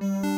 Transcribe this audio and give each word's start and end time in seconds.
War, 0.00 0.29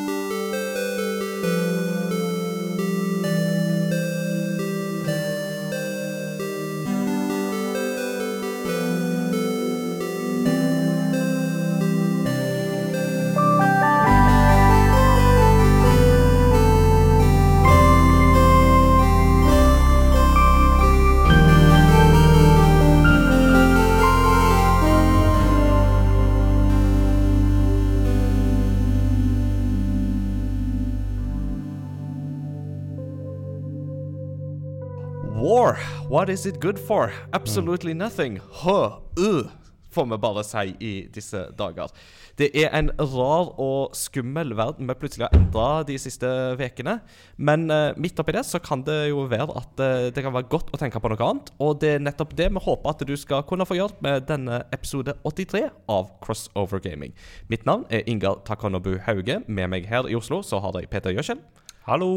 what 36.22 36.30
is 36.30 36.46
it 36.46 36.60
good 36.60 36.78
for? 36.78 37.10
Absolutely 37.32 37.94
nothing. 37.94 38.40
Uh, 38.64 39.42
får 39.90 40.04
vi 40.06 40.18
bare 40.22 40.44
si 40.46 40.74
i 40.78 40.90
disse 41.10 41.40
dager. 41.58 41.90
Det 42.38 42.46
er 42.54 42.70
en 42.78 42.92
rar 42.94 43.48
og 43.60 43.96
skummel 43.98 44.54
verden 44.54 44.86
vi 44.86 44.94
plutselig 45.00 45.26
har 45.26 45.34
endra 45.34 45.82
de 45.88 45.96
siste 45.98 46.28
ukene. 46.60 47.00
Men 47.36 47.66
uh, 47.74 47.90
midt 47.98 48.22
oppi 48.22 48.36
det 48.36 48.44
så 48.46 48.60
kan 48.62 48.84
det 48.86 49.08
jo 49.10 49.24
være 49.32 49.50
at 49.50 49.82
uh, 49.82 50.12
det 50.14 50.22
kan 50.22 50.36
være 50.36 50.46
godt 50.52 50.70
å 50.70 50.78
tenke 50.78 51.02
på 51.02 51.10
noe 51.10 51.26
annet. 51.26 51.50
Og 51.58 51.80
det 51.82 51.96
er 51.96 52.06
nettopp 52.06 52.36
det 52.38 52.52
vi 52.54 52.62
håper 52.68 52.94
at 52.94 53.02
du 53.08 53.16
skal 53.18 53.42
kunne 53.48 53.66
få 53.66 53.80
gjort 53.80 53.98
med 54.06 54.28
denne 54.30 54.62
episode 54.70 55.16
83 55.26 55.64
av 55.90 56.14
Crossover 56.22 56.78
Gaming. 56.86 57.16
Mitt 57.50 57.66
navn 57.66 57.82
er 57.90 58.06
Ingar 58.06 58.44
Takonobu 58.46 58.94
Hauge. 59.08 59.42
Med 59.48 59.74
meg 59.74 59.90
her 59.90 60.06
i 60.06 60.14
Oslo 60.14 60.44
så 60.46 60.62
har 60.62 60.78
jeg 60.78 60.92
Peter 60.94 61.10
Gjøskjell. 61.10 61.42
Hallo! 61.82 62.12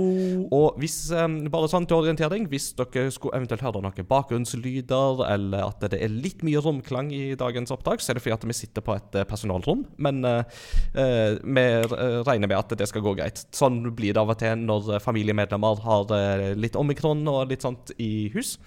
Og 0.54 0.76
hvis, 0.78 0.94
um, 1.18 1.40
bare 1.50 1.66
sånn 1.72 1.88
til 1.90 1.98
orientering, 1.98 2.44
hvis 2.52 2.68
dere 2.78 3.10
skulle 3.14 3.34
eventuelt 3.40 3.64
høre 3.66 3.80
noen 3.82 4.08
bakgrunnslyder, 4.12 5.24
eller 5.26 5.72
at 5.72 5.82
det 5.90 5.98
er 6.06 6.14
litt 6.14 6.44
mye 6.46 6.62
romklang 6.62 7.10
i 7.10 7.34
dagens 7.40 7.74
opptak, 7.74 8.04
så 8.04 8.14
er 8.14 8.20
det 8.20 8.22
fordi 8.22 8.36
at 8.36 8.46
vi 8.46 8.58
sitter 8.60 8.86
på 8.86 8.94
et 8.94 9.18
eh, 9.18 9.26
personalrom. 9.26 9.82
Men 9.98 10.22
uh, 10.22 10.46
uh, 10.94 11.42
vi 11.42 11.66
regner 12.30 12.46
med 12.46 12.60
at 12.60 12.78
det 12.78 12.92
skal 12.92 13.02
gå 13.08 13.16
greit. 13.18 13.42
Sånn 13.58 13.82
blir 13.98 14.14
det 14.14 14.22
av 14.22 14.36
og 14.36 14.38
til 14.44 14.68
når 14.68 15.00
familiemedlemmer 15.02 15.82
har 15.88 16.14
uh, 16.14 16.48
litt 16.54 16.78
omikron 16.78 17.26
og 17.34 17.50
litt 17.50 17.66
sånt 17.66 17.96
i 17.98 18.30
hus. 18.38 18.60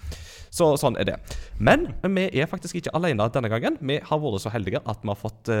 Så 0.51 0.73
sånn 0.81 0.99
er 0.99 1.13
det. 1.13 1.19
Men 1.63 1.93
vi 2.03 2.27
er 2.41 2.51
faktisk 2.51 2.81
ikke 2.81 2.97
alene 2.97 3.31
denne 3.31 3.51
gangen. 3.53 3.79
Vi 3.79 4.01
har 4.03 4.19
vært 4.19 4.43
så 4.43 4.51
heldige 4.51 4.83
at 4.83 4.99
vi 5.05 5.13
har 5.13 5.23
fått 5.23 5.51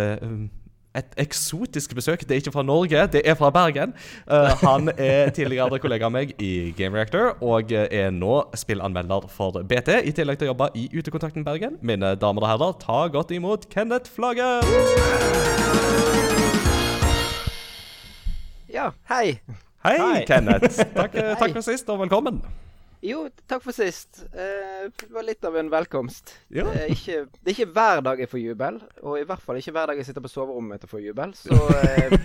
et 0.97 1.13
eksotisk 1.21 1.93
besøk. 1.95 2.23
Det 2.25 2.31
er 2.31 2.41
ikke 2.41 2.53
fra 2.55 2.63
Norge, 2.65 3.03
det 3.13 3.21
er 3.25 3.35
fra 3.37 3.49
Bergen. 3.53 3.93
Uh, 4.25 4.49
han 4.63 4.89
er 4.97 5.29
tidligere 5.35 5.79
kollega 5.81 6.09
av 6.09 6.13
meg 6.15 6.33
i 6.41 6.71
Game 6.77 6.97
Reactor 6.97 7.35
og 7.45 7.71
er 7.73 8.09
nå 8.15 8.41
spillanmelder 8.57 9.27
for 9.33 9.61
BT, 9.69 9.99
i 10.09 10.13
tillegg 10.15 10.41
til 10.41 10.49
å 10.49 10.53
jobbe 10.53 10.71
i 10.79 10.87
Utekontakten 10.95 11.45
Bergen. 11.45 11.77
Mine 11.85 12.15
damer 12.19 12.45
og 12.47 12.53
herrer, 12.53 12.77
ta 12.81 13.03
godt 13.13 13.33
imot 13.35 13.69
Kenneth 13.73 14.09
Flagge! 14.13 14.49
Ja, 18.69 18.91
hei. 19.09 19.39
Hei, 19.85 19.97
Hei. 19.97 20.25
Kenneth. 20.27 20.81
Takk, 20.97 21.15
Hei. 21.15 21.35
takk 21.39 21.55
for 21.55 21.65
sist, 21.65 21.87
og 21.89 22.01
velkommen. 22.03 22.41
Jo, 22.99 23.21
takk 23.47 23.61
for 23.63 23.71
sist. 23.71 24.25
Eh, 24.35 24.89
det 24.91 25.07
var 25.15 25.23
litt 25.23 25.45
av 25.47 25.55
en 25.55 25.69
velkomst. 25.71 26.33
Ja. 26.51 26.65
Det, 26.67 26.81
er 26.83 26.89
ikke, 26.91 27.19
det 27.31 27.47
er 27.47 27.53
ikke 27.53 27.67
hver 27.77 28.01
dag 28.03 28.19
jeg 28.19 28.27
får 28.27 28.41
jubel, 28.41 28.79
og 29.07 29.13
i 29.15 29.23
hvert 29.29 29.45
fall 29.45 29.59
ikke 29.61 29.71
hver 29.77 29.87
dag 29.91 30.01
jeg 30.01 30.09
sitter 30.09 30.25
på 30.25 30.31
soverommet 30.31 30.73
mitt 30.75 30.83
og 30.83 30.91
får 30.91 31.05
jubel, 31.05 31.31
så 31.39 31.59
eh, 31.77 32.17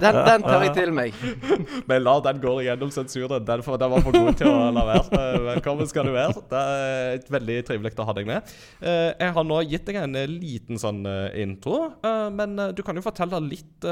den, 0.00 0.16
den 0.16 0.46
tar 0.46 0.64
jeg 0.64 0.72
til 0.78 0.94
meg. 0.96 1.18
Men 1.90 2.06
la 2.06 2.14
den 2.24 2.40
gå 2.40 2.54
igjennom 2.62 2.94
sensuren. 2.94 3.44
Den, 3.44 3.64
for, 3.66 3.76
den 3.82 3.92
var 3.92 4.06
for 4.06 4.16
god 4.16 4.40
til 4.40 4.48
å 4.48 4.70
la 4.72 4.86
være. 4.94 5.20
Eh, 5.20 5.38
Velkommen 5.50 5.92
skal 5.92 6.08
du 6.08 6.14
være. 6.16 6.46
Det 6.54 6.64
er 6.78 7.28
veldig 7.36 7.58
trivelig 7.68 7.92
å 8.00 8.08
ha 8.08 8.16
deg 8.16 8.32
med. 8.32 8.56
Jeg 8.80 9.36
har 9.36 9.44
nå 9.44 9.60
gitt 9.68 9.84
deg 9.90 10.00
en 10.00 10.16
liten 10.38 10.80
sånn 10.80 11.04
intro, 11.36 11.84
men 12.32 12.56
du 12.72 12.80
kan 12.86 12.96
jo 12.96 13.04
fortelle 13.04 13.44
litt 13.44 13.84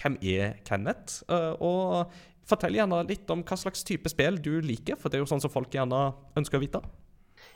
hvem 0.00 0.16
er 0.22 0.54
Kenneth? 0.64 1.20
Og 1.60 2.12
fortell 2.50 2.76
gjerne 2.78 3.02
litt 3.08 3.30
om 3.32 3.44
hva 3.46 3.58
slags 3.58 3.86
type 3.86 4.10
spill 4.12 4.38
du 4.42 4.56
liker, 4.64 4.98
for 5.00 5.10
det 5.10 5.18
er 5.18 5.24
jo 5.24 5.30
sånn 5.30 5.42
som 5.42 5.52
folk 5.52 5.72
gjerne 5.74 6.10
ønsker 6.38 6.60
å 6.60 6.64
vite. 6.64 6.82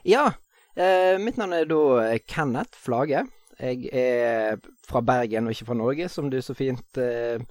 Ja, 0.09 0.28
eh, 0.77 1.15
mitt 1.21 1.41
navn 1.41 1.56
er 1.56 1.69
da 1.69 2.15
Kenneth 2.31 2.78
Flage. 2.81 3.27
Jeg 3.60 3.88
er 3.94 4.59
fra 4.84 5.03
Bergen 5.05 5.47
og 5.47 5.55
ikke 5.55 5.69
fra 5.69 5.78
Norge, 5.78 6.09
som 6.10 6.31
du 6.31 6.41
så 6.43 6.56
fint 6.59 6.99
eh, 7.00 7.43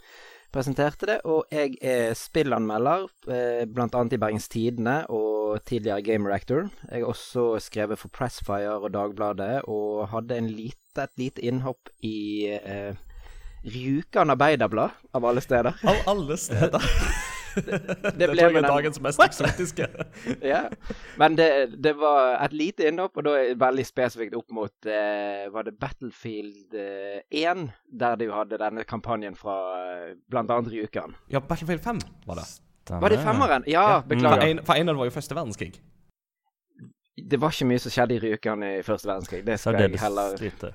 presenterte 0.54 1.10
det. 1.10 1.18
Og 1.30 1.50
jeg 1.54 1.78
er 1.82 2.14
spillanmelder, 2.18 3.08
eh, 3.32 3.64
bl.a. 3.70 3.88
i 3.88 4.22
Bergens 4.22 4.50
Tidende 4.52 5.04
og 5.14 5.64
tidligere 5.68 6.04
Game 6.06 6.30
Reactor. 6.30 6.70
Jeg 6.90 7.04
har 7.04 7.10
også 7.10 7.48
skrevet 7.64 8.00
for 8.00 8.14
Pressfire 8.14 8.78
og 8.80 8.94
Dagbladet, 8.94 9.64
og 9.68 10.08
hadde 10.14 10.38
en 10.38 10.52
lite, 10.52 11.08
et 11.08 11.18
lite 11.18 11.44
innhopp 11.44 11.94
i 12.06 12.50
eh, 12.54 12.94
Rjukan 13.64 14.34
Arbeiderblad, 14.34 15.00
av 15.16 15.26
alle 15.26 15.42
steder. 15.42 15.80
Av 15.88 16.10
alle 16.14 16.38
steder. 16.38 16.84
det, 17.56 18.18
det 18.20 18.30
ble 18.32 18.48
den- 18.56 18.68
dagens 18.68 19.00
mest 19.04 19.22
eksotiske. 19.24 19.88
ja. 20.54 20.64
Men 21.22 21.38
det, 21.40 21.50
det 21.84 21.94
var 22.00 22.38
et 22.46 22.54
lite 22.54 22.88
innhopp, 22.90 23.18
og 23.18 23.28
da 23.28 23.36
det 23.54 23.60
veldig 23.62 23.86
spesifikt 23.88 24.36
opp 24.38 24.52
mot 24.54 24.90
eh, 24.90 25.46
Var 25.54 25.68
det 25.68 25.76
Battlefield 25.80 26.76
eh, 26.78 27.22
1, 27.30 27.66
der 28.04 28.20
du 28.22 28.28
hadde 28.34 28.60
denne 28.62 28.86
kampanjen 28.88 29.36
fra 29.38 29.58
eh, 30.10 30.14
annet 30.44 30.72
Rjukan? 30.74 31.16
Ja, 31.34 31.40
Battlefield 31.40 31.84
5 31.84 32.00
var 32.30 32.42
det. 32.42 32.48
Var 32.90 33.10
det 33.10 33.20
femmeren? 33.24 33.64
Ja, 33.68 33.84
ja. 33.90 34.00
beklager. 34.08 34.48
en, 34.48 34.64
for 34.66 34.74
en 34.76 34.90
av 34.90 34.96
det 34.96 35.00
var 35.00 35.12
jo 35.12 35.16
første 35.16 35.36
verdenskrig. 35.38 35.74
Det 37.30 37.38
var 37.40 37.54
ikke 37.54 37.68
mye 37.70 37.80
som 37.80 37.94
skjedde 37.94 38.18
i 38.18 38.24
Rjukan 38.24 38.66
i 38.66 38.74
første 38.84 39.08
verdenskrig. 39.08 39.44
Det 39.46 39.60
skal 39.62 39.78
jeg 39.80 40.02
heller 40.02 40.36
lite. 40.42 40.74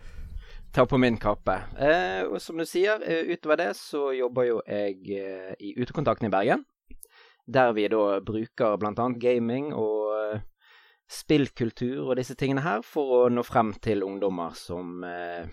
Ta 0.72 0.84
på 0.86 0.98
min 1.00 1.16
kappe. 1.20 1.54
Eh, 1.78 2.24
og 2.28 2.40
som 2.42 2.58
du 2.58 2.66
sier, 2.68 3.02
eh, 3.04 3.30
utover 3.32 3.60
det 3.60 3.70
så 3.78 4.10
jobber 4.16 4.48
jo 4.48 4.60
jeg 4.66 4.98
eh, 5.16 5.54
i 5.60 5.74
Utekontakten 5.78 6.28
i 6.28 6.32
Bergen. 6.32 6.64
Der 7.48 7.72
vi 7.72 7.86
da 7.88 8.20
bruker 8.20 8.76
bl.a. 8.76 9.08
gaming 9.20 9.72
og 9.72 10.12
eh, 10.18 10.42
spillkultur 11.08 12.10
og 12.10 12.18
disse 12.20 12.36
tingene 12.36 12.64
her 12.64 12.84
for 12.84 13.14
å 13.22 13.22
nå 13.32 13.44
frem 13.46 13.72
til 13.80 14.04
ungdommer 14.04 14.52
som 14.58 15.00
eh, 15.08 15.48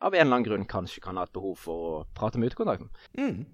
av 0.00 0.14
en 0.14 0.20
eller 0.22 0.38
annen 0.38 0.46
grunn 0.46 0.66
kanskje 0.68 1.02
kan 1.04 1.18
ha 1.18 1.26
et 1.26 1.34
behov 1.34 1.58
for 1.60 1.86
å 1.88 1.94
prate 2.16 2.40
med 2.40 2.52
Utekontakten. 2.52 2.90
Mm. 3.18 3.44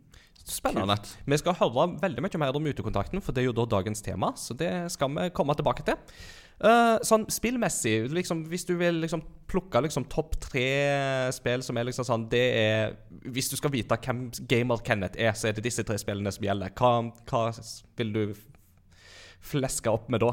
Spennende. 0.44 0.98
Vi 1.24 1.36
skal 1.40 1.56
høre 1.56 1.86
veldig 2.02 2.20
mye 2.20 2.40
mer 2.42 2.56
om 2.56 2.66
utekontakten, 2.68 3.22
for 3.24 3.32
det 3.32 3.42
er 3.42 3.48
jo 3.48 3.56
da 3.56 3.64
dagens 3.78 4.04
tema. 4.04 4.34
Så 4.36 4.52
det 4.52 4.70
skal 4.92 5.08
vi 5.14 5.30
komme 5.32 5.56
tilbake 5.56 5.86
til. 5.86 5.96
Eh, 6.62 6.96
sånn 7.02 7.24
spillmessig, 7.34 8.12
liksom, 8.14 8.44
hvis 8.46 8.64
du 8.68 8.76
vil 8.78 9.00
liksom 9.02 9.24
plukke 9.50 9.82
liksom 9.82 10.06
topp 10.08 10.36
tre 10.46 10.68
spill 11.34 11.64
som 11.66 11.76
er 11.76 11.88
liksom 11.88 12.06
sånn 12.06 12.28
Det 12.30 12.44
er 12.56 12.94
Hvis 13.26 13.50
du 13.50 13.56
skal 13.58 13.72
vite 13.74 13.98
hvem 13.98 14.28
gamer 14.48 14.80
Kenneth 14.86 15.18
er, 15.20 15.34
så 15.34 15.50
er 15.50 15.56
det 15.56 15.66
disse 15.66 15.84
tre 15.84 15.98
spillene 16.00 16.32
som 16.32 16.46
gjelder. 16.46 16.72
Hva, 16.78 17.10
hva 17.28 17.44
vil 17.98 18.12
du 18.14 18.24
fleske 19.44 19.90
opp 19.92 20.08
med 20.12 20.22
da? 20.24 20.32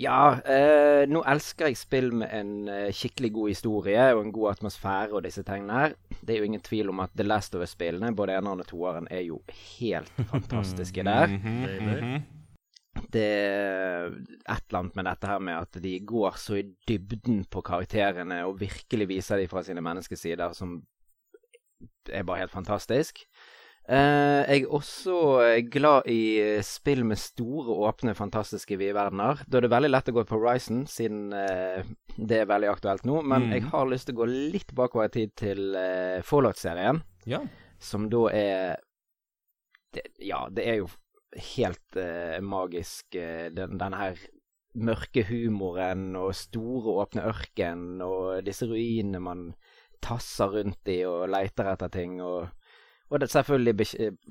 Ja, 0.00 0.40
eh, 0.48 1.04
nå 1.10 1.20
elsker 1.28 1.68
jeg 1.68 1.76
spill 1.76 2.08
med 2.22 2.32
en 2.32 2.52
eh, 2.72 2.88
skikkelig 2.96 3.30
god 3.36 3.50
historie 3.52 4.06
og 4.14 4.22
en 4.24 4.32
god 4.32 4.54
atmosfære 4.54 5.12
og 5.12 5.26
disse 5.26 5.44
tingene 5.44 5.76
her. 5.76 5.96
Det 6.20 6.34
er 6.34 6.40
jo 6.40 6.48
ingen 6.48 6.64
tvil 6.64 6.88
om 6.92 7.02
at 7.04 7.12
The 7.16 7.26
Last 7.26 7.54
of 7.54 7.64
Us-spillene, 7.66 8.14
både 8.16 8.38
eneren 8.38 8.64
og 8.64 8.68
toeren, 8.70 9.08
er 9.12 9.26
jo 9.28 9.42
helt 9.78 10.12
fantastiske 10.32 11.04
der. 11.04 11.36
Baby. 11.36 12.39
Det 13.10 13.22
er 13.22 14.06
et 14.10 14.64
eller 14.68 14.78
annet 14.80 14.96
med 14.98 15.06
dette 15.06 15.26
her 15.30 15.38
med 15.46 15.56
at 15.62 15.78
de 15.82 15.92
går 16.06 16.36
så 16.42 16.56
i 16.58 16.64
dybden 16.88 17.44
på 17.50 17.62
karakterene 17.66 18.40
og 18.48 18.58
virkelig 18.60 19.06
viser 19.10 19.38
de 19.38 19.46
fra 19.50 19.62
sine 19.66 19.82
menneskesider, 19.84 20.52
som 20.58 20.80
er 22.10 22.26
bare 22.26 22.42
helt 22.44 22.54
fantastisk. 22.54 23.22
Eh, 23.90 24.42
jeg 24.46 24.62
er 24.66 24.74
også 24.76 25.14
glad 25.72 26.06
i 26.10 26.60
spill 26.66 27.02
med 27.08 27.18
store, 27.18 27.72
åpne, 27.88 28.12
fantastiske 28.14 28.76
vide 28.78 28.94
verdener. 28.94 29.40
Da 29.50 29.58
er 29.58 29.64
det 29.66 29.72
veldig 29.72 29.90
lett 29.90 30.10
å 30.12 30.14
gå 30.18 30.24
på 30.28 30.38
Horizon, 30.38 30.84
siden 30.90 31.32
eh, 31.34 31.86
det 32.18 32.42
er 32.42 32.50
veldig 32.50 32.70
aktuelt 32.74 33.06
nå. 33.08 33.22
Men 33.22 33.48
Mm. 33.48 33.52
jeg 33.56 33.62
har 33.72 33.86
lyst 33.90 34.06
til 34.10 34.14
å 34.18 34.20
gå 34.24 34.28
litt 34.52 34.74
bakover 34.74 35.06
i 35.08 35.14
tid 35.14 35.34
til 35.36 35.74
eh, 35.78 36.20
Fallout-serien, 36.22 37.02
Ja. 37.26 37.40
som 37.78 38.08
da 38.10 38.26
er 38.34 38.76
det, 39.94 40.06
Ja, 40.20 40.48
det 40.50 40.66
er 40.68 40.76
jo 40.82 40.88
helt 41.36 41.96
eh, 41.96 42.40
magisk, 42.42 43.12
Den, 43.12 43.78
den, 43.78 43.94
her 43.94 44.16
mørke 44.74 45.24
humoren 45.26 46.14
og 46.16 46.34
store, 46.34 46.94
åpne 47.02 47.26
ørken 47.26 48.00
og 48.06 48.44
disse 48.46 48.66
ruinene 48.70 49.20
man 49.20 49.52
tasser 50.02 50.50
rundt 50.54 50.88
i 50.88 51.02
og 51.04 51.28
leter 51.28 51.72
etter 51.72 51.88
ting. 51.88 52.20
og 52.22 52.48
og 53.10 53.18
det 53.20 53.26
selvfølgelig 53.30 53.86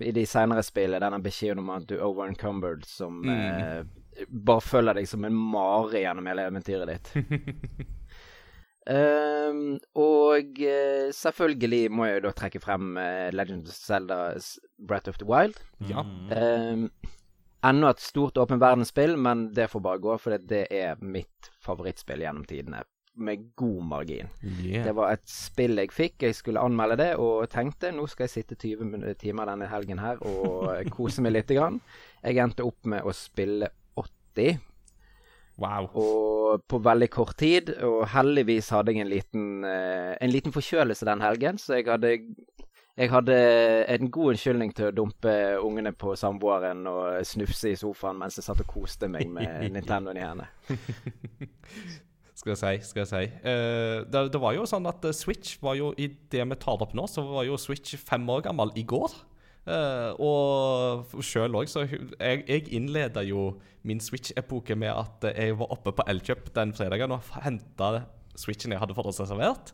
i 0.08 0.12
de 0.16 0.22
senere 0.26 0.64
spillene 0.64 1.02
denne 1.04 1.18
beskjeden 1.24 1.60
om 1.60 1.70
at 1.74 1.84
du 1.90 1.98
er 1.98 2.06
overencumbered, 2.08 2.86
som 2.88 3.18
Mm. 3.26 3.30
eh, 3.30 3.84
bare 4.32 4.62
følger 4.62 4.94
deg 4.94 5.08
som 5.08 5.26
en 5.26 5.36
mare 5.36 6.00
gjennom 6.00 6.26
hele 6.26 6.46
eventyret 6.48 6.88
ditt. 6.88 7.12
Ehm, 8.88 9.78
og 10.00 10.62
uh, 10.64 11.10
selvfølgelig 11.14 11.92
må 11.92 12.08
jeg 12.08 12.20
jo 12.20 12.26
da 12.28 12.34
trekke 12.38 12.62
frem 12.64 12.94
uh, 12.98 13.30
Legend 13.36 13.68
of 13.68 13.76
Zeldas 13.76 14.54
Breath 14.80 15.12
of 15.12 15.20
the 15.20 15.28
Wild. 15.28 15.60
Ja. 15.90 16.04
Mm. 16.04 16.30
Um, 16.32 17.10
enda 17.70 17.92
et 17.92 18.04
stort 18.04 18.40
åpen 18.40 18.62
verdensspill, 18.62 19.18
men 19.20 19.50
det 19.56 19.70
får 19.70 19.84
bare 19.84 20.02
gå, 20.02 20.16
for 20.22 20.38
det 20.40 20.68
er 20.72 21.02
mitt 21.04 21.52
favorittspill 21.66 22.24
gjennom 22.24 22.48
tidene. 22.50 22.86
Med 23.20 23.50
god 23.60 23.84
margin. 23.84 24.30
Yeah. 24.46 24.86
Det 24.86 24.94
var 24.96 25.12
et 25.12 25.28
spill 25.28 25.82
jeg 25.82 25.92
fikk. 25.92 26.22
Jeg 26.24 26.38
skulle 26.38 26.62
anmelde 26.64 26.96
det 27.02 27.10
og 27.20 27.50
tenkte 27.52 27.92
nå 27.92 28.06
skal 28.08 28.30
jeg 28.30 28.36
sitte 28.38 28.56
20 28.56 29.18
timer 29.20 29.50
denne 29.50 29.68
helgen 29.68 30.00
her 30.00 30.22
og 30.24 30.88
kose 30.96 31.26
meg 31.26 31.36
lite 31.36 31.58
grann. 31.58 31.82
Jeg 32.24 32.40
endte 32.40 32.64
opp 32.64 32.88
med 32.88 33.04
å 33.04 33.12
spille 33.18 33.74
80 34.00 34.62
Wow. 35.60 35.90
og 35.94 36.64
på 36.70 36.80
veldig 36.84 37.10
kort 37.14 37.38
tid. 37.38 37.74
Og 37.86 38.08
heldigvis 38.14 38.72
hadde 38.74 38.96
jeg 38.96 39.04
en 39.04 39.12
liten, 39.12 39.46
eh, 39.68 40.16
en 40.20 40.34
liten 40.34 40.56
forkjølelse 40.56 41.08
den 41.10 41.22
helgen, 41.22 41.62
så 41.62 41.78
jeg 41.78 41.88
hadde, 41.90 42.14
jeg 43.00 43.12
hadde 43.12 43.38
en 43.96 44.12
god 44.12 44.34
unnskyldning 44.34 44.76
til 44.76 44.90
å 44.90 44.96
dumpe 44.96 45.34
ungene 45.64 45.94
på 45.96 46.16
samboeren 46.20 46.86
og 46.90 47.26
snufse 47.28 47.72
i 47.72 47.80
sofaen 47.80 48.20
mens 48.20 48.40
jeg 48.40 48.48
satt 48.48 48.64
og 48.66 48.68
koste 48.68 49.08
meg 49.12 49.30
med 49.32 49.72
Nintendoen 49.76 50.20
i 50.20 50.26
hendene. 50.26 50.50
Skal 52.40 52.54
jeg 52.54 52.60
si, 52.60 52.88
skal 52.88 53.02
jeg 53.02 53.10
si. 53.10 53.24
Uh, 53.44 54.06
det, 54.08 54.20
det 54.32 54.40
var 54.40 54.54
jo 54.56 54.64
sånn 54.70 54.86
at 54.88 55.04
eh, 55.04 55.16
Switch 55.16 55.58
var 55.60 55.74
jo 55.76 55.90
i 56.00 56.06
det 56.32 56.46
vi 56.48 56.58
tar 56.62 56.80
opp 56.86 56.94
nå, 56.96 57.04
så 57.12 57.26
var 57.28 57.44
jo 57.44 57.58
Switch 57.60 57.98
fem 58.00 58.24
år 58.32 58.46
gammel 58.46 58.72
i 58.80 58.86
går. 58.88 59.12
Eh, 59.70 60.12
og 60.18 61.12
sjøl 61.26 61.58
òg, 61.60 61.70
så 61.70 61.84
jeg, 61.86 62.42
jeg 62.48 62.66
innleda 62.74 63.22
jo 63.28 63.52
min 63.88 64.02
Switch-epoke 64.02 64.78
med 64.80 64.90
at 64.94 65.30
eh, 65.30 65.50
jeg 65.50 65.60
var 65.60 65.76
oppe 65.76 65.94
på 65.96 66.06
Elkjøp 66.10 66.50
den 66.56 66.74
fredagen 66.78 67.14
og 67.14 67.28
henta 67.44 68.06
Switchen 68.40 68.74
jeg 68.74 68.82
hadde 68.82 68.96
forhåndsreservert. 68.98 69.74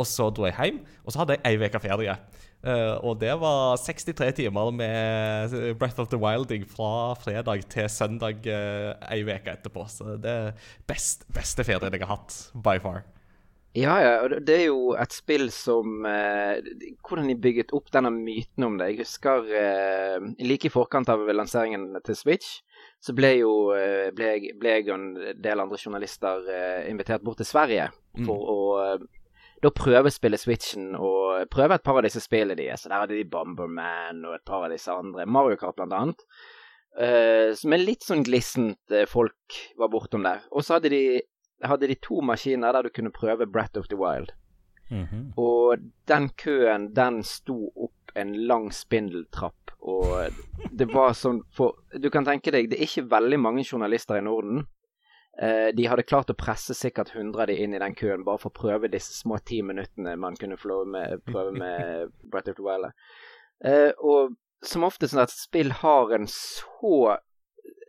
Og 0.00 0.06
så 0.08 0.28
dro 0.32 0.46
jeg 0.46 0.56
hjem, 0.56 0.78
og 1.04 1.12
så 1.12 1.22
hadde 1.22 1.36
jeg 1.36 1.58
ei 1.58 1.68
uke 1.68 1.80
ferie. 1.82 2.14
Uh, 2.60 2.96
og 3.08 3.14
det 3.20 3.32
var 3.40 3.78
63 3.80 4.34
timer 4.36 4.68
med 4.76 5.54
Breath 5.80 6.00
of 6.02 6.10
the 6.12 6.18
Wilding 6.20 6.66
fra 6.68 7.14
fredag 7.16 7.64
til 7.72 7.88
søndag 7.88 8.44
uh, 8.44 8.92
ei 9.12 9.22
uke 9.24 9.54
etterpå. 9.56 9.84
Så 9.92 10.16
det 10.20 10.30
er 10.30 10.68
best, 10.88 11.26
beste 11.36 11.64
ferien 11.64 11.92
jeg 11.96 12.04
har 12.04 12.14
hatt, 12.14 12.36
by 12.54 12.76
far. 12.80 13.02
Ja, 13.78 14.00
ja, 14.02 14.14
og 14.24 14.32
det- 14.44 14.56
er 14.56 14.64
jo 14.66 14.94
et 14.98 15.12
spill 15.14 15.48
som 15.54 16.04
eh, 16.04 16.58
Hvordan 17.06 17.28
de 17.28 17.36
bygget 17.38 17.72
opp 17.72 17.90
denne 17.94 18.10
myten 18.10 18.64
om 18.66 18.78
det. 18.78 18.88
Jeg 18.90 18.98
husker 19.04 19.46
eh, 19.46 20.18
like 20.42 20.66
i 20.66 20.72
forkant 20.74 21.08
av 21.08 21.22
lanseringen 21.30 21.94
til 22.02 22.16
Switch, 22.16 22.62
så 23.00 23.14
ble 23.14 23.36
jo 23.38 23.70
eh, 23.76 24.10
ble 24.10 24.26
jeg, 24.34 24.58
ble 24.58 24.74
jeg 24.74 24.88
og 24.88 24.96
en 24.96 25.40
del 25.40 25.62
andre 25.62 25.78
journalister 25.78 26.42
eh, 26.50 26.90
invitert 26.90 27.22
bort 27.22 27.38
til 27.38 27.46
Sverige 27.46 27.90
for 28.26 28.50
å 28.50 28.58
eh, 28.82 29.06
da 29.62 29.70
prøvespille 29.70 30.38
Switchen 30.40 30.96
og 30.96 31.46
prøve 31.52 31.74
et 31.76 31.84
par 31.84 31.98
av 32.00 32.02
disse 32.02 32.20
spillene 32.24 32.56
deres. 32.56 32.82
Så 32.82 32.88
der 32.88 33.04
hadde 33.04 33.14
de 33.14 33.24
Bomberman 33.28 34.24
og 34.24 34.34
et 34.34 34.44
par 34.48 34.64
av 34.64 34.70
disse 34.72 34.90
andre. 34.90 35.26
Mario 35.26 35.56
Kart 35.60 35.76
blant 35.76 35.92
annet. 35.92 36.24
Uh, 36.90 37.52
som 37.54 37.70
er 37.72 37.84
litt 37.84 38.02
sånn 38.02 38.24
glissent 38.26 38.94
folk 39.06 39.58
var 39.78 39.92
bortom 39.92 40.24
der. 40.24 40.40
Og 40.50 40.64
så 40.64 40.78
hadde 40.78 40.90
de, 40.90 41.20
hadde 41.62 41.88
de 41.90 41.96
to 42.00 42.20
maskiner 42.24 42.72
der 42.72 42.86
du 42.86 42.94
kunne 42.94 43.12
prøve 43.12 43.46
Breath 43.46 43.78
of 43.78 43.88
the 43.88 43.98
Wild. 43.98 44.32
Mhm. 44.90 45.32
Og 45.38 45.78
den 46.08 46.28
køen, 46.28 46.90
den 46.94 47.22
sto 47.22 47.70
opp 47.76 48.16
en 48.18 48.34
lang 48.46 48.72
spindeltrapp, 48.74 49.70
og 49.80 50.34
det 50.76 50.88
var 50.92 51.14
sånn 51.14 51.44
for 51.54 51.78
Du 51.94 52.10
kan 52.10 52.26
tenke 52.26 52.50
deg, 52.50 52.68
det 52.70 52.78
er 52.78 52.88
ikke 52.88 53.10
veldig 53.10 53.38
mange 53.40 53.64
journalister 53.64 54.18
i 54.18 54.24
Norden. 54.24 54.66
Eh, 55.38 55.70
de 55.72 55.86
hadde 55.86 56.02
klart 56.02 56.30
å 56.32 56.36
presse 56.36 56.74
sikkert 56.74 57.14
100 57.14 57.40
av 57.40 57.46
de 57.48 57.56
inn 57.62 57.74
i 57.74 57.80
den 57.80 57.94
køen 57.94 58.26
bare 58.26 58.42
for 58.42 58.50
å 58.50 58.58
prøve 58.60 58.90
disse 58.90 59.14
små 59.14 59.38
ti 59.46 59.62
minuttene 59.62 60.16
man 60.18 60.36
kunne 60.36 60.58
med, 60.86 61.22
prøve 61.24 61.52
med 61.54 62.10
Breath 62.30 62.50
of 62.50 62.56
the 62.56 62.66
Wild. 62.66 62.90
Eh, 63.64 63.92
og 63.98 64.34
som 64.62 64.84
ofte 64.84 65.08
sånn 65.08 65.22
at 65.22 65.32
spill 65.32 65.70
har 65.80 66.12
en 66.12 66.26
så 66.28 67.16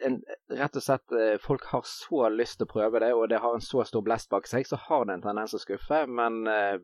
en, 0.06 0.21
Rett 0.51 0.77
og 0.77 0.83
slett 0.83 1.15
eh, 1.15 1.36
Folk 1.42 1.65
har 1.71 1.83
så 1.88 2.30
lyst 2.33 2.59
til 2.59 2.68
å 2.68 2.74
prøve 2.74 3.01
det, 3.03 3.12
og 3.18 3.27
det 3.31 3.42
har 3.44 3.56
en 3.56 3.63
så 3.63 3.83
stor 3.88 4.03
blest 4.06 4.30
bak 4.31 4.50
seg, 4.50 4.68
så 4.68 4.80
har 4.88 5.06
det 5.07 5.18
en 5.18 5.25
tendens 5.25 5.56
å 5.57 5.62
skuffe. 5.62 6.03
Men 6.09 6.42
eh, 6.50 6.77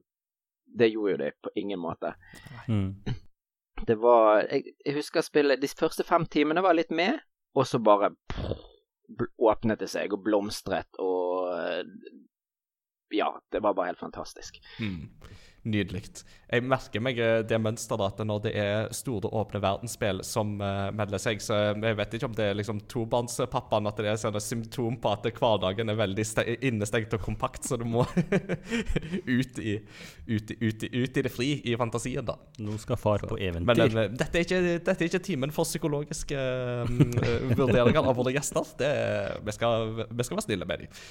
det 0.68 0.92
gjorde 0.92 1.16
jo 1.16 1.22
det 1.24 1.32
på 1.42 1.54
ingen 1.56 1.80
måte. 1.80 2.14
Mm. 2.68 2.96
Det 3.88 3.96
var 4.02 4.42
Jeg, 4.50 4.74
jeg 4.86 4.96
husker 4.98 5.22
spillet 5.22 5.62
De 5.62 5.70
første 5.70 6.04
fem 6.04 6.26
timene 6.26 6.64
var 6.66 6.74
litt 6.74 6.90
med, 6.90 7.20
og 7.54 7.68
så 7.70 7.80
bare 7.80 8.10
pff, 8.30 8.64
åpnet 9.38 9.80
det 9.80 9.90
seg 9.92 10.14
og 10.14 10.24
blomstret 10.26 11.00
og 11.02 11.52
eh, 11.54 11.84
Ja, 13.16 13.30
det 13.54 13.62
var 13.64 13.78
bare 13.78 13.94
helt 13.94 14.02
fantastisk. 14.02 14.58
Mm. 14.84 15.08
Nydelig. 15.68 16.04
Jeg 16.48 16.64
merker 16.64 17.02
meg 17.04 17.18
eh, 17.20 17.42
det 17.44 17.58
mønsteret 17.60 18.14
at 18.22 18.22
når 18.24 18.44
det 18.46 18.52
er 18.56 18.92
store, 18.96 19.28
åpne 19.36 19.60
verdensspill 19.60 20.22
som 20.24 20.54
uh, 20.62 20.88
melder 20.96 21.20
seg, 21.20 21.42
så 21.44 21.58
jeg 21.74 21.98
vet 22.00 22.14
ikke 22.16 22.30
om 22.30 22.38
det 22.38 22.46
er 22.48 22.56
liksom 22.56 22.80
tobarnspappaen 22.88 23.90
at 23.90 24.00
det 24.00 24.12
er 24.14 24.22
sånn 24.22 24.38
et 24.40 24.46
symptom 24.46 24.96
på 25.04 25.12
at 25.12 25.28
hverdagen 25.28 25.92
er 25.92 26.00
veldig 26.00 26.26
ste 26.28 26.46
innestengt 26.70 27.18
og 27.18 27.26
kompakt, 27.26 27.68
så 27.68 27.80
du 27.82 27.84
må 27.90 28.06
ut, 29.38 29.60
i, 29.60 29.76
ut, 30.30 30.54
i, 30.56 30.58
ut, 30.62 30.88
i, 30.88 30.92
ut 31.04 31.20
i 31.20 31.26
det 31.28 31.34
fri 31.34 31.50
i 31.68 31.76
fantasien, 31.80 32.24
da. 32.28 32.38
Nå 32.64 32.78
skal 32.80 33.02
far 33.02 33.28
på 33.28 33.36
Men 33.36 33.68
eventyr. 33.68 34.00
eh, 34.06 34.12
dette, 34.14 34.32
er 34.40 34.48
ikke, 34.48 34.62
dette 34.88 34.98
er 35.04 35.12
ikke 35.12 35.24
timen 35.28 35.56
for 35.56 35.68
psykologiske 35.68 36.38
eh, 36.38 37.52
vurderinger 37.58 38.08
av 38.08 38.16
våre 38.16 38.36
gjester. 38.38 38.72
Det, 38.80 38.94
vi, 39.44 39.58
skal, 39.58 40.06
vi 40.08 40.28
skal 40.28 40.40
være 40.40 40.48
snille 40.48 40.70
med 40.70 40.86
dem. 40.86 41.02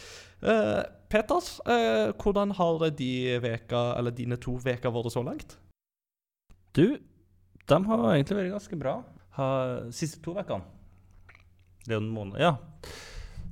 Eh, 0.43 0.83
Peter, 1.09 1.51
eh, 1.71 2.13
hvordan 2.19 2.53
har 2.59 2.91
de 2.91 3.39
veka, 3.41 3.83
eller 3.99 4.11
dine 4.11 4.37
to 4.37 4.57
veker 4.61 4.93
vært 4.93 5.13
så 5.15 5.23
langt? 5.25 5.57
Du, 6.77 6.99
de 7.67 7.79
har 7.89 8.07
egentlig 8.13 8.37
vært 8.37 8.57
ganske 8.59 8.79
bra. 8.81 8.97
Ha, 9.39 9.47
siste 9.93 10.21
to 10.25 10.35
ukene. 10.37 10.65
Det 11.87 11.95
er 11.95 12.01
jo 12.01 12.05
en 12.05 12.15
måned 12.15 12.41
Ja. 12.41 12.57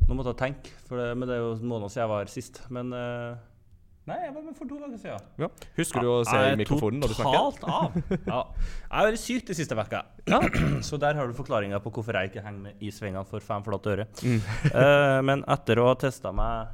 Nå 0.04 0.16
måtte 0.18 0.34
jeg 0.34 0.40
tenke, 0.42 0.72
det, 0.90 1.16
men 1.16 1.28
det 1.28 1.36
er 1.36 1.40
jo 1.40 1.52
en 1.54 1.68
måned 1.70 1.88
siden 1.88 2.02
jeg 2.02 2.10
var 2.10 2.24
her 2.24 2.32
sist. 2.32 2.58
Men 2.68 2.92
eh, 2.92 3.36
Nei, 4.04 4.18
jeg 4.20 4.34
var 4.34 4.42
med 4.44 4.56
for 4.58 4.68
to 4.68 4.76
dager 4.76 4.98
siden. 5.00 5.28
Ja. 5.40 5.46
Husker 5.78 6.04
du 6.04 6.08
å 6.12 6.16
se 6.28 6.36
i 6.50 6.56
mikrofonen 6.60 7.00
når 7.00 7.12
du 7.14 7.16
snakker? 7.16 7.44
Totalt 7.56 7.62
av. 7.72 7.94
Ja. 8.28 8.40
Jeg 8.82 8.90
har 8.92 9.06
vært 9.08 9.22
syk 9.22 9.46
de 9.48 9.56
siste 9.56 9.78
vekka, 9.78 10.02
så 10.88 10.98
der 11.00 11.16
har 11.16 11.30
du 11.30 11.36
forklaringa 11.38 11.80
på 11.80 11.92
hvorfor 11.94 12.18
jeg 12.18 12.28
ikke 12.28 12.42
henger 12.44 12.66
med 12.66 12.84
i 12.84 12.92
svingene 12.92 13.24
for 13.30 13.44
fem 13.44 13.64
flate 13.64 13.94
øre. 13.96 14.08
Eh, 14.74 15.18
men 15.24 15.44
etter 15.50 15.78
å 15.80 15.86
ha 15.88 15.94
testa 15.98 16.32
meg 16.34 16.72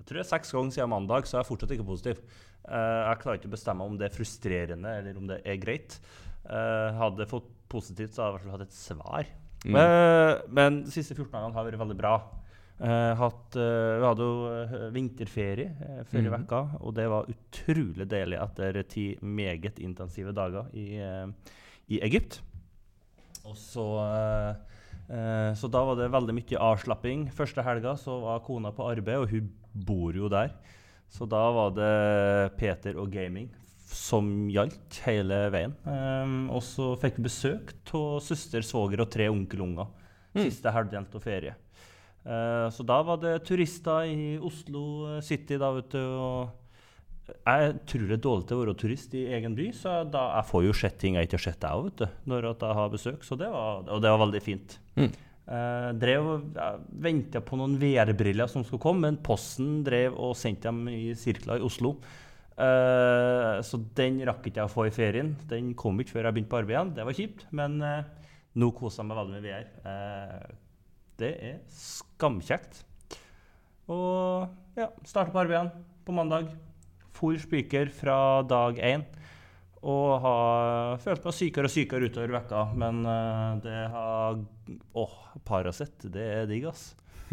jeg 0.00 0.08
tror 0.08 0.18
det 0.18 0.22
er 0.24 0.30
seks 0.32 0.50
ganger 0.56 0.74
siden 0.74 0.90
mandag, 0.90 1.26
så 1.28 1.36
er 1.36 1.42
jeg 1.42 1.48
fortsatt 1.52 1.72
ikke 1.76 1.86
positiv. 1.86 2.22
Uh, 2.66 3.06
jeg 3.06 3.18
klarer 3.22 3.38
ikke 3.38 3.50
å 3.50 3.52
bestemme 3.52 3.86
om 3.86 3.94
det 3.98 4.08
er 4.08 4.14
frustrerende 4.16 4.94
eller 4.98 5.18
om 5.20 5.28
det 5.30 5.36
er 5.46 5.60
greit. 5.62 5.94
Uh, 6.42 6.90
hadde 6.98 7.22
jeg 7.22 7.30
fått 7.30 7.52
positivt, 7.70 8.16
så 8.16 8.24
hadde 8.24 8.32
jeg 8.32 8.32
i 8.32 8.34
hvert 8.34 8.48
fall 8.48 8.56
hatt 8.56 8.66
et 8.66 8.78
svar. 8.80 9.30
Mm. 9.62 9.78
Men 10.58 10.80
de 10.82 10.90
siste 10.90 11.14
14 11.14 11.30
dagene 11.30 11.54
har 11.54 11.68
vært 11.68 11.82
veldig 11.84 11.98
bra. 12.00 12.16
Eh, 12.82 13.12
hatt, 13.14 13.56
uh, 13.56 14.00
vi 14.00 14.06
hadde 14.08 14.26
jo 14.26 14.46
eh, 14.50 14.72
vinterferie 14.90 15.68
uh, 15.76 16.00
før 16.08 16.24
i 16.24 16.30
mm. 16.32 16.36
uke, 16.42 16.60
og 16.80 16.94
det 16.96 17.04
var 17.12 17.28
utrolig 17.30 18.06
deilig 18.10 18.40
etter 18.42 18.80
ti 18.90 19.04
meget 19.22 19.78
intensive 19.78 20.32
dager 20.34 20.72
i, 20.74 20.98
i 21.92 22.00
Egypt. 22.02 22.40
Og 23.42 23.56
så 23.58 23.86
Så 25.52 25.68
da 25.68 25.80
var 25.84 25.96
det 25.98 26.12
veldig 26.14 26.32
mye 26.32 26.58
avslapping. 26.62 27.24
Første 27.34 27.60
helga 27.66 27.96
så 28.00 28.14
var 28.22 28.44
kona 28.46 28.70
på 28.72 28.86
arbeid, 28.88 29.18
og 29.18 29.32
hun 29.34 29.50
bor 29.74 30.14
jo 30.16 30.30
der. 30.30 30.54
Så 31.12 31.26
da 31.28 31.42
var 31.52 31.74
det 31.76 32.54
Peter 32.56 32.96
og 32.96 33.10
gaming 33.12 33.50
som 33.92 34.30
gjaldt 34.48 35.02
hele 35.04 35.42
veien. 35.52 35.74
Um, 35.84 36.46
og 36.54 36.62
så 36.64 36.92
fikk 37.02 37.18
vi 37.18 37.26
besøk 37.26 37.74
av 37.92 38.22
søster, 38.24 38.64
svoger 38.64 39.04
og 39.04 39.10
tre 39.12 39.28
onkelunger 39.28 39.90
siste 40.32 40.72
helgen 40.72 41.04
av 41.04 41.20
ferie. 41.20 41.58
Eh, 42.22 42.66
så 42.70 42.86
da 42.86 42.98
var 43.06 43.18
det 43.22 43.40
turister 43.48 44.06
i 44.06 44.34
Oslo 44.38 45.18
City, 45.24 45.58
da, 45.58 45.72
vet 45.78 45.94
du. 45.94 46.02
Og 46.02 47.32
jeg 47.32 47.74
tror 47.88 48.06
det 48.06 48.16
er 48.16 48.22
dårlig 48.22 48.46
til 48.48 48.56
å 48.56 48.62
være 48.62 48.78
turist 48.78 49.12
i 49.18 49.26
egen 49.36 49.54
by, 49.58 49.68
så 49.76 50.00
da, 50.10 50.28
jeg 50.38 50.48
får 50.50 50.64
jo 50.66 50.72
sett 50.76 50.96
ting 51.00 51.18
jeg 51.18 51.28
ikke 51.28 51.38
har 51.38 51.44
sett, 51.46 51.66
jeg 51.66 51.78
òg, 51.78 51.90
vet 51.90 52.02
du, 52.02 52.16
når 52.30 52.48
jeg 52.50 52.80
har 52.80 52.96
besøk. 52.96 53.26
Så 53.26 53.38
det 53.40 53.50
var, 53.52 53.84
og 53.86 54.02
det 54.02 54.14
var 54.14 54.24
veldig 54.24 54.42
fint. 54.44 54.78
Mm. 54.98 55.12
Eh, 55.52 55.88
drev 55.98 56.28
Venta 57.02 57.40
på 57.42 57.58
noen 57.58 57.74
VR-briller 57.80 58.50
som 58.50 58.66
skulle 58.66 58.82
komme, 58.82 59.08
men 59.08 59.22
Posten 59.24 59.80
drev 59.86 60.14
og 60.14 60.36
sendte 60.38 60.70
dem 60.70 60.86
i 60.92 61.16
sirkler 61.18 61.62
i 61.62 61.66
Oslo. 61.66 61.96
Eh, 62.52 63.58
så 63.64 63.80
den 63.98 64.20
rakk 64.28 64.46
ikke 64.46 64.62
jeg 64.62 64.70
å 64.70 64.72
få 64.72 64.86
i 64.86 64.94
ferien. 64.94 65.34
Den 65.50 65.72
kom 65.78 65.98
ikke 66.00 66.18
før 66.18 66.28
jeg 66.28 66.38
begynte 66.38 66.52
på 66.52 66.60
arbeid 66.60 66.76
igjen. 66.76 66.92
Det 66.98 67.06
var 67.08 67.18
kjipt, 67.18 67.46
men 67.58 67.78
eh, 67.86 68.28
nå 68.62 68.70
koser 68.76 69.02
jeg 69.02 69.10
meg 69.10 69.22
veldig 69.22 69.38
med 69.38 69.48
VR. 69.48 70.52
Det 71.20 71.32
er 71.50 71.58
skamkjekt. 71.76 72.82
Og 73.92 74.48
ja, 74.78 74.88
starte 75.04 75.32
på 75.34 75.42
arbeid 75.42 75.56
igjen 75.58 75.72
på 76.06 76.14
mandag. 76.16 76.52
For 77.12 77.36
spiker 77.38 77.90
fra 77.94 78.16
dag 78.48 78.78
én. 78.82 79.04
Og 79.82 80.20
har 80.22 80.98
følt 81.02 81.24
meg 81.26 81.34
sykere 81.34 81.66
og 81.66 81.74
sykere 81.74 82.06
utover 82.06 82.32
vekka, 82.36 82.60
men 82.78 83.00
eh, 83.02 83.48
det 83.64 83.78
har 83.90 84.38
Åh, 84.94 85.16
Paracet, 85.46 86.06
det 86.14 86.26
er 86.36 86.46
digg, 86.50 86.68
ass. 86.70 86.92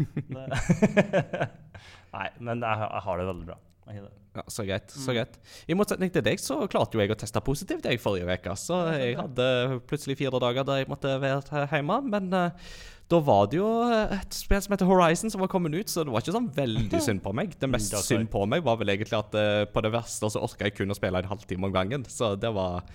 Nei, 2.14 2.28
men 2.42 2.62
jeg, 2.64 2.80
jeg 2.82 3.04
har 3.06 3.20
det 3.20 3.28
veldig 3.30 3.46
bra. 3.52 3.58
Ja, 3.90 4.42
Så 4.46 4.62
greit. 4.66 4.90
så 4.94 5.14
greit. 5.14 5.38
I 5.70 5.74
motsetning 5.78 6.10
til 6.14 6.22
deg 6.26 6.38
så 6.42 6.60
klarte 6.70 6.98
jo 6.98 7.02
jeg 7.02 7.10
å 7.14 7.18
teste 7.18 7.42
positivt 7.42 7.86
jeg 7.86 8.02
forrige 8.02 8.26
uke. 8.30 8.54
Så 8.58 8.78
jeg 8.94 9.16
hadde 9.18 9.46
plutselig 9.90 10.18
fire 10.20 10.38
dager 10.42 10.66
der 10.66 10.82
jeg 10.82 10.90
måtte 10.90 11.16
være 11.22 11.64
hjemme. 11.72 11.96
Men 12.06 12.28
eh, 12.38 12.74
da 13.10 13.18
var 13.26 13.48
det 13.50 13.58
jo 13.58 13.68
et 13.90 14.34
spill 14.36 14.60
som 14.62 14.74
heter 14.74 14.86
Horizon 14.86 15.32
som 15.32 15.42
var 15.42 15.50
kommet 15.50 15.74
ut, 15.74 15.90
så 15.90 16.04
det 16.06 16.12
var 16.14 16.22
ikke 16.22 16.34
sånn 16.36 16.50
veldig 16.54 17.00
synd 17.08 17.22
på 17.24 17.32
meg. 17.34 17.56
Det 17.58 17.70
mest 17.70 17.96
synd 18.06 18.30
på 18.30 18.44
meg 18.46 18.62
var 18.66 18.78
vel 18.80 18.92
egentlig 18.94 19.18
at 19.18 19.34
uh, 19.34 19.64
på 19.70 19.82
det 19.82 19.90
verste 19.94 20.30
så 20.30 20.42
orka 20.46 20.68
jeg 20.68 20.76
kun 20.78 20.94
å 20.94 20.98
spille 20.98 21.22
en 21.22 21.30
halvtime 21.32 21.66
om 21.66 21.74
gangen. 21.74 22.06
Så 22.10 22.36
det 22.38 22.52
var 22.54 22.86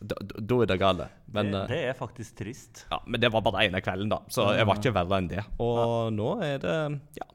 Da, 0.00 0.16
da 0.22 0.60
er 0.62 0.68
det 0.70 0.78
gale. 0.78 1.08
Men, 1.34 1.50
det, 1.50 1.64
eh, 1.64 1.72
det 1.72 1.80
er 1.90 1.96
faktisk 1.98 2.36
trist. 2.38 2.84
ja, 2.92 3.00
men 3.06 3.20
det 3.20 3.32
var 3.34 3.42
bare 3.42 3.66
ene 3.66 3.82
kvelden, 3.82 4.08
da. 4.08 4.22
Så 4.30 4.46
jeg 4.54 4.68
var 4.70 4.78
ikke 4.78 4.94
verre 4.94 5.18
enn 5.18 5.28
det. 5.28 5.42
Og 5.58 6.14
nå 6.14 6.30
er 6.46 6.62
det 6.62 6.78
Ja. 7.18 7.26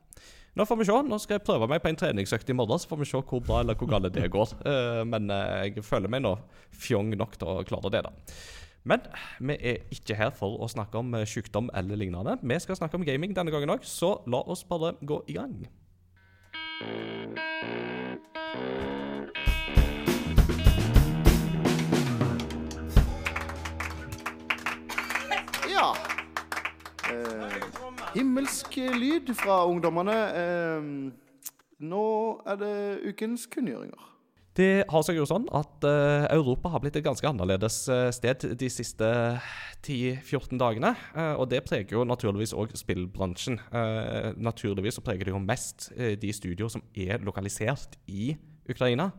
Nå 0.56 0.64
får 0.64 0.78
vi 0.80 0.86
se. 0.88 0.96
Nå 1.04 1.18
skal 1.20 1.36
jeg 1.36 1.44
prøve 1.44 1.68
meg 1.68 1.82
på 1.84 1.92
en 1.92 1.98
treningsøkt 2.00 2.50
i 2.50 2.56
morgen, 2.56 2.80
så 2.80 2.88
får 2.88 3.02
vi 3.02 3.10
se 3.10 3.20
hvor 3.20 3.44
bra 3.44 3.60
eller 3.60 3.76
hvor 3.76 3.92
galt 3.92 4.08
det 4.16 4.32
går. 4.32 4.56
Uh, 4.64 5.04
men 5.04 5.28
uh, 5.28 5.68
jeg 5.68 5.84
føler 5.84 6.08
meg 6.08 6.24
nå 6.24 6.38
fjong 6.72 7.12
nok 7.20 7.36
til 7.42 7.52
å 7.52 7.66
klare 7.68 7.92
det, 7.92 8.06
da. 8.08 8.14
Men 8.86 9.02
vi 9.40 9.58
er 9.60 9.78
ikke 9.92 10.16
her 10.16 10.30
for 10.30 10.60
å 10.62 10.68
snakke 10.70 11.00
om 11.02 11.16
eh, 11.18 11.26
sykdom 11.26 11.72
eller 11.74 11.98
lignende. 11.98 12.38
Vi 12.42 12.60
skal 12.62 12.78
snakke 12.78 13.00
om 13.00 13.06
gaming 13.06 13.34
denne 13.34 13.54
gangen 13.54 13.74
òg, 13.74 13.82
så 13.82 14.20
la 14.30 14.44
oss 14.46 14.62
bare 14.64 14.94
gå 15.02 15.24
i 15.28 15.40
gang. 15.40 15.58
Ja. 25.74 25.90
Eh, 27.10 27.60
himmelsk 28.14 28.78
lyd 28.78 29.34
fra 29.42 29.64
ungdommene. 29.66 30.20
Eh, 30.44 30.92
nå 31.80 32.10
er 32.46 32.62
det 32.62 32.76
ukens 33.10 33.50
kunngjøringer. 33.50 34.15
Det 34.56 34.86
har 34.88 35.04
seg 35.04 35.18
jo 35.20 35.26
sånn 35.28 35.50
at 35.52 35.84
uh, 35.84 36.26
Europa 36.32 36.72
har 36.72 36.80
blitt 36.84 36.96
et 36.96 37.04
ganske 37.04 37.28
annerledes 37.28 37.82
eh, 37.92 38.08
sted 38.16 38.46
de 38.56 38.70
siste 38.72 39.08
10-14 39.84 40.56
dagene. 40.62 40.94
Uh, 41.12 41.34
og 41.42 41.50
det 41.52 41.60
preger 41.68 41.98
jo 41.98 42.06
naturligvis 42.08 42.56
òg 42.56 42.72
spillbransjen. 42.80 43.60
Uh, 43.74 44.32
naturligvis 44.40 44.96
så 44.96 45.04
preger 45.04 45.28
det 45.28 45.36
jo 45.36 45.44
mest 45.44 45.90
de 45.96 46.32
studioer 46.32 46.72
som 46.72 46.86
er 46.96 47.20
lokalisert 47.28 48.00
i 48.08 48.32
Ukraina. 48.72 49.10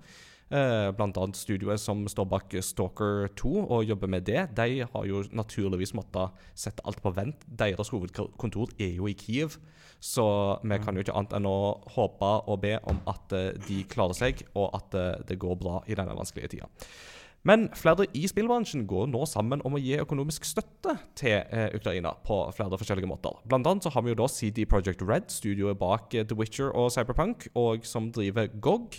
Eh, 0.47 0.93
annet 0.95 1.35
studioet 1.35 1.81
som 1.83 2.05
står 2.07 2.27
bak 2.31 2.53
Stalker 2.63 3.27
2 3.35 3.55
og 3.67 3.85
jobber 3.85 4.07
med 4.07 4.29
det. 4.29 4.45
De 4.55 4.87
har 4.87 5.07
jo 5.09 5.25
naturligvis 5.35 5.95
måttet 5.99 6.31
sette 6.55 6.85
alt 6.87 7.03
på 7.03 7.11
vent. 7.11 7.43
Deres 7.51 7.91
hovedkontor 7.91 8.71
er 8.79 8.95
jo 8.95 9.09
i 9.11 9.17
Kiev. 9.19 9.59
Så 9.99 10.23
vi 10.63 10.79
kan 10.79 10.95
jo 10.95 11.03
ikke 11.03 11.17
annet 11.17 11.35
enn 11.35 11.49
å 11.49 11.83
håpe 11.97 12.31
og 12.47 12.61
be 12.63 12.77
om 12.87 13.01
at 13.11 13.33
eh, 13.35 13.59
de 13.67 13.83
klarer 13.91 14.15
seg, 14.15 14.45
og 14.55 14.71
at 14.77 14.95
eh, 14.95 15.23
det 15.27 15.41
går 15.43 15.59
bra 15.59 15.81
i 15.89 15.99
denne 15.99 16.15
vanskelige 16.15 16.55
tida. 16.55 16.71
Men 17.47 17.69
flere 17.79 18.09
i 18.17 18.25
spillbransjen 18.27 18.87
går 18.91 19.07
nå 19.13 19.23
sammen 19.31 19.63
om 19.67 19.77
å 19.77 19.81
gi 19.81 19.95
økonomisk 20.03 20.47
støtte 20.49 20.97
til 21.19 21.37
eh, 21.39 21.69
Ukraina 21.77 22.17
på 22.27 22.41
flere 22.57 22.79
forskjellige 22.81 23.11
måter. 23.11 23.37
Blant 23.47 23.69
annet 23.71 23.87
så 23.87 23.93
har 23.95 24.03
vi 24.03 24.11
jo 24.11 24.19
da 24.19 24.27
CD 24.31 24.65
Projekt 24.67 25.05
Red, 25.07 25.31
studioet 25.31 25.79
bak 25.79 26.15
eh, 26.15 26.27
The 26.27 26.39
Witcher 26.39 26.73
og 26.75 26.91
Cyberpunk, 26.95 27.47
og 27.55 27.87
som 27.87 28.11
driver 28.15 28.51
GOG. 28.51 28.99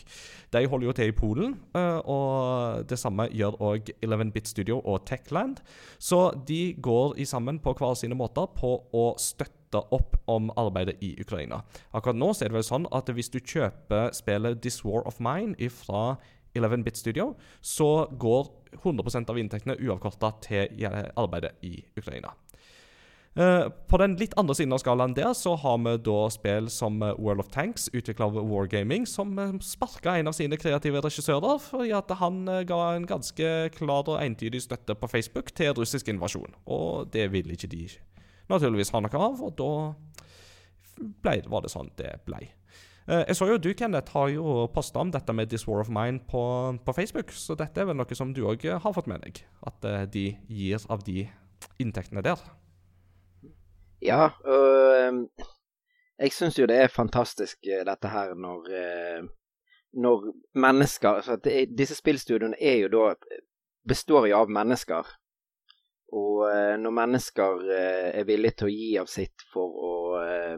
De 0.56 0.64
holder 0.64 0.88
jo 0.88 0.96
til 0.96 1.12
i 1.12 1.18
Polen, 1.18 1.58
eh, 1.76 2.00
og 2.08 2.88
det 2.88 3.00
samme 3.02 3.28
gjør 3.36 3.60
òg 3.74 3.92
11-Bit 4.00 4.54
Studio 4.54 4.80
og 4.80 5.04
Techland. 5.10 5.60
Så 6.00 6.30
de 6.48 6.72
går 6.80 7.18
i 7.20 7.28
sammen 7.28 7.60
på 7.60 7.76
hver 7.76 8.00
sine 8.00 8.16
måter 8.16 8.48
på 8.56 8.78
å 8.96 9.10
støtte 9.20 9.84
opp 9.92 10.16
om 10.32 10.48
arbeidet 10.56 10.96
i 11.04 11.12
Ukraina. 11.20 11.60
Akkurat 11.92 12.16
nå 12.16 12.32
så 12.32 12.46
er 12.46 12.54
det 12.54 12.62
vel 12.62 12.68
sånn 12.68 12.88
at 12.96 13.12
hvis 13.12 13.32
du 13.34 13.42
kjøper 13.42 14.14
spillet 14.16 14.62
This 14.64 14.80
War 14.88 15.04
of 15.04 15.20
Mine 15.20 15.70
fra 15.74 16.16
11-bit 16.66 16.98
Studio, 16.98 17.34
så 17.62 18.08
går 18.12 18.50
100% 18.82 19.30
av 19.30 19.40
inntektene 19.40 19.78
uavkorta 19.78 20.34
til 20.48 20.84
eh, 20.88 21.08
arbeidet 21.16 21.56
i 21.68 21.78
Ukraina. 21.98 22.34
Eh, 23.38 23.68
på 23.70 23.98
den 24.02 24.16
litt 24.18 24.34
andre 24.42 24.56
siden 24.58 24.74
av 24.74 24.80
skalaen 24.82 25.14
der 25.14 25.30
så 25.38 25.52
har 25.62 25.76
vi 25.84 25.92
da 26.08 26.22
spill 26.34 26.72
som 26.74 26.96
eh, 27.06 27.14
World 27.22 27.44
of 27.44 27.52
Tanks, 27.54 27.86
utvikla 27.94 28.32
av 28.32 28.40
Wargaming, 28.50 29.06
som 29.06 29.36
uh, 29.38 29.52
sparka 29.62 30.16
en 30.18 30.32
av 30.32 30.34
sine 30.34 30.58
kreative 30.58 31.04
regissører 31.06 31.62
fordi 31.62 31.92
at 31.94 32.16
han 32.18 32.48
eh, 32.50 32.64
ga 32.66 32.80
en 32.96 33.06
ganske 33.06 33.52
klar 33.78 34.10
og 34.10 34.18
entydig 34.24 34.64
støtte 34.66 34.98
på 34.98 35.10
Facebook 35.12 35.54
til 35.54 35.76
russisk 35.78 36.10
invasjon. 36.10 36.58
Og 36.66 37.12
det 37.14 37.28
ville 37.36 37.54
ikke 37.54 37.70
de 37.70 37.86
naturligvis 38.50 38.96
ha 38.96 39.04
noe 39.06 39.22
av, 39.28 39.44
og 39.46 39.54
da 39.60 39.72
ble, 40.98 41.38
var 41.46 41.62
det 41.62 41.76
sånn 41.76 41.94
det 42.00 42.16
ble. 42.26 42.42
Eh, 43.08 43.24
Jeg 43.28 43.36
så 43.40 43.48
jo 43.48 43.58
du, 43.58 43.74
Kenneth, 43.74 44.12
har 44.12 44.30
jo 44.30 44.68
posta 44.74 45.00
om 45.00 45.12
dette 45.12 45.34
med 45.34 45.50
This 45.50 45.68
War 45.68 45.80
of 45.80 45.90
Mine 45.90 46.20
på, 46.28 46.42
på 46.86 46.94
Facebook, 46.94 47.32
så 47.32 47.56
dette 47.56 47.82
er 47.82 47.88
vel 47.88 47.96
noe 47.96 48.16
som 48.20 48.34
du 48.36 48.44
òg 48.46 48.66
har 48.68 48.94
fått 48.96 49.08
med 49.08 49.24
deg? 49.24 49.44
At 49.68 49.86
eh, 49.88 50.06
de 50.12 50.26
gir 50.52 50.84
av 50.92 51.04
de 51.08 51.28
inntektene 51.80 52.24
der? 52.26 52.42
Ja, 54.04 54.28
og 54.46 55.24
jeg 56.18 56.34
syns 56.34 56.58
jo 56.60 56.68
det 56.70 56.78
er 56.84 56.94
fantastisk 56.94 57.66
eh, 57.66 57.86
dette 57.88 58.12
her 58.14 58.36
når 58.38 58.72
eh, 58.74 59.28
Når 59.98 60.26
mennesker 60.54 61.22
altså 61.22 61.38
det 61.42 61.72
Disse 61.78 61.96
spillstudioene 61.96 62.58
er 62.60 62.76
jo 62.84 62.90
da 62.94 63.06
består 63.88 64.28
jo 64.28 64.42
av 64.42 64.50
mennesker. 64.52 65.08
Og 66.14 66.42
eh, 66.52 66.76
når 66.78 66.92
mennesker 66.98 67.64
eh, 67.72 68.10
er 68.20 68.28
villige 68.28 68.60
til 68.60 68.68
å 68.68 68.74
gi 68.74 68.90
av 69.00 69.08
sitt 69.08 69.46
for 69.54 69.78
å 69.88 69.94
eh, 70.20 70.58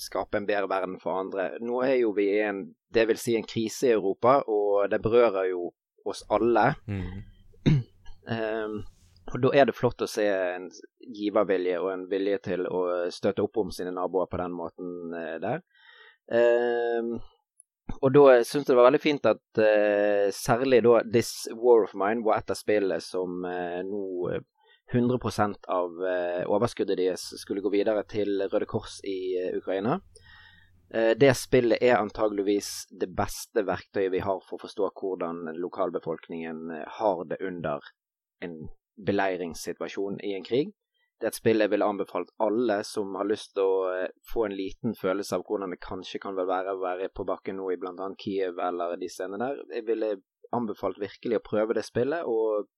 skape 0.00 0.40
en 0.40 0.46
bedre 0.48 0.68
verden 0.70 0.96
for 1.02 1.20
andre 1.20 1.50
Nå 1.62 1.82
er 1.86 1.98
jo 2.00 2.12
vi 2.16 2.28
i 2.34 2.40
en 2.46 2.64
Det 2.94 3.06
vil 3.10 3.20
si 3.20 3.36
en 3.36 3.46
krise 3.46 3.88
i 3.88 3.94
Europa, 3.94 4.40
og 4.46 4.90
det 4.90 5.00
berører 5.02 5.48
jo 5.50 5.72
oss 6.06 6.22
alle. 6.30 6.74
Ehm, 8.24 8.76
og 9.32 9.40
da 9.42 9.50
er 9.56 9.66
det 9.68 9.76
flott 9.76 10.04
å 10.04 10.08
se 10.08 10.24
en 10.28 10.68
givervilje 11.00 11.78
og 11.80 11.90
en 11.92 12.04
vilje 12.10 12.38
til 12.50 12.66
å 12.68 12.80
støtte 13.12 13.44
opp 13.44 13.58
om 13.60 13.72
sine 13.74 13.92
naboer 13.94 14.28
på 14.30 14.40
den 14.40 14.54
måten 14.56 15.14
eh, 15.16 15.36
der. 15.42 15.64
Um, 16.24 17.16
og 18.00 18.14
da 18.14 18.38
syns 18.46 18.62
jeg 18.64 18.70
det 18.70 18.78
var 18.78 18.86
veldig 18.88 19.02
fint 19.02 19.26
at 19.28 19.60
uh, 19.60 20.28
særlig 20.32 20.80
da 20.86 21.02
This 21.04 21.32
War 21.52 21.84
of 21.84 21.92
Mine 22.00 22.24
var 22.24 22.40
et 22.40 22.52
av 22.54 22.56
spillene 22.56 22.96
som 23.04 23.44
uh, 23.44 23.80
nå 23.84 24.38
100% 24.92 25.64
av 25.68 26.04
eh, 26.06 26.44
overskuddet 26.50 26.98
deres 26.98 27.26
skulle 27.40 27.62
gå 27.64 27.72
videre 27.72 28.04
til 28.08 28.44
Røde 28.52 28.68
Kors 28.68 29.00
i 29.08 29.18
eh, 29.40 29.56
Ukraina. 29.56 29.98
Eh, 30.92 31.14
Det 31.16 31.32
spillet 31.38 31.82
er 31.82 31.96
antageligvis 31.98 32.86
det 33.00 33.08
beste 33.16 33.64
verktøyet 33.66 34.12
vi 34.12 34.22
har 34.26 34.42
for 34.44 34.58
å 34.58 34.64
forstå 34.66 34.92
hvordan 35.00 35.56
lokalbefolkningen 35.56 36.70
har 37.00 37.24
det 37.30 37.40
under 37.40 37.84
en 38.44 38.58
beleiringssituasjon 38.94 40.20
i 40.22 40.34
en 40.36 40.44
krig. 40.44 40.74
Det 41.18 41.30
er 41.30 41.32
et 41.32 41.38
spill 41.38 41.62
jeg 41.62 41.70
ville 41.72 41.86
anbefalt 41.88 42.34
alle 42.42 42.82
som 42.84 43.14
har 43.16 43.26
lyst 43.26 43.54
til 43.56 43.64
å 43.64 44.06
få 44.28 44.44
en 44.44 44.56
liten 44.58 44.94
følelse 44.98 45.38
av 45.38 45.44
hvordan 45.48 45.72
det 45.72 45.80
kanskje 45.80 46.20
kan 46.20 46.36
være 46.36 46.74
å 46.74 46.82
være 46.82 47.08
på 47.14 47.24
bakken 47.24 47.56
nå 47.56 47.70
i 47.72 47.78
bl.a. 47.80 48.08
Kiev 48.20 48.58
eller 48.60 48.98
de 49.00 49.08
scenene 49.08 49.40
der. 49.40 49.62
Jeg 49.78 49.86
ville 49.88 50.10
anbefalt 50.54 50.98
virkelig 51.00 51.38
å 51.38 51.46
prøve 51.46 51.78
det 51.78 51.86
spillet, 51.86 52.26
og 52.26 52.68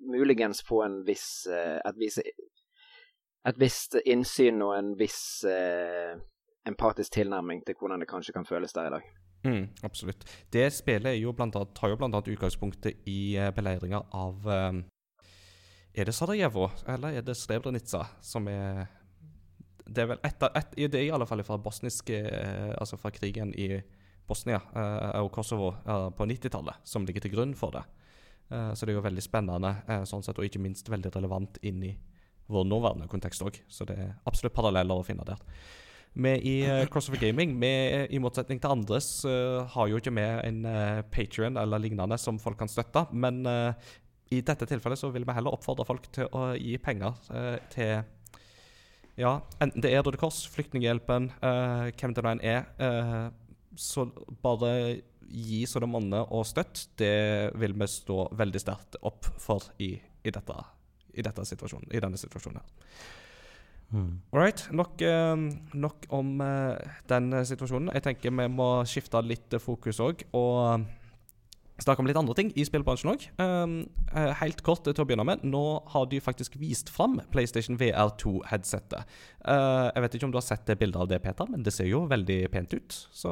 muligens 0.00 0.62
få 0.62 0.82
en 0.84 1.00
viss, 1.06 1.46
eh, 1.46 1.78
et, 1.84 1.96
vis, 1.98 2.18
et 3.48 3.60
visst 3.60 3.96
innsyn 4.04 4.62
og 4.62 4.76
en 4.78 4.92
viss 4.98 5.44
eh, 5.48 6.18
empatisk 6.68 7.12
tilnærming 7.12 7.64
til 7.66 7.78
hvordan 7.78 8.00
det 8.00 8.10
kanskje 8.10 8.34
kan 8.36 8.46
føles 8.46 8.72
der 8.72 8.90
i 8.90 8.94
dag. 8.96 9.08
Mm, 9.46 9.68
absolutt. 9.82 10.24
Det 10.52 10.66
spillet 10.74 11.20
jo 11.20 11.32
blant 11.32 11.56
annet, 11.56 11.74
tar 11.74 11.92
jo 11.92 11.98
bl.a. 11.98 12.08
utgangspunktet 12.10 13.04
i 13.06 13.38
uh, 13.38 13.52
beleiringa 13.54 14.02
av 14.12 14.48
eh, 14.50 14.80
Er 15.94 16.08
det 16.08 16.14
Sarajevo, 16.14 16.68
eller 16.86 17.20
er 17.20 17.26
det 17.26 17.36
Srebrenica 17.38 18.04
som 18.20 18.48
er 18.50 18.88
Det 19.86 20.02
er 20.02 20.10
vel 20.10 20.18
et, 20.26 20.42
et, 20.42 20.74
det 20.90 20.98
er 20.98 21.06
i 21.06 21.14
alle 21.14 21.26
fall 21.26 21.44
fra 21.46 21.56
bosniske 21.56 22.18
eh, 22.18 22.74
Altså 22.80 22.98
fra 22.98 23.10
krigen 23.14 23.54
i 23.54 23.78
Bosnia 24.28 24.58
eh, 24.58 25.20
og 25.22 25.30
Kosovo 25.32 25.70
eh, 25.86 26.10
på 26.10 26.26
90-tallet 26.26 26.82
som 26.84 27.06
ligger 27.06 27.24
til 27.24 27.32
grunn 27.32 27.54
for 27.56 27.72
det. 27.72 27.86
Eh, 28.50 28.70
så 28.74 28.86
det 28.86 28.94
er 28.94 28.98
jo 28.98 29.04
veldig 29.04 29.24
spennende, 29.24 29.74
eh, 29.88 30.04
sånn 30.08 30.24
sett, 30.24 30.38
og 30.38 30.46
ikke 30.46 30.62
minst 30.62 30.88
veldig 30.88 31.12
relevant 31.14 31.60
inn 31.62 31.82
i 31.84 31.92
vår 32.48 32.64
nåværende 32.64 33.08
kontekst 33.10 33.44
òg. 33.44 33.60
Så 33.68 33.84
det 33.88 33.98
er 33.98 34.16
absolutt 34.26 34.56
paralleller 34.56 34.98
å 34.98 35.04
finne 35.06 35.26
der. 35.28 35.42
Vi 36.18 36.30
i 36.50 36.54
uh, 36.64 36.86
Crossover 36.90 37.20
Gaming, 37.20 37.52
vi, 37.60 37.68
i 38.10 38.18
motsetning 38.18 38.58
til 38.58 38.72
andres, 38.72 39.10
eh, 39.28 39.60
har 39.74 39.90
jo 39.90 40.00
ikke 40.00 40.14
med 40.16 40.40
en 40.48 41.04
Patrion 41.12 41.60
eller 41.60 41.78
lignende 41.78 42.16
som 42.18 42.40
folk 42.42 42.58
kan 42.58 42.70
støtte. 42.72 43.04
Men 43.12 43.44
eh, 43.46 43.90
i 44.34 44.40
dette 44.44 44.66
tilfellet 44.68 45.00
så 45.00 45.10
vil 45.12 45.26
vi 45.28 45.36
heller 45.36 45.54
oppfordre 45.54 45.86
folk 45.88 46.08
til 46.12 46.28
å 46.36 46.50
gi 46.56 46.76
penger 46.82 47.20
eh, 47.32 47.58
til 47.72 47.92
ja, 49.18 49.32
enten 49.58 49.82
det 49.82 49.90
er 49.90 50.04
Røde 50.06 50.18
Kors, 50.20 50.44
Flyktninghjelpen, 50.54 51.24
eh, 51.42 51.88
hvem 51.98 52.12
det 52.14 52.22
nå 52.22 52.34
enn 52.36 52.42
er. 52.46 52.68
eh, 52.78 53.24
så 53.78 54.04
bare 54.42 54.70
gi 55.28 55.62
sånne 55.68 55.90
monner 55.90 56.32
og 56.34 56.46
støtt. 56.48 56.88
Det 56.98 57.52
vil 57.58 57.76
vi 57.78 57.90
stå 57.90 58.28
veldig 58.38 58.62
sterkt 58.62 58.98
opp 59.08 59.28
for 59.38 59.70
i, 59.78 59.94
i, 59.98 60.34
dette, 60.34 60.58
i, 61.14 61.22
dette 61.22 61.46
situasjonen, 61.48 61.90
i 61.92 62.02
denne 62.02 62.20
situasjonen 62.20 62.60
her. 62.60 62.74
All 63.88 64.42
right. 64.42 64.66
Nok, 64.72 65.00
eh, 65.00 65.36
nok 65.74 66.06
om 66.12 66.40
eh, 66.44 66.76
den 67.08 67.32
eh, 67.32 67.44
situasjonen. 67.48 67.92
Jeg 67.96 68.04
tenker 68.04 68.34
vi 68.36 68.48
må 68.52 68.68
skifte 68.88 69.22
litt 69.24 69.54
eh, 69.56 69.62
fokus 69.62 70.00
òg, 70.04 70.26
og 70.36 70.84
snakke 71.80 72.02
om 72.02 72.08
litt 72.10 72.18
andre 72.18 72.34
ting 72.34 72.50
i 72.58 72.66
spillbransjen 72.66 73.12
òg. 73.12 73.24
helt 74.40 74.62
kort 74.66 74.82
til 74.82 74.98
å 74.98 75.06
begynne 75.06 75.24
med. 75.24 75.44
Nå 75.46 75.62
har 75.94 76.08
de 76.10 76.18
faktisk 76.20 76.56
vist 76.58 76.90
fram 76.90 77.20
PlayStation 77.30 77.78
VR2-headsetet. 77.78 79.06
jeg 79.46 80.02
vet 80.02 80.14
ikke 80.14 80.26
om 80.26 80.32
du 80.34 80.40
har 80.40 80.48
sett 80.48 80.66
det 80.66 80.74
bildet 80.80 80.98
av 81.00 81.06
det, 81.06 81.20
Peter, 81.22 81.46
men 81.46 81.62
det 81.62 81.72
ser 81.72 81.86
jo 81.86 82.02
veldig 82.10 82.50
pent 82.50 82.74
ut. 82.74 82.98
Så 83.14 83.30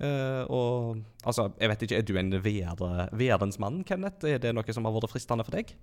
eh, 0.00 0.42
Og 0.48 1.00
altså, 1.24 1.50
jeg 1.60 1.70
vet 1.72 1.82
ikke, 1.86 1.96
er 1.98 2.06
du 2.08 2.16
en 2.18 2.32
VR 2.44 3.10
VR-ens 3.12 3.58
mann, 3.62 3.82
Kenneth? 3.84 4.26
Er 4.26 4.38
det 4.42 4.54
noe 4.56 4.74
som 4.74 4.88
har 4.88 4.94
vært 4.96 5.12
fristende 5.12 5.46
for 5.46 5.56
deg? 5.56 5.74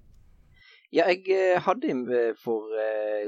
Ja, 0.93 1.07
jeg 1.11 1.25
eh, 1.35 1.59
hadde 1.59 1.91
eh, 2.15 2.33
for 2.39 2.71
uh, 2.71 3.27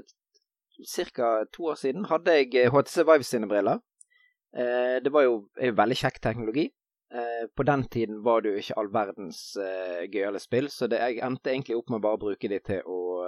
ca. 0.87 1.31
to 1.51 1.71
år 1.73 1.75
siden 1.75 2.05
hadde 2.07 2.37
jeg 2.37 2.71
HTC 2.71 3.03
Vive 3.03 3.23
sine 3.27 3.49
briller. 3.51 3.81
Uh, 4.55 5.03
det 5.03 5.11
var 5.11 5.27
jo 5.27 5.49
er 5.59 5.75
veldig 5.75 5.97
kjekk 5.99 6.21
teknologi. 6.23 6.69
Uh, 7.11 7.49
på 7.55 7.65
den 7.67 7.83
tiden 7.91 8.23
var 8.23 8.41
det 8.41 8.53
jo 8.53 8.61
ikke 8.63 8.77
all 8.79 8.93
verdens 8.93 9.41
gøyale 10.13 10.39
spill, 10.39 10.69
så 10.71 10.87
det, 10.87 11.01
jeg 11.01 11.19
endte 11.25 11.51
egentlig 11.51 11.75
opp 11.75 11.89
med 11.89 11.99
å 11.99 12.05
bare 12.07 12.21
bruke 12.21 12.51
de 12.51 12.61
til 12.63 12.85
å 12.85 13.18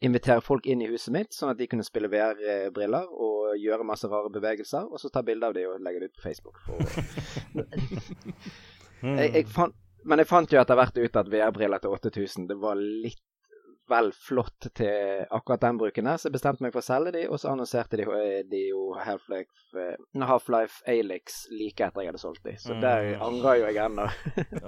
invitere 0.00 0.40
folk 0.40 0.66
inn 0.66 0.80
i 0.82 0.88
huset 0.88 1.12
mitt, 1.12 1.34
sånn 1.36 1.52
at 1.52 1.58
de 1.60 1.68
kunne 1.68 1.84
spille 1.84 2.08
VR-briller 2.12 3.10
og 3.10 3.56
gjøre 3.60 3.86
masse 3.86 4.08
rare 4.08 4.32
bevegelser, 4.32 4.88
og 4.88 5.00
så 5.00 5.10
ta 5.12 5.22
bilde 5.26 5.50
av 5.50 5.56
de 5.56 5.66
og 5.68 5.82
legge 5.84 6.00
det 6.00 6.10
ut 6.10 6.18
på 6.18 6.26
Facebook. 6.28 6.60
Jeg, 9.00 9.30
jeg 9.32 9.46
fant, 9.48 9.72
men 10.04 10.20
jeg 10.20 10.28
fant 10.28 10.50
jo 10.52 10.58
etter 10.60 10.76
hvert 10.76 10.98
ut 11.00 11.14
at 11.16 11.28
VR-briller 11.32 11.80
til 11.80 11.94
8000 11.96 12.50
det 12.50 12.56
var 12.60 12.76
litt 12.76 13.22
vel 13.88 14.10
flott 14.12 14.68
til 14.76 15.24
akkurat 15.32 15.62
den 15.64 15.78
bruken 15.80 16.06
her, 16.10 16.18
så 16.20 16.28
jeg 16.28 16.36
bestemte 16.36 16.62
meg 16.64 16.74
for 16.74 16.82
å 16.82 16.86
selge 16.86 17.14
de, 17.16 17.22
og 17.28 17.40
så 17.40 17.54
annonserte 17.54 17.96
de, 17.96 18.04
de 18.50 18.60
jo 18.68 18.90
Half-Life 19.00 19.72
uh, 19.80 20.26
Half 20.28 20.50
Alix 20.84 21.42
like 21.50 21.88
etter 21.88 22.04
jeg 22.04 22.12
hadde 22.12 22.22
solgt 22.22 22.44
de, 22.46 22.54
så 22.60 22.76
mm. 22.76 22.84
der 22.84 23.24
angrer 23.24 23.62
jo 23.62 23.70
jeg 23.70 23.80
ennå. 23.86 24.06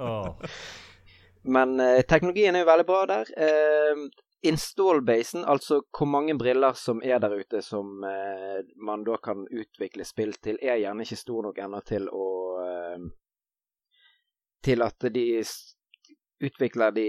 oh. 0.08 0.58
Men 1.54 1.74
eh, 1.82 2.04
teknologien 2.06 2.54
er 2.54 2.62
jo 2.62 2.68
veldig 2.68 2.86
bra 2.86 2.98
der. 3.10 3.30
Uh, 3.34 4.06
Install-basen, 4.42 5.44
altså 5.44 5.82
hvor 5.94 6.08
mange 6.10 6.34
briller 6.38 6.74
som 6.78 7.02
er 7.04 7.20
der 7.22 7.36
ute 7.38 7.60
som 7.62 8.00
man 8.02 9.04
da 9.06 9.16
kan 9.22 9.44
utvikle 9.46 10.04
spill 10.04 10.32
til, 10.42 10.58
er 10.58 10.80
gjerne 10.82 11.06
ikke 11.06 11.20
stor 11.20 11.46
nok 11.46 11.60
ennå 11.62 11.80
til 11.86 12.08
å 12.10 12.26
Til 14.62 14.82
at 14.82 15.06
de 15.14 15.24
utvikler 16.42 16.90
de 16.94 17.06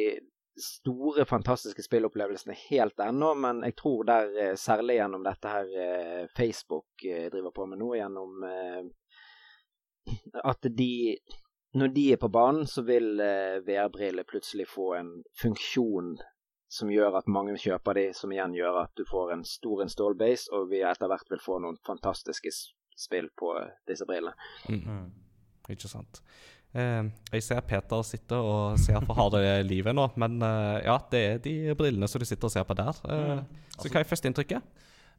store, 0.62 1.26
fantastiske 1.26 1.84
spillopplevelsene 1.84 2.56
helt 2.70 3.00
ennå, 3.00 3.34
men 3.36 3.64
jeg 3.64 3.76
tror 3.76 4.04
der, 4.04 4.34
eh, 4.42 4.56
særlig 4.56 5.00
gjennom 5.00 5.24
dette 5.24 5.48
her 5.50 5.72
eh, 5.86 6.28
Facebook 6.38 7.06
eh, 7.06 7.30
driver 7.32 7.52
på 7.52 7.66
med 7.66 7.82
nå, 7.82 7.94
gjennom 7.96 8.46
at 10.44 10.70
de 10.78 11.18
Når 11.74 11.88
de 11.88 12.02
er 12.14 12.18
på 12.22 12.28
banen, 12.30 12.68
så 12.68 12.84
vil 12.86 13.18
VR-briller 13.66 14.24
plutselig 14.30 14.68
få 14.70 14.92
en 14.94 15.08
funksjon 15.42 16.12
som 16.74 16.90
gjør 16.90 17.20
at 17.20 17.30
mange 17.30 17.54
kjøper 17.62 18.00
de, 18.00 18.06
som 18.18 18.32
igjen 18.34 18.56
gjør 18.58 18.80
at 18.88 18.94
du 18.98 19.04
får 19.06 19.36
en 19.36 19.44
stor 19.46 19.84
install 19.86 20.18
base, 20.18 20.50
og 20.54 20.72
vi 20.72 20.82
etter 20.86 21.12
hvert 21.12 21.30
vil 21.30 21.42
få 21.44 21.60
noen 21.62 21.78
fantastiske 21.86 22.50
spill 22.98 23.30
på 23.38 23.54
disse 23.90 24.08
brillene. 24.10 24.34
Mm. 24.70 24.82
-hmm. 24.82 25.06
Ikke 25.74 25.88
sant. 25.88 26.22
Eh, 26.74 27.04
jeg 27.36 27.44
ser 27.46 27.60
Peter 27.62 28.02
sitte 28.02 28.36
og 28.36 28.80
ser 28.82 28.98
på 29.06 29.14
harde 29.14 29.42
livet 29.72 29.94
nå, 29.94 30.08
men 30.16 30.42
eh, 30.42 30.86
ja, 30.88 30.98
det 31.12 31.20
er 31.26 31.44
de 31.44 31.76
brillene 31.78 32.08
som 32.10 32.20
du 32.20 32.26
sitter 32.26 32.50
og 32.50 32.52
ser 32.52 32.64
på 32.64 32.74
der. 32.74 32.98
Eh, 33.06 33.36
mm. 33.38 33.46
Så 33.78 33.90
hva 33.90 34.02
er 34.02 34.10
førsteinntrykket? 34.10 34.62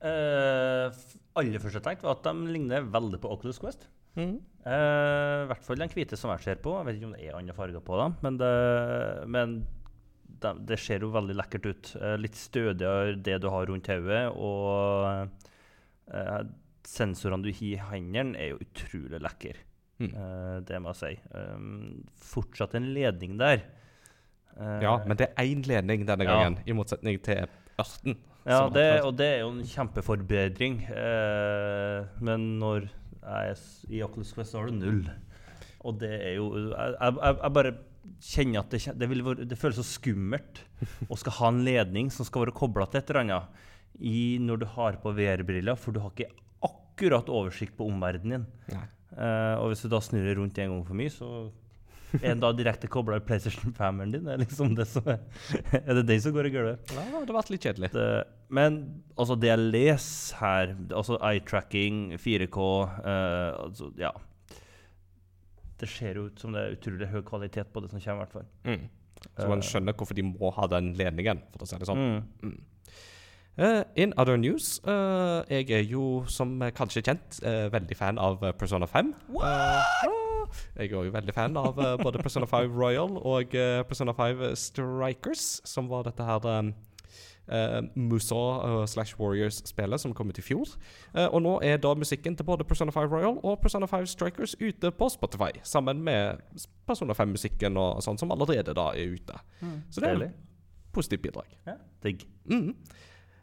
Uh, 0.04 0.90
aller 1.38 1.62
første 1.62 1.80
tenkt 1.80 2.02
var 2.04 2.18
at 2.18 2.26
de 2.26 2.50
ligner 2.52 2.82
veldig 2.92 3.20
på 3.22 3.30
Oculus 3.32 3.58
Quest. 3.58 3.86
Mm. 4.18 4.36
I 4.36 5.46
hvert 5.48 5.64
fall 5.64 5.80
den 5.80 5.88
hvite 5.88 6.16
som 6.16 6.30
jeg 6.34 6.42
ser 6.44 6.60
på. 6.60 6.74
Jeg 6.76 6.86
vet 6.86 6.98
ikke 6.98 7.06
om 7.06 7.14
det 7.16 7.24
er 7.24 7.38
andre 7.38 7.54
farger 7.54 7.80
på 7.80 7.96
dem, 8.02 8.18
men 8.20 8.36
det, 8.36 8.50
men 9.32 9.54
det, 10.42 10.52
det 10.68 10.78
ser 10.82 11.04
jo 11.04 11.12
veldig 11.14 11.36
lekkert 11.38 11.66
ut. 11.70 11.94
litt 12.20 12.36
stødigere 12.38 13.14
det 13.16 13.38
du 13.42 13.48
har 13.52 13.66
rundt 13.70 13.90
hodet, 13.92 14.24
og 14.34 15.30
sensorene 16.88 17.44
du 17.44 17.52
har 17.52 17.64
i 17.64 17.76
hendene, 17.90 18.36
er 18.38 18.52
jo 18.52 18.60
utrolig 18.64 19.20
lekre. 19.24 19.56
Mm. 20.02 20.10
Eh, 20.10 20.58
det 20.66 20.80
må 20.82 20.92
jeg 20.92 21.00
si. 21.00 21.38
Um, 21.38 22.04
fortsatt 22.32 22.74
en 22.78 22.90
ledning 22.96 23.38
der. 23.40 23.64
Eh, 24.58 24.78
ja, 24.84 24.96
men 25.06 25.18
det 25.18 25.30
er 25.30 25.46
én 25.46 25.64
ledning 25.66 26.06
denne 26.08 26.26
gangen, 26.28 26.58
ja. 26.60 26.68
i 26.70 26.76
motsetning 26.76 27.20
til 27.24 27.46
ørten. 27.80 28.18
Ja, 28.44 28.66
det, 28.68 29.00
og 29.06 29.14
det 29.16 29.26
er 29.38 29.38
jo 29.40 29.54
en 29.54 29.64
kjempeforbedring. 29.64 30.82
Uh, 30.90 32.04
men 32.24 32.50
når 32.60 32.90
jeg 32.90 33.54
er 33.54 33.62
i 33.88 34.02
Oculus 34.04 34.34
Quest, 34.36 34.52
så 34.52 34.60
har 34.60 34.68
du 34.68 34.82
null. 34.82 35.06
Og 35.84 35.98
det 36.00 36.12
er 36.16 36.34
jo 36.38 36.46
Jeg, 36.56 36.94
jeg, 37.00 37.36
jeg 37.42 37.52
bare 37.52 37.72
kjenner 38.22 38.62
at 38.62 38.72
det, 38.72 38.80
det, 39.00 39.08
være, 39.10 39.46
det, 39.48 39.58
føles 39.58 39.78
så 39.80 39.86
skummelt 39.86 40.62
å 41.08 41.18
skal 41.20 41.38
ha 41.40 41.50
en 41.52 41.62
ledning 41.66 42.10
som 42.12 42.26
skal 42.28 42.46
være 42.46 42.56
kobla 42.56 42.86
til 42.90 43.00
et 43.00 43.12
eller 43.12 43.24
annet 43.24 43.62
i, 43.94 44.38
når 44.42 44.62
du 44.62 44.66
har 44.74 44.98
på 45.02 45.12
VR-briller, 45.14 45.78
for 45.78 45.94
du 45.94 46.00
har 46.02 46.14
ikke 46.14 46.32
akkurat 46.66 47.30
oversikt 47.30 47.76
på 47.78 47.86
omverdenen 47.86 48.46
din. 48.70 48.80
Uh, 49.14 49.60
og 49.60 49.70
hvis 49.70 49.84
du 49.84 49.90
da 49.92 50.00
snur 50.02 50.24
det 50.26 50.34
rundt 50.38 50.58
en 50.58 50.72
gang 50.72 50.82
for 50.86 50.98
mye, 50.98 51.12
så 51.12 51.28
er 52.20 52.34
den 52.34 52.42
da 52.42 52.50
direkte 52.54 52.90
kobla 52.90 53.18
i 53.18 53.24
PlayStation 53.26 53.74
5-eren 53.74 54.14
din? 54.14 54.28
Er, 54.30 54.40
liksom 54.42 54.74
det 54.78 54.86
som 54.90 55.06
er, 55.10 55.22
er 55.80 56.00
det 56.00 56.06
den 56.10 56.22
som 56.22 56.34
går 56.34 56.50
i 56.50 56.54
gulvet? 56.54 56.94
Ja, 56.94 57.06
det 57.10 57.22
har 57.22 57.38
vært 57.38 57.54
litt 57.54 57.66
kjedelig. 57.66 57.90
Det, 57.94 58.08
men 58.54 58.78
altså, 59.14 59.38
det 59.38 59.50
jeg 59.50 59.64
leser 59.74 60.40
her, 60.42 60.76
altså 60.90 61.18
eye-tracking, 61.20 62.06
4K 62.22 62.60
uh, 62.60 63.66
altså, 63.66 63.90
Ja. 64.00 64.14
Det 65.80 65.88
ser 65.90 66.20
ut 66.20 66.38
som 66.40 66.54
det 66.54 66.62
er 66.62 66.76
utrolig 66.76 67.08
høy 67.10 67.22
kvalitet 67.26 67.72
på 67.72 67.82
det 67.82 67.90
som 67.90 68.00
kommer, 68.00 68.14
i 68.14 68.24
hvert 68.24 68.36
fall. 68.38 68.46
Mm. 68.64 68.86
Så 69.24 69.48
man 69.48 69.62
eh. 69.62 69.66
skjønner 69.66 69.96
hvorfor 69.96 70.16
de 70.16 70.26
må 70.28 70.52
ha 70.54 70.68
den 70.70 70.92
ledningen, 70.98 71.42
for 71.52 71.64
å 71.64 71.68
si 71.68 71.80
det 71.80 71.88
sånn. 71.88 72.04
Mm. 72.04 72.48
Mm. 72.50 72.62
Uh, 73.54 73.84
in 73.94 74.10
other 74.18 74.34
news 74.34 74.80
uh, 74.82 75.46
Jeg 75.46 75.70
er 75.70 75.84
jo, 75.86 76.24
som 76.26 76.56
kanskje 76.74 77.04
kjent, 77.06 77.36
uh, 77.46 77.70
veldig 77.70 77.94
fan 77.94 78.18
av 78.18 78.42
Persona 78.58 78.88
5. 78.90 79.12
jeg 80.74 80.88
er 80.90 80.90
jo 80.90 81.12
veldig 81.14 81.34
fan 81.34 81.56
av 81.56 81.78
både 82.02 82.18
Persona 82.18 82.48
5 82.50 82.74
Royal 82.74 83.14
og 83.22 83.54
Persona 83.86 84.12
5 84.12 84.42
Strikers, 84.58 85.46
som 85.64 85.86
var 85.90 86.02
dette 86.08 86.26
her 86.26 86.42
um, 86.50 86.72
Musa 87.94 88.86
slash 88.86 89.18
Warriors-spillet 89.20 90.00
som 90.00 90.14
kom 90.16 90.28
ut 90.32 90.38
i 90.38 90.42
fjor. 90.42 90.70
og 91.14 91.42
nå 91.44 91.58
er 91.62 91.76
da 91.76 91.94
musikken 91.94 92.36
til 92.36 92.46
både 92.48 92.64
Persona 92.64 92.90
5 92.94 93.10
Royal 93.12 93.36
og 93.42 93.58
Persona 93.60 93.86
5 93.86 94.06
Strikers 94.06 94.54
ute 94.60 94.90
på 94.90 95.08
Spotify, 95.12 95.50
sammen 95.62 96.00
med 96.04 96.40
Persona 96.86 97.12
5-musikken 97.12 97.76
og 97.76 98.00
sånn 98.04 98.18
som 98.20 98.32
allerede 98.32 98.74
da 98.76 98.90
er 98.96 99.12
ute. 99.12 99.36
Mm, 99.60 99.76
Så 99.90 100.00
det 100.00 100.10
er 100.10 100.22
et 100.30 100.40
positivt 100.92 101.22
bidrag. 101.22 101.52
Ja, 101.66 101.76
digg. 102.04 102.24
Mm. 102.48 102.74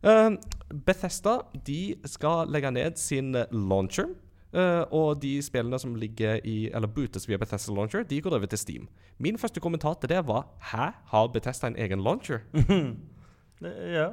Uh, 0.01 0.37
Bethesda 0.85 1.37
de 1.65 1.95
skal 2.09 2.49
legge 2.49 2.71
ned 2.73 2.97
sin 2.97 3.35
launcher. 3.51 4.15
Uh, 4.51 4.83
og 4.91 5.21
de 5.21 5.37
spillene 5.39 5.77
som 5.79 5.93
ligger 5.95 6.41
i, 6.43 6.65
eller 6.75 6.89
bootes 6.91 7.23
via 7.29 7.37
Bethesda 7.39 7.71
Launcher, 7.71 8.03
de 8.03 8.17
går 8.21 8.33
over 8.35 8.49
til 8.51 8.59
Steam. 8.59 8.87
Min 9.17 9.37
første 9.37 9.61
kommentar 9.63 9.93
til 10.01 10.09
det 10.11 10.25
var 10.27 10.49
Hæ, 10.73 10.89
har 11.05 11.27
Bethesda 11.31 11.67
en 11.67 11.77
egen 11.79 12.03
launcher? 12.03 12.39
ja. 13.61 14.11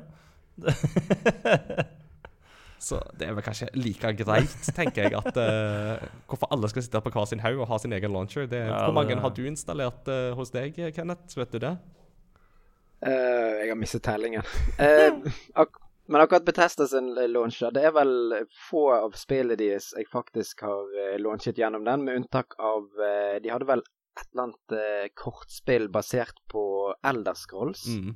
Så 2.79 3.01
det 3.19 3.27
er 3.27 3.35
vel 3.35 3.43
kanskje 3.43 3.69
like 3.75 4.13
greit, 4.21 4.55
tenker 4.77 5.09
jeg, 5.09 5.19
at 5.19 5.35
uh, 5.35 6.05
hvorfor 6.31 6.51
alle 6.55 6.71
skal 6.71 6.85
sitte 6.87 7.03
på 7.03 7.11
hver 7.15 7.27
sin 7.27 7.43
haug 7.43 7.65
og 7.65 7.69
ha 7.73 7.79
sin 7.83 7.95
egen 7.97 8.15
launcher. 8.15 8.47
Det, 8.51 8.61
ja, 8.69 8.85
hvor 8.87 8.95
mange 8.95 9.17
det, 9.17 9.23
har 9.25 9.35
du 9.35 9.43
installert 9.51 10.11
uh, 10.11 10.31
hos 10.39 10.55
deg, 10.55 10.79
Kenneth? 10.95 11.35
Vet 11.39 11.57
du 11.57 11.59
det? 11.67 11.75
Uh, 13.03 13.59
jeg 13.65 13.73
har 13.73 13.79
mistet 13.79 14.07
tellingen. 14.07 14.47
Uh, 14.79 15.27
ak 15.59 15.85
men 16.09 16.23
akkurat 16.23 16.47
Betesta 16.47 16.87
sin 16.89 17.11
launcher, 17.29 17.69
det 17.75 17.83
er 17.85 17.93
vel 17.93 18.39
få 18.71 18.87
av 18.95 19.13
spillene 19.19 19.59
deres 19.61 19.91
jeg 19.93 20.07
faktisk 20.09 20.63
har 20.65 20.87
uh, 20.95 21.19
launchet 21.21 21.59
gjennom 21.61 21.85
den, 21.85 22.07
med 22.07 22.23
unntak 22.23 22.57
av 22.57 22.87
De 23.43 23.51
hadde 23.53 23.69
vel 23.69 23.83
et 23.83 24.25
eller 24.33 24.47
annet 24.47 25.13
kortspill 25.19 25.91
basert 25.93 26.41
på 26.51 26.63
Elderscrolls. 27.07 27.85
Mm 27.93 28.15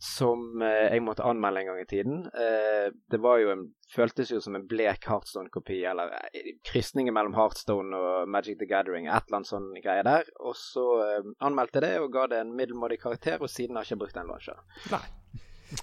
som 0.00 0.62
eh, 0.64 0.94
jeg 0.94 1.02
måtte 1.04 1.24
anmelde 1.28 1.60
en 1.60 1.66
gang 1.68 1.80
i 1.82 1.88
tiden. 1.88 2.20
Eh, 2.32 2.86
det 3.12 3.18
var 3.20 3.36
jo 3.42 3.50
en, 3.52 3.66
føltes 3.92 4.30
jo 4.32 4.38
som 4.40 4.56
en 4.56 4.64
blek 4.68 5.04
Heartstone-kopi, 5.04 5.82
eller 5.90 6.14
eh, 6.30 6.54
krysningen 6.64 7.12
mellom 7.12 7.36
Heartstone 7.36 7.98
og 7.98 8.30
Magic 8.32 8.56
the 8.62 8.68
Gathering, 8.70 9.10
et 9.10 9.28
eller 9.28 9.42
annet 9.42 9.50
sånn 9.50 9.68
greie 9.84 10.06
der. 10.06 10.30
Og 10.40 10.56
så 10.56 10.86
eh, 11.04 11.28
anmeldte 11.44 11.82
jeg 11.82 11.84
det 11.84 11.92
og 12.00 12.14
ga 12.16 12.24
det 12.32 12.40
en 12.40 12.54
middelmådig 12.56 12.96
karakter, 13.02 13.44
og 13.44 13.52
siden 13.52 13.76
har 13.76 13.84
jeg 13.84 13.92
ikke 13.92 14.06
brukt 14.06 14.16
den 14.16 14.32
launcher. 14.32 14.64
Nei. 14.88 15.04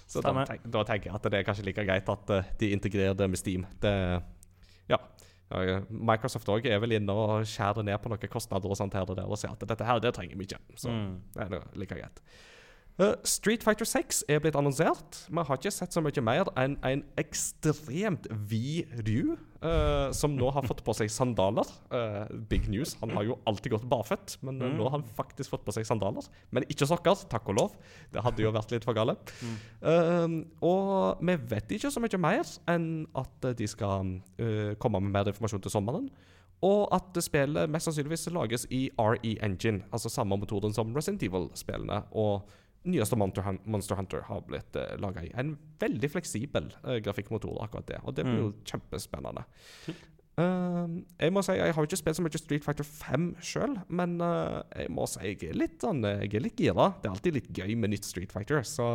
Så 0.09 0.25
da, 0.25 0.33
tenk, 0.49 0.65
da, 0.65 0.81
tenker 0.89 1.11
jeg 1.11 1.15
at 1.21 1.29
det 1.29 1.37
er 1.37 1.47
kanskje 1.47 1.69
like 1.69 1.85
greit 1.87 2.09
at 2.11 2.35
de 2.59 2.73
integrerer 2.75 3.13
det 3.15 3.29
med 3.31 3.39
Steam. 3.39 3.69
Det, 3.79 3.93
ja. 4.89 4.97
Microsoft 5.87 6.49
òg 6.51 6.65
er 6.67 6.81
vel 6.83 6.97
inne 6.97 7.13
og 7.13 7.45
skjærer 7.47 7.85
ned 7.85 8.01
på 8.03 8.11
noen 8.11 8.33
kostnader 8.33 8.73
og 8.73 8.75
sånt 8.81 8.97
her 8.97 9.07
og 9.07 9.15
der 9.15 9.29
og 9.29 9.39
sier 9.39 9.53
at 9.53 9.63
dette 9.63 9.85
her, 9.87 10.01
det 10.03 10.11
trenger 10.17 10.41
vi 10.41 10.49
ikke. 10.49 10.59
Så 10.75 10.91
mm. 10.91 11.11
det 11.37 11.47
er 11.47 11.69
like 11.77 12.01
greit. 12.01 12.23
Eh, 12.97 13.13
Street 13.29 13.61
Fighter 13.61 13.85
6 13.85 14.23
er 14.25 14.39
blitt 14.41 14.55
annonsert. 14.57 15.19
Vi 15.29 15.43
har 15.45 15.59
ikke 15.59 15.73
sett 15.73 15.93
så 15.93 16.01
mye 16.01 16.23
mer 16.25 16.49
enn 16.57 16.79
en 16.87 17.03
ekstremt 17.21 18.25
vid 18.49 18.89
Ryu, 19.05 19.35
uh, 19.61 20.09
som 20.17 20.33
nå 20.33 20.49
har 20.55 20.65
fått 20.65 20.81
på 20.85 20.95
seg 20.97 21.11
sandaler. 21.13 21.69
Uh, 21.93 22.25
big 22.49 22.65
news. 22.73 22.95
Han 23.03 23.13
har 23.13 23.27
jo 23.27 23.37
alltid 23.49 23.75
gått 23.75 23.85
barføtt, 23.91 24.39
men 24.41 24.57
mm. 24.57 24.73
nå 24.79 24.87
har 24.87 24.97
han 24.97 25.05
faktisk 25.19 25.53
fått 25.53 25.67
på 25.67 25.77
seg 25.77 25.85
sandaler. 25.85 26.25
Men 26.49 26.65
ikke 26.73 26.89
sokker, 26.89 27.21
takk 27.29 27.53
og 27.53 27.59
lov. 27.61 27.77
Det 28.13 28.25
hadde 28.25 28.47
jo 28.47 28.55
vært 28.55 28.73
litt 28.73 28.87
for 28.87 28.97
gale. 28.97 29.13
Eh, 29.45 30.39
og 30.65 31.21
vi 31.21 31.37
vet 31.53 31.77
ikke 31.77 31.93
så 31.93 32.01
mye 32.01 32.21
mer 32.21 32.49
enn 32.71 32.89
at 33.17 33.51
de 33.59 33.69
skal 33.69 34.17
komme 34.81 35.01
med 35.03 35.13
mer 35.13 35.29
informasjon 35.29 35.61
til 35.61 35.73
sommeren. 35.73 36.09
Og 36.65 36.87
at 36.95 37.17
spillet 37.21 37.69
mest 37.69 37.85
sannsynligvis 37.85 38.31
lages 38.33 38.65
i 38.73 38.87
RE 38.97 39.35
Engine, 39.45 39.83
altså 39.93 40.09
samme 40.09 40.39
motoren 40.41 40.73
som 40.73 40.95
Resident 40.95 41.27
Evil-spillene. 41.27 42.01
Og 42.17 42.49
nyeste 42.87 43.17
Monster, 43.19 43.95
Hunter 43.99 44.25
har 44.27 44.43
blitt 44.47 44.77
uh, 44.79 44.95
laga 45.01 45.23
i. 45.25 45.31
En 45.37 45.55
veldig 45.81 46.11
fleksibel 46.13 46.71
uh, 46.83 46.97
grafikkmotor, 47.03 47.57
akkurat 47.63 47.89
det. 47.89 48.01
Og 48.03 48.15
det 48.17 48.27
blir 48.27 48.45
jo 48.45 48.53
kjempespennende. 48.67 49.45
Eh, 50.37 50.89
jeg 51.17 51.33
må 51.33 51.41
si, 51.41 51.55
jeg 51.57 51.73
har 51.73 51.85
ikke 51.87 51.97
spilt 51.97 52.19
så 52.19 52.23
mye 52.23 52.37
Street 52.39 52.65
Fighter 52.65 52.85
5 52.85 53.23
sjøl, 53.41 53.73
men 53.89 54.19
uh, 54.21 54.61
jeg 54.77 54.91
må 54.93 55.07
si 55.09 55.23
jeg 55.31 55.39
er 55.49 55.57
litt 55.57 55.81
sånn 55.81 56.03
eh, 56.05 56.27
Jeg 56.27 56.37
er 56.37 56.43
litt 56.45 56.61
gira. 56.61 56.91
Det 57.01 57.09
er 57.09 57.15
alltid 57.15 57.39
litt 57.39 57.49
gøy 57.57 57.73
med 57.73 57.95
nytt 57.95 58.05
Street 58.05 58.33
Fighter. 58.33 58.61
Så 58.67 58.85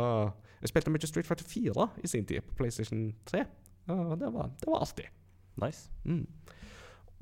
jeg 0.63 0.71
spilte 0.71 0.93
mye 0.93 1.09
Street 1.09 1.27
Fighter 1.27 1.47
4 1.49 1.89
i 1.99 2.11
sin 2.13 2.29
tid, 2.29 2.45
på 2.47 2.61
PlayStation 2.61 3.09
3. 3.27 3.43
og 3.91 4.15
det, 4.21 4.31
var, 4.31 4.53
det 4.61 4.71
var 4.71 4.85
artig. 4.87 5.09
Nice. 5.59 5.91
Mm. 6.07 6.23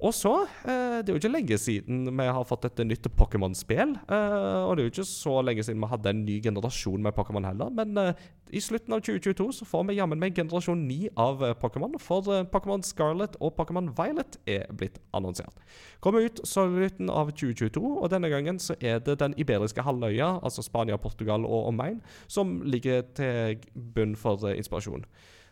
Og 0.02 0.14
så, 0.18 0.32
eh, 0.66 1.02
det 1.02 1.12
er 1.12 1.14
jo 1.14 1.20
ikke 1.22 1.30
lenge 1.30 1.58
siden 1.62 2.10
vi 2.10 2.26
har 2.26 2.46
fått 2.50 2.66
et 2.66 2.80
nytt 2.90 3.06
Pokémon-spill. 3.14 3.94
Eh, 4.10 4.62
og 4.66 4.76
det 4.76 4.82
er 4.82 4.88
jo 4.88 4.94
ikke 4.96 5.06
så 5.06 5.34
lenge 5.46 5.62
siden 5.64 5.82
vi 5.84 5.90
hadde 5.92 6.10
en 6.10 6.24
ny 6.26 6.40
generasjon 6.42 7.04
med 7.06 7.14
Pokémon 7.14 7.46
heller. 7.46 7.70
Men 7.70 7.98
eh, 7.98 8.14
i 8.50 8.60
slutten 8.60 8.96
av 8.96 9.04
2022 9.06 9.52
så 9.60 9.68
får 9.70 9.86
vi 9.88 10.00
jammen 10.00 10.20
meg 10.20 10.34
generasjon 10.34 10.88
9 10.88 11.12
av 11.22 11.44
Pokémon. 11.62 12.00
For 12.02 12.26
Pokémon 12.50 12.82
Scarlet 12.82 13.38
og 13.40 13.54
Pokémon 13.60 13.92
Violet 13.94 14.40
er 14.50 14.66
blitt 14.74 14.98
annonsert. 15.14 15.62
Kommer 16.02 16.26
ut 16.26 16.42
slutten 16.50 17.12
av 17.14 17.30
2022, 17.30 17.84
og 18.02 18.10
denne 18.10 18.32
gangen 18.34 18.58
så 18.60 18.74
er 18.82 19.04
det 19.06 19.20
den 19.22 19.38
iberiske 19.38 19.86
halvøya, 19.86 20.40
altså 20.42 20.66
Spania, 20.66 20.98
Portugal 20.98 21.46
og 21.46 21.70
omegn, 21.70 22.02
som 22.28 22.64
ligger 22.66 23.06
til 23.14 23.62
bunn 23.76 24.18
for 24.18 24.50
inspirasjon. 24.50 25.06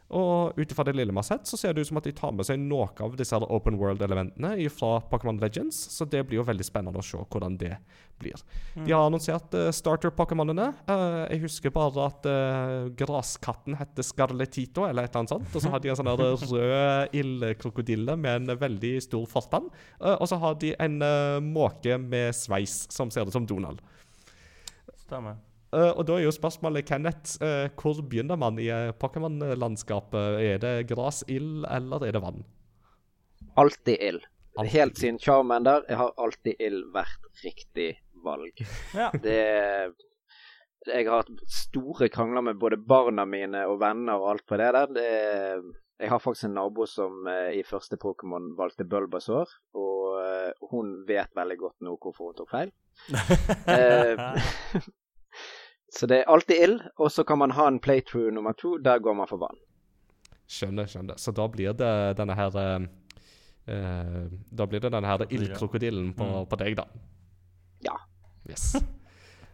Og 0.10 0.58
ut 0.58 0.72
ifra 0.72 0.84
det 0.88 0.96
lille 0.98 1.14
vi 1.14 1.22
har 1.22 1.28
sett, 1.28 1.46
så 1.46 1.58
ser 1.60 1.76
det 1.76 1.84
ut 1.86 1.90
som 1.92 2.00
at 2.00 2.08
de 2.08 2.14
tar 2.18 2.34
med 2.34 2.48
seg 2.48 2.58
noe 2.62 2.88
av 3.06 3.18
disse 3.20 3.36
her 3.36 3.46
open 3.54 3.78
world-elementene 3.78 4.56
fra 4.74 4.98
Pokémon 5.12 5.38
Legends, 5.42 5.78
så 5.94 6.08
det 6.10 6.24
blir 6.26 6.40
jo 6.40 6.46
veldig 6.48 6.66
spennende 6.66 7.02
å 7.02 7.06
se 7.06 7.20
hvordan 7.20 7.58
det 7.62 7.76
blir. 8.20 8.42
De 8.74 8.92
har 8.92 9.06
annonsert 9.06 9.54
uh, 9.56 9.70
starter-pokémonene. 9.76 10.72
Uh, 10.90 11.26
jeg 11.30 11.44
husker 11.46 11.74
bare 11.76 12.08
at 12.10 12.26
uh, 12.28 12.90
graskatten 13.00 13.78
heter 13.80 14.06
Scarletito, 14.06 14.88
eller 14.88 15.06
et 15.06 15.14
eller 15.14 15.24
annet 15.24 15.36
sånt. 15.36 15.52
Og 15.54 15.64
så 15.64 15.74
har 15.74 15.84
de 15.84 15.94
en 15.94 16.00
sånn 16.00 16.12
rød 16.16 17.16
ildkrokodille 17.22 18.18
med 18.20 18.50
en 18.50 18.60
veldig 18.60 18.96
stor 19.06 19.30
fortann. 19.30 19.70
Og 20.00 20.26
så 20.30 20.40
har 20.42 20.58
de 20.60 20.74
en 20.82 20.98
måke 21.46 22.00
med 22.02 22.34
sveis 22.36 22.82
som 22.92 23.14
ser 23.14 23.30
ut 23.30 23.36
som 23.36 23.48
Donald. 23.48 23.84
Stemmer. 25.06 25.40
Uh, 25.70 25.92
og 25.94 26.08
da 26.10 26.16
er 26.18 26.24
jo 26.26 26.34
spørsmålet, 26.34 26.88
Kenneth, 26.90 27.38
uh, 27.46 27.70
hvor 27.78 28.00
begynner 28.02 28.40
man 28.42 28.58
i 28.58 28.72
uh, 28.74 28.90
Pokémon-landskapet? 28.98 30.40
Er 30.42 30.62
det 30.64 30.74
gras, 30.90 31.22
ild, 31.30 31.62
eller 31.70 32.06
er 32.08 32.16
det 32.16 32.22
vann? 32.24 32.42
Alltid 33.60 34.02
ild. 34.02 34.26
Helt 34.60 34.98
siden 35.00 35.20
Charmander 35.22 35.86
jeg 35.88 35.96
har 35.96 36.16
alltid 36.20 36.60
ild 36.60 36.88
vært 36.94 37.28
riktig 37.46 37.92
valg. 38.26 38.66
Ja. 38.98 39.12
Det 39.14 39.38
Jeg 40.90 41.06
har 41.06 41.22
hatt 41.22 41.44
store 41.54 42.10
krangler 42.10 42.42
med 42.42 42.58
både 42.60 42.80
barna 42.82 43.26
mine 43.30 43.62
og 43.70 43.78
venner 43.84 44.18
og 44.18 44.32
alt 44.32 44.46
på 44.50 44.58
det 44.58 44.72
der. 44.74 44.94
Det, 44.96 45.10
jeg 46.00 46.10
har 46.10 46.24
faktisk 46.24 46.48
en 46.48 46.56
nabo 46.58 46.88
som 46.90 47.28
i 47.54 47.62
første 47.68 48.00
Pokémon 48.00 48.56
valgte 48.58 48.88
Bulbasaur, 48.88 49.52
og 49.76 50.70
hun 50.72 50.96
vet 51.08 51.36
veldig 51.36 51.58
godt 51.60 51.86
nå 51.86 51.98
hvorfor 52.00 52.32
hun 52.32 52.40
tok 52.40 52.52
feil. 52.56 52.74
Eh, 53.76 54.50
så 55.92 56.08
det 56.10 56.20
er 56.22 56.30
alltid 56.30 56.62
ild, 56.64 56.82
og 57.02 57.10
så 57.12 57.24
kan 57.26 57.40
man 57.42 57.52
ha 57.58 57.68
en 57.68 57.80
playthrough 57.82 58.32
nummer 58.34 58.54
to. 58.54 58.78
Der 58.78 59.00
går 59.02 59.16
man 59.18 59.28
for 59.30 59.42
vann. 59.42 59.58
Skjønner, 60.50 60.86
skjønner. 60.90 61.18
Så 61.22 61.34
da 61.36 61.48
blir 61.50 61.74
det 61.78 61.92
denne 62.18 62.36
her 62.38 62.56
uh, 62.58 64.28
Da 64.50 64.66
blir 64.66 64.82
det 64.82 64.92
denne 64.94 65.10
her 65.10 65.26
ildkrokodillen 65.30 66.14
på, 66.18 66.26
Mm. 66.26 66.46
på 66.50 66.60
deg, 66.62 66.76
da. 66.78 66.86
Ja. 67.86 67.96
Yes. 68.50 68.76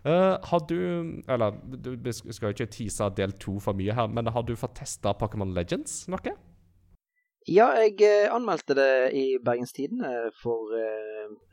Uh, 0.06 0.38
har 0.50 0.66
du 0.70 1.22
Eller 1.28 1.56
du, 1.68 1.96
vi 1.98 2.12
skal 2.14 2.52
jo 2.52 2.54
ikke 2.56 2.72
tease 2.72 3.10
del 3.18 3.32
to 3.40 3.60
for 3.60 3.74
mye 3.74 3.94
her, 3.96 4.08
men 4.08 4.28
har 4.28 4.44
du 4.44 4.56
fått 4.56 4.76
testa 4.80 5.14
Pokémon 5.14 5.54
Legends 5.56 6.08
noe? 6.08 6.36
Ja, 7.48 7.68
jeg 7.78 8.30
anmeldte 8.34 8.74
det 8.74 9.14
i 9.14 9.38
Bergens 9.38 9.72
Tidende 9.76 10.32
for, 10.42 10.72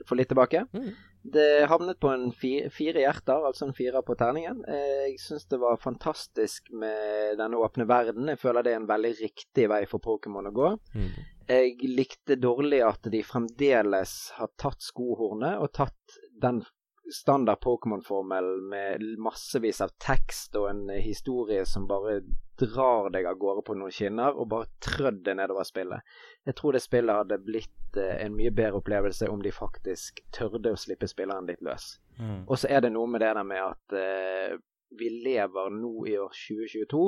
for 0.09 0.17
litt 0.17 0.31
tilbake. 0.33 0.63
Mm. 0.73 0.95
Det 1.23 1.67
havnet 1.71 2.01
på 2.03 2.11
en 2.11 2.33
fire, 2.35 2.71
fire 2.75 3.05
hjerter, 3.05 3.45
altså 3.47 3.69
en 3.69 3.77
firer 3.77 4.03
på 4.03 4.17
terningen. 4.19 4.65
Eh, 4.67 5.05
Jeg 5.13 5.21
syns 5.23 5.47
det 5.47 5.61
var 5.63 5.79
fantastisk 5.79 6.73
med 6.75 7.39
denne 7.39 7.61
åpne 7.63 7.87
verden. 7.87 8.27
Jeg 8.33 8.41
føler 8.43 8.63
det 8.67 8.73
er 8.75 8.81
en 8.81 8.91
veldig 8.91 9.13
riktig 9.21 9.69
vei 9.71 9.85
for 9.87 10.03
Pokémon 10.03 10.51
å 10.51 10.55
gå. 10.57 10.73
Mm. 10.99 11.11
Jeg 11.53 11.91
likte 11.91 12.37
dårlig 12.41 12.83
at 12.87 13.11
de 13.13 13.23
fremdeles 13.27 14.13
har 14.39 14.51
tatt 14.59 14.83
skohornet 14.83 15.59
og 15.63 15.73
tatt 15.75 16.19
den 16.43 16.63
standard 17.11 17.61
Pokémon-formel 17.61 18.61
med 18.71 19.03
massevis 19.19 19.81
av 19.85 19.93
tekst 20.03 20.57
og 20.57 20.69
en 20.71 20.83
historie 21.03 21.65
som 21.67 21.87
bare 21.91 22.21
drar 22.61 23.11
deg 23.11 23.27
av 23.27 23.39
gårde 23.41 23.65
på 23.67 23.77
noen 23.79 23.95
skinner, 23.95 24.37
og 24.37 24.51
bare 24.53 24.69
trødd 24.85 25.23
det 25.27 25.35
nedover 25.39 25.67
spillet. 25.67 26.05
Jeg 26.47 26.57
tror 26.59 26.77
det 26.77 26.83
spillet 26.85 27.23
hadde 27.23 27.41
blitt 27.43 27.99
eh, 27.99 28.21
en 28.25 28.37
mye 28.37 28.53
bedre 28.55 28.79
opplevelse 28.83 29.29
om 29.31 29.43
de 29.43 29.55
faktisk 29.55 30.23
tørde 30.35 30.75
å 30.75 30.79
slippe 30.79 31.09
spilleren 31.11 31.49
litt 31.49 31.65
løs. 31.65 31.97
Mm. 32.21 32.45
Og 32.47 32.61
så 32.61 32.71
er 32.71 32.85
det 32.85 32.93
noe 32.95 33.11
med 33.11 33.25
det 33.25 33.33
der 33.35 33.49
med 33.49 33.65
at 33.65 33.97
eh, 33.99 34.55
vi 34.99 35.09
lever 35.25 35.73
nå 35.75 36.07
i 36.11 36.19
år 36.21 36.37
2022. 36.37 37.03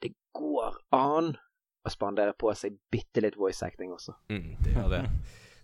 Det 0.00 0.14
går 0.36 0.80
an 0.96 1.34
å 1.80 1.92
spandere 1.92 2.34
på 2.36 2.52
seg 2.56 2.76
bitte 2.92 3.22
litt 3.24 3.38
voice 3.40 3.62
acting 3.64 3.92
også. 3.94 4.16
Mm, 4.32 4.56
det 4.64 4.74
gjør 4.74 4.90
det. 4.96 5.04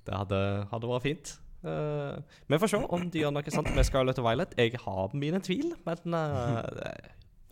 Det 0.06 0.14
hadde, 0.14 0.40
hadde 0.70 0.92
vært 0.92 1.08
fint. 1.08 1.34
Uh, 1.66 2.22
vi 2.46 2.58
får 2.62 2.72
se 2.72 2.80
om 2.80 3.06
de 3.10 3.22
gjør 3.22 3.34
noe 3.34 3.52
sant 3.54 3.70
med 3.74 3.86
Scarlett 3.88 4.20
og 4.22 4.26
Violet. 4.28 4.54
Jeg 4.58 4.78
har 4.82 5.14
mine 5.18 5.40
tvil, 5.42 5.72
men 5.86 6.16
uh, 6.16 6.62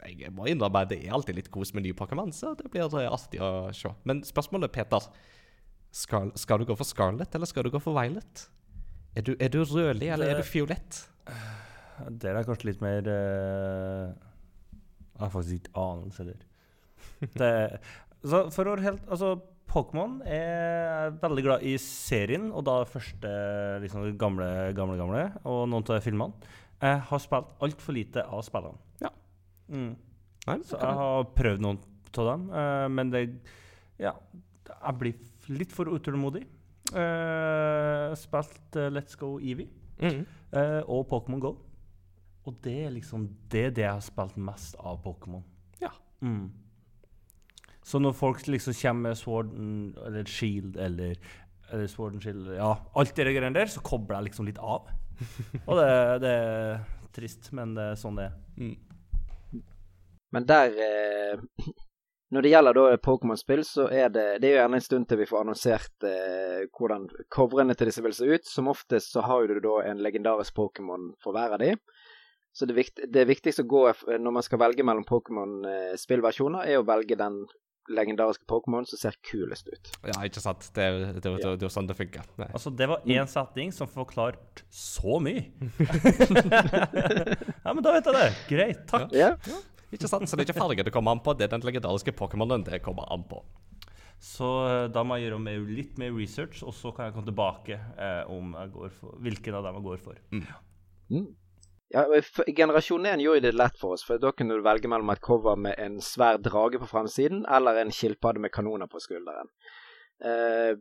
jeg 0.05 0.33
må 0.37 0.49
innrømme 0.51 0.85
at 0.85 0.93
det 0.93 1.01
er 1.03 1.15
alltid 1.17 1.41
litt 1.41 1.51
kos 1.55 1.75
med 1.75 1.87
ny 1.87 1.95
Pokémon, 1.99 2.33
så 2.35 2.55
det 2.59 2.71
blir 2.73 2.87
uh, 2.87 3.09
artig 3.11 3.43
å 3.43 3.71
se. 3.75 3.93
Men 4.09 4.23
spørsmålet, 4.27 4.73
Peter. 4.75 5.09
Skal, 5.95 6.33
skal 6.35 6.59
du 6.59 6.67
gå 6.67 6.75
for 6.75 6.89
Scarlett, 6.89 7.35
eller 7.37 7.47
skal 7.47 7.67
du 7.67 7.71
gå 7.71 7.79
for 7.83 7.95
Violet? 7.95 8.49
Er 9.15 9.23
du, 9.23 9.37
er 9.39 9.51
du 9.55 9.61
rødlig, 9.63 10.09
eller 10.11 10.33
er 10.33 10.41
du 10.41 10.47
fiolett? 10.47 11.05
Det 12.19 12.31
er 12.31 12.43
kanskje 12.43 12.73
litt 12.73 12.81
mer 12.83 13.07
uh, 13.07 14.11
Jeg 15.15 15.21
har 15.21 15.31
faktisk 15.31 15.61
ikke 15.61 15.85
anelse 15.85 16.25
heller. 16.25 16.41
For 18.51 18.71
å 18.73 18.75
helt 18.83 19.05
Altså, 19.07 19.37
Pokémon 19.71 20.21
er 20.29 21.15
veldig 21.23 21.45
glad 21.47 21.65
i 21.67 21.75
serien, 21.83 22.51
og 22.55 22.65
da 22.69 22.77
første 22.89 23.31
liksom, 23.83 24.07
gamle, 24.21 24.49
gamle, 24.77 24.97
gamle, 25.01 25.25
og 25.49 25.65
noen 25.73 25.89
av 25.91 26.03
filmene. 26.05 26.53
Jeg 26.85 27.01
har 27.09 27.23
spilt 27.23 27.53
altfor 27.65 27.97
lite 27.97 28.25
av 28.27 28.43
spillene. 28.47 28.79
Ja. 29.03 29.11
Mm. 29.73 29.93
Nei, 30.47 30.59
Så 30.69 30.77
jeg 30.77 30.99
har 31.01 31.25
prøvd 31.35 31.63
noen 31.65 31.79
av 32.15 32.27
dem, 32.29 32.49
uh, 32.53 32.89
men 32.93 33.11
det 33.11 33.25
Ja, 33.99 34.13
jeg 34.69 34.99
blir 35.01 35.15
litt 35.59 35.73
for 35.73 35.89
utålmodig. 35.91 36.45
Uh, 36.95 38.13
spilt 38.19 38.77
uh, 38.77 38.91
Let's 38.93 39.17
Go 39.19 39.39
Eevee 39.41 39.71
Mm. 40.03 40.25
uh, 40.53 40.83
og 40.91 41.07
Pokémon 41.09 41.41
Go. 41.41 41.53
Og 42.45 42.57
det 42.65 42.75
er 42.85 42.91
liksom 42.93 43.29
det, 43.49 43.71
det 43.77 43.85
jeg 43.87 43.93
har 43.95 44.03
spilt 44.05 44.37
mest 44.37 44.75
av 44.79 44.99
Pokémon. 45.05 45.43
Ja. 45.81 45.93
Mm. 46.21 46.51
Så 47.85 48.01
når 48.01 48.17
folk 48.17 48.47
liksom 48.49 48.77
kommer 48.79 49.11
med 49.11 49.19
Sword 49.21 49.51
eller 50.07 50.25
Shield 50.25 50.77
eller, 50.81 51.19
eller 51.71 51.87
Sword 51.93 52.17
and 52.17 52.25
Shield 52.25 52.49
Ja, 52.57 52.73
alt 52.97 53.17
det 53.17 53.27
greiene 53.29 53.53
der, 53.59 53.69
så 53.69 53.83
kobler 53.85 54.19
jeg 54.19 54.31
liksom 54.31 54.49
litt 54.49 54.61
av. 54.61 54.89
Og 55.69 55.77
det, 55.79 55.89
det 56.25 56.31
er 56.33 56.79
trist, 57.15 57.53
men 57.53 57.75
det 57.77 57.91
er 57.93 57.99
sånn 58.01 58.17
det 58.19 58.31
er. 58.31 58.39
Mm. 58.57 59.63
Men 60.35 60.47
der 60.49 60.79
eh, 60.87 61.43
Når 62.35 62.43
det 62.43 62.51
gjelder 62.51 62.75
da 62.75 62.97
Pokémon-spill, 62.99 63.61
så 63.69 63.85
er 63.93 64.09
det 64.11 64.23
Det 64.43 64.49
er 64.49 64.55
jo 64.55 64.61
gjerne 64.63 64.79
en 64.81 64.83
stund 64.83 65.07
til 65.07 65.21
vi 65.21 65.27
får 65.29 65.45
annonsert 65.45 66.07
eh, 66.09 66.65
hvordan 66.75 67.05
coverene 67.31 67.77
til 67.79 67.91
disse 67.91 68.03
vil 68.03 68.17
se 68.17 68.27
ut. 68.27 68.49
Som 68.49 68.73
oftest 68.73 69.13
så 69.15 69.23
har 69.23 69.47
du 69.47 69.61
da 69.63 69.77
en 69.85 70.01
legendarisk 70.03 70.57
Pokémon 70.57 71.13
for 71.23 71.37
hver 71.37 71.55
av 71.55 71.63
de. 71.63 71.77
Så 72.55 72.67
det, 72.67 72.75
viktig, 72.79 73.11
det 73.13 73.27
viktigste 73.29 73.63
å 73.63 73.71
gå 73.71 73.85
når 74.23 74.35
man 74.35 74.47
skal 74.47 74.61
velge 74.63 74.87
mellom 74.87 75.07
Pokémon-spillversjoner, 75.07 76.67
er 76.71 76.81
å 76.81 76.87
velge 76.87 77.19
den 77.19 77.41
legendariske 77.93 78.47
Pokémon 78.49 78.87
som 78.89 79.01
ser 79.01 79.17
kulest 79.27 79.69
ut. 79.69 79.91
Ja, 80.09 80.17
ikke 80.25 80.43
sant. 80.43 80.67
Det 80.77 80.85
er 80.85 80.99
det, 80.99 81.11
det, 81.19 81.23
det, 81.23 81.43
det 81.45 81.65
er 81.65 81.69
jo 81.69 81.73
sånn 81.73 81.89
det 81.91 81.97
funker. 81.99 82.27
Nei. 82.41 82.49
Altså, 82.53 82.73
det 82.73 82.89
var 82.91 83.05
én 83.05 83.29
setning 83.31 83.75
som 83.75 83.91
forklarte 83.91 84.65
så 84.73 85.19
mye. 85.23 85.47
ja, 87.65 87.71
men 87.71 87.83
da 87.85 87.95
vet 87.97 88.09
jeg 88.09 88.17
det. 88.17 88.31
Greit. 88.49 88.83
Takk. 88.91 89.15
Ja. 89.17 89.35
Ikke 89.95 90.11
sant? 90.11 90.27
Så 90.29 90.37
det 90.37 90.45
er 90.45 90.51
ikke 90.51 90.63
fargen 90.63 90.87
det 90.87 90.95
kommer 90.95 91.15
an 91.15 91.23
på, 91.23 91.37
det 91.39 91.47
er 91.47 91.55
den 91.55 91.67
legendariske 91.67 92.17
Pokémonen 92.19 92.65
det 92.67 92.83
kommer 92.85 93.07
an 93.15 93.27
på. 93.31 93.43
Så 94.25 94.49
eh, 94.67 94.87
da 94.93 95.03
må 95.05 95.19
jeg 95.19 95.29
gjøre 95.29 95.41
meg 95.43 95.73
litt 95.77 95.99
mer 96.01 96.15
research, 96.17 96.63
og 96.65 96.73
så 96.77 96.93
kan 96.95 97.09
jeg 97.09 97.17
komme 97.17 97.29
tilbake 97.29 97.77
eh, 97.77 98.23
om 98.33 98.55
jeg 98.57 98.73
går 98.75 98.95
for, 98.97 99.17
hvilken 99.25 99.59
av 99.59 99.67
dem 99.67 99.79
jeg 99.79 99.87
går 99.91 100.05
for. 100.07 100.21
Mm. 100.33 101.27
Ja, 101.93 102.07
Generasjon 102.57 103.07
1 103.07 103.21
gjorde 103.21 103.41
det 103.41 103.53
lett 103.53 103.77
for 103.79 103.95
oss, 103.95 104.05
for 104.07 104.19
da 104.19 104.33
kunne 104.33 104.57
du 104.57 104.65
velge 104.65 104.89
mellom 104.91 105.13
et 105.13 105.21
cover 105.23 105.57
med 105.61 105.77
en 105.79 106.01
svær 106.03 106.41
drage 106.43 106.81
på 106.81 106.89
fremsiden, 106.91 107.45
eller 107.47 107.83
en 107.83 107.93
skilpadde 107.93 108.43
med 108.43 108.53
kanoner 108.53 108.91
på 108.91 109.03
skulderen. 109.03 109.51
Eh, 110.25 110.73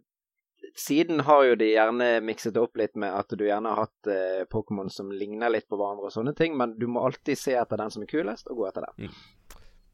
siden 0.79 1.19
har 1.27 1.43
jo 1.43 1.55
de 1.59 1.67
gjerne 1.73 2.07
mikset 2.23 2.57
opp 2.57 2.79
litt 2.79 2.95
med 2.95 3.13
at 3.13 3.35
du 3.35 3.43
gjerne 3.45 3.73
har 3.73 3.85
hatt 3.85 4.09
eh, 4.09 4.45
Pokémon 4.49 4.89
som 4.89 5.11
ligner 5.11 5.51
litt 5.51 5.67
på 5.69 5.77
hverandre 5.77 6.07
og 6.09 6.15
sånne 6.15 6.33
ting, 6.39 6.57
men 6.57 6.77
du 6.79 6.87
må 6.87 7.03
alltid 7.05 7.37
se 7.37 7.57
etter 7.59 7.83
den 7.83 7.93
som 7.93 8.05
er 8.05 8.09
kulest, 8.09 8.47
og 8.49 8.63
gå 8.63 8.69
etter 8.71 8.87
den. 8.87 9.11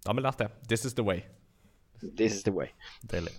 Da 0.03 0.13
har 0.13 0.19
vi 0.19 0.27
lært 0.27 0.45
det. 0.45 0.51
This 0.69 0.85
is 0.85 0.95
the 0.95 1.03
way. 1.03 1.25
This 2.01 2.37
is 2.37 2.43
the 2.47 2.55
way. 2.55 2.71
Deilig. 3.11 3.35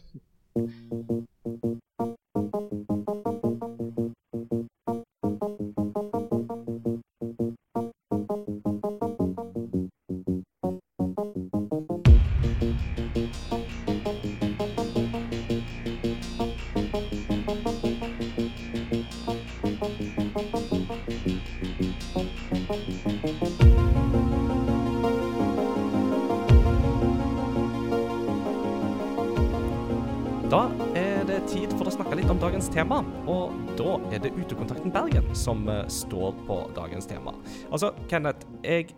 Dagens 32.61 32.75
tema, 32.75 32.97
og 33.25 33.55
da 33.79 33.93
er 34.13 34.21
det 34.21 34.35
Utekontakten 34.37 34.93
Bergen 34.93 35.31
som 35.33 35.63
eh, 35.73 35.87
står 35.89 36.35
på 36.45 36.59
dagens 36.77 37.07
tema. 37.09 37.33
Altså, 37.73 37.89
Kenneth, 38.11 38.45
jeg 38.61 38.91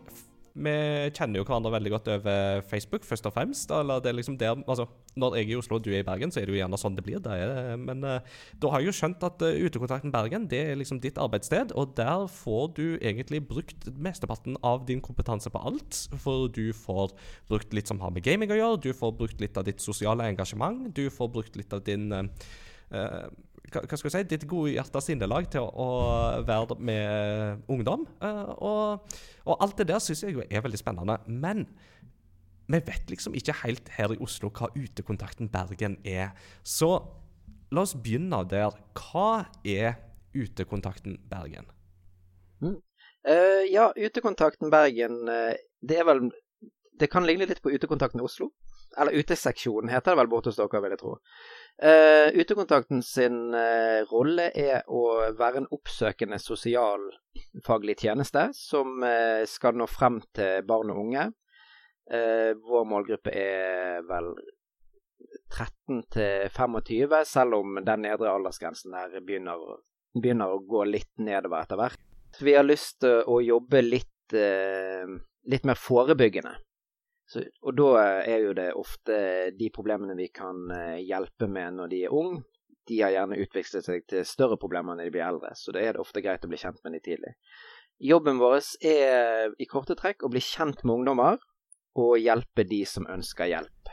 vi 0.52 0.72
kjenner 1.14 1.38
jo 1.38 1.44
hverandre 1.46 1.70
veldig 1.72 1.90
godt 1.94 2.08
over 2.12 2.64
Facebook, 2.68 3.06
først 3.06 3.28
og 3.30 3.32
fremst. 3.32 3.70
Eller 3.72 4.02
det 4.02 4.10
er 4.10 4.16
liksom 4.18 4.34
der, 4.36 4.58
altså, 4.66 4.88
Når 5.16 5.36
jeg 5.36 5.46
er 5.46 5.52
i 5.52 5.56
Oslo 5.56 5.78
og 5.78 5.84
du 5.84 5.92
er 5.92 6.02
i 6.02 6.04
Bergen, 6.04 6.32
så 6.34 6.40
er 6.40 6.44
det 6.44 6.52
jo 6.52 6.58
gjerne 6.58 6.80
sånn 6.80 6.96
det 6.98 7.04
blir. 7.06 7.22
Det 7.22 7.36
er, 7.38 7.76
men 7.80 8.02
eh, 8.04 8.34
da 8.60 8.72
har 8.72 8.82
jeg 8.82 8.90
jo 8.90 8.96
skjønt 8.98 9.22
at 9.28 9.44
eh, 9.46 9.62
Utekontakten 9.62 10.12
Bergen 10.12 10.48
det 10.50 10.60
er 10.72 10.80
liksom 10.80 10.98
ditt 11.00 11.20
arbeidssted, 11.22 11.72
og 11.78 11.94
der 11.96 12.26
får 12.26 12.66
du 12.76 12.84
egentlig 12.98 13.44
brukt 13.46 13.86
mesteparten 13.94 14.58
av 14.66 14.82
din 14.90 15.00
kompetanse 15.00 15.54
på 15.54 15.62
alt. 15.70 16.02
For 16.24 16.50
du 16.50 16.74
får 16.74 17.14
brukt 17.48 17.72
litt 17.78 17.94
som 17.94 18.02
har 18.02 18.10
med 18.10 18.26
gaming 18.26 18.50
å 18.50 18.58
gjøre, 18.58 18.82
du 18.82 18.90
får 18.90 19.14
brukt 19.22 19.40
litt 19.40 19.56
av 19.56 19.70
ditt 19.70 19.80
sosiale 19.80 20.26
engasjement, 20.34 20.90
du 20.90 21.06
får 21.14 21.32
brukt 21.38 21.56
litt 21.56 21.72
av 21.72 21.86
din 21.86 22.10
eh, 22.12 22.28
hva 23.72 23.98
skal 23.98 24.08
jeg 24.08 24.14
si, 24.14 24.28
ditt 24.34 24.44
gode 24.50 24.74
hjertes 24.74 25.08
sinnelag 25.08 25.48
til 25.52 25.64
å, 25.66 25.88
være 26.46 26.76
med 26.78 27.64
ungdom. 27.72 28.06
eh, 28.22 28.52
og, 28.58 29.16
og 29.46 29.64
alt 29.64 29.78
det 29.78 29.88
der 29.88 30.02
syns 30.02 30.22
jeg 30.24 30.36
jo 30.36 30.44
er 30.48 30.64
veldig 30.64 30.80
spennende. 30.80 31.18
Men 31.26 31.66
vi 32.68 32.78
vet 32.86 33.10
liksom 33.10 33.34
ikke 33.34 33.56
helt 33.64 33.90
her 33.96 34.14
i 34.14 34.20
Oslo 34.22 34.50
hva 34.54 34.70
Utekontakten 34.76 35.50
Bergen 35.52 35.98
er. 36.04 36.32
Så 36.64 36.94
la 37.72 37.84
oss 37.84 37.96
begynne 37.96 38.44
der. 38.48 38.72
Hva 38.96 39.44
er 39.64 39.98
Utekontakten 40.32 41.18
Bergen? 41.28 41.68
Eh, 43.24 43.64
ja, 43.70 43.92
Utekontakten 43.96 44.70
Bergen, 44.70 45.28
eh, 45.28 45.56
det 45.80 45.98
er 45.98 46.04
vel 46.08 46.30
Det 47.00 47.08
kan 47.10 47.24
ligne 47.26 47.46
litt 47.48 47.62
på 47.62 47.72
Utekontakten 47.72 48.20
Oslo. 48.22 48.52
Eller 48.98 49.12
Uteseksjonen 49.12 49.90
heter 49.92 50.12
det 50.12 50.20
vel 50.20 50.30
borte 50.30 50.50
hos 50.50 50.58
dere, 50.58 50.80
vil 50.84 50.94
jeg 50.94 51.00
tro. 51.00 51.12
Uh, 51.82 52.28
utekontakten 52.36 53.00
sin 53.02 53.54
uh, 53.56 54.04
rolle 54.10 54.50
er 54.58 54.84
å 54.92 55.32
være 55.38 55.62
en 55.62 55.68
oppsøkende 55.72 56.38
sosialfaglig 56.42 57.96
tjeneste 58.04 58.50
som 58.56 59.00
uh, 59.02 59.42
skal 59.48 59.78
nå 59.80 59.88
frem 59.90 60.20
til 60.36 60.66
barn 60.68 60.92
og 60.92 61.06
unge. 61.06 61.30
Vår 62.12 62.82
målgruppe 62.90 63.30
er 63.30 64.02
vel 64.04 64.26
13 65.54 66.00
til 66.12 66.48
25, 66.50 67.14
selv 67.30 67.56
om 67.60 67.78
den 67.86 68.02
nedre 68.04 68.32
aldersgrensen 68.34 68.92
der 68.92 69.22
begynner, 69.22 69.62
begynner 70.18 70.52
å 70.52 70.58
gå 70.66 70.82
litt 70.90 71.22
nedover 71.22 71.62
etter 71.62 71.78
hvert. 71.80 72.02
Vi 72.42 72.56
har 72.58 72.66
lyst 72.66 72.98
til 73.06 73.22
å 73.22 73.38
jobbe 73.40 73.80
litt, 73.86 74.34
litt 74.34 75.70
mer 75.70 75.78
forebyggende. 75.78 76.56
Så, 77.32 77.44
og 77.64 77.76
da 77.78 77.90
er 78.28 78.42
jo 78.44 78.56
det 78.56 78.70
ofte 78.76 79.18
de 79.56 79.68
problemene 79.72 80.16
vi 80.18 80.28
kan 80.34 80.66
eh, 80.74 80.98
hjelpe 81.00 81.48
med 81.48 81.78
når 81.78 81.92
de 81.92 82.02
er 82.06 82.16
unge. 82.16 82.42
De 82.90 82.98
har 82.98 83.14
gjerne 83.14 83.38
utviklet 83.38 83.86
seg 83.86 84.04
til 84.10 84.26
større 84.26 84.58
problemer 84.60 84.98
når 84.98 85.06
de 85.06 85.14
blir 85.14 85.24
eldre, 85.24 85.52
så 85.54 85.72
da 85.72 85.80
er 85.80 85.94
det 85.94 86.02
ofte 86.02 86.20
greit 86.24 86.42
å 86.44 86.50
bli 86.50 86.58
kjent 86.58 86.82
med 86.82 86.96
de 86.96 87.00
tidlig. 87.04 87.36
Jobben 88.02 88.40
vår 88.42 88.58
er 88.82 89.54
i 89.62 89.68
korte 89.70 89.94
trekk 89.98 90.26
å 90.26 90.32
bli 90.32 90.42
kjent 90.42 90.82
med 90.82 90.96
ungdommer 90.96 91.38
og 92.02 92.16
hjelpe 92.18 92.64
de 92.66 92.80
som 92.88 93.06
ønsker 93.06 93.52
hjelp. 93.52 93.92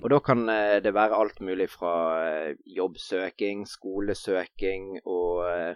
Og 0.00 0.08
da 0.08 0.18
kan 0.24 0.46
eh, 0.48 0.78
det 0.80 0.94
være 0.96 1.18
alt 1.20 1.42
mulig 1.44 1.68
fra 1.68 1.94
eh, 2.24 2.54
jobbsøking, 2.78 3.66
skolesøking 3.68 5.02
og 5.02 5.42
eh, 5.50 5.74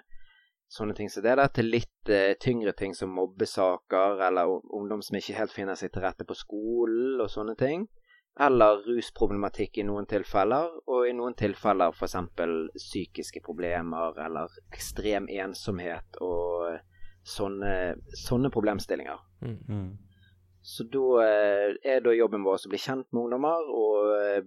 sånne 0.69 0.97
ting 0.99 1.11
som 1.13 1.23
det 1.25 1.37
der, 1.39 1.51
til 1.55 1.71
litt 1.71 2.11
eh, 2.11 2.35
tyngre 2.43 2.73
ting 2.77 2.95
som 2.95 3.15
mobbesaker, 3.15 4.23
eller 4.29 4.51
ungdom 4.75 5.03
som 5.05 5.19
ikke 5.19 5.37
helt 5.39 5.55
finner 5.55 5.79
seg 5.79 5.93
til 5.95 6.05
rette 6.05 6.27
på 6.27 6.37
skolen 6.37 7.21
og 7.23 7.31
sånne 7.33 7.57
ting. 7.59 7.87
Eller 8.43 8.83
rusproblematikk 8.85 9.79
i 9.81 9.87
noen 9.89 10.09
tilfeller, 10.11 10.69
og 10.93 11.07
i 11.09 11.15
noen 11.17 11.37
tilfeller 11.39 11.95
f.eks. 11.95 12.19
psykiske 12.77 13.41
problemer 13.45 14.19
eller 14.27 14.59
ekstrem 14.75 15.31
ensomhet 15.33 16.21
og 16.21 16.67
eh, 16.73 16.83
sånne, 17.27 17.71
sånne 18.27 18.51
problemstillinger. 18.53 19.23
Mm. 19.47 19.95
Så 20.67 20.85
da 20.91 21.23
eh, 21.23 21.79
er 21.87 22.05
da 22.05 22.13
jobben 22.15 22.45
vår 22.45 22.67
å 22.67 22.73
bli 22.73 22.83
kjent 22.83 23.09
med 23.13 23.23
ungdommer 23.25 23.73
og 23.73 24.13
eh, 24.19 24.45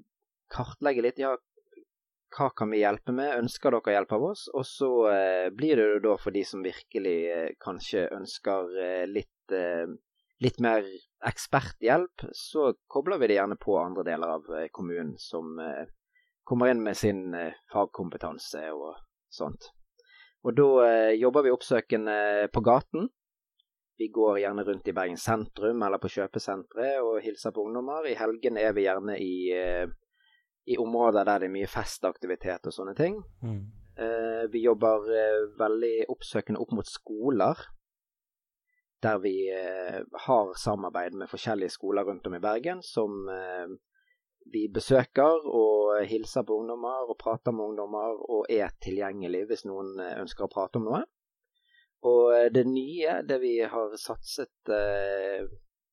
kartlegge 0.52 1.06
litt. 1.06 1.22
Ja, 1.22 1.34
hva 2.36 2.50
kan 2.56 2.70
vi 2.70 2.84
hjelpe 2.84 3.14
med? 3.16 3.38
Ønsker 3.42 3.74
dere 3.74 3.96
hjelp 3.96 4.14
av 4.18 4.26
oss? 4.32 4.46
Og 4.54 4.66
så 4.68 4.90
eh, 5.10 5.48
blir 5.56 5.80
det 5.80 5.88
jo 5.96 6.02
da 6.04 6.16
for 6.22 6.36
de 6.36 6.44
som 6.46 6.64
virkelig 6.66 7.18
eh, 7.34 7.52
kanskje 7.62 8.06
ønsker 8.16 8.76
eh, 8.84 9.06
litt, 9.10 9.54
litt 10.46 10.60
mer 10.62 10.86
eksperthjelp, 11.26 12.28
så 12.38 12.70
kobler 12.88 13.18
vi 13.18 13.32
det 13.32 13.40
gjerne 13.40 13.58
på 13.58 13.80
andre 13.82 14.04
deler 14.06 14.36
av 14.36 14.52
kommunen 14.72 15.16
som 15.18 15.58
kommer 16.46 16.70
inn 16.70 16.84
med 16.86 16.98
sin 16.98 17.34
fagkompetanse 17.74 18.62
og 18.76 19.00
sånt. 19.34 19.72
Og 20.46 20.54
da 20.54 20.92
jobber 21.18 21.48
vi 21.48 21.56
oppsøkende 21.56 22.20
på 22.54 22.62
gaten. 22.62 23.10
Vi 23.98 24.12
går 24.14 24.44
gjerne 24.44 24.68
rundt 24.70 24.88
i 24.88 24.96
Bergen 24.96 25.18
sentrum 25.18 25.82
eller 25.82 26.00
på 26.00 26.14
kjøpesentre 26.14 26.92
og 27.02 27.24
hilser 27.26 27.56
på 27.56 27.66
ungdommer. 27.66 28.06
I 28.06 28.16
helgene 28.22 28.62
er 28.70 28.78
vi 28.78 28.86
gjerne 28.86 29.18
i, 29.18 29.34
i 30.70 30.78
områder 30.78 31.26
der 31.26 31.42
det 31.42 31.50
er 31.50 31.54
mye 31.54 31.70
festaktivitet 31.70 32.68
og 32.70 32.76
sånne 32.76 32.94
ting. 32.98 33.16
Mm. 33.42 33.62
Eh, 34.00 34.44
vi 34.54 34.62
jobber 34.64 35.10
eh, 35.12 35.42
veldig 35.60 35.96
oppsøkende 36.14 36.62
opp 36.62 36.72
mot 36.78 36.88
skoler. 36.88 37.66
Der 39.04 39.20
vi 39.24 39.34
eh, 39.52 40.00
har 40.28 40.54
samarbeid 40.60 41.18
med 41.18 41.32
forskjellige 41.32 41.74
skoler 41.74 42.06
rundt 42.08 42.28
om 42.28 42.36
i 42.38 42.44
Bergen 42.44 42.84
som 42.86 43.26
vi 44.50 44.66
besøker 44.74 45.46
og 45.46 46.06
hilser 46.10 46.46
på 46.48 46.56
ungdommer 46.62 47.10
og 47.12 47.18
prater 47.20 47.54
med 47.54 47.72
ungdommer 47.72 48.18
og 48.18 48.48
er 48.50 48.72
tilgjengelig 48.82 49.44
hvis 49.50 49.66
noen 49.70 50.00
ønsker 50.00 50.48
å 50.48 50.52
prate 50.52 50.80
om 50.80 50.88
noe. 50.90 51.02
Og 52.10 52.54
det 52.56 52.64
nye, 52.66 53.20
det 53.28 53.38
vi 53.44 53.58
har 53.62 53.96
satset 54.00 54.72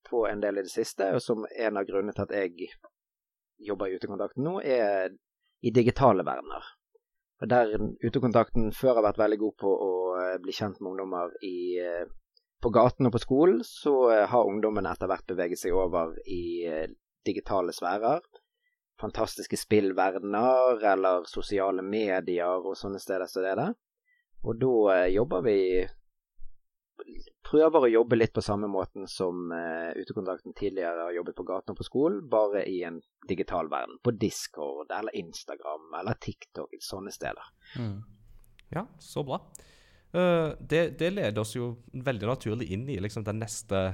på 0.06 0.22
en 0.30 0.40
del 0.40 0.60
i 0.60 0.64
det 0.64 0.72
siste, 0.72 1.10
og 1.12 1.20
som 1.22 1.44
en 1.50 1.80
av 1.80 1.88
grunnene 1.88 2.14
til 2.14 2.24
at 2.28 2.36
jeg 2.38 2.70
jobber 3.58 3.90
i 3.90 3.96
Utekontakten 3.96 4.44
nå, 4.46 4.58
er 4.60 5.14
i 5.64 5.72
digitale 5.74 6.24
verdener. 6.26 6.64
Og 7.42 7.48
Der 7.48 7.74
Utekontakten 8.04 8.70
før 8.72 8.98
har 8.98 9.04
vært 9.10 9.20
veldig 9.20 9.38
god 9.42 9.56
på 9.60 9.72
å 9.72 9.92
eh, 10.20 10.36
bli 10.40 10.54
kjent 10.56 10.80
med 10.80 10.94
ungdommer 10.94 11.34
i, 11.44 11.76
eh, 11.82 12.06
på 12.62 12.72
gaten 12.72 13.08
og 13.08 13.12
på 13.16 13.20
skolen, 13.20 13.60
så 13.66 13.94
eh, 14.14 14.24
har 14.30 14.48
ungdommene 14.48 14.92
etter 14.92 15.10
hvert 15.10 15.26
beveget 15.28 15.60
seg 15.60 15.76
over 15.76 16.14
i 16.24 16.64
digitale 17.26 17.74
sfærer. 17.76 18.24
Fantastiske 19.00 19.58
spillverdener 19.60 20.80
eller 20.94 21.26
sosiale 21.28 21.84
medier 21.84 22.64
og 22.64 22.78
sånne 22.80 23.02
steder 23.02 23.28
som 23.28 23.44
det 23.44 23.52
er. 23.52 23.74
Og 24.46 24.56
da 24.60 25.02
jobber 25.10 25.42
vi 25.44 25.58
prøver 27.46 27.86
å 27.86 27.90
jobbe 27.90 28.18
litt 28.18 28.34
på 28.34 28.42
samme 28.44 28.68
måten 28.70 29.06
som 29.10 29.52
uh, 29.52 29.92
utekontrakten 29.96 30.54
tidligere 30.56 31.06
har 31.08 31.14
jobbet 31.16 31.36
på 31.38 31.46
gaten 31.46 31.74
og 31.74 31.78
på 31.78 31.86
skolen, 31.86 32.24
bare 32.30 32.64
i 32.68 32.80
en 32.86 32.98
digital 33.28 33.70
verden. 33.72 34.00
På 34.02 34.14
Discord 34.14 34.90
eller 34.94 35.16
Instagram 35.16 35.94
eller 36.00 36.18
TikTok, 36.20 36.74
sånne 36.82 37.14
steder. 37.14 37.54
Mm. 37.78 37.96
Ja, 38.74 38.86
så 38.98 39.24
bra. 39.26 39.40
Uh, 40.16 40.54
det, 40.60 40.98
det, 40.98 41.12
leder 41.12 41.42
oss 41.42 41.56
jo 41.56 41.72
veldig 41.92 42.30
naturlig 42.30 42.70
inn 42.74 42.86
i 42.90 42.98
liksom, 43.02 43.26
den 43.26 43.40
neste 43.42 43.88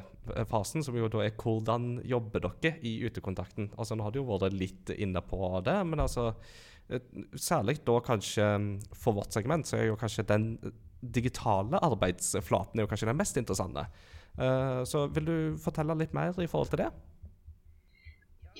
fasen, 0.48 0.84
som 0.84 0.96
jo 0.96 1.10
da 1.12 1.24
er 1.24 1.36
hvordan 1.36 1.96
jobber 2.08 2.46
dere 2.46 2.76
i 2.86 2.98
utekontakten? 3.04 3.72
Altså, 3.76 3.98
Nå 3.98 4.06
har 4.06 4.14
du 4.14 4.22
jo 4.22 4.28
vært 4.30 4.56
litt 4.56 4.94
inne 4.96 5.24
på 5.24 5.48
det, 5.66 5.80
men 5.88 6.04
altså 6.04 6.32
Særlig 7.38 7.78
da 7.86 7.94
kanskje 8.04 8.46
for 8.98 9.16
vårt 9.16 9.32
segment, 9.32 9.64
så 9.64 9.78
er 9.78 9.86
jo 9.86 9.94
kanskje 9.96 10.26
den 10.28 10.48
digitale 11.02 11.80
arbeidsflaten 11.82 12.78
er 12.78 12.86
jo 12.86 12.90
kanskje 12.90 13.10
den 13.10 13.18
mest 13.18 13.36
interessante. 13.36 13.86
Uh, 14.38 14.84
så 14.88 15.06
vil 15.12 15.26
du 15.26 15.36
fortelle 15.60 15.96
litt 15.98 16.14
mer 16.16 16.32
i 16.40 16.48
forhold 16.48 16.72
til 16.72 16.84
det? 16.84 16.88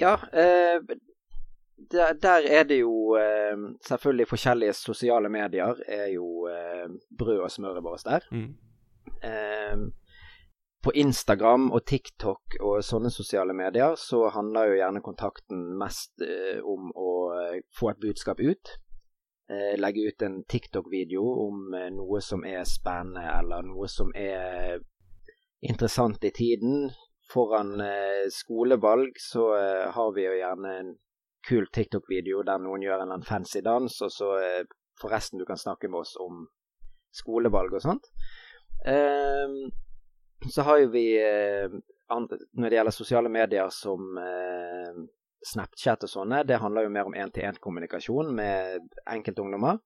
Ja, 0.01 0.17
uh, 0.19 0.83
der, 1.93 2.45
er 2.49 2.69
det 2.69 2.83
jo 2.83 3.17
uh, 3.17 3.65
selvfølgelig 3.87 4.29
forskjellige 4.29 4.77
sosiale 4.77 5.31
medier 5.33 5.81
er 5.87 6.13
jo 6.13 6.49
brød 7.19 7.41
og 7.41 7.51
smøret 7.51 7.85
vårt 7.85 8.05
der. 8.05 8.29
Mm. 8.31 8.55
på 10.83 10.91
Instagram 10.95 11.71
og 11.73 11.85
TikTok 11.87 12.57
og 12.61 12.83
sånne 12.85 13.11
sosiale 13.11 13.55
medier 13.55 13.95
så 13.99 14.25
handler 14.35 14.67
jo 14.67 14.79
gjerne 14.81 15.03
kontakten 15.03 15.61
mest 15.79 16.23
om 16.67 16.91
å 16.99 17.11
få 17.79 17.93
et 17.93 18.01
budskap 18.03 18.41
ut 18.43 18.73
eh, 18.73 18.92
legge 19.79 20.07
ut 20.09 20.23
en 20.23 20.45
TikTok-video 20.45 21.23
om 21.47 21.75
eh, 21.75 21.91
noe 21.95 22.21
som 22.25 22.45
er 22.47 22.65
spennende, 22.69 23.25
eller 23.39 23.65
noe 23.67 23.89
som 23.91 24.13
er 24.15 24.79
interessant 25.63 26.25
i 26.25 26.31
tiden. 26.31 26.91
Foran 27.33 27.81
eh, 27.81 28.29
skolevalg 28.31 29.19
så 29.21 29.49
eh, 29.57 29.91
har 29.95 30.13
vi 30.17 30.27
jo 30.27 30.37
gjerne 30.37 30.75
en 30.81 30.95
kul 31.49 31.67
TikTok-video 31.75 32.43
der 32.47 32.63
noen 32.63 32.85
gjør 32.85 33.05
en 33.07 33.27
fancy 33.27 33.63
dans, 33.65 34.01
og 34.03 34.13
så 34.13 34.33
eh, 34.41 34.65
forresten 35.01 35.41
du 35.41 35.47
kan 35.49 35.59
snakke 35.59 35.91
med 35.91 36.05
oss 36.05 36.15
om 36.21 36.45
skolevalg 37.13 37.75
og 37.77 37.83
sånt. 37.85 38.07
Ehm, 38.87 39.73
så 40.51 40.65
har 40.67 40.81
jo 40.83 40.89
vi 40.91 41.07
eh, 41.23 41.71
Når 42.13 42.69
det 42.69 42.77
gjelder 42.77 42.93
sosiale 42.93 43.31
medier 43.33 43.69
som 43.73 44.17
Snapchat 45.47 46.05
og 46.07 46.11
sånne, 46.11 46.43
det 46.47 46.61
handler 46.63 46.87
jo 46.87 46.93
mer 46.95 47.09
om 47.09 47.17
én-til-én-kommunikasjon 47.19 48.31
med 48.37 48.93
enkeltungdommer. 49.11 49.81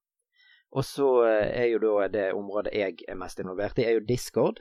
Og 0.76 0.84
så 0.84 1.10
eh, 1.24 1.52
er 1.62 1.68
jo 1.70 1.80
da 1.80 2.08
det 2.12 2.26
området 2.36 2.74
jeg 2.74 3.04
er 3.08 3.18
mest 3.18 3.40
involvert 3.40 3.78
i, 3.78 3.86
er 3.86 3.96
jo 3.96 4.08
Discord. 4.08 4.60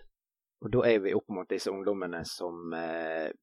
Og 0.64 0.72
da 0.74 0.86
er 0.88 1.02
vi 1.04 1.16
opp 1.18 1.28
mot 1.34 1.50
disse 1.50 1.72
ungdommene 1.72 2.24
som 2.30 2.74
eh, 2.78 3.34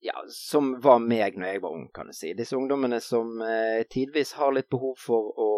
Ja, 0.00 0.16
som 0.32 0.78
var 0.80 1.00
meg 1.04 1.34
når 1.36 1.50
jeg 1.50 1.60
var 1.60 1.74
ung, 1.76 1.88
kan 1.92 2.08
du 2.08 2.14
si. 2.16 2.32
Disse 2.32 2.56
ungdommene 2.56 3.02
som 3.04 3.40
eh, 3.44 3.82
tidvis 3.92 4.32
har 4.38 4.54
litt 4.56 4.70
behov 4.72 4.96
for 5.00 5.32
å 5.36 5.48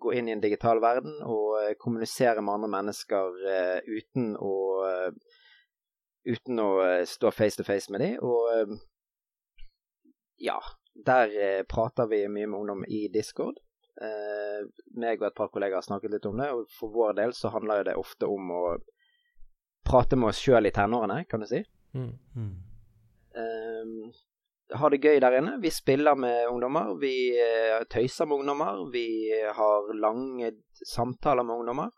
gå 0.00 0.12
inn 0.16 0.28
i 0.28 0.32
en 0.32 0.40
digital 0.40 0.80
verden 0.80 1.18
og 1.28 1.76
kommunisere 1.80 2.40
med 2.40 2.54
andre 2.54 2.70
mennesker 2.72 3.34
uten 3.84 4.30
å 4.40 4.52
uten 6.24 6.60
å 6.60 6.68
stå 7.04 7.32
face 7.36 7.60
to 7.60 7.66
face 7.68 7.92
med 7.92 8.00
dem. 8.00 8.16
Og 8.24 8.76
ja, 10.36 10.58
der 10.94 11.36
eh, 11.42 11.62
prater 11.68 12.06
vi 12.10 12.24
mye 12.28 12.46
med 12.46 12.60
ungdom 12.60 12.84
i 12.88 13.08
Discord. 13.12 13.60
Eh, 14.02 14.66
meg 14.98 15.22
og 15.22 15.28
et 15.28 15.38
par 15.38 15.50
kollegaer 15.54 15.78
har 15.78 15.86
snakket 15.86 16.16
litt 16.16 16.28
om 16.30 16.38
det, 16.40 16.50
og 16.50 16.70
for 16.74 16.94
vår 16.94 17.16
del 17.20 17.34
så 17.36 17.52
handler 17.54 17.86
det 17.86 17.96
ofte 17.98 18.26
om 18.30 18.50
å 18.54 18.62
prate 19.84 20.18
med 20.18 20.32
oss 20.32 20.42
sjøl 20.42 20.66
i 20.66 20.74
tenårene, 20.74 21.24
kan 21.30 21.44
du 21.44 21.48
si. 21.50 21.60
Mm. 21.94 22.12
Mm. 22.34 22.54
Eh, 23.38 24.22
ha 24.74 24.90
det 24.90 25.02
gøy 25.04 25.20
der 25.22 25.38
inne. 25.38 25.58
Vi 25.62 25.70
spiller 25.70 26.18
med 26.18 26.48
ungdommer, 26.50 26.94
vi 26.98 27.14
eh, 27.38 27.82
tøyser 27.90 28.26
med 28.26 28.42
ungdommer, 28.42 28.86
vi 28.94 29.06
har 29.30 29.92
lange 29.98 30.54
samtaler 30.82 31.46
med 31.46 31.62
ungdommer. 31.62 31.92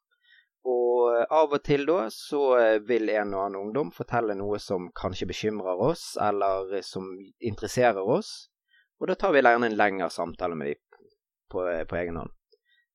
Og 0.66 1.14
eh, 1.14 1.24
av 1.31 1.55
og 1.55 1.62
til 1.64 1.87
da 1.88 2.07
så 2.12 2.42
eh, 2.59 2.79
vil 2.87 3.11
en 3.14 3.35
og 3.35 3.44
annen 3.44 3.61
ungdom 3.61 3.92
fortelle 3.94 4.35
noe 4.38 4.59
som 4.62 4.90
kanskje 4.96 5.31
bekymrer 5.31 5.83
oss, 5.90 6.14
eller 6.20 6.81
som 6.87 7.12
interesserer 7.38 8.02
oss. 8.02 8.50
Og 9.00 9.11
da 9.11 9.16
tar 9.18 9.35
vi 9.35 9.44
gjerne 9.44 9.70
en 9.70 9.79
lengre 9.79 10.11
samtale 10.11 10.59
med 10.59 10.72
dem 10.72 11.05
på, 11.52 11.66
eh, 11.70 11.85
på 11.87 12.00
egen 12.00 12.18
hånd. 12.22 12.33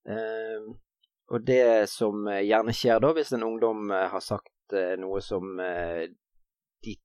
Eh, 0.10 0.72
og 1.32 1.46
det 1.48 1.90
som 1.90 2.28
gjerne 2.28 2.74
skjer 2.76 3.00
da, 3.00 3.14
hvis 3.16 3.32
en 3.38 3.48
ungdom 3.48 3.94
har 3.94 4.24
sagt 4.26 4.76
eh, 4.76 4.98
noe 5.00 5.22
som 5.24 5.60
eh, 5.64 6.10
de, 6.84 6.96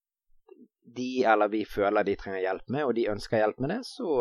de, 0.97 1.11
eller 1.23 1.53
vi 1.53 1.63
føler 1.69 2.07
de 2.07 2.17
trenger 2.19 2.43
hjelp 2.43 2.73
med, 2.75 2.89
og 2.89 2.95
de 2.99 3.07
ønsker 3.13 3.39
hjelp 3.43 3.63
med 3.63 3.77
det, 3.77 3.83
så 3.87 4.17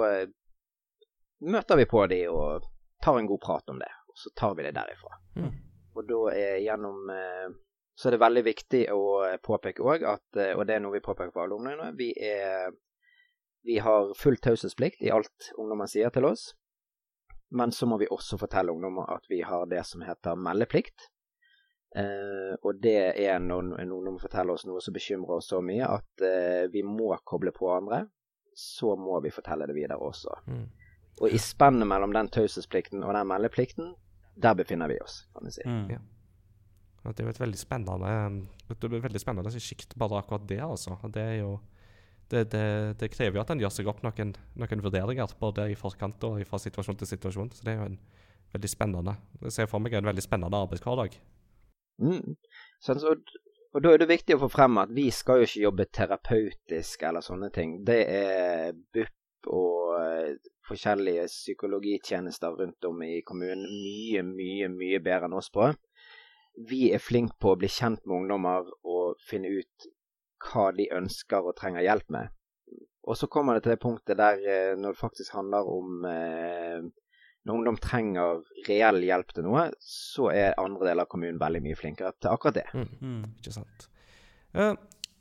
møter 1.45 1.79
vi 1.79 1.87
på 1.89 2.05
dem 2.11 2.35
og 2.35 2.67
tar 3.01 3.19
en 3.19 3.29
god 3.29 3.41
prat 3.41 3.73
om 3.73 3.79
det. 3.81 3.89
Og 4.11 4.19
så 4.19 4.31
tar 4.37 4.53
vi 4.55 4.67
det 4.67 4.75
derifra. 4.77 5.17
Mm. 5.35 5.51
Og 5.95 6.07
da 6.09 6.19
er 6.35 6.57
gjennom 6.63 7.09
eh, 7.13 7.47
Så 7.95 8.09
er 8.09 8.15
det 8.15 8.23
veldig 8.25 8.43
viktig 8.43 8.81
å 8.91 9.03
eh, 9.23 9.37
påpeke 9.43 9.83
òg 9.83 10.03
at, 10.09 10.25
eh, 10.35 10.51
og 10.57 10.65
det 10.67 10.75
er 10.75 10.83
noe 10.83 10.97
vi 10.97 11.03
påpeker 11.05 11.31
for 11.31 11.45
alle 11.45 11.55
ungdommene, 11.55 11.93
vi, 11.95 12.09
er, 12.11 12.73
vi 13.63 13.77
har 13.79 14.11
full 14.19 14.35
taushetsplikt 14.43 15.03
i 15.05 15.13
alt 15.15 15.51
ungdommen 15.55 15.87
sier 15.87 16.11
til 16.11 16.27
oss. 16.27 16.49
Men 17.55 17.71
så 17.71 17.87
må 17.87 17.99
vi 18.01 18.11
også 18.11 18.39
fortelle 18.41 18.73
ungdommer 18.73 19.07
at 19.15 19.29
vi 19.31 19.39
har 19.47 19.63
det 19.71 19.85
som 19.87 20.03
heter 20.03 20.35
meldeplikt. 20.35 21.07
Eh, 21.95 22.55
og 22.59 22.81
det 22.83 22.97
er 23.23 23.39
når 23.39 23.77
en 23.79 23.91
ungdom 23.95 24.17
forteller 24.19 24.57
oss 24.57 24.65
noe 24.67 24.81
som 24.83 24.95
bekymrer 24.95 25.37
oss 25.37 25.47
så 25.53 25.61
mye 25.63 25.87
at 25.87 26.23
eh, 26.27 26.65
vi 26.73 26.83
må 26.83 27.13
koble 27.23 27.53
på 27.55 27.69
andre, 27.71 28.01
så 28.55 28.97
må 28.99 29.21
vi 29.23 29.31
fortelle 29.31 29.67
det 29.69 29.77
videre 29.77 30.03
også. 30.03 30.33
Mm. 30.51 30.65
Og 31.21 31.31
i 31.31 31.39
spennet 31.39 31.87
mellom 31.87 32.11
den 32.15 32.27
taushetsplikten 32.27 33.03
og 33.03 33.15
den 33.15 33.29
meldeplikten, 33.29 33.93
der 34.35 34.57
befinner 34.57 34.91
vi 34.91 34.99
oss, 35.03 35.23
kan 35.33 35.47
vi 35.47 35.53
si. 35.55 35.63
Mm. 35.67 35.87
Ja. 35.95 36.01
Det 37.05 37.21
er 37.21 37.27
jo 37.27 37.35
et 37.35 37.39
veldig 37.39 37.59
spennende 37.59 38.11
et 38.73 38.85
veldig 38.89 39.21
spennende 39.21 39.61
sjikt, 39.61 39.93
bare 39.99 40.17
akkurat 40.19 40.47
det, 40.49 40.59
altså. 40.65 40.97
Det 41.13 41.21
er 41.21 41.35
jo 41.43 41.59
det, 42.31 42.47
det, 42.51 42.97
det, 42.97 43.11
krever 43.13 43.37
jo 43.37 43.43
at 43.43 43.51
en 43.53 43.61
gjør 43.61 43.73
seg 43.73 43.89
opp 43.91 44.01
noen, 44.01 44.33
noen, 44.57 44.81
vurderinger, 44.81 45.35
både 45.39 45.67
i 45.69 45.77
forkant 45.77 46.23
og 46.25 46.41
fra 46.49 46.57
situasjon 46.57 46.97
til 46.97 47.11
situasjon. 47.11 47.51
Så 47.53 47.67
det 47.67 47.75
er 47.75 47.77
jo 47.77 47.89
en 47.91 47.99
veldig 48.55 48.71
spennende 48.71 49.13
Jeg 49.43 49.53
ser 49.53 49.69
for 49.69 49.83
meg 49.83 49.93
en 49.93 50.09
veldig 50.09 50.25
spennende 50.25 50.61
arbeidshverdag. 50.65 51.19
Mm. 52.01 52.33
Sånn, 52.83 53.03
så, 53.03 53.13
og 53.75 53.83
da 53.83 53.91
er 53.93 54.01
det 54.01 54.09
viktig 54.09 54.37
å 54.37 54.41
få 54.41 54.49
frem 54.51 54.81
at 54.81 54.91
vi 54.95 55.05
skal 55.13 55.43
jo 55.43 55.49
ikke 55.49 55.63
jobbe 55.67 55.87
terapeutisk 55.93 57.05
eller 57.05 57.25
sånne 57.25 57.51
ting. 57.53 57.77
Det 57.85 58.01
er 58.09 58.73
BUP 58.73 59.51
og 59.53 60.49
forskjellige 60.67 61.27
psykologitjenester 61.29 62.55
rundt 62.59 62.87
om 62.89 63.03
i 63.05 63.19
kommunen 63.27 63.65
mye, 63.65 64.23
mye, 64.25 64.69
mye 64.73 65.01
bedre 65.03 65.29
enn 65.29 65.37
oss 65.37 65.51
på. 65.53 65.69
Vi 66.69 66.87
er 66.95 67.03
flinke 67.03 67.35
på 67.41 67.53
å 67.53 67.59
bli 67.59 67.69
kjent 67.71 68.05
med 68.05 68.21
ungdommer 68.21 68.69
og 68.87 69.19
finne 69.27 69.51
ut 69.51 69.89
hva 70.45 70.69
de 70.75 70.87
ønsker 70.93 71.45
og 71.45 71.57
trenger 71.59 71.85
hjelp 71.85 72.11
med. 72.15 72.31
Og 73.05 73.17
så 73.19 73.29
kommer 73.29 73.55
det 73.55 73.65
til 73.65 73.75
det 73.75 73.81
punktet 73.83 74.17
der 74.17 74.39
eh, 74.41 74.77
når 74.79 74.95
det 74.95 75.01
faktisk 75.01 75.35
handler 75.37 75.67
om 75.69 76.05
eh, 76.09 76.85
Når 77.45 77.57
ungdom 77.59 77.75
trenger 77.77 78.39
reell 78.65 79.03
hjelp 79.05 79.35
til 79.35 79.45
noe, 79.45 79.67
så 79.77 80.31
er 80.33 80.57
andre 80.57 80.87
deler 80.87 81.05
av 81.05 81.11
kommunen 81.11 81.37
veldig 81.37 81.61
mye 81.61 81.77
flinkere 81.77 82.15
til 82.17 82.31
akkurat 82.31 82.55
det. 82.57 82.63
Mm, 82.73 82.87
mm, 83.01 83.27
ikke 83.37 83.53
sant. 83.53 83.85
Uh, 84.55 84.71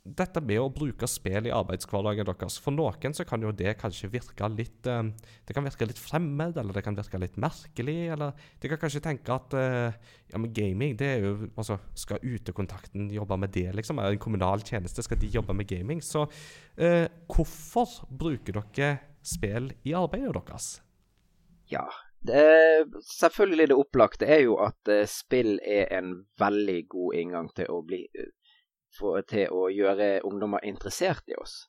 dette 0.05 0.41
med 0.45 0.59
å 0.61 0.69
bruke 0.69 1.07
spill 1.09 1.47
i 1.49 1.53
arbeidshverdagen 1.53 2.27
deres. 2.27 2.59
For 2.61 2.73
noen 2.75 3.15
så 3.17 3.25
kan 3.25 3.41
jo 3.41 3.49
det 3.55 3.73
kanskje 3.81 4.11
virke 4.13 4.47
litt 4.53 4.85
uh, 4.85 5.01
Det 5.45 5.55
kan 5.57 5.65
virke 5.65 5.87
litt 5.89 6.01
fremmed, 6.01 6.57
eller 6.61 6.77
det 6.77 6.83
kan 6.85 6.97
virke 6.97 7.19
litt 7.21 7.39
merkelig. 7.41 7.97
Eller 8.13 8.37
de 8.61 8.69
kan 8.69 8.81
kanskje 8.81 9.01
tenke 9.07 9.33
at 9.33 9.57
uh, 9.57 10.13
ja, 10.29 10.37
men 10.37 10.53
gaming, 10.53 10.93
det 10.99 11.09
er 11.09 11.25
jo 11.25 11.33
altså, 11.55 11.79
Skal 11.97 12.21
utekontakten 12.21 13.09
jobbe 13.15 13.39
med 13.41 13.53
det, 13.57 13.71
liksom? 13.75 13.99
Er 13.99 14.13
en 14.13 14.21
kommunal 14.21 14.61
tjeneste? 14.65 15.03
Skal 15.05 15.19
de 15.21 15.31
jobbe 15.33 15.57
med 15.57 15.69
gaming? 15.69 16.03
Så 16.05 16.27
eh, 16.77 17.07
hvorfor 17.31 18.05
bruker 18.09 18.59
dere 18.59 18.97
spill 19.25 19.71
i 19.87 19.95
arbeidet 19.97 20.35
deres? 20.37 20.69
Ja, 21.71 21.85
det, 22.25 22.45
selvfølgelig 23.09 23.69
det 23.71 23.77
opplagte 23.79 24.29
er 24.29 24.43
jo 24.45 24.59
at 24.61 24.91
spill 25.09 25.57
er 25.65 25.89
en 25.97 26.13
veldig 26.39 26.81
god 26.93 27.21
inngang 27.21 27.49
til 27.57 27.73
å 27.73 27.81
bli 27.85 28.03
for, 28.95 29.21
til 29.27 29.51
å 29.53 29.67
gjøre 29.73 30.19
ungdommer 30.27 30.65
interessert 30.67 31.27
i 31.31 31.37
oss. 31.39 31.65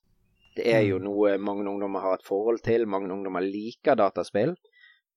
Det 0.56 0.64
er 0.72 0.86
jo 0.86 1.00
mm. 1.00 1.04
noe 1.04 1.34
mange 1.42 1.66
ungdommer 1.68 2.04
har 2.04 2.16
et 2.16 2.26
forhold 2.26 2.62
til. 2.64 2.86
Mange 2.88 3.12
ungdommer 3.12 3.44
liker 3.44 3.98
dataspill. 3.98 4.54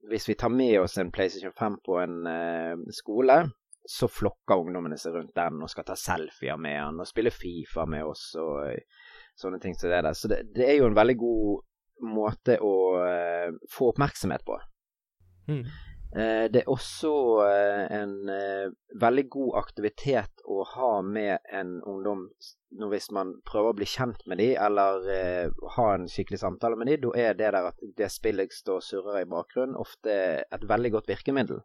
Hvis 0.10 0.28
vi 0.30 0.36
tar 0.40 0.52
med 0.52 0.80
oss 0.82 0.98
en 1.00 1.12
PlayStation 1.16 1.54
5 1.56 1.80
på 1.86 1.96
en 2.02 2.18
uh, 2.28 2.92
skole, 2.96 3.42
så 3.90 4.10
flokker 4.12 4.60
ungdommene 4.60 5.00
seg 5.00 5.16
rundt 5.16 5.36
den 5.36 5.64
og 5.64 5.72
skal 5.72 5.88
ta 5.88 5.96
selfier 6.00 6.60
med 6.60 6.78
den 6.78 7.00
og 7.04 7.08
spille 7.10 7.34
Fifa 7.34 7.88
med 7.90 8.08
oss 8.08 8.34
og 8.40 8.68
uh, 8.68 9.08
sånne 9.40 9.62
ting 9.64 9.76
som 9.76 9.92
det 9.92 10.04
der. 10.04 10.16
Så 10.16 10.32
det, 10.32 10.44
det, 10.56 10.68
er 10.68 10.80
jo 10.80 10.90
en 10.90 10.98
veldig 10.98 11.18
god 11.20 12.10
måte 12.10 12.60
å 12.64 12.76
uh, 13.00 13.56
få 13.72 13.94
oppmerksomhet 13.94 14.44
på. 14.48 14.60
Mm. 15.52 15.64
Eh, 16.16 16.52
det 16.52 16.64
er 16.64 16.70
også 16.74 17.12
eh, 17.46 17.84
en 18.00 18.14
eh, 18.34 18.72
veldig 18.98 19.24
god 19.30 19.58
aktivitet 19.62 20.42
å 20.50 20.64
ha 20.66 20.94
med 21.06 21.38
en 21.54 21.76
ungdom 21.86 22.24
hvis 22.90 23.12
man 23.14 23.36
prøver 23.46 23.70
å 23.70 23.78
bli 23.78 23.86
kjent 23.90 24.24
med 24.30 24.38
dem, 24.42 24.56
eller 24.62 25.06
ha 25.76 25.86
en 25.96 26.04
skikkelig 26.10 26.38
samtale 26.42 26.78
med 26.78 26.90
dem. 26.90 27.00
Da 27.02 27.14
er 27.18 27.38
det 27.38 27.48
der 27.50 27.70
at 27.72 27.82
det 27.98 28.10
spillet 28.14 28.54
står 28.54 28.78
og 28.78 28.86
surrer 28.86 29.24
i 29.24 29.30
bakgrunnen, 29.30 29.78
ofte 29.78 30.14
et 30.46 30.66
veldig 30.70 30.92
godt 30.94 31.10
virkemiddel. 31.10 31.64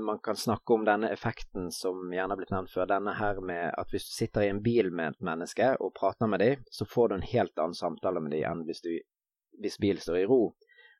man 0.00 0.18
kan 0.24 0.36
snakke 0.36 0.72
om 0.72 0.86
denne 0.88 1.10
effekten 1.12 1.68
som 1.70 2.08
gjerne 2.08 2.32
har 2.32 2.40
blitt 2.40 2.54
nevnt 2.54 2.72
før. 2.72 2.88
Denne 2.88 3.12
her 3.18 3.40
med 3.44 3.74
at 3.78 3.92
hvis 3.92 4.08
du 4.08 4.14
sitter 4.16 4.46
i 4.46 4.48
en 4.48 4.62
bil 4.64 4.88
med 4.90 5.12
et 5.12 5.28
menneske 5.28 5.74
og 5.76 5.92
prater 6.00 6.26
med 6.26 6.40
dem, 6.40 6.64
så 6.72 6.88
får 6.88 7.08
du 7.08 7.14
en 7.14 7.28
helt 7.34 7.58
annen 7.58 7.76
samtale 7.76 8.24
med 8.24 8.32
dem 8.32 8.48
enn 8.48 8.64
hvis, 8.64 8.80
hvis 9.60 9.78
bilen 9.78 10.00
står 10.00 10.22
i 10.22 10.26
ro. 10.32 10.40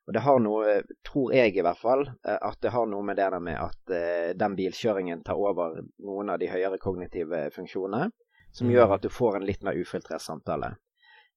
Og 0.06 0.14
det 0.16 0.22
har 0.24 0.40
noe, 0.42 0.78
tror 1.06 1.34
jeg 1.34 1.54
i 1.54 1.62
hvert 1.62 1.78
fall, 1.78 2.08
eh, 2.26 2.38
at 2.38 2.58
det 2.64 2.72
har 2.74 2.88
noe 2.90 3.06
med 3.06 3.20
det 3.20 3.28
der 3.30 3.42
med 3.42 3.58
at 3.60 3.92
uh, 3.94 4.30
den 4.34 4.56
bilkjøringen 4.58 5.22
tar 5.22 5.38
over 5.38 5.78
noen 6.02 6.32
av 6.32 6.40
de 6.42 6.50
høyere 6.50 6.80
kognitive 6.82 7.44
funksjonene, 7.54 8.10
som 8.50 8.66
mm. 8.66 8.72
gjør 8.74 8.96
at 8.96 9.04
du 9.06 9.12
får 9.12 9.38
en 9.38 9.46
litt 9.46 9.62
mer 9.62 9.78
ufiltrert 9.78 10.24
samtale. 10.24 10.74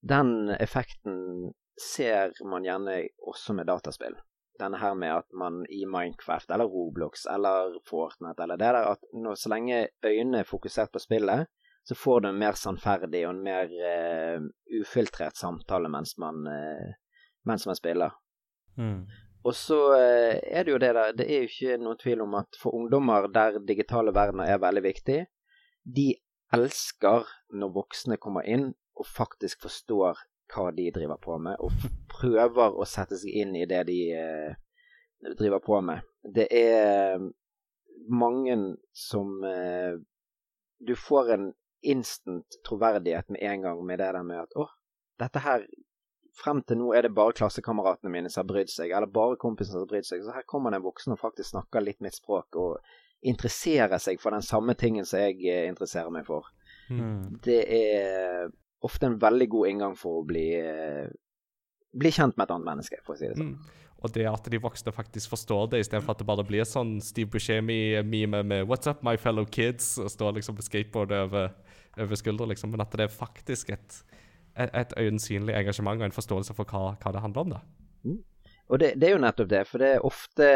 Den 0.02 0.50
effekten 0.58 1.52
ser 1.80 2.34
man 2.44 2.66
gjerne 2.66 3.04
også 3.22 3.54
med 3.54 3.70
dataspill. 3.70 4.18
Denne 4.58 4.80
her 4.80 4.94
med 4.96 5.12
at 5.12 5.28
man 5.36 5.62
i 5.68 5.84
Minecraft 5.86 6.50
eller 6.50 6.70
Roblox 6.72 7.26
eller 7.28 7.76
Fortnite 7.86 8.42
eller 8.42 8.56
det 8.56 8.70
der 8.72 8.92
at 8.94 9.02
når, 9.12 9.36
så 9.36 9.52
lenge 9.52 9.82
øynene 10.04 10.40
er 10.40 10.48
fokusert 10.48 10.92
på 10.92 11.02
spillet, 11.02 11.46
så 11.86 11.94
får 11.94 12.20
du 12.20 12.28
en 12.28 12.38
mer 12.40 12.56
sannferdig 12.58 13.26
og 13.26 13.34
en 13.34 13.42
mer 13.46 13.70
uh, 13.70 14.46
ufiltrert 14.80 15.36
samtale 15.38 15.90
mens 15.92 16.16
man, 16.18 16.46
uh, 16.48 16.94
mens 17.46 17.66
man 17.68 17.78
spiller. 17.78 18.16
Mm. 18.76 19.06
Og 19.46 19.54
så 19.54 19.78
eh, 19.94 20.38
er 20.42 20.66
det 20.66 20.72
jo 20.72 20.78
det 20.82 20.92
der 20.96 21.12
Det 21.16 21.26
er 21.30 21.44
jo 21.44 21.50
ikke 21.50 21.78
noen 21.78 21.98
tvil 22.00 22.22
om 22.24 22.34
at 22.40 22.58
for 22.60 22.74
ungdommer 22.74 23.28
der 23.32 23.60
digitale 23.66 24.14
verdener 24.14 24.50
er 24.50 24.62
veldig 24.62 24.82
viktig, 24.82 25.20
de 25.86 26.08
elsker 26.54 27.28
når 27.54 27.74
voksne 27.74 28.18
kommer 28.22 28.46
inn 28.46 28.72
og 28.96 29.06
faktisk 29.06 29.66
forstår 29.66 30.18
hva 30.52 30.70
de 30.74 30.90
driver 30.94 31.18
på 31.22 31.38
med, 31.42 31.58
og 31.58 31.72
prøver 32.16 32.74
å 32.74 32.86
sette 32.88 33.18
seg 33.18 33.34
inn 33.42 33.56
i 33.58 33.66
det 33.70 33.82
de 33.88 34.00
eh, 34.14 34.56
driver 35.38 35.62
på 35.62 35.80
med. 35.84 36.06
Det 36.22 36.46
er 36.50 37.20
mange 38.10 38.56
som 38.92 39.42
eh, 39.44 39.96
Du 40.78 40.92
får 40.94 41.30
en 41.32 41.46
instant 41.80 42.58
troverdighet 42.66 43.30
med 43.32 43.42
en 43.42 43.62
gang 43.62 43.78
med 43.86 43.98
det 43.98 44.10
der 44.12 44.26
med 44.26 44.42
at 44.42 44.56
å, 44.58 44.66
dette 45.20 45.40
her 45.40 45.64
frem 46.36 46.60
til 46.66 46.80
nå 46.80 46.92
er 46.94 47.06
det 47.06 47.14
bare 47.16 47.34
klassekameratene 47.36 48.12
mine 48.12 48.30
som 48.32 48.42
har 48.42 48.50
brydd 48.50 48.70
seg, 48.72 48.92
eller 48.92 49.10
bare 49.10 49.38
kompisene 49.40 49.78
som 49.78 49.84
har 49.86 49.90
brydd 49.94 50.08
seg. 50.08 50.24
Så 50.24 50.34
her 50.36 50.46
kommer 50.48 50.72
det 50.72 50.80
en 50.80 50.86
voksen 50.86 51.14
og 51.14 51.22
faktisk 51.22 51.54
snakker 51.54 51.84
litt 51.84 52.02
mitt 52.04 52.18
språk, 52.18 52.58
og 52.60 53.26
interesserer 53.26 53.98
seg 54.02 54.20
for 54.22 54.36
den 54.36 54.44
samme 54.44 54.76
tingen 54.78 55.08
som 55.08 55.22
jeg 55.24 55.40
eh, 55.48 55.64
interesserer 55.70 56.12
meg 56.12 56.26
for. 56.28 56.48
Mm. 56.92 57.40
Det 57.42 57.62
er 57.64 58.52
ofte 58.86 59.08
en 59.08 59.18
veldig 59.20 59.48
god 59.50 59.72
inngang 59.72 59.96
for 59.98 60.20
å 60.20 60.26
bli, 60.26 60.46
eh, 60.60 61.08
bli 61.96 62.12
kjent 62.12 62.36
med 62.36 62.46
et 62.46 62.54
annet 62.54 62.70
menneske, 62.70 63.00
for 63.06 63.16
å 63.16 63.20
si 63.20 63.30
det 63.30 63.38
sånn. 63.38 63.56
Mm. 63.56 63.82
Og 64.04 64.12
det 64.12 64.26
at 64.28 64.48
de 64.52 64.60
voksne 64.60 64.92
faktisk 64.92 65.32
forstår 65.32 65.70
det, 65.72 65.80
istedenfor 65.82 66.12
at 66.12 66.20
det 66.20 66.28
bare 66.28 66.44
blir 66.46 66.68
sånn 66.68 66.98
Steve 67.02 67.32
Buscemi-meme 67.32 68.42
med 68.44 68.66
'What's 68.68 68.90
up, 68.90 69.02
my 69.02 69.16
fellow 69.16 69.46
kids?' 69.46 69.96
og 69.98 70.10
står 70.12 70.36
liksom 70.36 70.56
på 70.56 70.62
skateboard 70.62 71.12
over, 71.12 71.54
over 71.96 72.14
skuldra, 72.14 72.46
liksom. 72.46 72.70
Men 72.70 72.82
at 72.82 72.92
det 72.92 73.08
er 73.08 73.08
faktisk 73.08 73.70
et 73.70 74.02
et 74.56 74.94
øyensynlig 74.96 75.54
engasjement 75.54 76.00
og 76.00 76.08
en 76.08 76.16
forståelse 76.16 76.56
for 76.56 76.68
hva, 76.70 76.96
hva 77.02 77.12
det 77.12 77.22
handler 77.24 77.46
om. 77.46 77.54
da. 77.56 77.60
Mm. 78.06 78.22
Og 78.66 78.80
det, 78.82 78.92
det, 78.98 79.08
er 79.08 79.14
jo 79.14 79.22
nettopp 79.22 79.50
det, 79.50 79.62
for 79.70 79.82
det 79.82 79.90
er 79.94 80.06
ofte, 80.06 80.46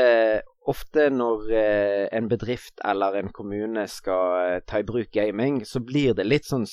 ofte 0.69 1.07
når 1.15 1.51
eh, 1.55 2.07
en 2.19 2.29
bedrift 2.31 2.83
eller 2.85 3.21
en 3.21 3.31
kommune 3.35 3.87
skal 3.91 4.39
eh, 4.41 4.63
ta 4.67 4.81
i 4.83 4.87
bruk 4.87 5.13
gaming, 5.15 5.63
så 5.67 5.83
blir 5.85 6.17
det 6.19 6.27
litt 6.27 6.49
sånn 6.49 6.67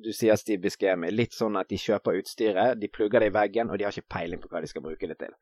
du 0.00 0.08
sier 0.16 0.38
Steve 0.40 0.62
Biskemi, 0.64 1.10
litt 1.12 1.36
sånn 1.36 1.58
at 1.60 1.68
de 1.68 1.78
kjøper 1.80 2.16
utstyret, 2.22 2.78
de 2.80 2.88
plugger 2.88 3.20
det 3.20 3.28
i 3.30 3.34
veggen, 3.36 3.68
og 3.68 3.78
de 3.78 3.84
har 3.86 3.92
ikke 3.92 4.14
peiling 4.16 4.40
på 4.40 4.48
hva 4.48 4.62
de 4.64 4.70
skal 4.70 4.84
bruke 4.84 5.08
det 5.10 5.18
til. 5.20 5.34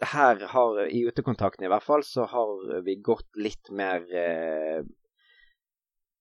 Her 0.00 0.40
har, 0.54 0.78
i 0.88 1.02
utekontakten 1.04 1.66
i 1.66 1.70
hvert 1.70 1.84
fall, 1.84 2.04
så 2.06 2.24
har 2.30 2.80
vi 2.86 2.96
gått 3.04 3.28
litt 3.36 3.68
mer 3.76 4.06
eh, 4.08 4.80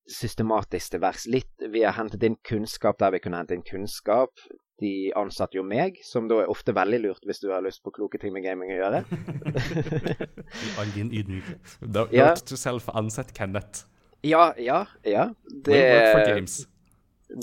systematisk 0.09 0.95
til 0.95 1.03
verks. 1.03 1.27
Litt 1.29 1.69
Vi 1.73 1.83
har 1.85 1.95
hentet 1.97 2.23
inn 2.25 2.39
kunnskap 2.45 2.99
der 3.01 3.13
vi 3.15 3.21
kunne 3.23 3.41
hente 3.41 3.57
inn 3.57 3.65
kunnskap. 3.65 4.33
De 4.79 5.11
ansatte 5.19 5.57
jo 5.59 5.63
meg, 5.67 5.99
som 6.07 6.29
da 6.31 6.37
er 6.39 6.51
ofte 6.51 6.71
veldig 6.75 7.01
lurt 7.03 7.25
hvis 7.27 7.41
du 7.43 7.49
har 7.51 7.63
lyst 7.65 7.83
på 7.83 7.91
kloke 7.91 8.19
ting 8.21 8.31
med 8.35 8.45
gaming 8.45 8.71
å 8.71 8.79
gjøre. 8.79 9.03
I 9.03 10.73
all 10.79 10.93
din 10.95 11.11
ydmykhet. 11.11 11.77
Don't, 11.83 12.15
ja. 12.15 12.31
to 12.35 12.59
self, 12.59 12.87
ansett 12.95 13.33
Kenneth. 13.35 13.85
Ja, 14.23 14.53
ja, 14.59 14.85
ja. 15.07 15.29
Det, 15.47 15.75
will 15.75 15.93
work 15.93 16.15
for 16.15 16.25
games. 16.33 16.67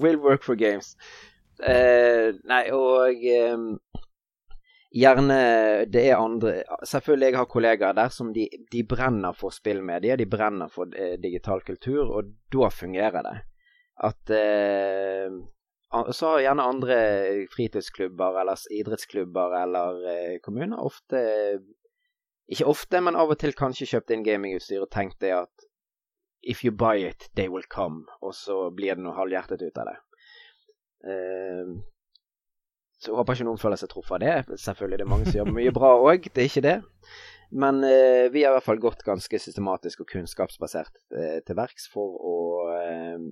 Will 0.03 0.21
work 0.21 0.45
for 0.45 0.57
games. 0.61 0.97
Uh, 1.57 2.37
nei, 2.45 2.67
og 2.73 3.23
um, 3.53 3.69
gjerne 4.95 5.39
det 5.91 6.05
er 6.11 6.21
andre 6.21 6.63
Selvfølgelig 6.87 7.31
jeg 7.31 7.39
har 7.39 7.51
kollegaer 7.51 7.97
der 7.97 8.13
som 8.15 8.33
de, 8.35 8.47
de 8.73 8.85
brenner 8.87 9.35
for 9.37 9.55
spillmedier, 9.55 10.17
de 10.17 10.27
brenner 10.31 10.71
for 10.73 10.91
eh, 10.97 11.17
digital 11.23 11.63
kultur, 11.67 12.11
og 12.11 12.33
da 12.53 12.71
fungerer 12.71 13.27
det. 13.27 13.37
At 14.05 14.31
eh, 14.31 15.31
Så 16.13 16.33
har 16.35 16.45
gjerne 16.45 16.69
andre 16.69 16.99
fritidsklubber 17.55 18.41
eller 18.41 18.67
idrettsklubber 18.71 19.63
eller 19.63 20.03
eh, 20.13 20.39
kommuner 20.45 20.79
ofte 20.79 21.23
Ikke 22.49 22.67
ofte, 22.67 23.01
men 23.01 23.17
av 23.17 23.31
og 23.33 23.39
til 23.41 23.57
kanskje 23.59 23.89
kjøpt 23.91 24.13
inn 24.15 24.27
gamingutstyr 24.27 24.85
og 24.85 24.93
tenkt 24.93 25.21
det 25.21 25.33
at 25.35 25.67
If 26.47 26.63
you 26.63 26.71
buy 26.71 27.03
it, 27.03 27.27
they 27.35 27.49
will 27.49 27.65
come. 27.67 28.05
Og 28.23 28.31
så 28.35 28.71
blir 28.71 28.95
det 28.95 29.03
noe 29.03 29.17
halvhjertet 29.17 29.65
ut 29.67 29.79
av 29.83 29.89
det. 29.89 29.97
Uh, 31.03 31.73
så 32.97 33.11
jeg 33.11 33.19
håper 33.19 33.37
ikke 33.37 33.47
noen 33.49 33.61
føler 33.61 33.81
seg 33.81 33.91
truffet 33.93 34.17
av 34.17 34.23
det. 34.23 34.59
Selvfølgelig 34.63 34.99
det 34.99 35.05
er 35.05 35.11
mange 35.11 35.27
som 35.29 35.39
gjør 35.39 35.51
mye 35.53 35.73
bra 35.77 35.91
òg, 36.01 36.29
det 36.33 36.43
er 36.43 36.49
ikke 36.49 36.65
det. 36.65 36.77
Men 37.51 37.83
eh, 37.85 38.27
vi 38.33 38.43
har 38.43 38.55
i 38.55 38.57
hvert 38.57 38.67
fall 38.67 38.81
gått 38.83 39.05
ganske 39.07 39.39
systematisk 39.39 40.03
og 40.03 40.09
kunnskapsbasert 40.11 40.97
eh, 41.15 41.41
til 41.47 41.59
verks 41.59 41.91
for 41.93 42.17
å 42.17 42.37
eh, 42.75 43.27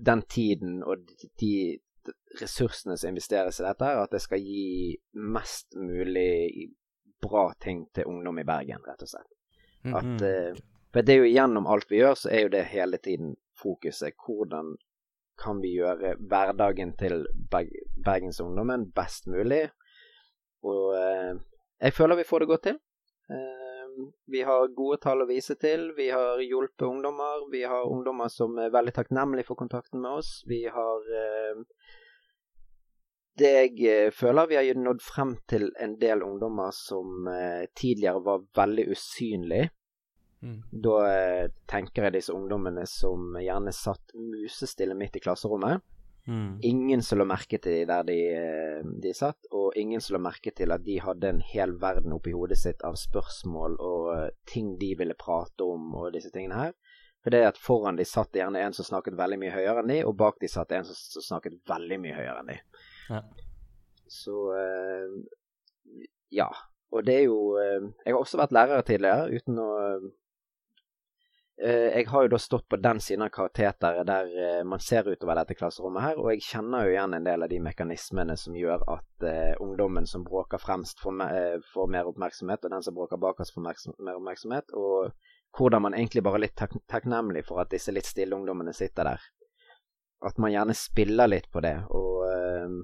Den 0.00 0.22
tiden 0.30 0.78
og 0.88 1.10
de 1.40 1.54
ressursene 2.40 2.96
som 2.96 3.12
investeres 3.12 3.60
i 3.60 3.66
dette, 3.66 3.90
at 4.04 4.14
det 4.14 4.22
skal 4.24 4.40
gi 4.40 4.96
mest 5.12 5.76
mulig 5.76 6.70
bra 7.22 7.50
ting 7.60 7.84
til 7.94 8.08
ungdom 8.08 8.40
i 8.40 8.46
Bergen, 8.48 8.82
rett 8.86 9.04
og 9.04 9.10
slett. 9.10 9.28
At, 9.84 10.02
mm 10.02 10.16
-hmm. 10.16 10.62
for 10.92 11.02
det 11.02 11.14
er 11.14 11.18
jo 11.18 11.34
gjennom 11.34 11.66
alt 11.66 11.90
vi 11.90 12.00
gjør, 12.00 12.14
så 12.14 12.30
er 12.30 12.40
jo 12.40 12.48
det 12.48 12.64
hele 12.64 12.96
tiden 12.96 13.36
fokuset. 13.62 14.14
Hvordan 14.26 14.76
kan 15.42 15.60
vi 15.62 15.74
gjøre 15.76 16.14
hverdagen 16.30 16.94
til 16.98 17.24
bergensungdommen 17.50 18.90
best 18.96 19.28
mulig. 19.30 19.66
Og 20.62 20.94
eh, 20.96 21.34
jeg 21.82 21.96
føler 21.96 22.20
vi 22.20 22.28
får 22.28 22.44
det 22.44 22.50
godt 22.52 22.66
til. 22.68 22.78
Eh, 23.32 23.96
vi 24.30 24.44
har 24.46 24.70
gode 24.76 25.00
tall 25.02 25.24
å 25.24 25.28
vise 25.30 25.56
til. 25.60 25.90
Vi 25.98 26.08
har 26.14 26.40
hjulpet 26.44 26.86
ungdommer. 26.86 27.48
Vi 27.52 27.64
har 27.66 27.90
ungdommer 27.90 28.30
som 28.32 28.56
er 28.62 28.72
veldig 28.74 28.94
takknemlige 29.00 29.50
for 29.50 29.58
kontakten 29.58 30.02
med 30.04 30.22
oss. 30.22 30.38
Vi 30.48 30.62
har 30.70 31.12
eh, 31.22 31.66
det 33.42 33.52
jeg 33.80 34.12
føler 34.14 34.50
vi 34.50 34.58
har 34.60 34.78
nådd 34.78 35.02
frem 35.02 35.36
til 35.48 35.70
en 35.80 35.96
del 35.98 36.22
ungdommer 36.22 36.74
som 36.76 37.24
tidligere 37.80 38.20
var 38.26 38.42
veldig 38.58 38.90
usynlige 38.92 39.70
Mm. 40.42 40.62
Da 40.84 40.98
eh, 41.06 41.48
tenker 41.70 42.08
jeg 42.08 42.16
disse 42.16 42.34
ungdommene 42.34 42.84
som 42.90 43.36
gjerne 43.38 43.72
satt 43.74 44.14
musestille 44.18 44.96
midt 44.98 45.16
i 45.18 45.22
klasserommet. 45.22 45.84
Mm. 46.26 46.58
Ingen 46.66 47.02
som 47.02 47.18
la 47.18 47.26
merke 47.26 47.58
til 47.62 47.86
der 47.86 48.04
de, 48.06 48.16
eh, 48.30 48.80
de, 49.02 49.12
satt, 49.14 49.46
og 49.50 49.76
ingen 49.78 50.02
som 50.02 50.16
la 50.16 50.22
merke 50.22 50.52
til 50.54 50.74
at 50.74 50.84
de 50.86 50.98
hadde 51.02 51.30
en 51.30 51.42
hel 51.46 51.74
verden 51.82 52.14
oppi 52.14 52.34
hodet 52.34 52.58
sitt 52.60 52.82
av 52.86 52.98
spørsmål 52.98 53.78
og 53.82 54.10
uh, 54.14 54.28
ting 54.46 54.76
de 54.78 54.92
ville 54.98 55.18
prate 55.18 55.66
om 55.66 55.96
og 55.98 56.12
disse 56.14 56.30
tingene 56.34 56.58
her. 56.58 56.76
For 57.22 57.34
det 57.34 57.42
at 57.46 57.58
Foran 57.58 57.98
de 57.98 58.06
satt 58.06 58.34
gjerne 58.34 58.62
en 58.62 58.74
som 58.74 58.86
snakket 58.86 59.18
veldig 59.18 59.38
mye 59.38 59.54
høyere 59.54 59.82
enn 59.82 59.90
de, 59.94 60.00
og 60.06 60.18
bak 60.18 60.38
de 60.42 60.50
satt 60.50 60.74
en 60.74 60.86
som, 60.86 61.22
snakket 61.22 61.60
veldig 61.70 61.98
mye 62.02 62.18
høyere 62.18 62.42
enn 62.42 62.50
de. 62.50 62.58
Ja. 63.10 63.22
Så 64.10 64.38
ja. 66.34 66.48
Og 66.92 67.06
det 67.06 67.14
er 67.14 67.22
jo 67.24 67.36
Jeg 67.56 68.12
har 68.12 68.18
også 68.18 68.40
vært 68.40 68.52
lærer 68.52 68.82
tidligere, 68.84 69.30
uten 69.38 69.60
å 69.62 69.68
Eh, 69.82 70.10
jeg 71.68 72.06
har 72.08 72.24
jo 72.24 72.30
da 72.32 72.38
stått 72.42 72.64
på 72.68 72.78
den 72.82 73.00
siden 73.00 73.22
av 73.22 73.28
kateteret 73.34 74.06
der 74.08 74.30
eh, 74.44 74.62
man 74.66 74.80
ser 74.82 75.06
utover 75.06 75.38
dette 75.38 75.54
klasserommet 75.54 76.02
her, 76.02 76.18
og 76.18 76.32
jeg 76.32 76.42
kjenner 76.46 76.86
jo 76.86 76.94
igjen 76.94 77.16
en 77.18 77.28
del 77.28 77.44
av 77.46 77.52
de 77.52 77.60
mekanismene 77.62 78.36
som 78.40 78.56
gjør 78.58 78.82
at 78.90 79.26
uh, 79.26 79.52
ungdommen 79.62 80.08
som 80.08 80.24
bråker 80.26 80.58
fremst, 80.62 80.98
får, 81.02 81.14
me 81.20 81.28
får, 81.72 81.92
mer 81.94 82.10
oppmerksomhet, 82.10 82.64
og 82.64 82.74
den 82.74 82.86
som 82.86 82.96
bråker 82.96 83.20
bakerst, 83.22 83.54
får 83.54 83.66
mer 83.68 84.16
oppmerksomhet. 84.16 84.74
Og 84.74 85.12
hvordan 85.58 85.86
man 85.86 85.98
egentlig 85.98 86.24
bare 86.26 86.40
er 86.40 86.46
litt 86.48 86.56
tak 86.58 86.74
takknemlig 86.90 87.44
for 87.46 87.62
at 87.62 87.70
disse 87.70 87.94
litt 87.94 88.08
stille 88.08 88.34
ungdommene 88.34 88.74
sitter 88.74 89.12
der. 89.12 89.28
At 90.26 90.38
man 90.42 90.54
gjerne 90.54 90.74
spiller 90.78 91.30
litt 91.30 91.50
på 91.52 91.62
det, 91.62 91.76
og 91.94 92.26
uh, 92.26 92.82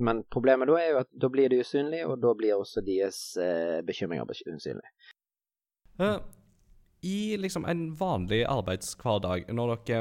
men 0.00 0.24
problemet 0.32 0.68
da 0.68 0.78
er 0.80 0.90
jo 0.92 1.02
at 1.02 1.10
da 1.12 1.28
blir 1.32 1.52
det 1.52 1.60
usynlig, 1.64 2.00
og 2.08 2.16
da 2.20 2.32
blir 2.36 2.56
også 2.56 2.82
deres 2.84 3.20
uh, 3.40 3.82
bekymringer 3.86 4.28
usynlige. 4.28 4.92
Uh, 6.00 6.20
I 7.06 7.36
liksom 7.38 7.66
en 7.70 7.88
vanlig 7.98 8.42
arbeidshverdag, 8.50 9.50
når 9.54 9.76
dere 9.76 10.00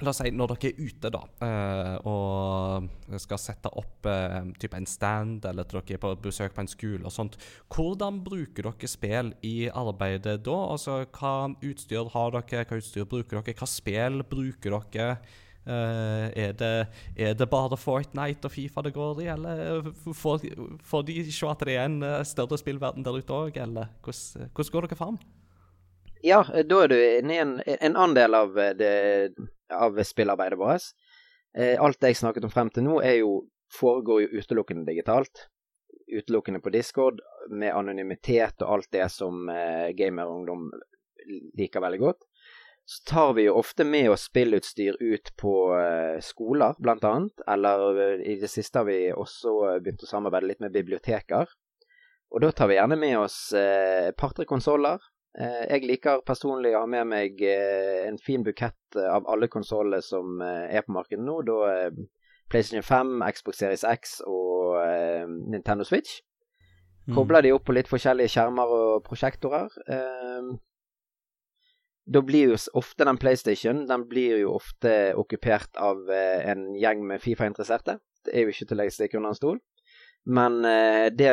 La 0.00 0.14
oss 0.14 0.20
si 0.22 0.30
når 0.32 0.54
dere 0.54 0.70
er 0.70 0.78
ute 0.80 1.10
da, 1.12 1.20
uh, 1.44 1.96
og 2.08 3.18
skal 3.20 3.40
sette 3.40 3.68
opp 3.76 4.06
uh, 4.08 4.38
type 4.60 4.78
en 4.78 4.88
stand, 4.88 5.44
eller 5.44 5.66
at 5.66 5.74
dere 5.74 5.96
er 5.98 6.00
på 6.00 6.12
besøk 6.24 6.54
på 6.56 6.64
en 6.64 6.70
skole 6.70 7.04
og 7.04 7.12
sånt. 7.12 7.36
Hvordan 7.68 8.22
bruker 8.24 8.70
dere 8.70 8.88
spill 8.88 9.34
i 9.44 9.68
arbeidet 9.68 10.38
da? 10.46 10.56
Altså, 10.72 11.02
Hva 11.12 11.50
utstyr 11.52 12.08
har 12.14 12.32
dere, 12.38 12.64
hva 12.64 12.80
utstyr 12.80 13.08
bruker 13.10 13.40
dere, 13.42 13.56
hva 13.60 13.68
spill 13.68 14.24
bruker 14.30 14.78
dere? 14.78 15.10
Uh, 15.68 16.32
er, 16.32 16.54
det, 16.56 16.70
er, 17.12 17.34
det, 17.36 17.50
bare 17.52 17.76
Fortnite 17.76 18.48
og 18.48 18.54
Fifa 18.54 18.80
det 18.80 18.94
går 18.96 19.20
i, 19.20 19.26
eller 19.28 19.90
får, 20.16 20.48
får 20.88 21.04
de 21.10 21.18
se 21.28 21.50
at 21.50 21.66
det 21.68 21.76
er 21.76 21.84
en 21.84 22.00
større 22.24 22.56
spillverden 22.58 23.04
der 23.04 23.20
ute 23.20 23.36
òg, 23.36 23.60
eller 23.60 23.92
hvordan, 24.00 24.48
hvordan 24.56 24.72
går 24.72 24.88
dere 24.88 25.00
fram? 25.02 25.20
Ja, 26.22 26.42
da 26.44 26.82
er 26.84 26.90
du 26.92 26.98
inne 26.98 27.32
i 27.34 27.40
en, 27.40 27.54
en 27.64 27.96
annen 27.96 28.16
del 28.16 28.36
av, 28.36 28.58
det, 28.76 29.32
av 29.72 29.96
spillarbeidet 30.04 30.58
vårt. 30.60 30.90
Eh, 31.56 31.80
alt 31.80 32.00
det 32.00 32.12
jeg 32.12 32.20
snakket 32.20 32.44
om 32.44 32.52
frem 32.52 32.70
til 32.74 32.84
nå, 32.84 32.98
jo, 33.16 33.32
foregår 33.72 34.26
jo 34.26 34.42
utelukkende 34.42 34.84
digitalt. 34.88 35.46
Utelukkende 36.10 36.60
på 36.60 36.72
Discord, 36.74 37.22
med 37.48 37.72
anonymitet 37.72 38.60
og 38.60 38.74
alt 38.76 38.90
det 38.92 39.06
som 39.14 39.48
eh, 39.48 39.92
gamerungdom 39.96 40.68
liker 41.58 41.82
veldig 41.82 42.00
godt. 42.02 42.26
Så 42.90 43.04
tar 43.06 43.32
vi 43.38 43.46
jo 43.46 43.54
ofte 43.56 43.86
med 43.86 44.10
oss 44.10 44.26
spillutstyr 44.28 44.98
ut 45.00 45.30
på 45.40 45.54
eh, 45.78 46.18
skoler, 46.24 46.76
blant 46.82 47.06
annet. 47.06 47.46
Eller 47.48 48.02
eh, 48.02 48.26
i 48.34 48.36
det 48.42 48.50
siste 48.52 48.82
har 48.82 48.90
vi 48.90 49.06
også 49.14 49.56
begynt 49.78 50.04
å 50.04 50.10
samarbeide 50.10 50.52
litt 50.52 50.60
med 50.66 50.76
biblioteker. 50.76 51.48
Og 52.30 52.44
da 52.44 52.52
tar 52.52 52.68
vi 52.70 52.76
gjerne 52.76 52.98
med 53.00 53.16
oss 53.22 53.38
eh, 53.56 54.10
par-tre 54.18 54.44
konsoller 54.46 55.00
Eh, 55.00 55.19
jeg 55.38 55.86
liker 55.86 56.24
personlig 56.26 56.72
å 56.74 56.82
ha 56.82 56.88
med 56.90 57.06
meg 57.06 57.42
eh, 57.46 58.06
en 58.08 58.18
fin 58.18 58.42
bukett 58.42 58.96
eh, 58.98 59.06
av 59.06 59.28
alle 59.30 59.46
konsoller 59.48 60.02
som 60.02 60.40
er 60.42 60.82
på 60.86 60.94
markedet 60.96 61.22
nå. 61.22 61.36
Da 61.46 61.90
PlayStation 62.50 62.82
5, 62.82 63.22
Xbox 63.36 63.60
Series 63.62 63.84
X 63.86 64.18
og 64.26 64.80
Nintendo 65.52 65.86
Switch. 65.86 66.18
Mm. 67.06 67.14
Kobler 67.14 67.46
de 67.46 67.52
opp 67.54 67.68
på 67.68 67.76
litt 67.76 67.88
forskjellige 67.90 68.32
skjermer 68.34 68.72
og 68.74 69.04
prosjektorer. 69.06 69.70
Da 72.10 72.22
blir 72.26 72.50
jo 72.50 72.58
ofte 72.80 73.06
den 73.06 73.20
PlayStation 73.22 73.84
den 73.86 74.08
blir 74.10 74.40
jo 74.42 74.56
ofte 74.56 75.12
okkupert 75.14 75.78
av 75.78 76.10
en 76.10 76.72
gjeng 76.74 77.06
med 77.06 77.22
Fifa-interesserte. 77.22 78.00
Det 78.26 78.34
er 78.34 78.42
jo 78.42 78.50
ikke 78.50 78.66
til 78.66 78.76
å 78.76 78.80
legge 78.82 78.96
stikk 78.96 79.14
under 79.20 79.30
en 79.30 79.38
stol. 79.38 79.62
Men 80.28 80.64
eh, 80.64 81.06
det, 81.12 81.30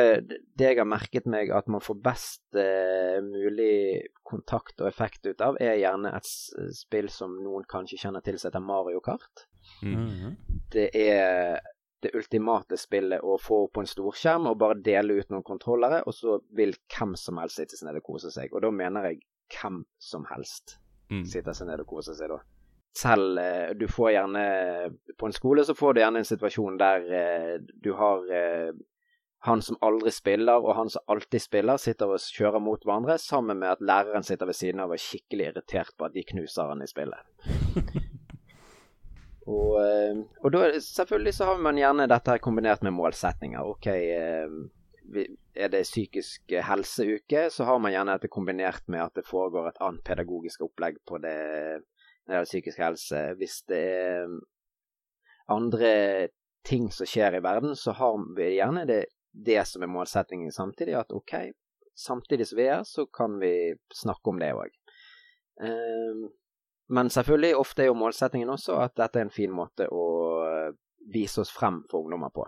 det, 0.56 0.64
jeg 0.64 0.78
har 0.78 0.88
merket 0.88 1.26
meg 1.28 1.50
at 1.54 1.68
man 1.68 1.82
får 1.84 1.98
best 2.02 2.56
eh, 2.56 3.18
mulig 3.24 4.08
kontakt 4.26 4.80
og 4.80 4.88
effekt 4.88 5.26
ut 5.28 5.42
av, 5.44 5.58
er 5.60 5.76
gjerne 5.80 6.14
et 6.16 6.30
spill 6.76 7.10
som 7.12 7.36
noen 7.42 7.66
kanskje 7.68 8.00
kjenner 8.00 8.24
til 8.24 8.38
som 8.38 8.48
heter 8.48 8.64
Mario 8.64 9.00
Kart. 9.04 9.46
Mm 9.82 10.08
-hmm. 10.08 10.36
Det 10.72 10.90
er 10.94 11.60
det 12.00 12.14
ultimate 12.14 12.76
spillet 12.76 13.20
å 13.20 13.38
få 13.38 13.64
opp 13.64 13.72
på 13.72 13.80
en 13.80 13.86
storskjerm 13.86 14.46
og 14.46 14.58
bare 14.58 14.80
dele 14.84 15.18
ut 15.18 15.30
noen 15.30 15.42
kontrollere, 15.42 16.02
og 16.06 16.14
så 16.14 16.40
vil 16.50 16.74
hvem 16.96 17.16
som 17.16 17.38
helst 17.38 17.56
sitte 17.56 17.76
seg 17.76 17.88
ned 17.88 17.96
og 17.96 18.02
kose 18.02 18.30
seg. 18.30 18.52
Og 18.52 18.62
da 18.62 18.70
mener 18.70 19.04
jeg 19.04 19.20
hvem 19.52 19.84
som 19.98 20.24
helst 20.30 20.78
mm. 21.10 21.24
sitter 21.24 21.52
seg 21.52 21.66
ned 21.66 21.80
og 21.80 21.86
koser 21.86 22.14
seg 22.14 22.28
da 22.28 22.38
selv 22.96 23.38
eh, 23.38 23.70
Du 23.74 23.88
får 23.88 24.10
gjerne 24.12 24.44
På 25.18 25.26
en 25.26 25.32
skole 25.32 25.64
så 25.64 25.74
får 25.74 25.94
du 25.94 26.00
gjerne 26.00 26.22
en 26.22 26.28
situasjon 26.28 26.78
der 26.80 27.10
eh, 27.20 27.56
du 27.84 27.92
har 27.98 28.30
eh, 28.34 28.70
han 29.46 29.62
som 29.62 29.76
aldri 29.86 30.10
spiller, 30.10 30.58
og 30.58 30.74
han 30.74 30.88
som 30.90 31.04
alltid 31.06 31.38
spiller, 31.38 31.78
sitter 31.78 32.10
og 32.10 32.18
kjører 32.18 32.58
mot 32.58 32.82
hverandre, 32.82 33.14
sammen 33.22 33.60
med 33.60 33.70
at 33.70 33.84
læreren 33.86 34.26
sitter 34.26 34.48
ved 34.50 34.56
siden 34.58 34.82
av 34.82 34.90
og 34.90 34.96
er 34.96 35.02
skikkelig 35.04 35.44
irritert 35.52 35.92
på 35.94 36.08
at 36.08 36.16
de 36.16 36.24
knuser 36.26 36.66
han 36.66 36.82
i 36.82 36.88
spillet. 36.90 37.22
og, 39.54 39.78
og 40.42 40.50
da, 40.50 40.64
selvfølgelig 40.82 41.36
så 41.36 41.52
har 41.52 41.62
man 41.68 41.78
gjerne 41.78 42.08
dette 42.10 42.34
her 42.34 42.42
kombinert 42.42 42.82
med 42.82 42.96
målsetninger. 42.98 43.62
OK, 43.62 43.86
er 45.54 45.70
det 45.70 45.84
psykisk 45.86 46.58
helseuke, 46.72 47.46
så 47.54 47.70
har 47.70 47.78
man 47.78 47.94
gjerne 47.94 48.18
dette 48.18 48.34
kombinert 48.34 48.90
med 48.90 49.06
at 49.06 49.22
det 49.22 49.28
foregår 49.30 49.70
et 49.70 49.78
annet 49.86 50.02
pedagogisk 50.02 50.66
opplegg 50.66 50.98
på 51.06 51.22
det 51.22 51.38
gjelder 52.34 52.50
psykisk 52.50 52.82
helse. 52.82 53.22
Hvis 53.40 53.60
det 53.70 53.82
er 53.98 54.26
um, 54.28 54.40
andre 55.54 55.92
ting 56.68 56.90
som 56.92 57.08
skjer 57.08 57.38
i 57.38 57.44
verden, 57.44 57.76
så 57.76 57.94
har 57.96 58.18
vi 58.36 58.50
gjerne 58.56 58.84
det, 58.88 59.04
det 59.32 59.62
som 59.68 59.84
er 59.84 59.92
målsettingen 59.92 60.52
samtidig. 60.52 60.96
At 60.98 61.14
OK, 61.16 61.34
samtidig 61.96 62.48
som 62.50 62.60
vi 62.60 62.68
er, 62.68 62.82
så 62.88 63.06
kan 63.06 63.38
vi 63.40 63.54
snakke 63.94 64.34
om 64.34 64.42
det 64.42 64.52
òg. 64.56 64.74
Um, 65.62 66.28
men 66.88 67.10
selvfølgelig, 67.12 67.56
ofte 67.56 67.84
er 67.84 67.90
jo 67.90 67.98
målsettingen 68.00 68.50
også 68.52 68.78
at 68.80 68.96
dette 68.96 69.20
er 69.20 69.26
en 69.26 69.34
fin 69.34 69.52
måte 69.52 69.88
å 69.92 70.04
vise 71.12 71.42
oss 71.42 71.52
frem 71.52 71.82
for 71.90 72.04
ungdommer 72.04 72.32
på. 72.32 72.46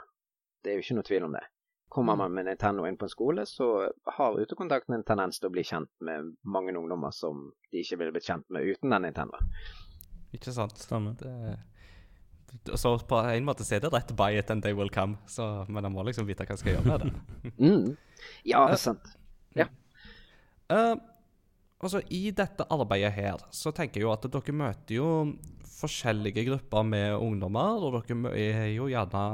Det 0.60 0.72
er 0.72 0.78
jo 0.78 0.84
ikke 0.84 0.96
noe 0.98 1.08
tvil 1.08 1.26
om 1.28 1.34
det. 1.36 1.44
Kommer 1.90 2.14
mm. 2.14 2.18
man 2.22 2.34
med 2.38 2.46
Nintendo 2.46 2.84
inn 2.86 2.96
på 2.98 3.08
en 3.08 3.10
skole, 3.10 3.44
så 3.50 3.66
har 4.14 4.38
utekontakten 4.38 4.94
en 4.94 5.02
tendens 5.06 5.40
til 5.40 5.48
å 5.48 5.54
bli 5.56 5.64
kjent 5.66 5.90
med 6.06 6.36
mange 6.46 6.70
ungdommer 6.78 7.10
som 7.10 7.48
de 7.72 7.82
ikke 7.82 7.98
ville 7.98 8.14
blitt 8.14 8.28
kjent 8.30 8.46
med 8.54 8.68
uten 8.68 8.94
den 8.94 9.08
Nintendo. 9.08 9.40
Ikke 10.30 10.54
sant. 10.54 10.78
Stemmer. 10.78 11.18
Det, 11.18 11.34
så 12.78 12.94
på 13.10 13.18
en 13.32 13.46
måte 13.46 13.66
så 13.66 13.76
er 13.76 13.84
det 13.84 13.92
rett 13.94 14.14
by 14.14 14.30
it 14.38 14.54
and 14.54 14.62
they 14.62 14.76
will 14.76 14.90
come, 14.94 15.18
så, 15.26 15.64
men 15.66 15.86
jeg 15.86 15.94
må 15.96 16.06
liksom 16.06 16.30
vite 16.30 16.46
hva 16.46 16.54
jeg 16.54 16.62
skal 16.62 16.76
gjøre 16.76 16.86
med 16.86 17.02
det. 17.02 17.12
mm. 17.66 17.86
Ja, 18.46 18.64
det 18.70 18.78
er 18.78 18.82
sant. 18.86 19.14
Ja. 19.58 19.66
Uh, 20.70 20.94
altså, 21.82 22.06
I 22.06 22.28
dette 22.30 22.70
arbeidet 22.70 23.16
her 23.18 23.46
så 23.50 23.74
tenker 23.74 23.98
jeg 23.98 24.06
jo 24.06 24.14
at 24.14 24.30
dere 24.30 24.60
møter 24.62 25.00
jo 25.00 25.08
forskjellige 25.80 26.46
grupper 26.52 26.86
med 26.86 27.16
ungdommer, 27.16 27.82
og 27.82 27.98
dere 28.06 28.34
er 28.38 28.68
jo 28.76 28.90
gjerne 28.92 29.24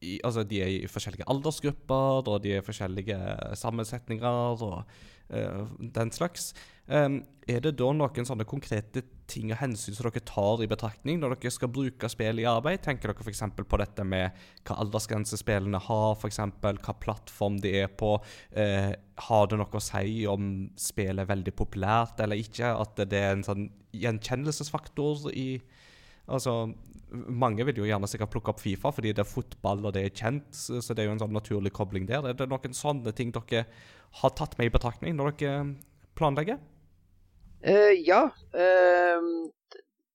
i, 0.00 0.16
altså 0.24 0.44
de 0.48 0.62
er 0.64 0.72
i 0.72 0.90
forskjellige 0.90 1.28
aldersgrupper, 1.28 2.24
og 2.24 2.42
de 2.44 2.54
er 2.54 2.62
i 2.62 2.66
forskjellige 2.66 3.16
sammensetninger 3.60 4.64
og 4.64 4.78
uh, 4.80 5.64
den 5.78 6.12
slags. 6.14 6.54
Um, 6.90 7.20
er 7.50 7.60
det 7.62 7.76
da 7.78 7.90
noen 7.94 8.26
sånne 8.26 8.46
konkrete 8.48 9.02
ting 9.30 9.52
og 9.52 9.60
hensyn 9.60 9.94
som 9.94 10.08
dere 10.08 10.22
tar 10.26 10.62
i 10.64 10.68
betraktning 10.70 11.20
når 11.20 11.36
dere 11.36 11.52
skal 11.54 11.70
bruke 11.70 12.08
spill 12.10 12.40
i 12.40 12.46
arbeid? 12.48 12.80
Tenker 12.82 13.12
dere 13.12 13.26
f.eks. 13.26 13.44
på 13.60 13.80
dette 13.82 14.06
med 14.08 14.40
hva 14.64 14.78
aldersgrense 14.82 15.38
spillene 15.38 15.82
har, 15.84 16.16
f.eks. 16.16 16.40
hva 16.62 16.96
plattform 17.04 17.60
de 17.62 17.74
er 17.82 17.92
på? 17.92 18.16
Uh, 18.56 18.94
har 19.28 19.50
det 19.50 19.60
noe 19.60 19.76
å 19.76 19.84
si 19.84 20.24
om 20.30 20.48
spillet 20.80 21.26
er 21.26 21.30
veldig 21.34 21.54
populært 21.60 22.24
eller 22.24 22.40
ikke? 22.40 22.72
At 22.72 23.04
det 23.04 23.20
er 23.20 23.36
en 23.36 23.46
sånn 23.46 23.68
gjenkjennelsesfaktor 24.00 25.28
i 25.34 25.48
Altså, 26.28 26.72
mange 27.10 27.64
vil 27.66 27.80
jo 27.80 27.86
gjerne 27.88 28.08
sikkert 28.10 28.32
plukke 28.34 28.52
opp 28.52 28.62
Fifa 28.62 28.92
fordi 28.94 29.12
det 29.16 29.24
er 29.24 29.28
fotball 29.28 29.82
og 29.86 29.94
det 29.96 30.04
er 30.06 30.14
kjent, 30.14 30.50
så 30.54 30.94
det 30.94 31.02
er 31.02 31.10
jo 31.10 31.14
en 31.16 31.22
sånn 31.22 31.34
naturlig 31.34 31.72
kobling 31.76 32.06
der. 32.08 32.26
Er 32.26 32.38
det 32.38 32.48
noen 32.50 32.76
sånne 32.76 33.14
ting 33.16 33.32
dere 33.34 33.64
har 34.20 34.36
tatt 34.38 34.56
med 34.58 34.70
i 34.70 34.74
betraktning 34.74 35.16
når 35.18 35.34
dere 35.40 35.56
planlegger? 36.18 36.60
Uh, 37.66 37.92
ja. 37.96 38.28
Uh, 38.54 39.50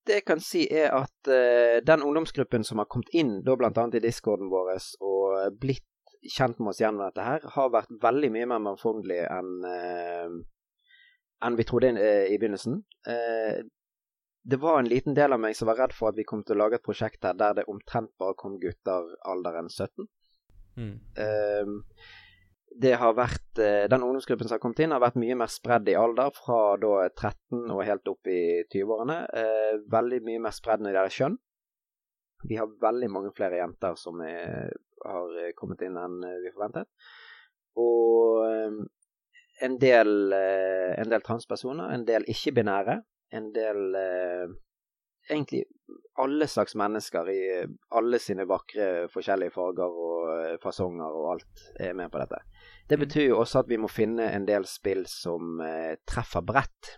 det 0.06 0.20
jeg 0.20 0.26
kan 0.26 0.42
si, 0.42 0.66
er 0.70 0.94
at 0.94 1.30
uh, 1.30 1.82
den 1.86 2.06
ungdomsgruppen 2.06 2.66
som 2.66 2.82
har 2.82 2.90
kommet 2.90 3.12
inn 3.14 3.40
da 3.46 3.58
bl.a. 3.58 3.72
i 3.72 4.04
discorden 4.04 4.50
vår 4.54 4.76
og 5.06 5.60
blitt 5.62 5.86
kjent 6.26 6.58
med 6.60 6.72
oss 6.72 6.82
gjennom 6.82 7.06
dette 7.06 7.26
her, 7.26 7.46
har 7.54 7.74
vært 7.74 7.92
veldig 8.02 8.32
mye 8.34 8.50
mer 8.50 8.62
mangfoldig 8.66 9.20
enn 9.30 9.52
enn 11.46 11.58
vi 11.60 11.66
trodde 11.70 11.92
i 11.94 12.38
begynnelsen 12.42 12.80
det 14.48 14.58
var 14.62 14.80
en 14.80 14.90
liten 14.90 15.16
del 15.18 15.34
av 15.34 15.42
meg 15.42 15.56
som 15.58 15.70
var 15.70 15.80
redd 15.80 15.94
for 15.98 16.12
at 16.12 16.20
vi 16.20 16.26
kom 16.28 16.44
til 16.46 16.54
å 16.54 16.66
lage 16.66 16.78
et 16.78 16.86
prosjekt 16.86 17.26
her 17.26 17.34
der 17.38 17.56
det 17.58 17.66
omtrent 17.72 18.12
bare 18.22 18.38
kom 18.38 18.60
gutter 18.62 19.08
alderen 19.26 19.72
17. 19.72 20.06
Mm. 20.78 20.94
Uh, 21.18 22.12
det 22.76 22.92
har 23.00 23.16
vært 23.16 23.62
uh, 23.64 23.86
Den 23.90 24.04
ungdomsgruppen 24.04 24.50
som 24.50 24.58
har 24.58 24.62
kommet 24.62 24.84
inn, 24.84 24.94
har 24.94 25.02
vært 25.02 25.18
mye 25.18 25.38
mer 25.40 25.50
spredd 25.50 25.90
i 25.90 25.96
alder, 25.98 26.30
fra 26.36 26.60
da 26.78 27.08
13 27.08 27.72
og 27.74 27.82
helt 27.88 28.12
opp 28.12 28.30
i 28.30 28.44
20-årene. 28.70 29.18
Uh, 29.32 29.42
eh, 29.42 29.80
veldig 29.96 30.22
mye 30.28 30.44
mer 30.46 30.54
spredd 30.54 30.84
når 30.84 30.92
det 30.92 31.00
gjelder 31.00 31.18
kjønn. 31.18 31.40
Vi 32.46 32.62
har 32.62 32.78
veldig 32.86 33.10
mange 33.16 33.34
flere 33.34 33.64
jenter 33.64 33.98
som 33.98 34.22
er, 34.22 34.76
har 35.02 35.40
kommet 35.58 35.82
inn 35.88 35.98
enn 35.98 36.20
vi 36.44 36.52
forventet. 36.54 36.86
Og 37.82 38.44
ehm, 38.46 38.78
en 39.66 39.78
del, 39.82 40.12
en 40.36 41.10
del 41.10 41.24
transpersoner, 41.26 41.90
en 41.96 42.06
del 42.06 42.28
ikke-binære 42.30 43.00
en 43.38 43.52
del 43.56 44.00
eh, 44.00 44.54
Egentlig 45.26 45.64
alle 46.22 46.46
slags 46.48 46.76
mennesker 46.78 47.30
i 47.34 47.40
alle 47.98 48.20
sine 48.22 48.46
vakre 48.46 49.08
forskjellige 49.12 49.56
farger 49.56 49.96
og 50.06 50.28
eh, 50.36 50.58
fasonger 50.62 51.18
og 51.18 51.32
alt 51.34 51.64
er 51.82 51.96
med 51.98 52.12
på 52.14 52.22
dette. 52.22 52.44
Det 52.88 53.00
mm. 53.00 53.04
betyr 53.04 53.26
jo 53.32 53.40
også 53.42 53.64
at 53.64 53.72
vi 53.72 53.80
må 53.82 53.90
finne 53.92 54.28
en 54.32 54.46
del 54.48 54.68
spill 54.70 55.04
som 55.10 55.60
eh, 55.66 55.98
treffer 56.08 56.46
bredt, 56.46 56.92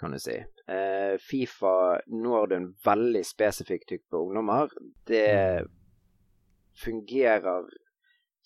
kan 0.00 0.16
du 0.16 0.20
si. 0.20 0.38
Eh, 0.40 1.14
Fifa 1.22 2.00
når 2.08 2.48
du 2.48 2.56
en 2.56 2.70
veldig 2.84 3.24
spesifikk 3.28 3.86
type 3.92 4.16
ungdommer. 4.16 4.72
Det 5.06 5.28
mm. 5.60 5.70
fungerer 6.82 7.68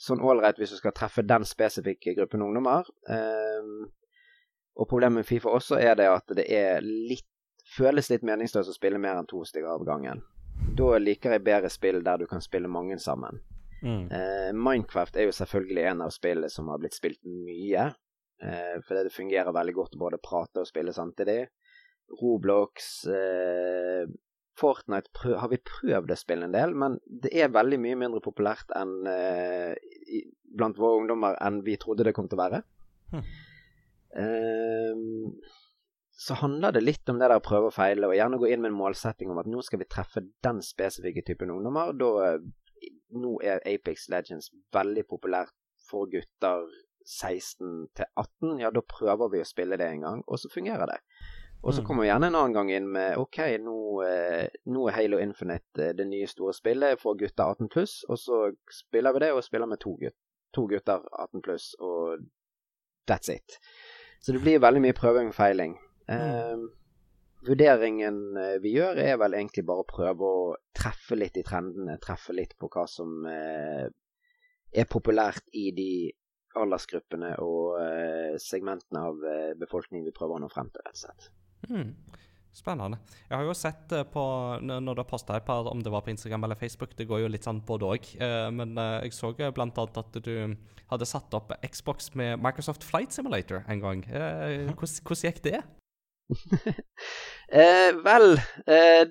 sånn 0.00 0.22
ålreit 0.24 0.60
hvis 0.60 0.74
du 0.74 0.80
skal 0.80 0.96
treffe 0.96 1.24
den 1.24 1.46
spesifikke 1.48 2.16
gruppen 2.18 2.44
ungdommer. 2.44 2.88
Um, 3.08 3.88
og 4.78 4.88
problemet 4.88 5.22
med 5.22 5.28
Fifa 5.28 5.52
også 5.52 5.80
er 5.80 5.96
det 5.98 6.08
at 6.10 6.34
det 6.36 6.46
er 6.46 6.84
litt 6.84 7.26
føles 7.70 8.10
litt 8.10 8.24
meningsløst 8.26 8.72
å 8.72 8.74
spille 8.74 8.98
mer 8.98 9.18
enn 9.20 9.28
to 9.30 9.42
stykker 9.46 9.70
av 9.76 9.86
gangen. 9.86 10.22
Da 10.76 10.96
liker 11.00 11.36
jeg 11.36 11.44
bedre 11.46 11.70
spill 11.72 12.00
der 12.04 12.20
du 12.20 12.26
kan 12.30 12.42
spille 12.44 12.70
mange 12.70 12.98
sammen. 13.02 13.40
Mm. 13.80 14.10
Eh, 14.12 14.48
Minecraft 14.52 15.16
er 15.16 15.28
jo 15.28 15.36
selvfølgelig 15.36 15.84
en 15.92 16.02
av 16.04 16.14
spillene 16.14 16.50
som 16.52 16.68
har 16.72 16.80
blitt 16.82 16.98
spilt 16.98 17.20
mye. 17.24 17.90
Eh, 18.42 18.76
fordi 18.86 19.04
det 19.06 19.14
fungerer 19.14 19.56
veldig 19.56 19.76
godt 19.76 19.96
å 19.96 20.02
både 20.02 20.20
prate 20.24 20.64
og 20.64 20.68
spille 20.68 20.94
samtidig. 20.96 21.44
Roblox 22.20 22.90
eh, 23.12 24.10
Fortnite 24.58 25.12
prøv, 25.16 25.36
har 25.40 25.52
vi 25.52 25.60
prøvd 25.64 26.10
å 26.12 26.18
spille 26.18 26.48
en 26.48 26.56
del, 26.56 26.74
men 26.76 26.98
det 27.06 27.30
er 27.32 27.52
veldig 27.54 27.78
mye 27.80 27.98
mindre 28.00 28.20
populært 28.24 28.72
enn 28.76 29.06
eh, 29.08 29.76
i, 30.10 30.24
blant 30.58 30.80
våre 30.80 31.00
ungdommer 31.00 31.38
enn 31.40 31.62
vi 31.64 31.78
trodde 31.80 32.04
det 32.04 32.12
kom 32.16 32.28
til 32.28 32.36
å 32.36 32.42
være. 32.42 32.60
Hm. 33.14 33.22
Eh, 34.16 34.94
så 36.20 36.34
handler 36.34 36.72
det 36.76 36.82
litt 36.84 37.08
om 37.08 37.18
det 37.18 37.28
der 37.30 37.40
å 37.40 37.44
prøve 37.44 37.70
og 37.70 37.74
feile, 37.76 38.06
og 38.10 38.14
gjerne 38.16 38.38
gå 38.40 38.50
inn 38.52 38.60
med 38.60 38.72
en 38.74 38.78
målsetting 38.80 39.30
om 39.32 39.38
at 39.40 39.48
nå 39.48 39.62
skal 39.64 39.80
vi 39.80 39.88
treffe 39.88 40.20
den 40.44 40.60
spesifikke 40.64 41.22
typen 41.24 41.50
ungdommer. 41.54 41.94
Da, 41.96 42.36
nå 43.16 43.34
er 43.42 43.62
Apex 43.66 44.08
Legends 44.12 44.50
veldig 44.74 45.06
populært 45.08 45.54
for 45.88 46.10
gutter 46.12 46.66
16 47.08 47.88
til 47.96 48.04
18. 48.20 48.58
Ja, 48.60 48.70
da 48.70 48.82
prøver 48.84 49.30
vi 49.32 49.40
å 49.40 49.48
spille 49.48 49.78
det 49.80 49.88
en 49.94 50.04
gang, 50.04 50.20
og 50.28 50.38
så 50.42 50.50
fungerer 50.52 50.86
det. 50.92 50.98
Og 51.62 51.74
så 51.74 51.80
Mm. 51.82 51.86
kommer 51.86 52.02
vi 52.02 52.08
gjerne 52.08 52.26
en 52.28 52.34
annen 52.36 52.54
gang 52.54 52.70
inn 52.70 52.86
med 52.92 53.16
OK, 53.18 53.36
nå, 53.60 54.02
eh, 54.04 54.48
nå 54.66 54.86
er 54.88 54.92
Halo 54.92 55.18
Infinite 55.18 55.78
eh, 55.78 55.92
det 55.92 56.06
nye 56.08 56.26
store 56.26 56.52
spillet 56.56 56.98
for 57.00 57.14
gutter 57.16 57.44
18 57.52 57.68
pluss, 57.68 58.04
og 58.08 58.16
så 58.16 58.52
spiller 58.70 59.12
vi 59.12 59.18
det, 59.20 59.32
og 59.32 59.42
spiller 59.44 59.66
med 59.66 59.78
to, 59.80 59.96
gutter, 59.96 60.16
to 60.54 60.66
gutter 60.66 61.02
18 61.18 61.42
pluss, 61.42 61.74
og 61.80 62.18
that's 63.06 63.28
it. 63.28 63.58
Så 64.20 64.34
det 64.36 64.42
blir 64.44 64.60
veldig 64.60 64.82
mye 64.84 64.96
prøving 64.96 65.30
og 65.30 65.36
feiling. 65.36 65.74
Eh, 66.12 66.64
vurderingen 67.46 68.20
eh, 68.36 68.56
vi 68.62 68.74
gjør, 68.76 69.00
er 69.00 69.18
vel 69.20 69.36
egentlig 69.38 69.64
bare 69.68 69.84
å 69.84 69.88
prøve 69.88 70.28
å 70.28 70.46
treffe 70.76 71.16
litt 71.16 71.38
i 71.40 71.44
trendene, 71.46 71.98
treffe 72.02 72.36
litt 72.36 72.56
på 72.60 72.68
hva 72.72 72.86
som 72.90 73.24
eh, 73.30 73.86
er 74.70 74.90
populært 74.90 75.46
i 75.56 75.70
de 75.76 75.92
aldersgruppene 76.60 77.36
og 77.44 77.78
eh, 77.80 78.34
segmentene 78.42 79.06
av 79.08 79.28
befolkningen 79.60 80.08
vi 80.08 80.14
prøver 80.16 80.36
å 80.36 80.44
nå 80.44 80.50
frem 80.52 80.68
til, 80.74 80.84
rett 80.84 80.98
og 80.98 81.04
slett. 81.04 81.30
Hmm. 81.70 81.92
Spennende. 82.56 82.98
Jeg 83.28 83.36
har 83.38 83.44
jo 83.46 83.54
sett 83.54 83.92
eh, 83.94 84.02
på 84.10 84.22
når 84.60 84.94
du 84.96 85.02
har 85.04 85.08
posta 85.08 85.36
et 85.38 85.46
par, 85.46 85.68
om 85.70 85.82
det 85.82 85.92
var 85.92 86.02
på 86.02 86.10
Instagram 86.10 86.44
eller 86.48 86.58
Facebook, 86.58 86.96
det 86.98 87.06
går 87.08 87.22
jo 87.24 87.30
litt 87.30 87.46
sånn 87.46 87.62
både 87.66 87.90
òg. 87.94 88.08
Men 88.56 88.74
eh, 88.78 89.06
jeg 89.06 89.14
så 89.16 89.30
bl.a. 89.36 89.68
at 89.70 90.18
du 90.24 90.34
hadde 90.90 91.06
satt 91.06 91.34
opp 91.38 91.52
Xbox 91.62 92.10
med 92.18 92.40
Microsoft 92.42 92.84
Flight 92.86 93.14
Simulator 93.14 93.62
en 93.70 93.82
gang. 93.84 94.02
Eh, 94.10 94.66
Hvordan 94.74 94.96
hvordan 95.06 95.28
gikk 95.30 95.44
det? 95.46 95.60
Eh, 97.50 97.88
vel, 98.04 98.36
eh, 98.70 99.08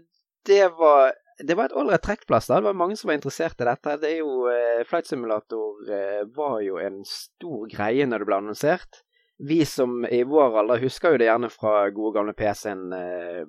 det 0.47 0.67
var 0.79 1.09
det 1.43 1.55
var 1.55 1.67
et 1.67 1.75
ålreit 1.75 2.03
trekkplass. 2.03 2.47
da. 2.47 2.59
Det 2.59 2.69
var 2.69 2.77
mange 2.79 2.95
som 2.95 3.09
var 3.09 3.17
interessert 3.17 3.59
i 3.59 3.67
dette. 3.67 3.95
Det 3.99 4.09
er 4.13 4.17
jo, 4.21 4.45
eh, 4.51 4.83
Flight 4.87 5.07
Simulator 5.07 5.81
eh, 5.91 6.21
var 6.35 6.61
jo 6.63 6.77
en 6.79 7.01
stor 7.07 7.67
greie 7.71 8.07
når 8.07 8.23
det 8.23 8.27
ble 8.29 8.37
annonsert. 8.39 9.01
Vi 9.39 9.63
som 9.65 10.03
i 10.05 10.23
vår 10.27 10.57
alder 10.59 10.81
husker 10.83 11.13
jo 11.15 11.19
det 11.21 11.29
gjerne 11.29 11.49
fra 11.53 11.89
gode 11.95 12.17
gamle 12.19 12.33
PC-en 12.35 12.93
eh, 12.93 13.43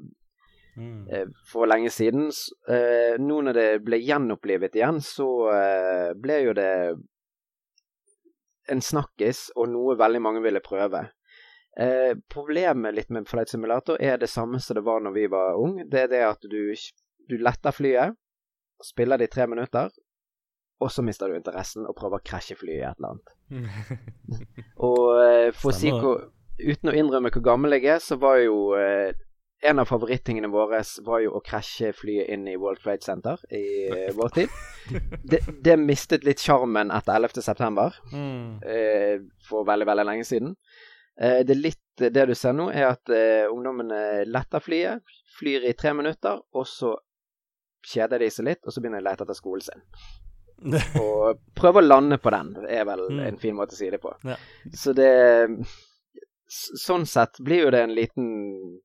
Mm. 0.76 1.08
eh, 1.10 1.26
for 1.50 1.66
lenge 1.66 1.90
siden. 1.90 2.28
Eh, 2.70 3.16
nå 3.18 3.40
når 3.42 3.56
det 3.56 3.82
ble 3.84 3.98
gjenopplivet 3.98 4.76
igjen, 4.78 5.00
så 5.02 5.26
eh, 5.52 6.12
ble 6.14 6.36
jo 6.44 6.52
det 6.56 6.68
en 8.70 8.80
snakkis 8.80 9.48
og 9.58 9.68
noe 9.72 9.96
veldig 9.98 10.20
mange 10.22 10.42
ville 10.44 10.62
prøve. 10.62 11.02
Eh, 11.76 12.14
problemet 12.32 12.94
litt 12.94 13.10
med 13.10 13.28
Flight 13.28 13.50
Simulator 13.50 13.98
er 14.00 14.18
det 14.22 14.30
samme 14.30 14.60
som 14.62 14.78
det 14.78 14.84
var 14.86 15.02
når 15.02 15.16
vi 15.18 15.26
var 15.32 15.58
ung. 15.58 15.80
Det 15.90 16.04
er 16.04 16.12
det 16.12 16.22
at 16.28 16.46
du, 16.50 16.62
du 17.28 17.36
letter 17.38 17.74
flyet, 17.74 18.16
spiller 18.82 19.18
det 19.18 19.28
i 19.30 19.34
tre 19.34 19.46
minutter, 19.50 19.90
og 20.80 20.90
så 20.92 21.02
mister 21.04 21.28
du 21.28 21.36
interessen 21.36 21.84
og 21.86 21.96
prøver 21.98 22.20
å 22.20 22.24
krasje 22.24 22.56
flyet 22.56 22.78
i 22.80 22.84
et 22.88 23.00
eller 23.00 23.14
annet. 23.14 23.32
Og 24.90 25.08
eh, 25.20 25.48
for 25.52 25.72
å 25.72 25.76
si 25.76 25.90
hvor, 25.92 26.22
uten 26.60 26.88
å 26.92 26.94
innrømme 26.96 27.32
hvor 27.34 27.44
gammel 27.44 27.76
jeg 27.76 27.90
er, 27.96 27.98
så 28.00 28.16
var 28.20 28.38
jo 28.40 28.72
eh, 28.78 29.10
en 29.68 29.82
av 29.82 29.90
favorittingene 29.90 30.48
våre 30.48 30.80
var 31.04 31.20
jo 31.20 31.34
å 31.36 31.42
krasje 31.44 31.90
flyet 31.92 32.30
inn 32.32 32.46
i 32.48 32.54
World 32.56 32.80
Trade 32.80 33.04
Center 33.04 33.42
i 33.52 33.64
eh, 33.92 34.06
vår 34.16 34.32
tid. 34.38 34.54
Det, 35.20 35.42
det 35.60 35.76
mistet 35.76 36.24
litt 36.24 36.40
sjarmen 36.40 36.88
etter 36.96 37.18
11. 37.20 37.42
september 37.44 37.98
Mm. 38.14 38.62
eh, 38.64 39.20
for 39.48 39.68
veldig, 39.68 39.86
veldig 39.90 40.06
lenge 40.08 40.24
siden. 40.24 40.56
Eh, 41.20 41.42
det 41.44 41.58
litt 41.60 41.84
det 42.00 42.24
du 42.30 42.34
ser 42.34 42.56
nå, 42.56 42.70
er 42.72 42.94
at 42.94 43.12
eh, 43.12 43.44
ungdommene 43.52 44.24
letter 44.24 44.64
flyet, 44.64 45.04
flyr 45.36 45.68
i 45.68 45.76
tre 45.76 45.92
minutter, 45.92 46.40
og 46.56 46.64
så 46.66 46.94
kjeder 47.84 48.20
de 48.24 48.30
seg 48.32 48.46
litt, 48.48 48.64
og 48.64 48.72
så 48.72 48.80
begynner 48.80 49.00
de 49.00 49.04
å 49.04 49.10
lete 49.10 49.24
etter 49.26 49.36
skolen 49.36 49.64
sin. 49.64 49.84
Og 51.00 51.40
prøve 51.56 51.80
å 51.80 51.86
lande 51.86 52.18
på 52.20 52.32
den, 52.34 52.52
er 52.68 52.84
vel 52.88 53.06
Mm. 53.10 53.20
en 53.26 53.38
fin 53.40 53.56
måte 53.56 53.72
å 53.72 53.78
si 53.78 53.90
det 53.90 54.00
på. 54.02 54.12
Ja. 54.24 54.36
Så 54.72 54.92
det 54.96 55.10
Sånn 56.50 57.04
sett 57.06 57.38
blir 57.38 57.60
jo 57.62 57.70
det 57.70 57.84
en 57.84 57.92
liten 57.94 58.80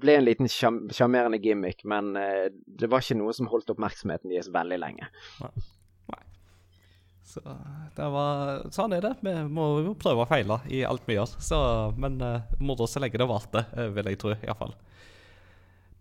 ble 0.00 0.14
en 0.16 0.24
liten 0.24 0.48
sjarmerende 0.48 1.36
gimmick, 1.36 1.82
men 1.84 2.16
eh, 2.16 2.46
det 2.64 2.88
var 2.88 3.04
ikke 3.04 3.18
noe 3.18 3.34
som 3.36 3.50
holdt 3.52 3.68
oppmerksomheten 3.74 4.32
deres 4.32 4.48
veldig 4.48 4.78
lenge. 4.80 5.10
Så 7.24 7.40
det 7.96 8.08
var, 8.12 8.64
sånn 8.72 8.94
er 8.96 9.04
det. 9.04 9.12
Vi 9.24 9.32
må 9.52 9.66
jo 9.84 9.94
prøve 9.98 10.24
og 10.24 10.30
feile 10.30 10.58
i 10.72 10.82
alt 10.86 11.04
vi 11.08 11.16
gjør. 11.16 11.36
Så, 11.42 11.58
men 12.00 12.18
uh, 12.22 12.44
moro 12.60 12.86
så 12.88 13.00
lenge 13.02 13.18
det 13.18 13.26
varte, 13.28 13.64
uh, 13.74 13.88
vil 13.96 14.10
jeg 14.12 14.20
tro. 14.20 14.34
Iallfall. 14.44 14.74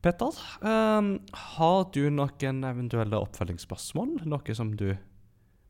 Petter, 0.04 0.36
um, 0.68 1.14
har 1.56 1.86
du 1.96 2.02
noen 2.12 2.60
eventuelle 2.68 3.20
oppfølgingsspørsmål? 3.24 4.18
Noe 4.28 4.56
som 4.58 4.74
du 4.76 4.90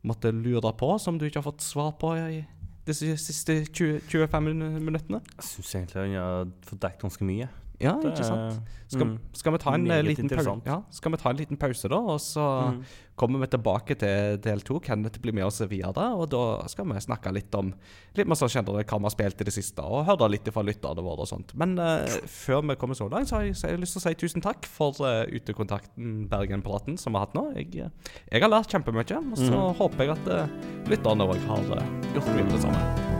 måtte 0.09 0.31
lure 0.33 0.71
på, 0.79 0.89
som 0.99 1.19
du 1.21 1.27
ikke 1.27 1.39
har 1.43 1.45
fått 1.51 1.61
svar 1.63 1.91
på 2.01 2.15
i 2.17 2.39
disse 2.87 3.13
siste 3.21 3.59
20, 3.69 4.01
25 4.09 4.47
min- 4.49 4.79
minuttene? 4.83 5.21
Jeg 5.37 5.45
syns 5.51 5.75
egentlig 5.77 6.01
han 6.01 6.15
har 6.17 6.49
fått 6.65 6.81
dekket 6.83 7.05
ganske 7.05 7.27
mye. 7.29 7.47
Ja, 7.83 7.97
Det 8.01 8.13
ikke 8.13 8.25
sant? 8.31 8.53
er- 8.53 8.79
Skal, 8.93 9.07
mm. 9.07 9.19
skal, 9.33 9.53
vi 9.53 9.57
ta 9.57 9.71
en, 9.73 9.87
eh, 9.89 10.01
liten 10.05 10.29
ja, 10.65 10.75
skal 10.91 11.11
vi 11.11 11.17
ta 11.17 11.29
en 11.31 11.37
liten 11.37 11.57
pause, 11.57 11.89
da? 11.89 11.97
Og 11.97 12.19
så 12.21 12.43
Mm. 12.73 12.83
kommer 13.15 13.39
vi 13.39 13.47
tilbake 13.47 13.97
til 13.97 14.37
del 14.37 14.61
to. 14.61 14.79
Kenneth 14.79 15.19
blir 15.19 15.33
med 15.33 15.45
oss 15.45 15.61
videre. 15.61 16.13
Og 16.13 16.29
da 16.29 16.67
skal 16.67 16.85
vi 16.85 16.99
snakke 16.99 17.33
litt 17.33 17.53
om 17.55 17.73
litt 18.15 18.27
mer 18.27 18.35
sånn 18.35 18.63
hva 18.63 18.83
vi 18.83 19.03
har 19.03 19.09
spilt 19.09 19.41
i 19.41 19.43
det 19.43 19.53
siste, 19.53 19.81
og 19.81 20.05
høre 20.05 20.29
litt 20.29 20.45
fra 20.53 20.61
lytterne 20.61 21.01
våre 21.01 21.21
og 21.21 21.27
sånt. 21.27 21.55
Men 21.55 21.79
uh, 21.79 22.05
før 22.27 22.61
vi 22.69 22.75
kommer 22.75 22.93
så 22.93 23.09
langt, 23.09 23.29
så 23.29 23.37
har 23.37 23.43
jeg, 23.43 23.55
så 23.55 23.67
har 23.67 23.71
jeg 23.77 23.81
lyst 23.81 23.93
til 23.97 24.01
å 24.01 24.07
si 24.07 24.13
tusen 24.15 24.41
takk 24.41 24.65
for 24.65 24.93
uh, 25.01 25.25
utekontakten 25.25 26.27
Bergen-praten 26.29 26.97
som 26.97 27.13
vi 27.13 27.19
har 27.19 27.25
hatt 27.27 27.33
nå. 27.37 27.55
Jeg, 27.55 27.75
eh, 27.75 27.89
jeg 28.31 28.41
har 28.41 28.49
lært 28.49 28.69
kjempemye, 28.69 29.17
og 29.31 29.37
så 29.37 29.51
mm. 29.53 29.75
håper 29.81 30.05
jeg 30.05 30.09
at 30.17 30.27
uh, 30.27 30.47
lytterne 30.89 31.27
òg 31.27 31.41
har 31.47 31.77
eh, 31.79 32.13
gjort 32.13 32.33
mye 32.35 32.49
det 32.51 32.61
samme. 32.61 33.12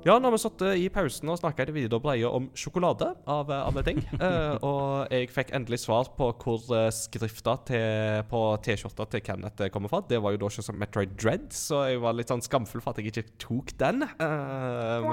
Ja, 0.00 0.14
nå 0.16 0.30
har 0.30 0.32
vi 0.32 0.38
satt 0.40 0.62
i 0.80 0.86
pausen 0.88 1.28
og 1.28 1.36
snakka 1.36 1.66
i 1.68 1.72
vide 1.76 1.98
og 1.98 2.06
om 2.30 2.46
sjokolade, 2.56 3.10
av 3.28 3.50
eh, 3.52 3.66
alle 3.68 3.82
ting. 3.84 3.98
uh, 4.16 4.56
og 4.68 5.12
jeg 5.12 5.28
fikk 5.28 5.52
endelig 5.52 5.82
svar 5.82 6.08
på 6.16 6.30
hvor 6.40 6.64
eh, 6.72 6.86
skrifta 6.94 7.58
til, 7.68 8.22
på 8.30 8.40
T-skjorta 8.64 9.04
til 9.12 9.22
Kenneth 9.26 9.66
eh, 9.66 9.68
kommer 9.74 9.92
fra. 9.92 10.00
Det 10.08 10.22
var 10.24 10.32
jo 10.32 10.40
da 10.40 10.48
ikke 10.48 10.64
som 10.64 10.80
Metroid 10.80 11.12
Dread, 11.20 11.50
så 11.52 11.82
jeg 11.90 12.00
var 12.00 12.16
litt 12.16 12.32
sånn 12.32 12.40
skamfull 12.40 12.80
for 12.80 12.94
at 12.94 13.02
jeg 13.02 13.12
ikke 13.12 13.36
tok 13.44 13.74
den. 13.82 14.06
Uh, 14.16 15.04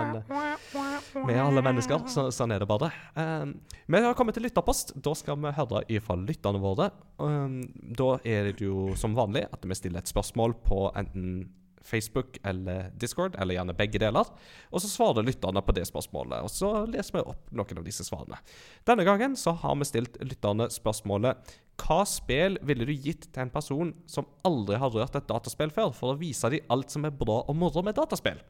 men 1.19 1.35
er 1.35 1.43
alle 1.43 1.67
mennesker, 1.67 2.07
så, 2.07 2.29
sånn 2.31 2.55
er 2.55 2.63
det 2.63 2.71
bare. 2.71 2.93
Uh, 3.19 3.51
vi 3.91 4.03
har 4.07 4.15
kommet 4.15 4.39
til 4.39 4.47
lytterpost. 4.47 4.95
Da 5.03 5.17
skal 5.19 5.43
vi 5.43 5.55
høre 5.59 5.83
ifra 5.91 6.15
lytterne 6.21 6.63
våre. 6.63 6.93
Da 7.19 8.11
er 8.23 8.53
det 8.53 8.63
jo 8.63 8.93
som 8.95 9.19
vanlig 9.19 9.49
at 9.51 9.67
vi 9.67 9.75
stiller 9.75 9.99
et 9.99 10.15
spørsmål 10.15 10.55
på 10.63 10.85
enten 10.95 11.41
Facebook 11.87 12.37
eller 12.47 12.91
Discord, 12.99 13.37
eller 13.39 13.57
gjerne 13.57 13.75
begge 13.77 14.01
deler. 14.03 14.27
Og 14.71 14.83
så 14.83 14.89
svarer 14.91 15.25
lytterne 15.25 15.63
på 15.63 15.75
det 15.77 15.87
spørsmålet, 15.89 16.43
og 16.43 16.51
så 16.51 16.71
leser 16.89 17.19
vi 17.19 17.25
opp 17.31 17.47
noen 17.55 17.81
av 17.81 17.87
disse 17.87 18.05
svarene. 18.07 18.39
Denne 18.87 19.07
gangen 19.07 19.37
så 19.39 19.55
har 19.61 19.79
vi 19.79 19.87
stilt 19.87 20.19
lytterne 20.23 20.69
spørsmålet 20.73 21.55
Hva 21.77 22.01
spill 22.09 22.57
ville 22.65 22.87
du 22.89 22.93
gitt 22.93 23.29
til 23.31 23.45
en 23.45 23.53
person 23.53 23.93
som 24.09 24.27
aldri 24.47 24.79
har 24.81 24.93
rørt 24.93 25.15
et 25.15 25.27
dataspill 25.29 25.73
før, 25.73 25.93
for 25.95 26.13
å 26.13 26.19
vise 26.19 26.49
dem 26.51 26.73
alt 26.73 26.93
som 26.93 27.05
er 27.07 27.15
bra 27.15 27.43
og 27.45 27.57
moro 27.57 27.85
med 27.85 27.97
dataspill? 27.99 28.41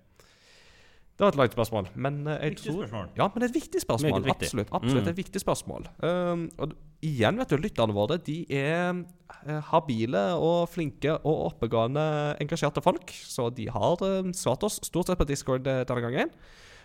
Det 1.18 1.26
var 1.26 1.32
et 1.34 1.38
langt 1.40 1.54
spørsmål, 1.56 1.88
men 1.98 2.18
eh, 2.28 2.36
jeg 2.46 2.52
Viktig 2.54 2.66
tror 2.68 2.76
spørsmål. 2.84 3.08
Ja, 3.18 3.26
men 3.28 3.42
det 3.42 3.46
er 3.48 3.50
et 3.50 3.56
viktig 3.58 3.80
spørsmål. 3.82 4.24
Viktig. 4.28 4.48
Absolutt. 4.48 4.68
absolutt 4.72 5.04
Mm. 5.04 5.10
et 5.10 5.18
viktig 5.18 5.42
spørsmål. 5.42 5.88
Um, 6.04 6.44
og 6.62 6.76
igjen, 7.02 7.40
vet 7.42 7.50
du, 7.50 7.58
lytterne 7.58 7.96
våre 7.96 8.18
de 8.22 8.36
er 8.54 9.00
eh, 9.48 9.62
habile 9.72 10.22
og 10.38 10.70
flinke 10.70 11.16
og 11.18 11.40
oppegående, 11.48 12.04
engasjerte 12.44 12.84
folk. 12.86 13.10
Så 13.10 13.50
de 13.50 13.66
har 13.66 13.98
um, 14.06 14.30
svart 14.34 14.68
oss 14.68 14.78
stort 14.86 15.10
sett 15.10 15.18
på 15.18 15.26
Discord 15.26 15.66
denne 15.66 16.06
gangen. 16.06 16.30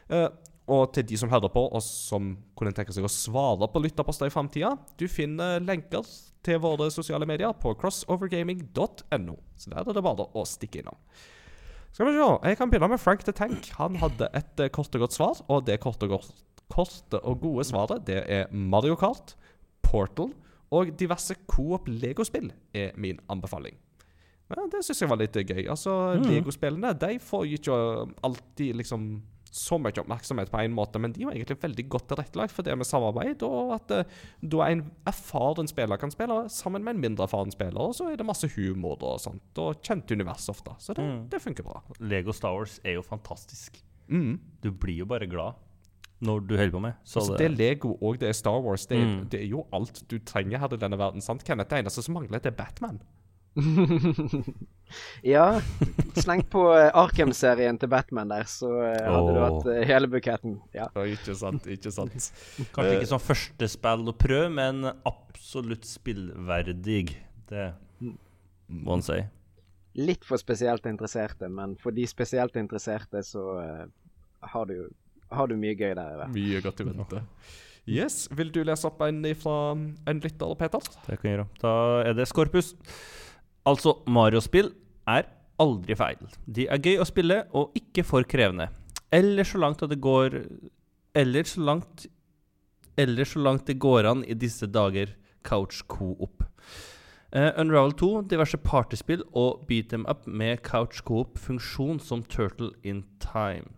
Uh, 0.08 0.30
og 0.72 0.94
til 0.94 1.04
de 1.10 1.20
som 1.20 1.28
hører 1.28 1.52
på, 1.52 1.66
og 1.68 1.82
som 1.84 2.32
kunne 2.56 2.72
tenke 2.72 2.94
seg 2.96 3.04
å 3.04 3.12
svare 3.12 3.68
på 3.68 3.84
lytterposter 3.84 4.30
i 4.30 4.32
framtida, 4.32 4.72
du 4.96 5.08
finner 5.12 5.60
lenker 5.60 6.08
til 6.42 6.58
våre 6.62 6.88
sosiale 6.90 7.28
medier 7.28 7.52
på 7.52 7.74
crossovergaming.no. 7.76 9.36
Så 9.58 9.70
der 9.74 9.84
er 9.84 9.92
det 9.92 10.08
bare 10.08 10.30
å 10.32 10.48
stikke 10.48 10.80
innom. 10.80 10.96
Skal 11.92 12.06
vi 12.08 12.12
se. 12.16 12.28
Jeg 12.48 12.56
kan 12.56 12.70
begynne 12.72 12.88
med 12.88 13.00
Frank 13.02 13.24
the 13.26 13.32
Tank. 13.36 13.68
Han 13.78 13.96
hadde 14.00 14.28
et 14.34 14.60
eh, 14.64 14.70
kort 14.72 14.94
og 14.96 15.00
godt 15.06 15.12
svar, 15.16 15.42
og 15.52 15.66
det 15.66 15.78
korte 15.82 16.04
og, 16.08 16.14
godt, 16.16 16.32
korte 16.72 17.20
og 17.20 17.40
gode 17.42 17.64
svaret 17.68 18.06
det 18.08 18.22
er 18.32 18.46
Mario 18.52 18.94
Kart, 18.96 19.34
Portal 19.84 20.30
og 20.72 20.88
diverse 20.96 21.34
coop 21.46 21.88
legospill 21.92 22.48
er 22.74 22.94
min 22.96 23.18
anbefaling. 23.28 23.76
Ja, 24.52 24.64
det 24.72 24.80
syns 24.84 25.02
jeg 25.02 25.08
var 25.10 25.16
litt 25.20 25.36
gøy. 25.36 25.66
Altså, 25.68 25.92
Mhm. 26.16 26.24
Legospillene 26.30 26.94
de 27.00 27.18
får 27.20 27.44
jo 27.46 27.58
ikke 27.60 27.76
alltid 28.24 28.74
liksom 28.80 29.22
så 29.52 29.76
mye 29.78 29.92
oppmerksomhet 30.00 30.48
på 30.50 30.60
en 30.64 30.72
måte, 30.72 30.98
men 30.98 31.12
de 31.12 31.26
jo 31.26 31.30
egentlig 31.30 31.58
veldig 31.60 31.84
godt 31.92 32.06
tilrettelagt 32.08 32.54
for 32.56 32.64
det 32.64 32.72
med 32.80 32.86
samarbeid, 32.88 33.42
og 33.44 33.74
at 33.76 33.90
eh, 33.98 34.04
da 34.48 34.62
en 34.72 34.80
erfaren 35.06 35.68
spiller 35.68 36.00
kan 36.00 36.10
spille 36.14 36.38
sammen 36.48 36.82
med 36.86 36.94
en 36.96 37.02
mindre 37.04 37.26
erfaren 37.28 37.52
spiller, 37.52 37.78
og 37.80 37.92
så 37.98 38.08
er 38.10 38.16
det 38.16 38.24
masse 38.26 38.48
humor 38.56 38.96
og 39.04 39.20
sånt, 39.20 39.58
og 39.60 39.82
kjent 39.84 40.10
univers 40.16 40.48
ofte. 40.48 40.72
Så 40.80 40.94
det, 40.96 41.04
Mm. 41.04 41.28
det 41.28 41.42
funker 41.42 41.62
bra. 41.68 41.82
Lego 42.00 42.32
Star 42.32 42.54
Wars 42.56 42.80
er 42.84 42.94
jo 42.94 43.02
fantastisk. 43.02 43.76
Mm. 44.08 44.38
Du 44.62 44.70
blir 44.72 44.96
jo 45.02 45.04
bare 45.06 45.26
glad 45.28 45.54
når 46.22 46.40
du 46.46 46.56
holder 46.56 46.70
på 46.72 46.80
med. 46.80 46.92
Så 47.04 47.18
Altså, 47.20 47.36
det 47.36 47.44
er 47.50 47.56
Lego 47.56 47.96
og 48.00 48.18
det 48.20 48.28
er 48.28 48.32
Star 48.32 48.60
Wars. 48.62 48.86
Det 48.86 48.96
er, 48.98 49.04
Mm. 49.06 49.28
det 49.28 49.40
er 49.42 49.46
jo 49.48 49.66
alt 49.72 50.02
du 50.08 50.18
trenger 50.18 50.58
her 50.58 50.72
i 50.72 50.76
denne 50.76 50.96
verden. 50.98 51.20
sant, 51.20 51.44
Kenneth? 51.44 51.68
Det 51.70 51.78
eneste 51.84 52.02
som 52.02 52.14
mangler, 52.14 52.38
det 52.40 52.46
er 52.46 52.56
Batman. 52.64 53.00
ja, 55.34 55.60
slengt 56.16 56.48
på 56.52 56.62
eh, 56.72 56.88
Arkham-serien 56.96 57.78
til 57.80 57.90
Batman 57.92 58.32
der, 58.32 58.48
så 58.48 58.70
hadde 58.72 59.10
hadde 59.12 59.34
du 59.34 59.40
hatt 59.42 59.68
eh, 59.74 59.82
hele 59.88 60.08
buketten. 60.12 60.56
Ja. 60.76 60.88
Oh, 60.96 61.04
ikke 61.08 61.36
sant, 61.38 61.68
ikke 61.70 61.92
sant. 61.94 62.16
Kanskje 62.72 62.96
ikke 62.96 63.10
som 63.12 63.22
første 63.22 63.68
spill 63.70 64.08
å 64.08 64.16
prøve, 64.16 64.48
men 64.56 64.86
absolutt 65.08 65.86
spillverdig. 65.88 67.04
Det 67.52 67.68
må 68.72 68.96
en 68.96 69.04
si. 69.04 69.20
Litt 70.00 70.24
for 70.24 70.40
spesielt 70.40 70.86
interesserte, 70.88 71.50
men 71.52 71.76
for 71.80 71.92
de 71.92 72.06
spesielt 72.08 72.56
interesserte 72.56 73.20
så 73.26 73.44
eh, 73.60 73.84
har, 74.54 74.70
du, 74.70 74.88
har 75.28 75.50
du 75.50 75.58
mye 75.60 75.76
gøy 75.76 75.92
der. 75.92 76.16
Eller? 76.16 76.32
Mye 76.32 76.62
godt 76.64 76.80
i 76.80 76.88
vente. 76.88 77.26
Yes, 77.82 78.28
Vil 78.30 78.52
du 78.54 78.60
lese 78.62 78.86
opp 78.86 79.00
en 79.02 79.24
fra 79.34 79.56
en 79.74 80.20
lytter, 80.22 80.54
Peter? 80.54 80.84
Det 81.02 81.18
kan 81.18 81.28
jeg 81.28 81.36
gjøre. 81.36 81.46
Da 81.60 81.72
er 82.06 82.14
det 82.14 82.28
Skorpus. 82.30 82.76
Altså, 83.68 83.94
Mario-spill 84.10 84.72
er 85.06 85.28
aldri 85.62 85.96
feil. 85.98 86.22
De 86.46 86.66
er 86.66 86.82
gøy 86.82 87.02
å 87.02 87.06
spille 87.06 87.42
og 87.54 87.76
ikke 87.78 88.04
for 88.06 88.26
krevende. 88.28 88.68
Eller 89.12 89.46
så 89.46 89.60
langt 89.60 89.82
at 89.84 89.92
det 89.92 90.00
går 90.00 90.38
Eller 91.14 91.44
så 91.44 91.60
langt 91.60 92.06
Eller 92.96 93.28
så 93.28 93.42
langt 93.44 93.66
det 93.66 93.76
går 93.78 94.08
an 94.08 94.24
i 94.24 94.34
disse 94.34 94.66
dager 94.66 95.12
couch 95.44 95.82
co-op. 95.88 96.44
Eh, 97.32 97.50
Unravel 97.58 97.92
2, 97.98 98.08
diverse 98.30 98.58
partyspill 98.62 99.24
og 99.32 99.64
beat 99.66 99.88
them 99.90 100.04
up 100.08 100.26
med 100.26 100.60
couch 100.62 101.00
co-op-funksjon 101.02 101.98
som 102.00 102.22
Turtle 102.22 102.70
in 102.84 103.02
Time. 103.18 103.72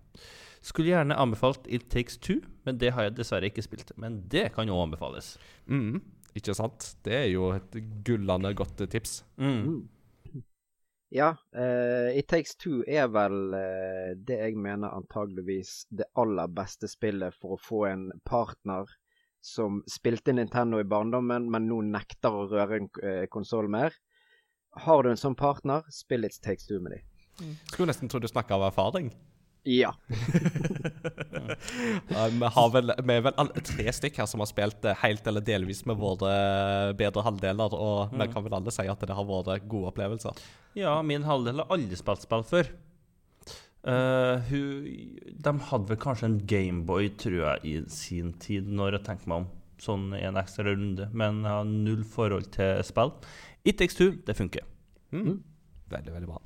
Skulle 0.61 0.91
gjerne 0.91 1.17
anbefalt 1.17 1.67
It 1.69 1.87
Takes 1.89 2.19
Two, 2.19 2.43
men 2.67 2.79
det 2.81 2.93
har 2.93 3.07
jeg 3.07 3.17
dessverre 3.17 3.49
ikke 3.49 3.65
spilt. 3.65 3.93
Men 3.97 4.23
det 4.29 4.51
kan 4.53 4.69
jo 4.69 4.81
anbefales. 4.83 5.39
Mm, 5.67 6.03
ikke 6.35 6.55
sant? 6.57 6.91
Det 7.07 7.15
er 7.17 7.29
jo 7.31 7.51
et 7.55 7.77
gullende 8.07 8.55
godt 8.57 8.87
tips. 8.91 9.23
Mm. 9.41 9.85
Ja, 11.15 11.29
uh, 11.55 12.11
It 12.11 12.27
Takes 12.27 12.57
Two 12.59 12.81
er 12.91 13.07
vel 13.15 13.53
uh, 13.55 14.17
det 14.19 14.35
jeg 14.41 14.57
mener 14.59 14.97
antageligvis 14.97 15.85
det 15.95 16.09
aller 16.19 16.51
beste 16.51 16.89
spillet 16.91 17.37
for 17.39 17.55
å 17.55 17.59
få 17.63 17.85
en 17.87 18.09
partner 18.27 18.91
som 19.45 19.77
spilte 19.87 20.35
Nintendo 20.35 20.81
i 20.83 20.89
barndommen, 20.91 21.47
men 21.53 21.69
nå 21.71 21.79
nekter 21.87 22.35
å 22.35 22.49
røre 22.51 22.81
en 22.81 22.91
uh, 23.05 23.27
konsoll 23.31 23.71
mer. 23.71 23.95
Har 24.89 25.05
du 25.07 25.13
en 25.13 25.21
sånn 25.21 25.39
partner, 25.39 25.87
spill 25.93 26.27
It 26.27 26.41
Takes 26.43 26.67
Two 26.67 26.81
med 26.83 26.97
dem. 26.97 27.55
Skulle 27.71 27.93
nesten 27.93 28.11
tro 28.11 28.19
du 28.19 28.27
snakka 28.27 28.59
av 28.59 28.67
erfaring. 28.73 29.13
Ja. 29.81 29.95
Vi, 32.31 32.49
har 32.57 32.71
vel, 32.73 32.93
vi 33.01 33.15
er 33.15 33.23
vel 33.25 33.37
alle 33.41 33.63
tre 33.65 33.87
stykk 33.97 34.19
her 34.21 34.29
som 34.29 34.43
har 34.45 34.49
spilt 34.51 34.83
det 34.85 34.93
helt 35.01 35.25
eller 35.31 35.45
delvis 35.45 35.85
med 35.89 35.97
våre 36.01 36.33
bedre 36.99 37.25
halvdeler, 37.25 37.73
og 37.73 38.13
vi 38.13 38.27
kan 38.33 38.45
vel 38.45 38.59
alle 38.59 38.75
si 38.75 38.85
at 38.91 39.01
det 39.01 39.17
har 39.17 39.29
vært 39.29 39.65
gode 39.65 39.95
opplevelser. 39.95 40.43
Ja, 40.77 40.99
min 41.07 41.25
halvdel 41.25 41.63
har 41.63 41.73
aldri 41.73 41.97
spilt 41.97 42.27
spill 42.27 42.45
før. 42.49 42.69
Uh, 43.85 44.41
hun, 44.49 44.87
de 45.45 45.53
hadde 45.69 45.91
vel 45.91 46.01
kanskje 46.01 46.29
en 46.31 46.39
Gameboy, 46.49 47.11
tror 47.21 47.41
jeg, 47.41 47.65
i 47.69 47.75
sin 47.93 48.33
tid, 48.41 48.69
når 48.69 48.99
jeg 48.99 49.07
tenker 49.11 49.33
meg 49.33 49.45
om. 49.45 49.51
Sånn 49.85 50.07
i 50.17 50.23
en 50.25 50.39
ekstra 50.41 50.71
runde. 50.71 51.11
Men 51.13 51.43
jeg 51.45 51.53
har 51.53 51.69
null 51.69 52.05
forhold 52.09 52.49
til 52.55 52.81
spill. 52.87 53.13
It 53.65 53.81
Takes 53.81 53.99
Two, 53.99 54.15
det 54.25 54.37
funker. 54.39 54.65
Mm. 55.13 55.43
Veldig, 55.93 56.15
veldig 56.17 56.31
bra. 56.31 56.41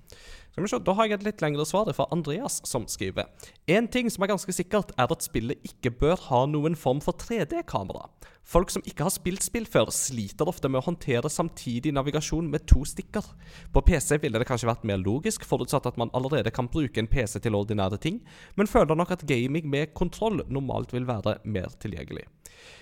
Skal 0.59 0.65
vi 0.67 0.71
se, 0.73 0.79
Da 0.83 0.93
har 0.99 1.07
jeg 1.07 1.21
et 1.21 1.23
litt 1.23 1.43
lengre 1.45 1.63
svar 1.69 1.87
fra 1.95 2.09
Andreas, 2.11 2.57
som 2.67 2.83
skriver 2.91 3.29
En 3.71 3.87
ting 3.87 4.09
som 4.11 4.25
er 4.25 4.33
ganske 4.33 4.51
sikkert, 4.51 4.91
er 4.99 5.07
at 5.07 5.23
spillet 5.23 5.63
ikke 5.63 5.93
bør 6.01 6.19
ha 6.25 6.41
noen 6.51 6.75
form 6.75 6.99
for 6.99 7.15
3D-kamera. 7.15 8.09
Folk 8.49 8.71
som 8.73 8.81
ikke 8.89 9.05
har 9.05 9.13
spilt 9.13 9.45
spill 9.45 9.67
før, 9.69 9.91
sliter 9.93 10.49
ofte 10.49 10.71
med 10.73 10.81
å 10.81 10.87
håndtere 10.87 11.29
samtidig 11.29 11.93
navigasjon 11.93 12.47
med 12.49 12.65
to 12.71 12.81
stikker. 12.89 13.27
På 13.75 13.83
PC 13.85 14.17
ville 14.23 14.41
det 14.41 14.49
kanskje 14.49 14.71
vært 14.71 14.87
mer 14.89 15.03
logisk, 15.03 15.45
forutsatt 15.45 15.91
at 15.91 16.01
man 16.01 16.09
allerede 16.17 16.55
kan 16.57 16.71
bruke 16.73 17.03
en 17.03 17.11
PC 17.13 17.43
til 17.45 17.59
ordinære 17.59 18.01
ting, 18.01 18.23
men 18.57 18.71
føler 18.71 18.97
nok 18.97 19.13
at 19.19 19.27
gaming 19.29 19.69
med 19.69 19.93
kontroll 19.93 20.41
normalt 20.49 20.97
vil 20.97 21.05
være 21.11 21.37
mer 21.45 21.77
tilgjengelig. 21.77 22.25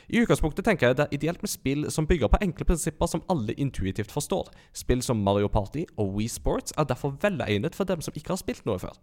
I 0.07 0.21
utgangspunktet 0.23 0.63
tenker 0.69 0.87
jeg 0.87 0.97
det 0.99 1.05
er 1.09 1.15
ideelt 1.17 1.43
med 1.43 1.51
spill 1.51 1.89
som 1.91 2.07
bygger 2.07 2.31
på 2.31 2.39
enkle 2.45 2.67
prinsipper 2.69 3.09
som 3.11 3.25
alle 3.33 3.57
intuitivt 3.59 4.13
forstår. 4.15 4.53
Spill 4.77 5.03
som 5.03 5.19
Mario 5.27 5.49
Party 5.51 5.83
og 5.99 6.13
Wii 6.15 6.29
Sports 6.31 6.75
er 6.79 6.87
derfor 6.87 7.17
velegnet 7.23 7.75
for 7.75 7.89
dem 7.91 8.05
som 8.05 8.15
ikke 8.15 8.37
har 8.37 8.41
spilt 8.41 8.63
noe 8.69 8.79
før. 8.79 8.95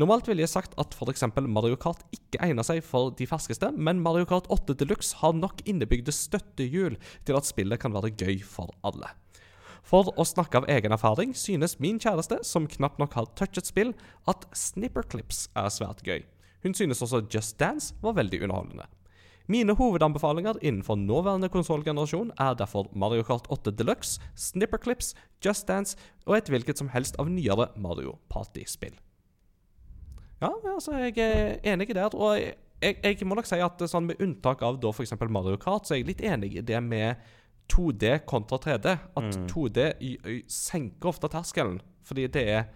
Normalt 0.00 0.26
ville 0.26 0.42
jeg 0.42 0.50
sagt 0.50 0.74
at 0.82 0.96
f.eks. 0.98 1.28
Mario 1.46 1.78
Kart 1.78 2.02
ikke 2.14 2.42
egner 2.42 2.66
seg 2.66 2.82
for 2.82 3.14
de 3.14 3.28
ferskeste, 3.30 3.70
men 3.78 4.02
Mario 4.02 4.26
Kart 4.26 4.50
8 4.50 4.74
Deluxe 4.80 5.20
har 5.22 5.36
nok 5.38 5.62
innebygde 6.08 6.12
støttehjul 6.12 6.96
til 7.24 7.36
at 7.36 7.46
spillet 7.46 7.80
kan 7.80 7.92
være 7.92 8.14
gøy 8.16 8.42
for 8.42 8.72
alle. 8.82 9.08
For 9.82 10.12
å 10.18 10.24
snakke 10.24 10.58
av 10.58 10.68
egen 10.68 10.92
erfaring 10.92 11.34
synes 11.34 11.78
min 11.80 11.98
kjæreste, 11.98 12.44
som 12.44 12.66
knapt 12.66 12.98
nok 12.98 13.14
har 13.14 13.28
touchet 13.36 13.66
spill, 13.66 13.94
at 14.26 14.46
snipperclips 14.52 15.48
er 15.56 15.68
svært 15.70 16.02
gøy. 16.04 16.24
Hun 16.62 16.74
synes 16.74 17.02
også 17.02 17.26
Just 17.32 17.58
Dance 17.58 17.94
var 18.02 18.16
veldig 18.16 18.42
underholdende. 18.42 18.86
Mine 19.48 19.72
hovedanbefalinger 19.72 20.58
innenfor 20.60 20.96
nåværende 20.96 21.48
konsollgenerasjon 21.48 22.34
er 22.38 22.54
derfor 22.54 22.90
Mario 22.92 23.22
Kart 23.22 23.46
8 23.48 23.70
Deluxe, 23.70 24.20
Snipperclips, 24.36 25.14
Just 25.42 25.68
Dance 25.68 25.96
og 26.26 26.36
et 26.36 26.50
hvilket 26.50 26.76
som 26.76 26.90
helst 26.92 27.16
av 27.18 27.30
nyere 27.30 27.70
Mario 27.76 28.18
Party-spill. 28.28 28.98
Ja, 30.42 30.52
altså, 30.74 30.92
jeg 31.00 31.16
er 31.18 31.56
enig 31.64 31.88
der. 31.94 32.12
Og 32.12 32.36
jeg, 32.82 32.98
jeg 33.02 33.26
må 33.26 33.36
nok 33.38 33.48
si 33.48 33.58
at 33.62 33.82
sånn 33.90 34.08
med 34.10 34.22
unntak 34.22 34.62
av 34.66 34.78
da 34.82 34.92
f.eks. 34.92 35.14
Mario 35.28 35.58
Kart, 35.60 35.88
så 35.88 35.96
er 35.96 36.02
jeg 36.02 36.10
litt 36.12 36.24
enig 36.26 36.52
i 36.58 36.64
det 36.64 36.80
med 36.84 37.18
2D 37.72 38.20
kontra 38.28 38.60
3D. 38.62 38.94
At 39.18 39.28
Mm. 39.28 39.46
2D 39.50 39.88
y, 40.00 40.12
y, 40.24 40.38
senker 40.48 41.10
ofte 41.10 41.30
terskelen, 41.32 41.80
fordi 42.06 42.28
det 42.32 42.44
er 42.48 42.68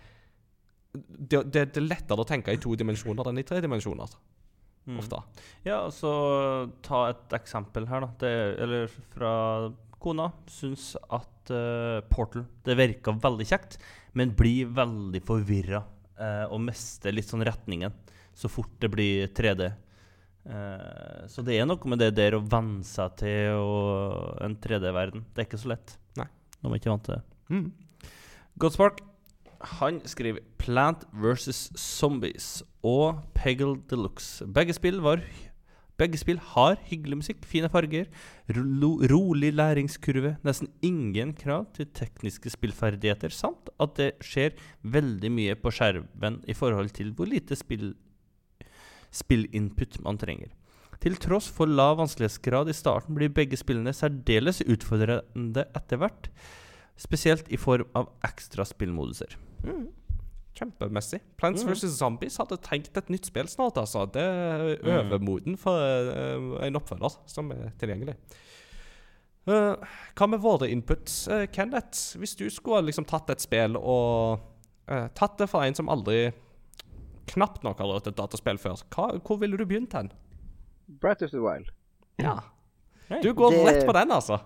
det, 0.93 1.39
det, 1.49 1.63
det 1.73 1.81
er 1.81 1.87
lettere 1.87 2.21
å 2.21 2.29
tenke 2.29 2.53
i 2.53 2.61
to 2.61 2.75
dimensjoner 2.77 3.31
enn 3.31 3.41
i 3.41 3.47
tre 3.49 3.63
dimensjoner. 3.65 4.11
Mm. 4.85 4.99
Ofte. 4.99 5.23
Ja, 5.65 5.87
så 5.95 6.11
ta 6.83 7.07
et 7.13 7.33
eksempel 7.39 7.87
her, 7.89 8.03
da. 8.03 8.11
Det, 8.21 8.33
eller 8.61 8.91
fra 9.15 9.33
kona. 10.03 10.33
Syns 10.51 10.97
at 11.07 11.53
uh, 11.55 12.03
Portal 12.11 12.45
Det 12.67 12.75
virka 12.77 13.15
veldig 13.15 13.47
kjekt, 13.47 13.79
men 14.19 14.35
blir 14.37 14.73
veldig 14.75 15.23
forvirra 15.25 15.85
uh, 16.19 16.51
og 16.51 16.61
mister 16.67 17.15
litt 17.15 17.31
sånn 17.31 17.47
retningen 17.47 17.95
så 18.35 18.49
fort 18.49 18.75
det 18.81 18.91
blir 18.93 19.29
3D. 19.37 19.71
Eh, 20.43 21.22
så 21.30 21.45
det 21.47 21.57
er 21.59 21.68
noe 21.68 21.90
med 21.90 22.03
det 22.03 22.12
der 22.18 22.36
å 22.38 22.43
venne 22.43 22.82
seg 22.86 23.14
til 23.22 23.61
og 23.61 24.43
en 24.43 24.59
3D-verden. 24.59 25.26
Det 25.30 25.45
er 25.45 25.49
ikke 25.51 25.62
så 25.62 25.74
lett. 25.74 25.97
Nei. 26.18 26.28
Når 26.61 26.68
man 26.70 26.80
ikke 26.80 26.90
er 26.90 26.97
vant 26.97 27.09
til 27.09 27.18
det. 27.18 27.24
Mm. 27.53 28.12
Godspark 28.62 29.03
han 29.78 30.01
skriver 30.11 30.43
Plant 30.59 31.07
versus 31.14 31.70
Zombies 31.78 32.62
og 32.82 33.22
Peggle 33.34 33.78
Deluxe. 33.90 34.47
Begge 34.51 34.74
spill, 34.74 34.99
var, 35.03 35.22
begge 35.99 36.18
spill 36.18 36.40
har 36.53 36.80
hyggelig 36.88 37.20
musikk, 37.20 37.45
fine 37.47 37.70
farger, 37.70 38.09
ro, 38.57 38.93
rolig 39.11 39.53
læringskurve, 39.55 40.36
nesten 40.47 40.70
ingen 40.82 41.34
krav 41.38 41.68
til 41.76 41.86
tekniske 41.95 42.51
spillferdigheter, 42.57 43.30
samt 43.30 43.70
at 43.82 43.95
det 44.01 44.11
skjer 44.24 44.57
veldig 44.82 45.30
mye 45.30 45.59
på 45.59 45.74
skjermen 45.74 46.40
i 46.51 46.57
forhold 46.59 46.90
til 46.97 47.14
hvor 47.14 47.30
lite 47.30 47.59
spill, 47.59 47.93
spillinput 49.13 50.01
man 50.05 50.19
trenger. 50.21 50.51
Til 51.03 51.17
tross 51.19 51.49
for 51.51 51.67
lav 51.67 51.97
vanskelighetsgrad 51.99 52.69
i 52.71 52.77
starten 52.77 53.17
blir 53.19 53.33
begge 53.35 53.59
spillene 53.59 53.91
særdeles 53.95 54.61
utfordrende 54.63 55.65
etter 55.75 55.99
hvert, 55.99 56.29
spesielt 56.97 57.49
i 57.51 57.59
form 57.59 57.89
av 57.99 58.13
ekstra 58.25 58.65
spillmoduser. 58.69 59.35
Mm. 59.67 59.89
Kjempemessig. 60.55 61.19
Plants 61.41 61.65
Mm. 61.65 61.73
vs. 61.73 61.97
Zombies 61.99 62.37
hadde 62.39 62.59
trengt 62.63 62.97
et 62.97 63.09
nytt 63.11 63.25
spill 63.27 63.49
snart. 63.49 63.79
altså. 63.81 64.05
Det 64.13 64.23
er 64.23 64.77
Mm. 64.83 65.11
overmoden 65.11 65.57
for 65.59 65.73
uh, 65.73 66.65
en 66.67 66.77
oppfølger 66.77 67.17
som 67.27 67.51
er 67.51 67.73
tilgjengelig. 67.81 68.15
Uh, 69.49 69.75
hva 70.15 70.29
med 70.31 70.39
våre 70.41 70.69
inputs, 70.71 71.27
uh, 71.27 71.47
Kenneth? 71.47 72.17
Hvis 72.19 72.37
du 72.39 72.49
skulle 72.49 72.85
liksom 72.87 73.05
tatt 73.05 73.29
et 73.31 73.41
spill 73.43 73.75
og 73.77 74.39
uh, 74.89 75.09
tatt 75.17 75.39
det 75.39 75.49
fra 75.51 75.65
en 75.67 75.75
som 75.75 75.89
aldri 75.89 76.29
knapt 77.27 77.62
nok 77.62 77.79
har 77.79 77.87
rørt 77.95 78.07
et 78.11 78.16
dataspill 78.18 78.59
før, 78.59 78.83
hva, 78.95 79.11
hvor 79.23 79.39
ville 79.41 79.57
du 79.57 79.64
begynt 79.66 79.93
hen? 79.95 80.11
Breath 80.89 81.23
of 81.25 81.31
the 81.31 81.41
Wild. 81.41 81.70
Ja. 82.18 82.41
Du 83.23 83.33
går 83.37 83.51
Det- 83.51 83.64
rett 83.66 83.87
på 83.87 83.93
den, 83.93 84.11
altså. 84.11 84.41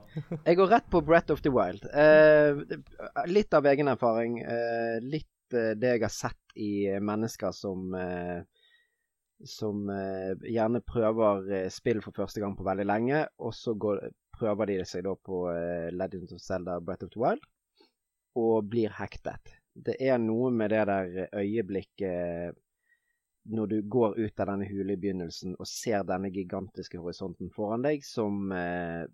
Jeg 0.45 0.57
går 0.57 0.69
rett 0.69 0.91
på 0.91 1.01
Breath 1.07 1.31
of 1.33 1.41
the 1.43 1.51
Wild. 1.51 1.85
Eh, 1.95 3.27
litt 3.31 3.55
av 3.55 3.67
egen 3.67 3.89
erfaring. 3.89 4.41
Eh, 4.43 4.99
litt 5.03 5.55
eh, 5.55 5.75
det 5.79 5.93
jeg 5.97 6.03
har 6.03 6.09
sett 6.15 6.57
i 6.57 6.87
mennesker 7.01 7.53
som 7.53 7.95
eh, 7.95 8.43
Som 9.45 9.91
eh, 9.93 10.33
gjerne 10.49 10.81
prøver 10.81 11.51
eh, 11.53 11.69
spill 11.69 12.01
for 12.01 12.11
første 12.17 12.41
gang 12.41 12.55
på 12.57 12.65
veldig 12.65 12.87
lenge, 12.89 13.19
og 13.39 13.53
så 13.53 13.75
går, 13.77 13.99
prøver 14.39 14.67
de 14.71 14.77
seg 14.89 15.05
da 15.05 15.13
på 15.15 15.43
eh, 15.53 15.91
Legends 15.93 16.33
of 16.33 16.41
Zelda 16.41 16.79
Breath 16.81 17.05
of 17.05 17.11
the 17.13 17.21
Wild, 17.21 17.43
og 18.35 18.65
blir 18.73 18.89
hektet. 18.97 19.53
Det 19.77 19.99
er 20.01 20.17
noe 20.19 20.49
med 20.51 20.71
det 20.73 20.87
der 20.89 21.29
øyeblikket 21.37 22.57
når 23.49 23.71
du 23.71 23.77
går 23.83 24.17
ut 24.19 24.41
av 24.43 24.51
denne 24.51 24.67
hule 24.69 24.95
i 24.97 25.01
begynnelsen 25.01 25.55
og 25.59 25.69
ser 25.71 26.07
denne 26.09 26.33
gigantiske 26.35 26.99
horisonten 26.99 27.51
foran 27.55 27.85
deg, 27.87 28.05
som 28.07 28.51
eh, 28.55 29.05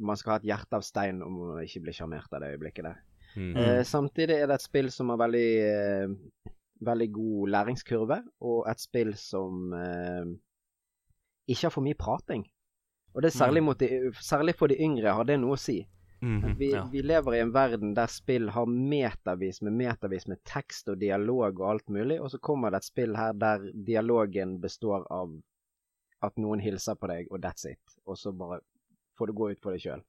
man 0.00 0.18
skal 0.18 0.34
ha 0.34 0.40
et 0.40 0.48
hjerte 0.50 0.78
av 0.78 0.86
stein 0.86 1.22
om 1.24 1.38
å 1.44 1.50
ikke 1.62 1.84
bli 1.84 1.94
sjarmert 1.96 2.32
av 2.32 2.42
det 2.42 2.52
øyeblikket 2.54 2.88
der. 2.88 3.00
Mm. 3.36 3.56
Eh, 3.56 3.82
samtidig 3.86 4.36
er 4.36 4.50
det 4.50 4.58
et 4.58 4.66
spill 4.66 4.90
som 4.92 5.12
har 5.12 5.20
veldig, 5.20 5.50
eh, 5.66 6.54
veldig 6.86 7.10
god 7.14 7.52
læringskurve, 7.54 8.22
og 8.40 8.64
et 8.70 8.82
spill 8.82 9.12
som 9.18 9.74
eh, 9.76 10.32
ikke 11.46 11.68
har 11.68 11.74
for 11.74 11.86
mye 11.86 11.98
prating. 11.98 12.46
Og 13.14 13.24
det 13.24 13.32
særlig, 13.34 13.62
mot 13.66 13.78
de, 13.78 14.12
særlig 14.22 14.54
for 14.54 14.70
de 14.70 14.78
yngre 14.78 15.14
har 15.14 15.26
det 15.26 15.40
noe 15.42 15.56
å 15.56 15.60
si. 15.60 15.80
Mhm. 16.20 16.56
Vi, 16.58 16.72
ja. 16.72 16.88
vi 16.92 17.02
lever 17.02 17.34
i 17.34 17.38
en 17.40 17.52
verden 17.52 17.94
der 17.96 18.10
spill 18.12 18.50
har 18.52 18.66
metavis 18.66 19.62
med 19.64 19.72
metavis 19.72 20.26
med 20.28 20.42
tekst 20.44 20.88
og 20.92 20.98
dialog 21.00 21.60
og 21.60 21.70
alt 21.70 21.88
mulig, 21.88 22.20
og 22.20 22.30
så 22.30 22.38
kommer 22.38 22.70
det 22.70 22.82
et 22.82 22.90
spill 22.90 23.16
her 23.16 23.32
der 23.32 23.70
dialogen 23.72 24.58
består 24.60 25.06
av 25.10 25.38
at 26.20 26.36
noen 26.36 26.60
hilser 26.60 26.98
på 27.00 27.08
deg, 27.08 27.30
og 27.32 27.40
that's 27.40 27.64
it. 27.68 27.96
Og 28.04 28.18
så 28.20 28.32
bare 28.36 28.60
får 29.18 29.30
du 29.30 29.36
gå 29.36 29.50
ut 29.50 29.62
for 29.62 29.72
deg 29.72 29.84
sjøl. 29.84 30.04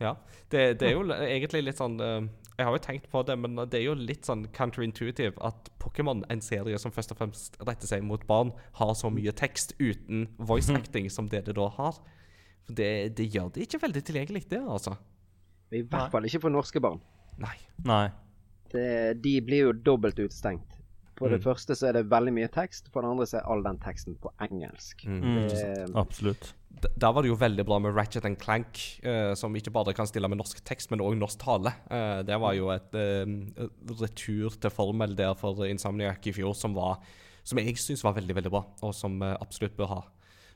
Ja. 0.00 0.14
Det, 0.48 0.80
det 0.80 0.86
er 0.88 0.94
jo 0.94 1.02
egentlig 1.12 1.60
litt 1.66 1.76
sånn 1.76 1.98
eh, 2.00 2.22
Jeg 2.56 2.64
har 2.64 2.72
jo 2.72 2.80
tenkt 2.82 3.10
på 3.12 3.20
det, 3.28 3.36
men 3.36 3.58
det 3.68 3.82
er 3.82 3.84
jo 3.84 3.96
litt 3.98 4.24
sånn 4.24 4.46
counterintuitive 4.56 5.34
at 5.44 5.68
Pokémon, 5.82 6.22
en 6.32 6.40
serie 6.44 6.78
som 6.80 6.94
først 6.94 7.12
og 7.12 7.20
fremst 7.20 7.58
retter 7.60 7.90
seg 7.90 8.06
mot 8.06 8.24
barn, 8.30 8.54
har 8.78 8.94
så 8.96 9.10
mye 9.12 9.34
tekst 9.36 9.74
uten 9.82 10.28
voice 10.38 10.72
acting 10.72 11.10
som 11.12 11.28
det 11.28 11.44
det 11.50 11.58
da 11.58 11.68
har. 11.76 12.00
For 12.70 12.78
det, 12.78 12.90
det 13.18 13.26
gjør 13.34 13.50
det 13.54 13.66
ikke 13.66 13.82
veldig 13.82 14.02
tilgjengelig, 14.06 14.46
det, 14.50 14.62
altså. 14.62 14.94
I 15.74 15.82
hvert 15.82 16.10
fall 16.14 16.26
ikke 16.26 16.44
for 16.46 16.54
norske 16.54 16.82
barn. 16.82 17.00
Nei. 17.42 17.56
Nei. 17.86 18.04
Det, 18.70 19.18
de 19.22 19.32
blir 19.42 19.68
jo 19.68 19.72
dobbelt 19.74 20.18
utestengt. 20.18 20.76
På 21.18 21.28
det 21.28 21.42
Mm. 21.42 21.44
første 21.50 21.74
så 21.76 21.88
er 21.90 21.98
det 21.98 22.08
veldig 22.08 22.32
mye 22.32 22.48
tekst, 22.48 22.88
på 22.94 23.02
det 23.02 23.10
andre 23.10 23.26
så 23.28 23.40
er 23.40 23.48
all 23.52 23.62
den 23.62 23.76
teksten 23.82 24.14
på 24.16 24.30
engelsk. 24.40 25.04
Mm. 25.04 25.48
Det, 25.50 25.90
Absolutt. 25.94 26.54
Der 26.80 27.12
var 27.12 27.20
det 27.20 27.28
jo 27.28 27.36
veldig 27.36 27.66
bra 27.66 27.78
med 27.78 27.92
Ratchet 27.92 28.24
and 28.24 28.38
Clank, 28.40 28.78
uh, 29.04 29.34
som 29.34 29.52
ikke 29.54 29.72
bare 29.74 29.92
kan 29.92 30.06
stille 30.08 30.30
med 30.30 30.38
norsk 30.40 30.62
tekst, 30.64 30.88
men 30.90 31.02
òg 31.04 31.18
norsk 31.18 31.42
tale. 31.42 31.74
Uh, 31.90 32.22
det 32.24 32.38
var 32.40 32.54
jo 32.56 32.70
et 32.72 32.94
uh, 32.96 33.68
retur 34.00 34.56
til 34.56 34.70
formel 34.72 35.12
der 35.18 35.34
for 35.34 35.60
Insomniac 35.66 36.24
i 36.24 36.32
fjor 36.32 36.54
som, 36.56 36.72
var, 36.74 37.02
som 37.44 37.58
jeg 37.58 37.76
syns 37.76 38.04
var 38.06 38.16
veldig 38.16 38.38
veldig 38.40 38.54
bra, 38.54 38.64
og 38.80 38.94
som 38.96 39.20
absolutt 39.20 39.76
bør 39.76 39.92
ha 39.92 40.00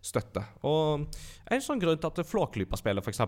støtte. 0.05 0.43
Og 0.69 1.07
En 1.51 1.65
sånn 1.65 1.81
grunn 1.81 1.99
til 2.01 2.11
at 2.11 2.29
Flåklypa-spillet 2.29 3.05
f.eks. 3.05 3.23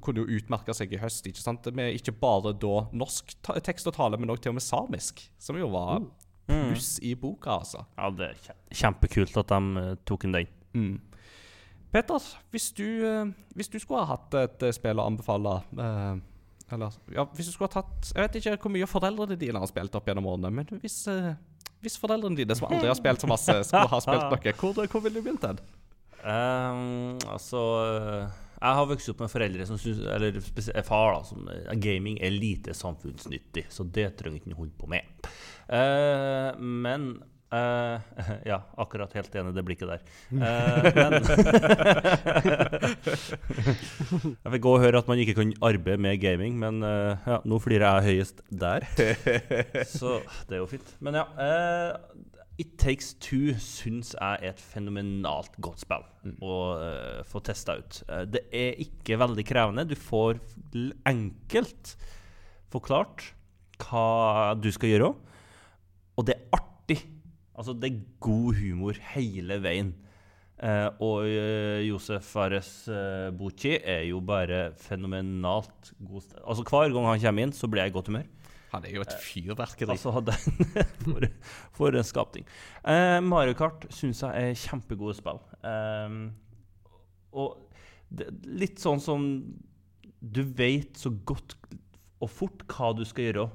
kunne 0.00 0.24
jo 0.24 0.38
utmerke 0.38 0.74
seg 0.76 0.92
i 0.92 1.00
høst. 1.00 1.26
ikke 1.28 1.42
sant? 1.42 1.68
Med 1.76 1.96
ikke 1.98 2.14
bare 2.16 2.54
da 2.56 2.86
norsk 2.92 3.36
tekst 3.64 3.88
og 3.90 3.96
tale, 3.96 4.20
men 4.20 4.32
òg 4.32 4.40
til 4.42 4.54
og 4.54 4.58
med 4.58 4.64
samisk, 4.64 5.24
som 5.40 5.58
jo 5.60 5.70
var 5.72 6.02
pluss 6.46 6.98
i 7.02 7.14
boka, 7.14 7.58
altså. 7.62 7.84
Ja, 7.96 8.10
det 8.10 8.32
er 8.32 8.58
kjempekult 8.74 9.36
at 9.40 9.52
de 9.52 9.82
eh, 9.82 9.94
tok 10.08 10.26
en 10.26 10.36
den. 10.36 10.50
Mm. 10.74 11.00
Peter, 11.92 12.26
hvis 12.50 12.70
du, 12.72 12.86
eh, 13.04 13.32
hvis 13.56 13.68
du 13.68 13.78
skulle 13.78 14.02
ha 14.02 14.16
hatt 14.16 14.34
et 14.40 14.66
eh, 14.66 14.74
spill 14.74 15.00
å 15.00 15.06
anbefale 15.10 15.58
eh, 15.76 16.14
Eller 16.72 16.94
ja, 17.12 17.26
hvis 17.36 17.50
du 17.50 17.52
skulle 17.52 17.68
ha 17.68 17.82
tatt 17.82 18.12
Jeg 18.14 18.24
vet 18.24 18.38
ikke 18.40 18.54
hvor 18.64 18.72
mye 18.72 18.88
foreldrene 18.88 19.36
dine 19.36 19.60
har 19.60 19.68
spilt 19.68 19.98
opp 19.98 20.08
gjennom 20.08 20.30
årene, 20.32 20.52
men 20.56 20.80
hvis, 20.80 21.02
eh, 21.12 21.34
hvis 21.84 21.98
foreldrene 22.00 22.38
dine 22.38 22.56
som 22.56 22.70
aldri 22.70 22.88
har 22.88 22.96
spilt 22.96 23.20
så 23.20 23.28
masse, 23.28 23.58
skulle 23.68 23.92
ha 23.92 24.02
spilt 24.04 24.28
noe, 24.32 24.56
hvor, 24.56 24.80
hvor 24.86 25.04
ville 25.04 25.20
du 25.20 25.26
begynt 25.28 25.44
hen? 25.50 25.60
Ehm, 26.22 27.18
altså 27.26 27.60
eh, 27.82 28.26
Jeg 28.60 28.76
har 28.78 28.86
vokst 28.86 29.10
opp 29.10 29.24
med 29.24 29.32
foreldre 29.32 29.64
som 29.66 29.78
syns 29.80 30.04
Eller 30.06 30.36
spesielt 30.44 30.86
far, 30.86 31.16
da, 31.16 31.24
som 31.26 31.48
eh, 31.50 31.72
gaming 31.82 32.20
er 32.22 32.30
lite 32.34 32.76
samfunnsnyttig, 32.78 33.66
så 33.74 33.86
det 33.86 34.12
trenger 34.20 34.38
ikke 34.38 34.52
han 34.52 34.60
holde 34.60 34.78
på 34.78 34.90
med. 34.92 35.30
Uh, 35.72 36.52
men 36.58 37.14
Uh, 37.52 38.00
Ja, 38.48 38.62
akkurat 38.80 39.12
helt 39.12 39.34
enig 39.36 39.52
i 39.52 39.56
det 39.58 39.64
blikket 39.66 39.90
der. 39.90 40.00
Uh, 40.32 40.38
men 40.96 41.12
Jeg 44.42 44.54
fikk 44.54 44.68
òg 44.70 44.80
høre 44.86 45.02
at 45.02 45.10
man 45.10 45.20
ikke 45.20 45.36
kan 45.36 45.52
arbeide 45.60 46.00
med 46.00 46.20
gaming, 46.22 46.56
men 46.60 46.80
uh, 46.80 47.20
ja, 47.28 47.38
nå 47.44 47.60
flirer 47.60 47.84
jeg 48.00 48.08
høyest 48.08 48.40
der. 48.48 48.88
Så 49.98 50.22
det 50.48 50.56
er 50.56 50.62
jo 50.62 50.70
fint. 50.70 50.96
Men 51.04 51.20
ja. 51.20 51.26
It 52.60 52.74
Takes 52.76 53.14
Two 53.22 53.54
syns 53.60 54.12
jeg 54.12 54.40
er 54.44 54.52
et 54.52 54.60
fenomenalt 54.60 55.54
godt 55.64 55.82
spill 55.86 56.04
å 56.44 56.56
uh, 56.76 57.20
få 57.24 57.40
testa 57.44 57.78
ut. 57.80 58.02
Uh, 58.10 58.24
det 58.28 58.44
er 58.52 58.76
ikke 58.84 59.16
veldig 59.22 59.44
krevende. 59.48 59.86
Du 59.88 59.96
får 59.96 60.40
enkelt 61.08 61.94
forklart 62.72 63.30
hva 63.82 64.52
du 64.60 64.68
skal 64.72 64.92
gjøre, 64.92 65.08
og 66.12 66.28
det 66.28 66.36
er 66.36 66.60
artig. 66.60 67.00
Altså, 67.56 67.74
det 67.76 67.88
er 67.88 68.04
god 68.22 68.60
humor 68.60 69.00
hele 69.14 69.58
veien. 69.64 69.94
Uh, 70.62 70.92
og 71.02 71.24
Josef 71.82 72.28
Fares 72.36 72.70
Bucci 73.34 73.78
er 73.80 74.04
jo 74.10 74.20
bare 74.22 74.68
fenomenalt 74.78 75.94
god. 76.04 76.36
Altså, 76.44 76.68
hver 76.68 76.92
gang 76.92 77.08
han 77.14 77.24
kommer 77.24 77.48
inn, 77.48 77.56
så 77.56 77.70
blir 77.72 77.86
jeg 77.86 77.94
i 77.94 77.96
godt 77.96 78.12
humør. 78.12 78.28
Han 78.72 78.86
er 78.88 78.94
jo 78.96 79.04
et 79.04 79.16
fyrverkeri. 79.20 79.92
Altså, 79.92 80.12
for, 81.04 81.26
for 81.76 81.98
en 81.98 82.06
skapning. 82.08 82.46
Eh, 82.88 83.18
Mario 83.24 83.56
Kart 83.58 83.84
syns 83.92 84.22
jeg 84.24 84.52
er 84.52 84.60
kjempegode 84.62 85.16
spill. 85.18 85.42
Eh, 85.60 86.16
og 87.36 87.68
det, 88.12 88.28
litt 88.44 88.80
sånn 88.82 89.00
som 89.00 89.22
Du 90.20 90.42
vet 90.44 90.98
så 91.00 91.10
godt 91.24 91.56
og 92.22 92.30
fort 92.30 92.62
hva 92.70 92.92
du 92.94 93.02
skal 93.08 93.28
gjøre. 93.28 93.48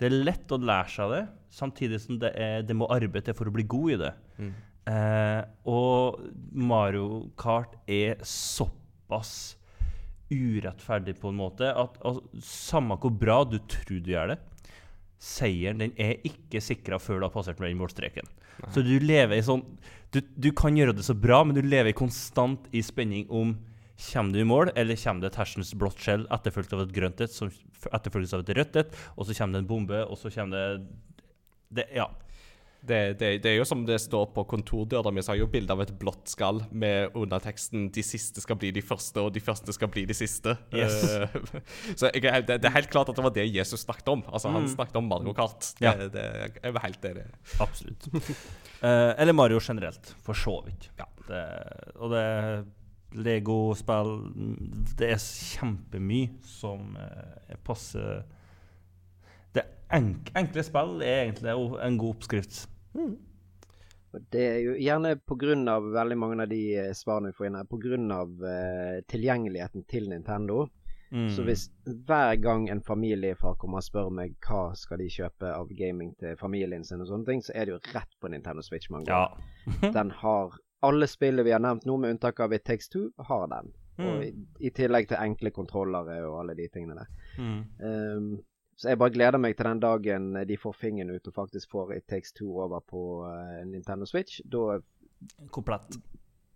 Det 0.00 0.08
er 0.08 0.22
lett 0.26 0.50
å 0.50 0.58
lære 0.58 0.90
seg 0.90 1.12
det, 1.12 1.22
samtidig 1.54 2.00
som 2.02 2.18
det, 2.18 2.32
er, 2.34 2.64
det 2.66 2.74
må 2.74 2.88
arbeide 2.90 3.28
til 3.28 3.36
for 3.38 3.46
å 3.46 3.54
bli 3.54 3.62
god 3.70 3.92
i 3.94 3.98
det. 4.00 4.12
Mm. 4.42 4.52
Eh, 4.90 5.42
og 5.70 6.18
Mario 6.50 7.28
Kart 7.38 7.76
er 7.86 8.18
såpass 8.26 9.54
urettferdig 10.32 11.16
på 11.20 11.30
en 11.32 11.38
måte 11.38 11.68
at 11.68 11.98
altså, 12.00 12.42
samme 12.44 12.96
hvor 13.00 13.14
bra 13.14 13.42
du 13.48 13.58
tror 13.70 14.00
du 14.02 14.12
gjør 14.12 14.34
det, 14.34 14.38
seieren 15.22 15.82
den 15.84 15.92
er 16.00 16.22
ikke 16.26 16.62
sikra 16.64 16.98
før 16.98 17.20
du 17.20 17.28
har 17.28 17.34
passert 17.34 17.60
målstreken. 17.62 18.26
Så 18.74 18.82
du 18.84 18.96
lever 19.00 19.38
i 19.38 19.44
sånn 19.44 19.62
du, 20.12 20.20
du 20.36 20.50
kan 20.52 20.76
gjøre 20.76 20.92
det 20.92 21.06
så 21.06 21.14
bra, 21.16 21.40
men 21.44 21.56
du 21.56 21.62
lever 21.64 21.94
konstant 21.96 22.66
i 22.72 22.82
spenning 22.84 23.28
om 23.30 23.54
Kommer 24.02 24.34
du 24.34 24.40
i 24.40 24.46
mål, 24.48 24.72
eller 24.74 24.98
kommer 24.98 25.22
det 25.22 25.28
et 25.30 25.36
hersens 25.38 25.68
blått 25.78 26.00
skjell 26.02 26.24
etterfulgt 26.34 26.72
av 26.74 26.80
et 26.82 26.94
grønt 26.96 27.20
et, 27.22 27.30
som 27.30 27.52
etterfølges 27.94 28.32
av 28.34 28.42
et 28.42 28.50
rødt 28.58 28.78
et, 28.80 28.96
og 29.14 29.28
så 29.28 29.36
kommer 29.36 29.54
det 29.54 29.60
en 29.62 29.68
bombe, 29.68 30.00
og 30.02 30.18
så 30.18 30.32
kommer 30.32 30.56
det, 30.56 31.26
det 31.78 31.84
Ja. 31.94 32.08
Det, 32.82 33.18
det, 33.20 33.28
det 33.44 33.50
er 33.52 33.56
jo 33.60 33.64
som 33.68 33.84
det 33.86 34.00
står 34.02 34.32
på 34.34 34.42
kontordøra 34.50 35.12
mi, 35.14 35.22
så 35.22 35.30
har 35.30 35.36
jeg 35.38 35.44
jo 35.44 35.50
bilde 35.52 35.70
av 35.70 35.82
et 35.84 35.92
blått 36.00 36.26
skall 36.32 36.64
med 36.74 37.14
underteksten 37.14 37.84
'De 37.94 38.02
siste 38.02 38.42
skal 38.42 38.56
bli 38.58 38.72
de 38.74 38.82
første, 38.82 39.22
og 39.22 39.30
de 39.32 39.40
første 39.40 39.70
skal 39.72 39.88
bli 39.88 40.02
de 40.04 40.16
siste'. 40.18 40.56
Yes. 40.74 40.96
Eh, 41.04 41.62
så 42.00 42.10
jeg, 42.10 42.22
det, 42.48 42.58
det 42.62 42.66
er 42.66 42.74
helt 42.74 42.90
klart 42.90 43.08
at 43.08 43.16
det 43.16 43.22
var 43.22 43.30
det 43.36 43.46
Jesus 43.54 43.84
snakket 43.86 44.08
om. 44.08 44.24
Altså 44.32 44.50
Han 44.50 44.62
Mm. 44.66 44.74
snakket 44.74 44.96
om 44.96 45.04
Mario 45.08 45.32
Kart. 45.32 45.74
Ja. 45.80 45.94
det, 46.08 46.26
jeg 46.62 46.74
var 46.74 46.80
helt 46.88 47.04
enig. 47.04 47.24
Absolutt. 47.60 48.08
uh, 48.12 49.14
eller 49.20 49.32
Mario 49.32 49.60
generelt, 49.62 50.14
for 50.22 50.34
så 50.34 50.58
vidt. 50.66 50.90
Ja. 50.98 51.06
Det, 51.28 51.44
og 52.02 52.10
det 52.10 52.64
Lego-spill 53.14 54.12
Det 54.98 55.10
er 55.12 55.20
kjempemye 55.20 56.30
som 56.48 56.96
uh, 56.96 57.56
passer 57.64 58.22
Det 58.22 58.41
enk, 59.96 60.32
enkle 60.38 60.64
spill 60.66 61.02
er 61.02 61.26
egentlig 61.26 61.52
en 61.86 61.98
god 62.00 62.16
oppskrift. 62.16 62.64
Og 64.12 64.20
Det 64.32 64.42
er 64.44 64.58
jo 64.60 64.76
gjerne 64.76 65.16
pga. 65.16 65.78
veldig 65.80 66.18
mange 66.18 66.42
av 66.42 66.48
de 66.48 66.62
eh, 66.76 66.92
svarene 66.92 67.30
vi 67.30 67.38
får 67.38 67.46
inn 67.48 67.56
her, 67.56 67.68
pga. 67.70 68.22
Uh, 68.42 69.02
tilgjengeligheten 69.08 69.84
til 69.88 70.08
Nintendo. 70.08 70.66
Mm. 71.12 71.28
Så 71.28 71.44
hvis 71.44 71.66
hver 71.84 72.36
gang 72.40 72.70
en 72.70 72.80
familiefar 72.80 73.56
kommer 73.60 73.82
og 73.82 73.84
spør 73.84 74.08
meg 74.10 74.32
hva 74.46 74.70
skal 74.76 74.98
de 74.98 75.10
kjøpe 75.12 75.44
av 75.44 75.68
gaming 75.76 76.14
til 76.20 76.36
familien 76.40 76.84
sin, 76.84 77.00
og 77.04 77.08
sånne 77.10 77.28
ting, 77.28 77.42
så 77.44 77.52
er 77.54 77.68
det 77.68 77.74
jo 77.74 77.80
rett 77.92 78.14
på 78.20 78.30
Nintendo 78.32 78.64
Switch 78.64 78.88
man 78.90 79.04
går. 79.04 79.12
Ja. 79.12 79.90
Den 79.92 80.10
har 80.22 80.56
alle 80.82 81.06
spillene 81.06 81.44
vi 81.44 81.52
har 81.52 81.60
nevnt 81.60 81.84
nå, 81.86 81.98
med 82.00 82.16
unntak 82.16 82.40
av 82.40 82.54
It 82.56 82.64
Takes 82.64 82.88
Two, 82.88 83.10
har 83.28 83.44
den. 83.52 83.74
Og 84.02 84.24
i, 84.24 84.30
I 84.64 84.70
tillegg 84.74 85.10
til 85.10 85.20
enkle 85.20 85.52
kontrollere 85.54 86.16
og 86.26 86.40
alle 86.40 86.56
de 86.58 86.66
tingene 86.72 86.96
der. 86.96 87.10
Mm. 87.36 87.60
Um, 87.84 88.30
så 88.82 88.90
jeg 88.90 88.98
bare 88.98 89.14
gleder 89.14 89.38
meg 89.38 89.54
til 89.54 89.68
den 89.68 89.80
dagen 89.82 90.24
de 90.48 90.56
får 90.58 90.74
fingeren 90.74 91.12
ut 91.14 91.28
og 91.30 91.36
faktisk 91.36 91.70
får 91.70 91.92
It 92.00 92.08
Takes 92.10 92.34
Two 92.34 92.56
over 92.64 92.82
på 92.82 93.02
eh, 93.28 93.60
Nintendo 93.70 94.08
Switch. 94.10 94.40
Da, 94.42 94.80
Komplett. 95.54 96.00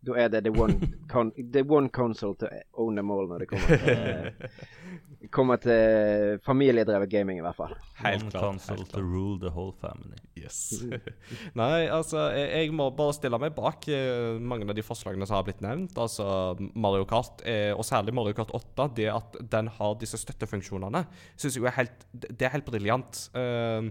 Da 0.06 0.14
er 0.20 0.28
det 0.30 0.44
the 0.46 0.52
one, 0.52 0.76
con 1.10 1.32
the 1.52 1.62
one 1.62 1.88
console 1.88 2.34
to 2.38 2.46
own 2.78 2.96
them 2.96 3.10
all 3.10 3.26
når 3.28 3.42
det 3.42 3.48
kommer 3.50 3.80
til, 3.82 4.50
kommer 5.36 5.58
til 5.58 6.38
familiedrevet 6.46 7.10
gaming, 7.10 7.40
i 7.40 7.44
hvert 7.44 7.56
fall. 7.58 7.72
Helt 7.98 8.22
One 8.22 8.30
klart. 8.30 8.44
console 8.44 8.78
Helt 8.78 8.92
to 8.92 9.00
rule 9.02 9.38
the 9.40 9.50
whole 9.50 9.72
family. 9.80 10.18
Yes. 10.38 10.82
Nei, 11.58 11.86
altså, 11.90 12.28
jeg, 12.36 12.50
jeg 12.66 12.74
må 12.76 12.90
bare 12.94 13.16
stille 13.16 13.40
meg 13.42 13.54
bak 13.56 13.88
eh, 13.90 14.36
mange 14.38 14.68
av 14.68 14.76
de 14.78 14.84
forslagene 14.86 15.26
som 15.26 15.38
har 15.40 15.46
blitt 15.48 15.64
nevnt. 15.64 15.96
Altså, 15.98 16.26
Mario 16.74 17.08
Kart, 17.08 17.42
eh, 17.48 17.72
og 17.74 17.82
særlig 17.88 18.14
Mario 18.14 18.36
Kart 18.38 18.52
8, 18.54 18.90
det 19.00 19.08
at 19.10 19.40
den 19.56 19.72
har 19.78 19.96
disse 19.98 20.20
støttefunksjonene, 20.22 21.06
syns 21.34 21.56
jeg 21.58 21.66
er 21.66 21.78
helt 21.80 22.06
Det 22.12 22.46
er 22.46 22.54
helt 22.54 22.68
briljant. 22.68 23.24
Eh, 23.34 23.90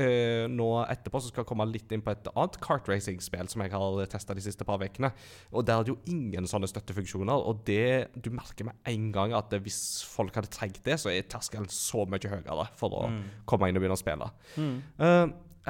eh, 0.00 0.46
nå 0.50 0.66
etterpå 0.86 1.20
så 1.20 1.30
skal 1.30 1.42
jeg 1.42 1.48
komme 1.50 1.66
litt 1.68 1.92
inn 1.94 2.02
på 2.04 2.12
et 2.12 2.28
annet 2.32 2.58
kartracing-spill 2.64 3.48
som 3.52 3.64
jeg 3.64 3.72
har 3.74 4.10
testa 4.12 4.36
de 4.36 4.44
siste 4.44 4.66
par 4.68 4.82
ukene. 4.82 5.10
Og 5.52 5.66
der 5.66 5.80
er 5.80 5.86
det 5.86 5.94
jo 5.94 5.98
ingen 6.12 6.48
sånne 6.50 6.68
støttefunksjoner. 6.70 7.46
Og 7.50 7.64
det 7.68 8.12
du 8.22 8.30
merker 8.34 8.68
med 8.70 8.78
en 8.92 9.08
gang 9.14 9.34
at 9.36 9.52
hvis 9.62 9.80
folk 10.08 10.36
hadde 10.38 10.52
trengt 10.54 10.82
det, 10.86 10.98
så 11.02 11.12
er 11.12 11.26
terskelen 11.30 11.68
så 11.72 12.06
mye 12.08 12.30
høyere 12.32 12.68
for 12.78 12.94
å 12.96 13.08
komme 13.48 13.70
inn 13.70 13.78
og 13.78 13.84
begynne 13.84 13.98
å 13.98 14.02
spille. 14.02 14.30
Eh, 14.56 15.26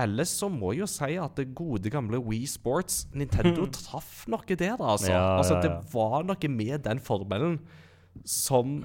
ellers 0.07 0.35
så 0.37 0.51
må 0.53 0.75
jeg 0.75 0.85
jo 0.85 0.91
si 0.93 1.13
at 1.21 1.39
det 1.41 1.51
gode 1.57 1.93
gamle 1.93 2.21
Wii 2.21 2.47
Sports 2.51 3.07
Nintendo 3.17 3.67
traff 3.79 4.27
noe 4.31 4.45
der, 4.59 4.77
altså. 4.77 5.13
Ja, 5.15 5.25
altså 5.39 5.59
ja, 5.59 5.65
Det 5.67 5.95
var 5.95 6.27
noe 6.29 6.53
med 6.53 6.85
den 6.87 7.03
formelen 7.03 7.61
som 8.25 8.85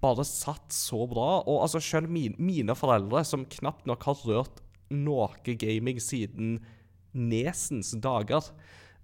bare 0.00 0.26
satt 0.28 0.74
så 0.74 1.04
bra. 1.10 1.42
Og 1.42 1.64
altså 1.64 1.82
selv 1.82 2.10
min, 2.12 2.36
mine 2.38 2.76
foreldre, 2.78 3.24
som 3.26 3.46
knapt 3.58 3.86
nok 3.88 4.06
har 4.08 4.24
rørt 4.28 4.62
noe 4.94 5.56
gaming 5.58 6.00
siden 6.02 6.58
Nesens 7.14 7.94
dager 8.02 8.50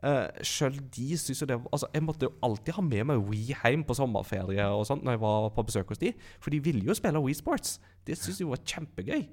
Uh, 0.01 0.30
Sjøl 0.41 0.78
de 0.97 1.12
syns 1.20 1.43
jo 1.43 1.47
det 1.51 1.59
Altså, 1.68 1.88
jeg 1.93 2.01
måtte 2.07 2.24
jo 2.24 2.32
alltid 2.47 2.72
ha 2.72 2.84
med 2.84 3.03
meg 3.11 3.24
Wii 3.28 3.51
hjem 3.53 3.82
på 3.84 3.97
sommerferie 3.99 4.64
og 4.72 4.86
sånt 4.88 5.05
når 5.05 5.18
jeg 5.18 5.20
var 5.20 5.49
på 5.53 5.64
besøk 5.68 5.93
hos 5.93 6.01
de, 6.01 6.14
for 6.41 6.55
de 6.55 6.61
ville 6.64 6.86
jo 6.88 6.97
spille 6.97 7.20
Wii 7.20 7.36
Sports. 7.36 7.74
Det 8.09 8.16
syns 8.16 8.41
jeg 8.41 8.49
var 8.49 8.62
kjempegøy. 8.64 9.26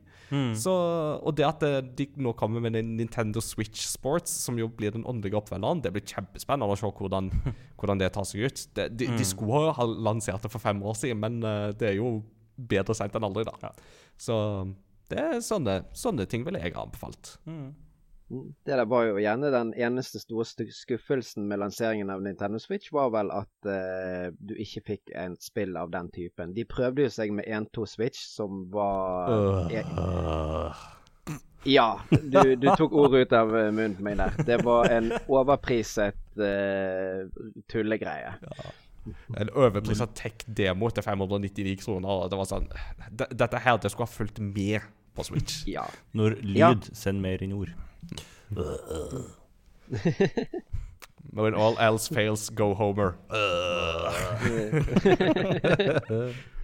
Så, 0.57 0.73
og 1.21 1.35
det 1.37 1.45
at 1.47 1.63
de 1.97 2.07
nå 2.19 2.33
kommer 2.39 2.63
med 2.63 2.75
den 2.75 2.95
Nintendo 2.99 3.39
Switch 3.43 3.85
Sports, 3.87 4.33
som 4.43 4.59
jo 4.59 4.67
blir 4.67 4.91
den 4.95 5.05
åndelige 5.07 5.39
oppfølgeren, 5.39 5.83
det 5.83 5.93
blir 5.95 6.05
kjempespennende 6.07 6.75
å 6.75 6.79
se 6.79 6.89
hvordan, 6.89 7.31
hvordan 7.79 8.01
det 8.01 8.11
tar 8.15 8.27
seg 8.27 8.47
ut. 8.47 8.65
Det, 8.75 8.89
de, 8.99 9.11
de 9.15 9.27
skulle 9.27 9.71
ha 9.77 9.87
lansert 9.87 10.43
det 10.43 10.51
for 10.53 10.63
fem 10.63 10.83
år 10.83 10.97
siden, 10.99 11.21
men 11.23 11.39
eh, 11.47 11.69
det 11.77 11.93
er 11.93 11.99
jo 12.01 12.17
bedre 12.57 12.95
seint 12.97 13.15
enn 13.15 13.27
aldri, 13.27 13.45
da. 13.47 13.71
Så 14.19 14.37
det 15.11 15.19
er 15.21 15.43
sånne, 15.45 15.81
sånne 15.95 16.25
ting 16.29 16.43
ville 16.47 16.59
jeg 16.59 16.75
ha 16.75 16.83
anbefalt. 16.83 17.37
Mm. 17.47 17.69
Det 18.27 18.75
der 18.75 18.85
var 18.91 19.05
jo 19.07 19.19
gjerne 19.23 19.51
den 19.53 19.69
eneste 19.79 20.19
store 20.19 20.43
skuffelsen 20.75 21.45
med 21.47 21.61
lanseringen 21.61 22.09
av 22.11 22.21
Nintendo 22.25 22.59
Switch, 22.59 22.91
var 22.91 23.13
vel 23.15 23.31
at 23.31 23.69
uh, 23.69 24.27
du 24.35 24.51
ikke 24.59 24.83
fikk 24.91 25.13
en 25.15 25.37
spill 25.39 25.77
av 25.79 25.93
den 25.93 26.09
typen. 26.11 26.51
De 26.57 26.65
prøvde 26.67 27.05
jo 27.05 27.13
seg 27.13 27.31
med 27.37 27.47
1-2 27.47 27.87
Switch, 27.87 28.25
som 28.27 28.65
var 28.73 29.71
uh. 29.71 30.83
Ja, 31.67 31.87
du, 32.11 32.55
du 32.55 32.67
tok 32.79 32.93
ordet 32.95 33.25
ut 33.27 33.33
av 33.35 33.49
eh, 33.57 33.71
munnen 33.75 33.95
på 33.97 34.05
meg 34.05 34.19
der. 34.19 34.35
Det 34.47 34.59
var 34.63 34.87
en 34.93 35.09
overpriset 35.27 36.19
uh, 36.39 37.25
tullegreie. 37.71 38.35
En 39.39 39.51
overprisa 39.55 40.07
tech-demo 40.15 40.91
til 40.91 41.03
599 41.03 41.75
kroner. 41.81 42.27
Det 42.31 42.39
var 42.39 42.47
sånn 42.47 42.69
Dette 43.15 43.63
her, 43.63 43.79
det 43.79 43.91
skulle 43.91 44.07
ha 44.07 44.13
fulgt 44.13 44.39
med 44.43 44.83
på 45.17 45.27
Switch. 45.27 45.63
Ja. 45.67 45.87
Når 46.11 46.39
lyd 46.43 46.59
Ja. 46.59 46.73
sender 46.91 47.23
mer 47.23 47.43
enn 47.43 47.55
ord. 47.57 47.73
When 51.31 51.53
all 51.53 51.77
else 51.77 52.07
fails, 52.07 52.49
go 52.49 52.73
Homer. 52.73 53.17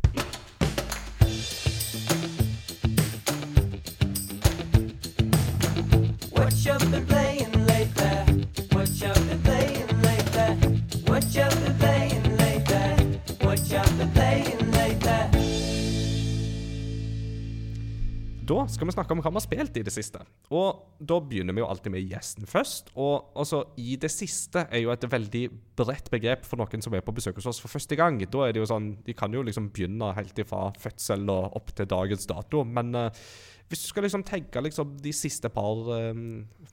Da 18.44 18.64
skal 18.68 18.89
vi 18.89 18.94
snakke 18.96 19.16
om 19.16 19.22
hva 19.24 19.32
vi 19.32 19.38
har 19.38 19.44
spilt 19.46 19.78
i 19.80 19.84
det 19.86 19.94
siste. 19.94 20.20
Og 20.52 20.98
da 21.00 21.20
begynner 21.24 21.56
vi 21.56 21.62
jo 21.62 21.68
alltid 21.70 21.94
med 21.94 22.10
gjesten 22.12 22.48
først. 22.50 22.91
Og 23.00 23.32
altså, 23.39 23.62
i 23.80 23.96
det 24.00 24.10
siste 24.12 24.66
er 24.66 24.84
jo 24.84 24.91
et 24.91 25.06
veldig 25.10 25.44
bredt 25.80 26.10
begrep 26.12 26.44
for 26.48 26.60
noen 26.60 26.84
som 26.84 26.96
er 26.98 27.06
på 27.06 27.14
besøk 27.16 27.39
hos 27.39 27.48
oss 27.54 27.62
for 27.64 27.72
første 27.72 27.96
gang. 28.00 28.20
Da 28.24 28.48
er 28.48 28.56
det 28.56 28.64
jo 28.64 28.70
sånn, 28.70 28.94
De 29.06 29.16
kan 29.16 29.34
jo 29.34 29.46
liksom 29.46 29.70
begynne 29.76 30.12
helt 30.18 30.39
ifra 30.44 30.66
fødsel 30.82 31.24
og 31.32 31.56
opp 31.60 31.72
til 31.78 31.89
dagens 31.94 32.28
dato. 32.30 32.66
Men 32.68 32.91
uh, 32.98 33.24
hvis 33.70 33.86
du 33.86 33.91
skal 33.94 34.08
liksom 34.08 34.26
tenke 34.28 34.66
liksom 34.66 34.98
de 35.04 35.14
siste 35.16 35.52
par 35.54 35.88
uh, 35.94 36.26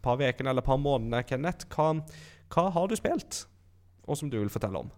par 0.03 0.25
eller 0.25 0.67
par 0.67 0.81
månedene, 0.81 1.23
Kenneth, 1.29 1.69
hva, 1.77 1.93
hva 2.51 2.67
har 2.75 2.91
du 2.91 2.97
spilt? 2.99 3.45
Og 4.09 4.19
som 4.19 4.31
du 4.31 4.41
vil 4.41 4.51
fortelle 4.51 4.81
om? 4.81 4.91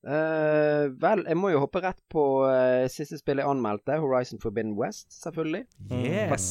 Eh, 0.00 0.86
vel, 0.96 1.24
jeg 1.28 1.36
må 1.36 1.50
jo 1.52 1.60
hoppe 1.60 1.82
rett 1.84 2.00
på 2.08 2.22
uh, 2.48 2.86
siste 2.88 3.18
spill 3.20 3.42
jeg 3.42 3.50
anmeldte, 3.50 3.98
Horizon 4.00 4.40
Forbidden 4.40 4.72
West, 4.78 5.10
selvfølgelig. 5.12 5.66
Yes! 5.92 6.46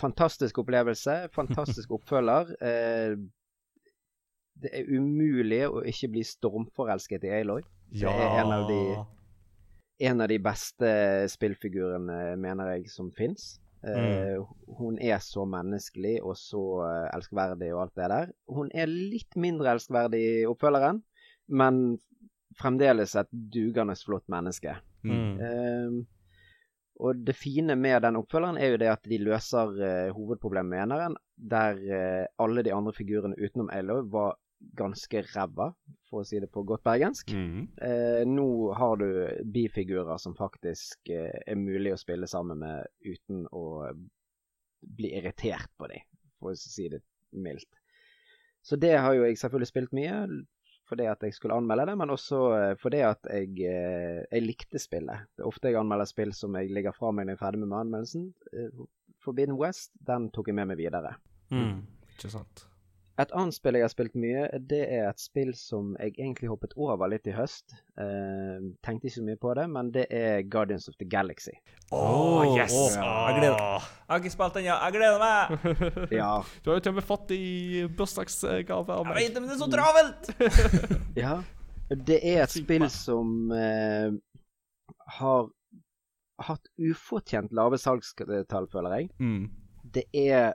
Fantastisk 0.00 0.58
opplevelse. 0.64 1.28
Fantastisk 1.36 1.92
oppfølger. 1.98 2.50
Uh, 2.58 3.14
det 4.60 4.74
er 4.76 4.90
umulig 4.92 5.62
å 5.68 5.84
ikke 5.88 6.10
bli 6.16 6.26
stormforelsket 6.26 7.24
i 7.28 7.32
Aloy. 7.38 7.62
Det 7.94 8.10
er 8.10 8.42
en 8.42 8.52
av 8.52 8.66
de, 8.68 8.80
en 10.10 10.20
av 10.20 10.28
de 10.30 10.36
beste 10.42 10.90
spillfigurene, 11.32 12.36
mener 12.40 12.74
jeg, 12.74 12.90
som 12.92 13.08
fins. 13.14 13.54
Eh, 13.80 14.36
Hun 14.76 14.98
er 15.00 15.22
så 15.24 15.46
menneskelig 15.48 16.18
og 16.20 16.36
så 16.36 16.60
elskverdig 17.14 17.70
og 17.72 17.86
alt 17.86 17.96
det 17.96 18.10
der. 18.12 18.34
Hun 18.52 18.68
er 18.76 18.90
litt 18.90 19.38
mindre 19.40 19.72
elskverdig 19.72 20.20
i 20.20 20.46
oppfølgeren, 20.50 21.00
men 21.48 21.80
fremdeles 22.58 23.14
et 23.18 23.30
dugende 23.30 23.96
flott 23.98 24.26
menneske. 24.32 24.76
Mm. 25.06 25.38
Uh, 25.40 26.00
og 27.00 27.22
det 27.24 27.36
fine 27.38 27.76
med 27.80 28.02
den 28.04 28.18
oppfølgeren 28.20 28.58
er 28.60 28.74
jo 28.74 28.80
det 28.82 28.90
at 28.92 29.08
de 29.08 29.20
løser 29.22 29.72
uh, 29.78 30.12
hovedproblemet 30.16 30.70
med 30.74 30.84
eneren, 30.84 31.16
der 31.36 31.80
uh, 31.80 32.24
alle 32.44 32.64
de 32.66 32.74
andre 32.76 32.94
figurene 32.96 33.38
utenom 33.40 33.70
Aloy 33.72 34.04
var 34.12 34.36
ganske 34.76 35.22
ræva, 35.30 35.70
for 36.10 36.20
å 36.20 36.26
si 36.28 36.40
det 36.42 36.50
på 36.52 36.62
godt 36.68 36.84
bergensk. 36.84 37.30
Mm. 37.32 37.62
Eh, 37.80 38.22
nå 38.28 38.48
har 38.76 38.98
du 39.00 39.06
bifigurer 39.54 40.20
som 40.20 40.34
faktisk 40.36 41.08
er 41.08 41.56
mulig 41.56 41.94
å 41.94 42.00
spille 42.00 42.28
sammen 42.28 42.60
med 42.60 42.90
uten 43.00 43.46
å 43.56 43.88
bli 44.80 45.14
irritert 45.16 45.72
på 45.80 45.88
dem, 45.88 46.04
for 46.36 46.52
å 46.52 46.60
si 46.60 46.90
det 46.92 47.00
mildt. 47.32 47.70
Så 48.60 48.76
det 48.76 48.92
har 49.00 49.16
jo 49.16 49.24
jeg 49.24 49.38
selvfølgelig 49.40 49.70
spilt 49.70 49.96
mye, 49.96 50.16
fordi 50.90 51.06
at 51.10 51.22
jeg 51.22 51.36
skulle 51.36 51.56
anmelde 51.56 51.86
det, 51.90 51.96
men 52.00 52.14
også 52.14 52.40
eh, 52.56 52.72
fordi 52.80 53.02
at 53.06 53.28
jeg, 53.30 53.52
eh, 53.70 54.22
jeg 54.26 54.46
likte 54.46 54.82
spillet. 54.82 55.28
Det 55.36 55.44
er 55.44 55.50
ofte 55.50 55.70
jeg 55.70 55.78
anmelder 55.80 56.08
spill 56.10 56.34
som 56.36 56.56
jeg 56.58 56.72
ligger 56.74 56.96
fra 56.96 57.12
meg 57.14 57.28
når 57.28 57.36
jeg 57.36 57.40
er 57.40 57.44
ferdig 57.44 57.62
med 57.62 57.78
anmeldelsen. 57.78 58.26
Eh, 58.52 58.82
Forbidden 59.20 59.58
West, 59.60 59.92
den 60.08 60.30
tok 60.34 60.50
jeg 60.50 60.58
med 60.58 60.70
meg 60.72 60.80
videre. 60.80 61.14
Mm. 61.52 61.82
Ikke 62.14 62.32
sant. 62.32 62.64
Et 63.18 63.32
annet 63.36 63.52
spill 63.52 63.76
jeg 63.76 63.84
har 63.84 63.90
spilt 63.92 64.14
mye, 64.16 64.44
det 64.70 64.80
er 64.86 65.08
et 65.10 65.20
spill 65.20 65.50
som 65.58 65.90
jeg 66.00 66.14
egentlig 66.14 66.48
hoppet 66.48 66.72
over 66.80 67.10
litt 67.10 67.26
i 67.28 67.34
høst. 67.34 67.74
Eh, 68.00 68.62
tenkte 68.86 69.08
ikke 69.08 69.16
så 69.18 69.24
mye 69.26 69.40
på 69.42 69.52
det, 69.58 69.66
men 69.74 69.90
det 69.92 70.06
er 70.14 70.44
Guardians 70.48 70.88
of 70.88 70.96
the 71.00 71.08
Galaxy. 71.10 71.52
Å, 71.90 72.00
yes! 72.54 72.72
Åh, 72.72 72.96
jeg 73.02 73.40
gleder 73.40 73.58
Jeg 73.58 74.12
har 74.12 74.22
ikke 74.22 74.32
spilt 74.36 74.56
den, 74.56 74.68
ja. 74.70 74.78
Jeg 74.86 74.96
gleder 74.96 75.20
meg! 75.20 75.70
Ja, 76.20 76.32
Du 76.62 76.70
har 76.70 76.78
jo 76.78 76.84
til 76.86 76.94
og 76.94 77.00
med 77.00 77.08
fått 77.10 77.26
det 77.32 77.40
i 77.42 77.84
bursdagsgave 77.98 79.00
Jeg 79.02 79.16
vet 79.18 79.34
det, 79.34 79.42
men 79.42 79.50
det 79.50 79.56
er 79.56 79.62
så 79.64 79.70
travelt! 79.74 80.32
ja. 81.24 81.36
Det 81.90 82.20
er 82.22 82.44
et 82.44 82.54
spill 82.54 82.86
som 82.94 83.50
eh, 83.52 84.14
har 85.18 85.48
hatt 86.46 86.70
ufortjent 86.80 87.52
lave 87.52 87.76
salgstall, 87.82 88.68
føler 88.70 88.96
jeg. 88.96 89.10
Mm. 89.20 89.48
Det 89.84 90.06
er 90.16 90.54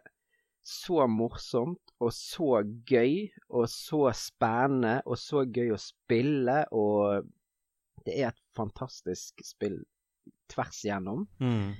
så 0.65 1.05
morsomt 1.11 1.84
og 2.05 2.13
så 2.13 2.59
gøy 2.87 3.25
og 3.49 3.65
så 3.71 4.03
spennende 4.17 4.99
og 5.05 5.17
så 5.17 5.41
gøy 5.49 5.71
å 5.73 5.79
spille, 5.81 6.59
og 6.75 7.25
det 8.05 8.19
er 8.21 8.29
et 8.29 8.41
fantastisk 8.55 9.41
spill 9.45 9.79
tvers 10.53 10.83
igjennom. 10.85 11.25
Mm. 11.41 11.73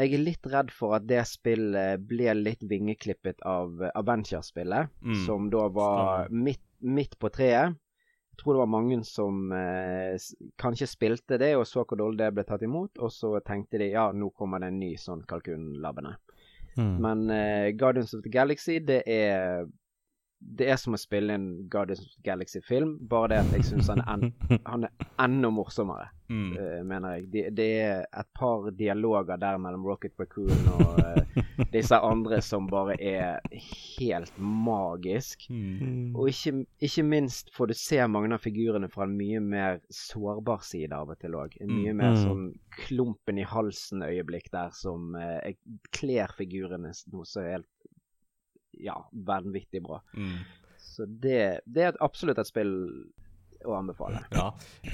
Jeg 0.00 0.14
er 0.16 0.22
litt 0.22 0.46
redd 0.48 0.70
for 0.72 0.94
at 0.96 1.04
det 1.10 1.20
spillet 1.28 2.00
ble 2.08 2.32
litt 2.38 2.62
vingeklippet 2.64 3.42
av 3.44 3.82
Avengers-spillet, 3.98 4.88
Mm. 5.02 5.18
som 5.26 5.50
da 5.52 5.66
var 5.68 6.28
midt, 6.30 6.62
midt 6.80 7.18
på 7.20 7.28
treet. 7.28 7.74
Jeg 8.30 8.38
tror 8.44 8.54
det 8.56 8.62
var 8.62 8.72
mange 8.72 9.02
som 9.04 9.52
eh, 9.52 10.16
kanskje 10.56 10.86
spilte 10.88 11.36
det 11.42 11.50
og 11.58 11.66
så 11.68 11.82
hvor 11.84 11.98
dårlig 12.00 12.22
det 12.22 12.30
ble 12.38 12.44
tatt 12.48 12.62
imot, 12.64 12.96
og 12.98 13.12
så 13.12 13.34
tenkte 13.44 13.76
de 13.82 13.90
ja, 13.92 14.06
nå 14.16 14.30
kommer 14.32 14.62
det 14.62 14.70
en 14.72 14.78
ny 14.80 14.94
sånn 14.96 15.26
kalkunlabbene. 15.28 16.14
Mm. 16.80 16.94
Men 17.04 17.26
uh, 17.30 17.66
Guardians 17.76 18.14
of 18.16 18.24
the 18.24 18.32
Galaxy, 18.32 18.78
det 18.80 19.02
er 19.06 19.68
Det 20.40 20.70
er 20.72 20.78
som 20.80 20.94
å 20.96 20.98
spille 21.00 21.34
en 21.36 21.48
Guardians 21.68 22.00
of 22.00 22.14
the 22.14 22.22
Galaxy-film, 22.24 22.94
bare 23.10 23.28
det 23.28 23.40
at 23.42 23.50
jeg 23.58 23.64
syns 23.68 23.90
han, 23.92 24.00
han 24.72 24.86
er 24.88 25.08
enda 25.20 25.50
morsommere, 25.52 26.06
Mm. 26.30 26.50
uh, 26.54 26.80
mener 26.86 27.16
jeg. 27.16 27.24
Det, 27.32 27.42
det 27.58 27.64
er 27.82 28.04
et 28.20 28.28
par 28.38 28.68
dialoger 28.78 29.36
der 29.42 29.58
mellom 29.58 29.82
Rocket 29.88 30.14
Raccoon 30.20 30.68
og 30.76 31.00
uh, 31.02 31.40
disse 31.74 31.98
andre 31.98 32.38
som 32.46 32.68
bare 32.70 32.94
er 33.02 33.40
helt 33.98 34.38
magisk. 34.38 35.48
Mm. 35.50 36.14
Og 36.14 36.30
ikke, 36.30 36.52
ikke 36.86 37.04
minst 37.06 37.50
får 37.56 37.72
du 37.72 37.74
se 37.80 37.98
mange 38.06 38.30
av 38.36 38.44
figurene 38.44 38.88
fra 38.92 39.08
en 39.08 39.16
mye 39.18 39.42
mer 39.42 39.80
sårbar 39.90 40.62
side 40.66 40.94
av 40.96 41.10
og 41.10 41.18
til 41.20 41.34
òg. 41.38 41.58
En 41.60 41.74
mye 41.74 41.96
mer 41.98 42.14
Mm. 42.14 42.22
sånn 42.24 42.46
klumpen 42.86 43.38
i 43.38 43.44
halsen-øyeblikk 43.46 44.48
der 44.54 44.70
som 44.74 45.12
uh, 45.18 45.42
kler 45.94 46.32
figurene 46.38 46.90
noe 47.12 47.26
så 47.28 47.44
helt 47.44 47.68
ja, 48.80 48.94
vanvittig 49.12 49.82
bra. 49.84 49.98
Mm. 50.14 50.38
Så 50.80 51.04
det, 51.06 51.60
det 51.66 51.82
er 51.90 51.98
absolutt 52.00 52.38
et 52.40 52.48
spill 52.48 52.72
å 53.66 53.74
anbefale. 53.76 54.22
Ja. 54.32 54.46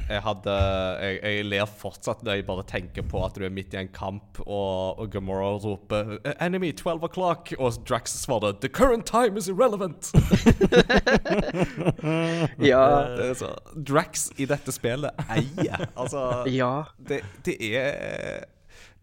Jeg 0.08 0.22
hadde 0.24 0.54
jeg, 1.02 1.18
jeg 1.22 1.44
ler 1.46 1.66
fortsatt 1.70 2.24
når 2.26 2.40
jeg 2.40 2.46
bare 2.48 2.64
tenker 2.66 3.06
på 3.06 3.20
at 3.26 3.36
du 3.38 3.44
er 3.46 3.52
midt 3.54 3.74
i 3.76 3.80
en 3.82 3.90
kamp, 3.94 4.40
og, 4.46 4.98
og 5.02 5.10
Gamora 5.12 5.52
roper 5.62 6.16
'Enemy 6.40 6.72
12 6.72 7.04
o'clock', 7.10 7.54
og 7.58 7.78
Drax 7.88 8.16
svarer 8.24 8.52
'The 8.60 8.68
current 8.68 9.06
time 9.06 9.36
is 9.38 9.48
irrelevant'. 9.48 10.10
Ja. 12.66 12.82
Det 13.16 13.30
er 13.30 13.34
så, 13.38 13.52
Drax 13.76 14.28
i 14.40 14.46
dette 14.48 14.72
spillet 14.74 15.10
eier. 15.30 15.86
Altså 15.96 16.44
Ja. 16.50 16.84
det, 16.98 17.22
det 17.46 17.56
er 17.76 18.44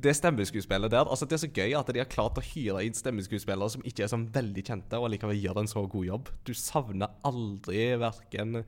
det 0.03 0.15
stemmeskuespillet 0.17 0.91
der 0.91 1.07
altså 1.07 1.25
Det 1.25 1.37
er 1.37 1.41
så 1.45 1.47
gøy 1.53 1.73
at 1.79 1.87
de 1.93 2.01
har 2.01 2.09
klart 2.11 2.37
å 2.37 2.43
hyre 2.43 2.81
inn 2.83 2.95
stemmeskuespillere 2.97 3.69
som 3.71 3.85
ikke 3.87 4.03
er 4.03 4.11
sånn 4.11 4.25
veldig 4.33 4.63
kjente, 4.67 4.99
og 4.99 5.09
likevel 5.13 5.39
gjør 5.39 5.61
en 5.61 5.69
så 5.71 5.85
god 5.87 6.05
jobb. 6.09 6.29
Du 6.43 6.51
savner 6.57 7.13
aldri 7.23 7.93
verken 8.01 8.63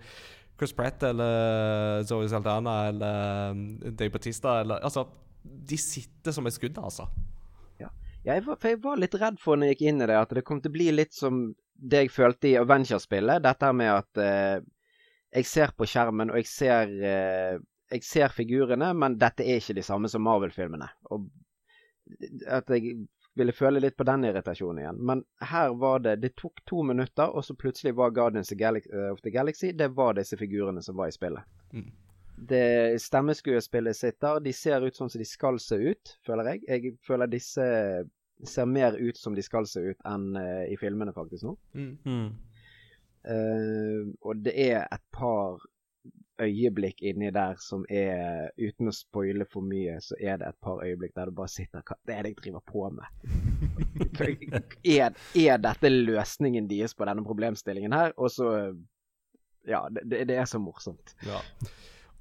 Chris 0.56 0.74
Pratt 0.76 1.04
eller 1.04 2.04
Zoe 2.08 2.28
Saldana 2.32 2.76
eller 2.88 3.52
um, 3.52 3.64
Dave 3.84 4.10
Batista 4.14 4.60
eller 4.62 4.84
Altså, 4.88 5.06
de 5.44 5.78
sitter 5.78 6.32
som 6.32 6.48
et 6.48 6.56
skudd, 6.56 6.78
altså. 6.80 7.10
Ja, 7.82 7.90
jeg 8.24 8.46
var, 8.46 8.58
for 8.62 8.72
jeg 8.72 8.82
var 8.84 9.02
litt 9.02 9.18
redd 9.20 9.38
for 9.42 9.60
når 9.60 9.72
jeg 9.72 9.78
gikk 9.78 9.88
inn 9.92 10.02
i 10.02 10.10
det, 10.10 10.18
at 10.18 10.34
det 10.34 10.46
kom 10.48 10.62
til 10.64 10.72
å 10.72 10.78
bli 10.78 10.90
litt 10.96 11.14
som 11.14 11.44
det 11.76 12.06
jeg 12.06 12.14
følte 12.16 12.50
i 12.54 12.58
Avengers-spillet. 12.60 13.44
Dette 13.44 13.72
med 13.76 13.92
at 13.92 14.22
eh, 14.24 14.58
jeg 15.36 15.50
ser 15.50 15.74
på 15.76 15.88
skjermen, 15.90 16.32
og 16.32 16.40
jeg 16.40 16.52
ser 16.52 16.94
eh, 17.04 17.64
Jeg 17.94 18.02
ser 18.02 18.32
figurene, 18.34 18.88
men 18.98 19.14
dette 19.22 19.44
er 19.46 19.60
ikke 19.62 19.76
de 19.78 19.84
samme 19.86 20.10
som 20.10 20.24
Marvel-filmene. 20.26 20.88
Og 21.14 21.28
at 22.50 22.72
jeg 22.74 22.96
ville 23.36 23.54
føle 23.56 23.82
litt 23.84 23.98
på 23.98 24.06
den 24.08 24.26
irritasjonen 24.30 24.82
igjen. 24.82 25.02
Men 25.06 25.24
her 25.44 25.76
var 25.80 26.00
det 26.00 26.16
Det 26.24 26.36
tok 26.40 26.62
to 26.66 26.84
minutter, 26.84 27.28
og 27.28 27.46
så 27.46 27.56
plutselig 27.56 27.96
var 27.96 28.16
Guardians 28.16 28.52
of 28.52 28.56
the 28.56 28.60
Galaxy, 28.64 28.90
of 29.12 29.22
the 29.22 29.32
Galaxy 29.32 29.72
Det 29.72 29.88
var 29.96 30.14
disse 30.14 30.38
figurene 30.38 30.84
som 30.84 30.96
var 30.96 31.12
i 31.12 31.16
spillet. 31.16 31.44
Mm. 31.74 31.92
Det 32.36 33.02
stemmeskuespillet 33.02 33.96
sitter. 33.96 34.40
De 34.40 34.54
ser 34.54 34.84
ut 34.84 34.96
sånn 34.96 35.10
som 35.10 35.20
de 35.20 35.28
skal 35.28 35.60
se 35.60 35.76
ut, 35.76 36.18
føler 36.28 36.52
jeg. 36.52 36.64
Jeg 36.68 36.98
føler 37.08 37.32
disse 37.32 37.68
ser 38.44 38.66
mer 38.66 38.98
ut 39.00 39.18
som 39.18 39.36
de 39.36 39.44
skal 39.44 39.68
se 39.68 39.80
ut 39.80 40.02
enn 40.08 40.36
uh, 40.36 40.66
i 40.68 40.76
filmene 40.80 41.14
faktisk 41.16 41.48
nå. 41.48 41.56
Mm. 41.78 41.94
Mm. 42.04 42.28
Uh, 43.26 44.12
og 44.22 44.44
det 44.46 44.54
er 44.68 44.84
et 44.84 45.06
par 45.16 45.64
øyeblikk 46.42 47.02
inni 47.02 47.30
der 47.34 47.56
som 47.64 47.86
er 47.90 48.50
Uten 48.60 48.90
å 48.90 48.94
spoile 48.96 49.46
for 49.52 49.66
mye, 49.66 49.98
så 50.04 50.18
er 50.20 50.40
det 50.42 50.50
et 50.50 50.60
par 50.64 50.84
øyeblikk 50.84 51.16
der 51.16 51.32
du 51.32 51.38
bare 51.38 51.52
sitter 51.52 51.84
Hva 51.86 51.98
det 52.08 52.16
er 52.18 52.28
det 52.28 52.34
jeg 52.34 52.42
driver 52.44 52.66
på 52.68 52.90
med? 52.96 53.06
Er, 54.86 55.16
er 55.36 55.58
dette 55.64 55.90
løsningen 55.92 56.68
deres 56.70 56.96
på 56.96 57.08
denne 57.08 57.24
problemstillingen 57.26 57.96
her? 57.96 58.14
Og 58.18 58.32
så 58.32 58.52
Ja, 59.68 59.88
det, 59.90 60.28
det- 60.28 60.38
er 60.38 60.46
så 60.46 60.60
morsomt. 60.62 61.16
Ja. 61.26 61.40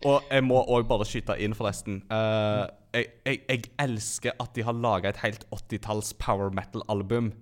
Og 0.05 0.23
jeg 0.31 0.45
må 0.45 0.63
òg 0.65 0.87
bare 0.89 1.05
skyte 1.05 1.37
inn, 1.41 1.55
forresten. 1.55 2.03
Uh, 2.11 2.65
jeg, 2.95 3.11
jeg, 3.27 3.41
jeg 3.49 3.65
elsker 3.79 4.33
at 4.41 4.55
de 4.57 4.65
har 4.65 4.73
laga 4.73 5.11
et 5.13 5.21
helt 5.21 5.45
80-talls 5.53 6.15
power 6.19 6.51
metal-album 6.51 7.33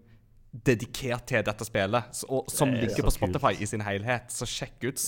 dedikert 0.52 1.26
til 1.30 1.44
dette 1.46 1.64
spillet, 1.64 2.12
så, 2.12 2.26
og, 2.28 2.50
som 2.52 2.70
Det 2.74 2.82
er 2.82 2.88
ligger 2.88 3.08
på 3.08 3.14
Spotify 3.14 3.54
i 3.56 3.66
sin 3.66 3.84
helhet. 3.86 4.32
Så 4.32 4.48
sjekk 4.48 4.90
ut 4.90 5.00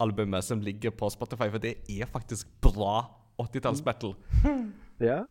Starlord-albumet 0.00 0.44
som 0.44 0.60
ligger 0.60 0.90
på 0.90 1.10
Spotify, 1.10 1.50
for 1.50 1.58
det 1.58 1.76
er 1.88 2.06
faktisk 2.06 2.48
bra 2.62 3.04
80-talls-metal. 3.38 4.14
Ja. 5.00 5.24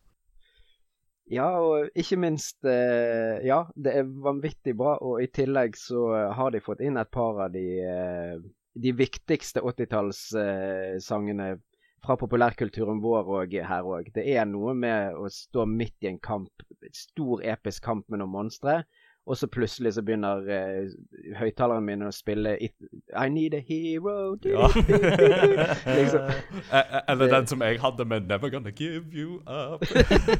Ja, 1.30 1.46
og 1.62 1.90
ikke 1.94 2.16
minst 2.18 2.64
eh, 2.66 3.38
Ja, 3.46 3.68
det 3.76 3.92
er 3.94 4.02
vanvittig 4.02 4.74
bra, 4.74 4.96
og 4.98 5.22
i 5.22 5.28
tillegg 5.30 5.76
så 5.78 6.32
har 6.34 6.50
de 6.50 6.58
fått 6.58 6.82
inn 6.82 6.98
et 6.98 7.10
par 7.14 7.38
av 7.44 7.52
de, 7.54 7.62
eh, 7.86 8.40
de 8.74 8.92
viktigste 8.98 9.62
80-tallssangene 9.62 11.52
fra 12.02 12.16
populærkulturen 12.18 12.98
vår 12.98 13.30
og 13.30 13.54
her 13.54 13.86
òg. 13.86 14.10
Det 14.10 14.26
er 14.26 14.50
noe 14.50 14.74
med 14.74 15.14
å 15.14 15.30
stå 15.30 15.68
midt 15.70 16.02
i 16.02 16.10
en 16.10 16.18
kamp, 16.18 16.66
stor 16.90 17.46
episk 17.46 17.86
kamp 17.86 18.08
med 18.10 18.24
noen 18.24 18.34
monstre, 18.34 18.80
og 19.30 19.36
så 19.38 19.46
plutselig 19.46 19.92
så 19.94 20.02
begynner 20.02 20.48
eh, 20.50 20.88
høyttaleren 21.38 21.84
min 21.86 22.02
å 22.02 22.10
spille 22.14 22.56
It, 22.66 22.72
I 23.14 23.28
need 23.30 23.54
a 23.54 23.60
hero 23.62 24.34
Ja. 24.42 24.66
liksom. 24.74 25.04
Eh, 25.86 25.94
liksom. 26.00 26.30
Eller 27.12 27.30
den 27.36 27.46
som 27.46 27.62
jeg 27.62 27.78
hadde 27.80 28.04
med 28.10 28.26
'Never 28.26 28.50
Gonna 28.50 28.72
Give 28.74 29.04
You 29.14 29.38
Up'. 29.46 29.86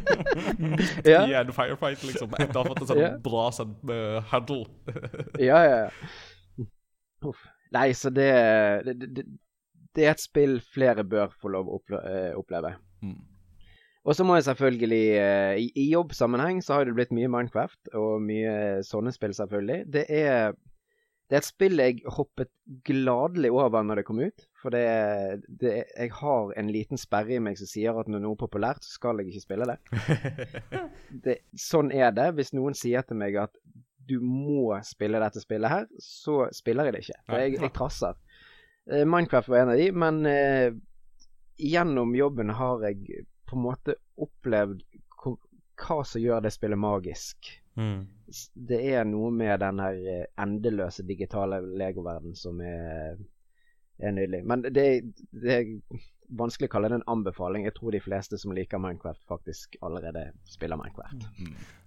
Midt 0.59 1.07
Ja. 1.07 1.23
i 1.29 1.35
en 1.39 1.53
firefight, 1.55 2.03
liksom. 2.05 2.35
Etter 2.39 2.59
å 2.59 2.65
ha 2.65 2.73
fått 2.73 2.83
en 2.83 2.91
sånn 2.91 3.03
Ja. 3.05 3.12
bra 3.23 3.47
sånn 3.55 3.77
uh, 3.91 4.19
huddle. 4.33 4.67
Ja, 5.51 5.62
ja. 5.65 5.81
Uff. 7.23 7.47
Nei, 7.73 7.93
så 7.95 8.11
det, 8.11 8.31
det, 8.85 9.15
det 9.15 9.25
Det 9.95 10.07
er 10.07 10.11
et 10.17 10.23
spill 10.23 10.61
flere 10.75 11.05
bør 11.05 11.31
få 11.41 11.49
lov 11.55 11.69
å 11.71 11.81
eh, 11.99 12.33
oppleve. 12.39 12.75
Mm. 13.03 13.19
Og 14.09 14.17
så 14.17 14.25
må 14.25 14.39
jeg 14.39 14.47
selvfølgelig 14.47 15.05
eh, 15.21 15.55
I, 15.61 15.67
I 15.77 15.91
jobbsammenheng 15.93 16.63
så 16.65 16.79
har 16.79 16.89
det 16.89 16.97
blitt 16.97 17.13
mye 17.13 17.29
Minecraft, 17.29 17.93
og 17.99 18.23
mye 18.25 18.81
sånne 18.87 19.13
spill, 19.13 19.35
selvfølgelig. 19.37 19.85
Det 19.93 20.07
er 20.09 20.55
det 21.31 21.37
er 21.37 21.45
et 21.45 21.47
spill 21.47 21.79
jeg 21.79 22.01
hoppet 22.11 22.49
gladelig 22.83 23.53
over 23.55 23.85
når 23.87 24.01
det 24.01 24.05
kom 24.09 24.19
ut. 24.19 24.47
For 24.59 24.75
det, 24.75 25.45
det 25.61 25.85
Jeg 25.87 26.11
har 26.19 26.51
en 26.59 26.73
liten 26.75 26.99
sperre 26.99 27.37
i 27.37 27.39
meg 27.39 27.55
som 27.61 27.71
sier 27.71 28.01
at 28.01 28.11
når 28.11 28.25
noe 28.25 28.35
er 28.35 28.41
populært, 28.41 28.83
så 28.83 28.97
skal 28.97 29.23
jeg 29.23 29.31
ikke 29.31 29.45
spille 29.45 29.69
det. 29.71 29.77
det. 31.29 31.37
Sånn 31.55 31.95
er 31.95 32.11
det. 32.17 32.33
Hvis 32.35 32.51
noen 32.51 32.75
sier 32.75 33.07
til 33.07 33.21
meg 33.23 33.39
at 33.39 33.55
du 34.11 34.17
må 34.19 34.75
spille 34.83 35.23
dette 35.23 35.39
spillet 35.45 35.71
her, 35.71 35.87
så 36.03 36.49
spiller 36.51 36.91
jeg 36.91 36.97
det 36.97 37.05
ikke. 37.07 37.21
For 37.31 37.45
jeg, 37.45 37.57
jeg 37.63 37.75
trasser. 37.79 38.19
Eh, 38.91 39.07
Minecraft 39.07 39.55
var 39.55 39.63
en 39.63 39.73
av 39.77 39.79
de, 39.79 39.87
men 39.95 40.21
eh, 40.27 40.75
gjennom 41.63 42.11
jobben 42.19 42.51
har 42.59 42.89
jeg 42.89 43.23
på 43.51 43.59
en 43.59 43.67
måte 43.67 43.99
opplevd 44.21 44.85
hva 45.81 46.01
som 46.05 46.23
gjør 46.23 46.45
det 46.45 46.53
spillet 46.55 46.81
magisk. 46.81 47.51
Mm. 47.79 48.05
Det 48.55 48.81
er 48.93 49.05
noe 49.09 49.31
med 49.35 49.61
den 49.63 49.83
her 49.83 50.01
eh, 50.13 50.25
endeløse 50.43 51.05
digitale 51.09 51.61
legoverden 51.81 52.37
som 52.39 52.61
er, 52.65 53.19
er 53.99 54.17
nydelig. 54.17 54.43
Men 54.47 54.65
det, 54.67 54.87
det 55.33 55.55
er 55.55 55.71
vanskelig 56.39 56.69
å 56.71 56.73
kalle 56.75 56.91
det 56.91 57.01
en 57.01 57.09
anbefaling. 57.15 57.67
Jeg 57.67 57.77
tror 57.79 57.95
de 57.95 58.03
fleste 58.03 58.39
som 58.41 58.55
liker 58.55 58.83
Minecraft, 58.83 59.23
faktisk 59.29 59.79
allerede 59.87 60.29
spiller 60.49 60.79
Minecraft. 60.81 61.27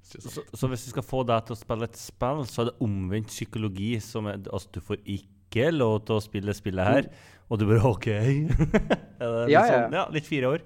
Så, 0.04 0.44
så 0.44 0.72
hvis 0.72 0.88
vi 0.88 0.96
skal 0.96 1.08
få 1.08 1.24
deg 1.28 1.46
til 1.48 1.56
å 1.56 1.62
spille 1.62 1.88
et 1.88 2.00
spill, 2.00 2.44
så 2.50 2.64
er 2.64 2.72
det 2.72 2.78
omvendt 2.84 3.32
psykologi. 3.32 3.94
Som 4.04 4.28
er, 4.32 4.42
altså, 4.50 4.74
du 4.76 4.82
får 4.84 5.04
ikke 5.06 5.70
lov 5.72 6.02
til 6.08 6.18
å 6.18 6.24
spille 6.24 6.56
spillet 6.58 6.90
her, 6.90 7.12
og 7.48 7.62
du 7.62 7.68
bare 7.70 7.94
OK. 7.94 8.10
er 8.12 8.50
det 8.50 8.50
litt, 8.50 9.54
Ja, 9.54 9.62
ja. 9.62 9.68
Sånn, 9.70 10.00
ja, 10.02 10.08
litt 10.14 10.28
fire 10.28 10.56
år. 10.58 10.66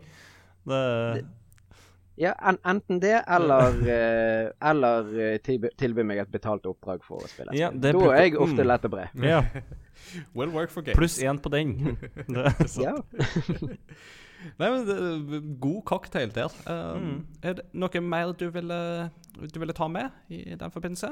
Det, 0.67 1.25
Ja, 2.17 2.31
en, 2.49 2.57
enten 2.65 2.99
det, 2.99 3.23
eller, 3.29 3.75
eh, 3.85 4.47
eller 4.69 5.11
eh, 5.21 5.35
tilby, 5.45 5.69
tilby 5.77 6.01
meg 6.01 6.23
et 6.23 6.31
betalt 6.33 6.65
oppdrag 6.65 7.03
for 7.05 7.21
å 7.21 7.29
spille. 7.29 7.53
Ja, 7.53 7.69
da 7.69 7.91
er 7.93 8.23
jeg 8.23 8.39
ofte 8.41 8.63
mm. 8.63 8.67
lett 8.71 8.87
og 8.89 8.95
bred. 8.95 9.21
ja. 9.21 9.43
Well 10.37 10.49
work 10.53 10.71
for 10.71 10.81
games. 10.81 10.97
Pluss 10.97 11.17
én 11.19 11.39
på 11.41 11.49
den. 11.49 11.97
Det, 12.33 12.53
Ja. 12.79 12.95
Nei, 14.57 14.67
men 14.69 14.83
det, 14.85 15.39
God 15.59 15.81
cocktail 15.85 16.31
der. 16.33 16.53
Uh, 16.69 16.97
Mm. 16.97 17.17
Er 17.43 17.57
det 17.57 17.65
noe 17.73 18.01
mer 18.01 18.33
du 18.37 18.47
ville, 18.53 19.09
du 19.37 19.59
ville 19.59 19.73
ta 19.73 19.87
med 19.87 20.13
i 20.29 20.55
den 20.55 20.71
forbindelse? 20.71 21.09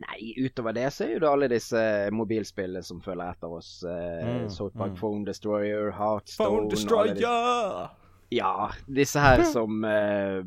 Nei, 0.00 0.34
utover 0.38 0.74
det 0.74 0.88
så 0.94 1.04
er 1.06 1.14
jo 1.14 1.22
det 1.22 1.30
alle 1.30 1.48
disse 1.50 1.80
mobilspillene 2.14 2.82
som 2.84 3.00
følger 3.04 3.34
etter 3.34 3.54
oss. 3.58 3.72
Uh, 3.84 4.20
Mm, 4.26 4.50
South 4.50 4.76
Park 4.76 4.94
mm. 4.94 5.00
Phone 5.00 5.24
Destroyer, 5.26 5.90
Heartstone 5.90 6.50
Phone 6.50 6.70
Destroyer! 6.70 7.90
Ja, 8.30 8.70
disse 8.86 9.22
her 9.22 9.42
som 9.50 9.84
uh, 9.84 10.42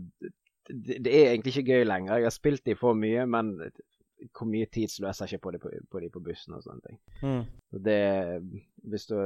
det, 0.70 1.00
det 1.04 1.14
er 1.14 1.32
egentlig 1.34 1.58
ikke 1.58 1.76
gøy 1.76 1.88
lenger. 1.88 2.22
Jeg 2.22 2.30
har 2.30 2.36
spilt 2.36 2.66
de 2.66 2.76
for 2.80 2.98
mye, 2.98 3.26
men 3.30 3.56
hvor 4.32 4.48
mye 4.48 4.68
tid 4.72 4.92
sløser 4.92 5.28
jeg 5.28 5.38
ikke 5.38 5.44
på 5.44 5.52
de 5.52 5.60
på, 5.60 5.72
på, 5.92 6.00
de 6.00 6.12
på 6.14 6.22
bussen 6.24 6.56
og 6.56 6.64
sånne 6.64 6.86
ting. 6.88 7.00
mm. 7.22 7.42
Så 7.74 7.82
det 7.84 8.04
Hvis 8.84 9.10
du 9.12 9.18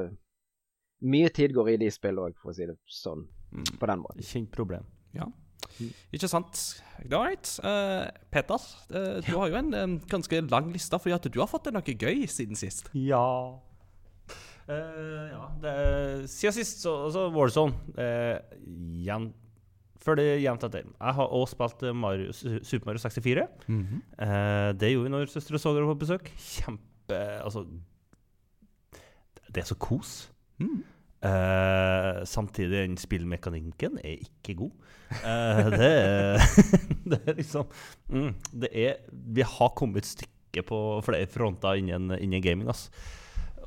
Mye 1.05 1.29
tid 1.29 1.51
går 1.53 1.75
i 1.75 1.77
de 1.77 1.91
spillene 1.93 2.31
òg, 2.31 2.39
for 2.41 2.49
å 2.49 2.55
si 2.57 2.65
det 2.65 2.73
sånn. 2.89 3.27
På 3.77 3.85
den 3.85 3.99
måten. 4.01 4.23
Kjent 4.25 4.49
problem. 4.49 4.87
ja. 5.13 5.27
Ikke 6.13 6.29
sant? 6.29 6.57
All 7.11 7.27
right. 7.27 7.49
Uh, 7.61 8.07
Peter, 8.33 8.63
uh, 8.93 9.19
du 9.21 9.31
har 9.35 9.51
jo 9.51 9.59
en 9.59 9.73
um, 9.75 9.95
ganske 10.09 10.41
lang 10.49 10.71
liste 10.73 10.97
fordi 10.97 11.15
at 11.15 11.27
du 11.29 11.39
har 11.39 11.49
fått 11.49 11.67
til 11.67 11.75
noe 11.75 11.95
gøy 12.01 12.25
siden 12.31 12.57
sist. 12.57 12.89
Ja. 12.97 13.21
Eh, 14.67 15.27
ja, 15.31 15.43
det, 15.63 15.73
siden 16.31 16.55
sist 16.57 16.81
så, 16.83 16.95
så 17.13 17.27
Warzone. 17.31 17.75
Uh, 17.95 18.35
igjen, 18.67 19.29
før 20.03 20.19
det 20.19 20.27
jevnt 20.43 20.65
etter. 20.67 20.87
Jeg 20.87 21.17
har 21.19 21.35
også 21.35 21.55
spilt 21.55 21.85
Mario, 21.95 22.33
Super 22.35 22.89
Mario 22.89 23.03
64. 23.03 23.47
Eh, 24.23 24.69
det 24.79 24.91
gjorde 24.93 25.07
vi 25.07 25.13
når 25.13 25.31
søstre 25.31 25.57
og 25.57 25.63
svoger 25.63 25.87
var 25.87 25.95
på 25.95 26.03
besøk. 26.05 26.31
Kjempe 26.39 27.17
Altså 27.39 27.63
Det 29.47 29.63
er 29.63 29.67
så 29.67 29.77
kos. 29.79 30.13
Eh, 30.59 32.23
samtidig, 32.29 32.83
den 32.83 32.97
spillmekanikken 32.99 33.99
er 34.03 34.19
ikke 34.27 34.57
god. 34.63 34.71
Uh, 35.07 35.69
det, 35.79 35.91
er, 35.91 36.41
det 37.11 37.19
er 37.23 37.37
liksom 37.37 37.69
mm, 38.11 38.33
Det 38.51 38.67
er 38.75 38.97
Vi 39.07 39.45
har 39.47 39.69
kommet 39.71 40.03
et 40.03 40.09
stykke 40.09 40.65
på 40.67 40.79
flere 41.05 41.29
fronter 41.31 41.79
innen, 41.79 42.11
innen 42.19 42.43
gaming, 42.43 42.67
ass. 42.69 42.89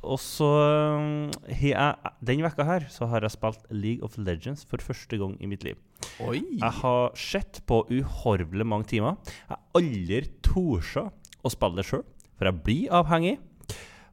Og 0.01 0.17
så 0.17 0.47
eh, 1.51 1.67
jeg, 1.69 2.13
Den 2.25 2.41
vekka 2.45 2.65
her 2.65 2.87
så 2.89 3.07
har 3.11 3.21
jeg 3.25 3.35
spilt 3.35 3.67
League 3.69 4.05
of 4.05 4.17
Legends 4.17 4.65
for 4.65 4.81
første 4.81 5.19
gang 5.21 5.35
i 5.39 5.49
mitt 5.49 5.65
liv. 5.67 5.77
Oi! 6.25 6.41
Jeg 6.57 6.73
har 6.81 7.13
sett 7.17 7.61
på 7.69 7.83
uhorvelig 7.85 8.65
mange 8.65 8.89
timer. 8.89 9.19
Jeg 9.45 9.53
har 9.53 9.61
aldri 9.77 10.23
tort 10.45 10.97
å 11.41 11.53
spille 11.53 11.77
det 11.77 11.87
sjøl, 11.87 12.05
for 12.37 12.49
jeg 12.49 12.63
blir 12.65 12.97
avhengig. 13.01 13.37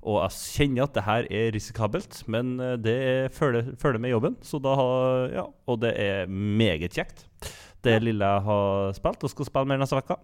Og 0.09 0.21
jeg 0.23 0.37
kjenner 0.55 0.87
at 0.87 0.95
det 0.95 1.05
her 1.09 1.27
er 1.35 1.51
risikabelt, 1.57 2.21
men 2.31 2.57
eh, 2.63 2.77
det 2.81 2.99
følger, 3.37 3.73
følger 3.81 4.05
med 4.05 4.15
jobben. 4.15 4.39
Så 4.45 4.61
da 4.63 4.77
har, 4.79 5.25
ja, 5.35 5.47
og 5.67 5.81
det 5.83 5.95
er 6.01 6.29
meget 6.29 6.95
kjekt, 6.95 7.27
det 7.85 7.99
lille 8.05 8.29
jeg 8.29 8.45
har 8.45 8.95
spilt, 8.97 9.25
og 9.25 9.33
skal 9.33 9.49
spille 9.49 9.73
mer 9.73 9.81
neste 9.81 9.99
uke. 9.99 10.21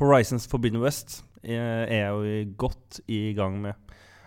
Horizons 0.00 0.48
Forbidden 0.50 0.82
West 0.82 1.20
eh, 1.46 1.54
er 1.86 2.00
jeg 2.02 2.10
jo 2.10 2.54
godt 2.66 3.00
i 3.06 3.20
gang 3.38 3.60
med. 3.62 3.85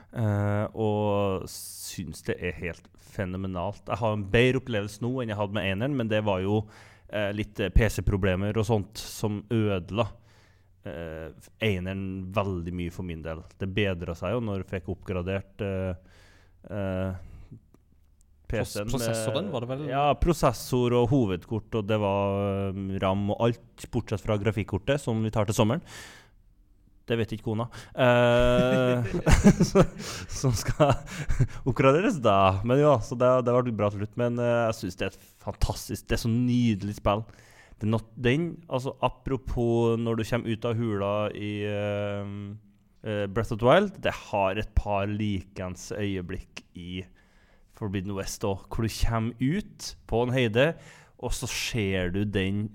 Eh, 0.09 0.65
og 0.73 1.43
syns 1.53 2.23
det 2.25 2.39
er 2.41 2.55
helt 2.63 2.87
fenomenalt. 3.13 3.83
Jeg 3.85 4.01
har 4.01 4.15
en 4.15 4.25
bedre 4.31 4.61
opplevelse 4.63 5.03
nå 5.05 5.11
enn 5.21 5.33
jeg 5.33 5.39
hadde 5.39 5.57
med 5.57 5.67
eneren, 5.69 5.97
men 5.99 6.09
det 6.09 6.23
var 6.25 6.41
jo 6.41 6.63
uh, 6.63 7.29
litt 7.35 7.59
eh, 7.61 7.71
PC-problemer 7.73 8.57
og 8.57 8.65
sånt 8.67 9.01
som 9.01 9.41
ødela 9.53 10.07
uh, 10.87 11.29
eneren 11.65 12.03
veldig 12.33 12.73
mye 12.81 12.93
for 12.93 13.05
min 13.05 13.23
del. 13.25 13.43
Det 13.61 13.69
bedra 13.73 14.15
seg 14.17 14.37
jo 14.37 14.43
når 14.45 14.63
jeg 14.63 14.71
fikk 14.75 14.93
oppgradert 14.95 15.65
PC-en. 18.49 18.89
prosessoren, 18.89 19.49
var 19.53 19.65
det 19.65 19.69
vel? 19.73 19.83
Ja, 19.91 20.05
prosessor 20.21 20.95
og 20.97 21.11
hovedkort, 21.13 21.69
og 21.77 21.89
det 21.89 21.99
var 22.01 22.73
RAM 23.03 23.29
og 23.35 23.43
alt, 23.45 23.89
bortsett 23.93 24.25
fra 24.25 24.37
grafikkortet, 24.41 25.01
som 25.01 25.21
vi 25.25 25.33
tar 25.33 25.49
til 25.49 25.57
sommeren. 25.57 25.85
Det 27.09 27.17
vet 27.17 27.31
ikke 27.33 27.47
kona. 27.47 27.65
Eh, 27.97 29.07
som 30.39 30.53
skal 30.53 30.93
oppgraderes 31.65 32.19
da. 32.21 32.59
Men 32.61 32.83
ja, 32.83 32.95
så 33.01 33.17
det, 33.17 33.31
det 33.47 33.55
ble 33.55 33.75
bra 33.75 33.89
til 33.89 34.03
slutt. 34.03 34.17
Men 34.21 34.37
eh, 34.37 34.55
jeg 34.69 34.79
syns 34.79 34.99
det 34.99 35.07
er 35.07 35.15
et 35.15 35.29
fantastisk 35.41 36.05
Det 36.05 36.19
er 36.19 36.23
så 36.23 36.31
nydelig 36.31 36.99
spill. 36.99 37.25
Er 37.79 38.01
den, 38.19 38.49
altså 38.67 38.93
Apropos 39.01 39.95
når 39.97 40.19
du 40.19 40.25
kommer 40.27 40.51
ut 40.51 40.65
av 40.67 40.75
hula 40.77 41.13
i 41.31 41.53
eh, 41.65 43.27
Breath 43.31 43.55
of 43.55 43.61
the 43.61 43.65
Wild, 43.65 43.95
det 44.03 44.11
har 44.29 44.59
et 44.59 44.73
par 44.75 45.07
likens 45.07 45.89
øyeblikk 45.95 46.65
i 46.75 47.05
Forbidden 47.79 48.11
West 48.17 48.43
òg, 48.43 48.65
hvor 48.67 48.83
du 48.83 48.91
kommer 48.91 49.39
ut 49.39 49.93
på 50.11 50.23
en 50.25 50.33
høyde, 50.35 50.73
og 51.23 51.31
så 51.31 51.47
ser 51.47 52.11
du 52.11 52.25
den 52.27 52.67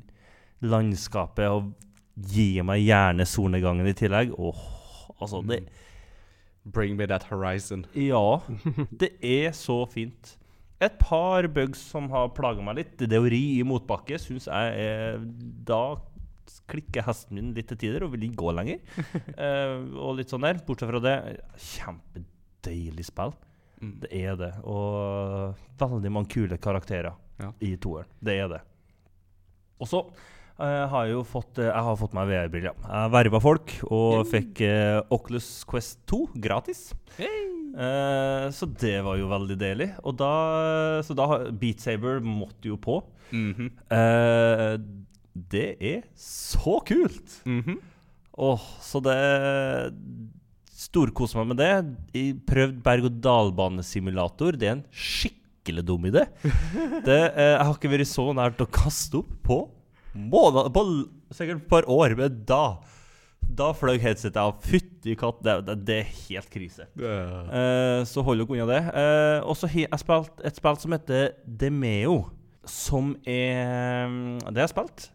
landskapet 0.65 1.52
og 1.52 1.74
gir 2.15 2.62
meg 2.66 2.85
gjerne 2.85 3.27
solnedgangen 3.27 3.89
i 3.91 3.95
tillegg. 3.99 4.35
Åh, 4.39 4.62
altså 5.19 5.43
det 5.49 5.65
Bring 6.65 6.95
me 6.97 7.05
that 7.07 7.27
horizon. 7.28 7.82
Ja, 7.93 8.41
det 9.03 9.11
er 9.20 9.53
så 9.53 9.82
fint. 9.91 10.36
Et 10.81 10.95
par 10.99 11.45
bugs 11.53 11.81
som 11.93 12.09
har 12.12 12.31
plaga 12.36 12.65
meg 12.65 12.78
litt. 12.78 12.95
Det 13.05 13.20
å 13.20 13.27
ri 13.28 13.59
i 13.59 13.65
motbakke 13.66 14.16
syns 14.20 14.49
jeg 14.49 14.86
er 14.86 15.20
Da 15.69 15.82
klikker 16.69 17.05
hesten 17.05 17.36
min 17.36 17.53
litt 17.57 17.69
til 17.69 17.78
tider 17.81 18.05
og 18.07 18.15
vil 18.15 18.24
ikke 18.31 18.41
gå 18.41 18.53
lenger. 18.57 18.81
uh, 19.36 19.85
og 20.07 20.16
litt 20.19 20.32
sånn 20.32 20.45
der. 20.45 20.61
Bortsett 20.65 20.89
fra 20.91 21.01
det, 21.05 21.15
kjempedeilig 21.73 23.07
spill. 23.11 23.35
Mm. 23.82 23.95
Det 24.01 24.11
er 24.24 24.36
det. 24.41 24.53
Og 24.65 25.61
veldig 25.81 26.12
mange 26.16 26.32
kule 26.32 26.57
karakterer 26.61 27.12
Ja. 27.43 27.51
i 27.61 27.74
toeren. 27.77 28.09
Det 28.24 28.39
er 28.41 28.49
det. 28.57 28.61
Og 29.82 29.89
så 29.91 30.05
eh, 30.61 30.85
har 30.91 31.07
jo 31.11 31.23
fått 31.27 31.59
eh, 31.59 31.71
Jeg 31.71 31.87
har 31.89 31.97
fått 32.01 32.15
meg 32.17 32.29
VR-briller. 32.31 32.77
Jeg 32.85 33.13
verva 33.15 33.41
folk 33.43 33.75
og 33.89 34.25
fikk 34.31 34.61
eh, 34.67 35.01
Oculus 35.15 35.49
Quest 35.69 36.01
2 36.11 36.21
gratis. 36.45 36.87
Eh, 37.19 38.45
så 38.55 38.69
det 38.71 38.97
var 39.07 39.19
jo 39.19 39.31
veldig 39.33 39.57
deilig. 39.61 39.91
Og 40.07 40.17
da, 40.21 40.33
så 41.07 41.17
da 41.19 41.29
Beat 41.51 41.83
Saber 41.85 42.21
måtte 42.25 42.71
jo 42.71 42.79
på. 42.81 43.01
Mhm. 43.35 43.73
Eh, 43.95 44.77
det 45.35 45.69
er 45.83 46.05
så 46.15 46.79
kult! 46.87 47.41
Mhm. 47.49 47.81
Åh, 48.35 48.63
så 48.83 48.99
det 49.03 49.15
Storkoser 50.75 51.39
meg 51.41 51.53
med 51.53 51.61
det. 51.63 51.71
Jeg 52.15 52.35
prøvd 52.47 52.81
berg-og-dal-banesimulator. 52.85 54.57
Det 54.59 54.69
er 54.69 54.77
en 54.77 54.85
skikkelig 54.91 55.85
dum 55.87 56.07
idé. 56.11 56.27
Det, 57.07 57.19
eh, 57.35 57.55
jeg 57.55 57.63
har 57.63 57.75
ikke 57.77 57.93
vært 57.95 58.11
så 58.11 58.27
nært 58.37 58.61
å 58.63 58.69
kaste 58.71 59.23
opp 59.23 59.31
på 59.47 59.59
måneder 60.15 60.70
På 60.74 60.85
sikkert 61.35 61.62
et 61.62 61.70
par 61.70 61.89
år, 61.91 62.15
men 62.19 62.43
da 62.49 62.65
Da 63.45 63.73
fløy 63.77 63.99
headsetet 64.01 64.39
av. 64.41 64.55
Fytti 64.65 65.12
katt, 65.20 65.43
det, 65.45 65.59
det, 65.66 65.74
det 65.85 65.97
er 66.01 66.12
helt 66.31 66.49
krise. 66.49 66.86
Eh, 66.97 68.01
så 68.09 68.23
hold 68.24 68.41
dere 68.41 68.55
unna 68.57 68.69
det. 68.70 68.78
Eh, 68.97 69.41
og 69.45 69.59
så 69.61 69.69
har 69.69 69.85
jeg 69.85 70.01
spilt 70.01 70.41
et 70.49 70.57
spill 70.57 70.78
som 70.81 70.97
heter 70.97 71.35
Demeo. 71.45 72.23
Som 72.65 73.12
er 73.28 74.09
Det 74.49 74.57
har 74.57 74.62
jeg 74.65 74.73
spilt. 74.73 75.11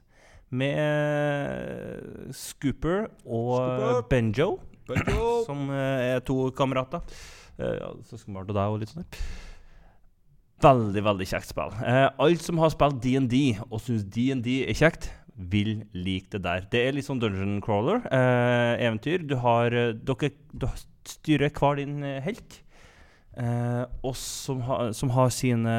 Med 0.49 2.34
Scooper 2.38 3.07
og 3.26 3.57
Scooper. 3.57 4.07
Benjo, 4.09 4.49
Benjo. 4.89 5.27
som 5.45 5.69
eh, 5.73 6.13
er 6.13 6.23
to 6.26 6.51
kamerater. 6.57 7.01
Uh, 7.59 7.97
Søskenbarn 8.07 8.47
til 8.47 8.55
deg 8.55 8.71
og 8.71 8.80
litt 8.80 8.93
sånn. 8.93 9.05
Veldig, 10.60 11.02
veldig 11.06 11.27
kjekt 11.30 11.52
spill. 11.53 11.72
Eh, 11.88 12.07
alle 12.19 12.41
som 12.44 12.60
har 12.60 12.72
spilt 12.73 12.98
DND 13.03 13.36
og 13.69 13.80
syns 13.84 14.03
DND 14.11 14.49
er 14.68 14.76
kjekt, 14.76 15.10
vil 15.40 15.86
like 15.95 16.34
det 16.34 16.41
der. 16.44 16.65
Det 16.72 16.81
er 16.84 16.95
litt 16.98 17.07
sånn 17.07 17.22
dungeon 17.22 17.61
crawler-eventyr. 17.64 19.23
du 19.30 19.38
har 19.40 19.72
eh, 19.72 19.94
Dere 19.95 20.34
du 20.52 20.65
styrer 21.07 21.53
hver 21.56 21.80
din 21.80 22.02
eh, 22.03 22.18
helt. 22.26 22.57
Eh, 23.40 23.86
og 24.03 24.18
som, 24.19 24.60
har- 24.68 24.91
som 24.98 25.14
har 25.15 25.31
sine 25.31 25.77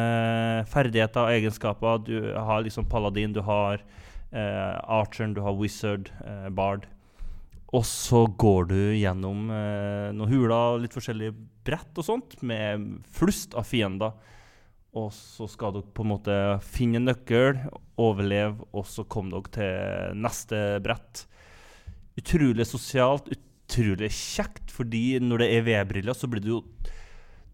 ferdigheter 0.73 1.27
og 1.27 1.35
egenskaper. 1.35 2.01
Du 2.07 2.17
har 2.33 2.65
liksom 2.65 2.89
paladin, 2.89 3.35
du 3.37 3.43
har 3.45 3.83
eh, 4.33 4.81
archeren, 4.89 5.35
du 5.37 5.43
har 5.45 5.53
wizard, 5.61 6.09
eh, 6.25 6.49
bard. 6.49 6.89
Og 7.77 7.85
så 7.87 8.25
går 8.41 8.65
du 8.73 8.79
gjennom 8.97 9.45
eh, 9.55 10.09
noen 10.17 10.33
huler, 10.33 10.81
litt 10.83 10.97
forskjellige 10.97 11.37
brett 11.69 12.01
og 12.01 12.09
sånt, 12.09 12.41
med 12.43 12.89
flust 13.15 13.53
av 13.55 13.69
fiender. 13.69 14.17
Og 14.99 15.13
så 15.15 15.47
skal 15.51 15.77
dere 15.77 15.93
på 15.95 16.03
en 16.03 16.11
måte 16.11 16.37
finne 16.67 16.99
en 16.99 17.07
nøkkel, 17.07 17.61
overleve, 18.01 18.65
og 18.75 18.89
så 18.91 19.05
komme 19.07 19.31
dere 19.31 19.53
til 19.55 20.19
neste 20.19 20.63
brett. 20.83 21.27
Utrolig 22.19 22.67
sosialt, 22.67 23.31
utrolig 23.31 24.11
kjekt, 24.11 24.73
fordi 24.75 25.21
når 25.23 25.45
det 25.45 25.51
er 25.55 25.69
VR-briller, 25.69 26.17
så 26.17 26.27
blir 26.31 26.43
du 26.43 26.51
jo 26.57 26.65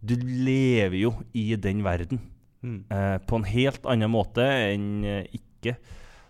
Du 0.06 0.14
lever 0.16 0.96
jo 1.00 1.12
i 1.34 1.54
den 1.56 1.82
verden 1.84 2.20
Mm. 2.66 2.84
eh, 2.90 3.18
på 3.22 3.36
en 3.36 3.44
helt 3.46 3.84
annen 3.86 4.10
måte 4.10 4.42
enn 4.42 5.04
eh, 5.06 5.26
ikke. 5.36 5.76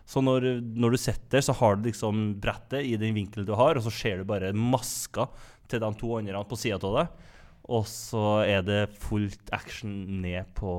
Så 0.07 0.21
når, 0.23 0.61
når 0.61 0.95
du 0.95 0.99
sitter, 1.01 1.41
så 1.41 1.55
har 1.57 1.77
du 1.77 1.89
liksom 1.89 2.35
brettet 2.43 2.85
i 2.85 2.97
den 3.01 3.15
vinkelen 3.17 3.47
du 3.47 3.55
har, 3.59 3.79
og 3.79 3.87
så 3.87 3.93
ser 3.95 4.19
du 4.21 4.29
bare 4.29 4.53
maska 4.53 5.29
til 5.71 5.81
de 5.83 5.91
to 5.99 6.13
andre 6.19 6.43
på 6.47 6.59
sida 6.59 6.79
av 6.79 6.99
deg. 6.99 7.25
Og 7.67 7.87
så 7.91 8.45
er 8.47 8.63
det 8.63 8.83
fullt 9.03 9.51
action 9.55 9.93
ned 10.23 10.49
på 10.55 10.73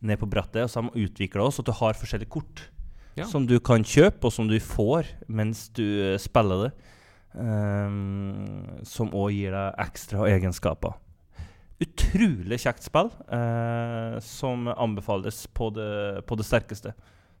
Ned 0.00 0.16
på 0.16 0.30
brattet. 0.32 0.64
Og 0.64 0.70
så 0.72 0.80
har 0.80 0.88
de 0.88 1.04
utvikla 1.04 1.44
oss 1.44 1.60
at 1.60 1.68
du 1.68 1.74
har 1.76 1.98
forskjellige 1.98 2.32
kort 2.32 2.70
Ja. 3.18 3.26
som 3.26 3.44
du 3.44 3.58
kan 3.60 3.82
kjøpe, 3.84 4.24
og 4.24 4.32
som 4.32 4.48
du 4.48 4.56
får 4.58 5.04
mens 5.28 5.68
du 5.76 5.82
eh, 5.82 6.18
spiller 6.18 6.62
det. 6.64 6.70
Um, 7.34 8.80
som 8.82 9.10
òg 9.14 9.34
gir 9.34 9.52
deg 9.54 9.76
ekstra 9.84 10.24
egenskaper. 10.30 10.96
Utrolig 11.80 12.58
kjekt 12.58 12.82
spill, 12.82 13.10
uh, 13.30 14.16
som 14.24 14.66
anbefales 14.72 15.44
på 15.54 15.68
det, 15.76 16.24
på 16.26 16.38
det 16.38 16.46
sterkeste. 16.48 16.94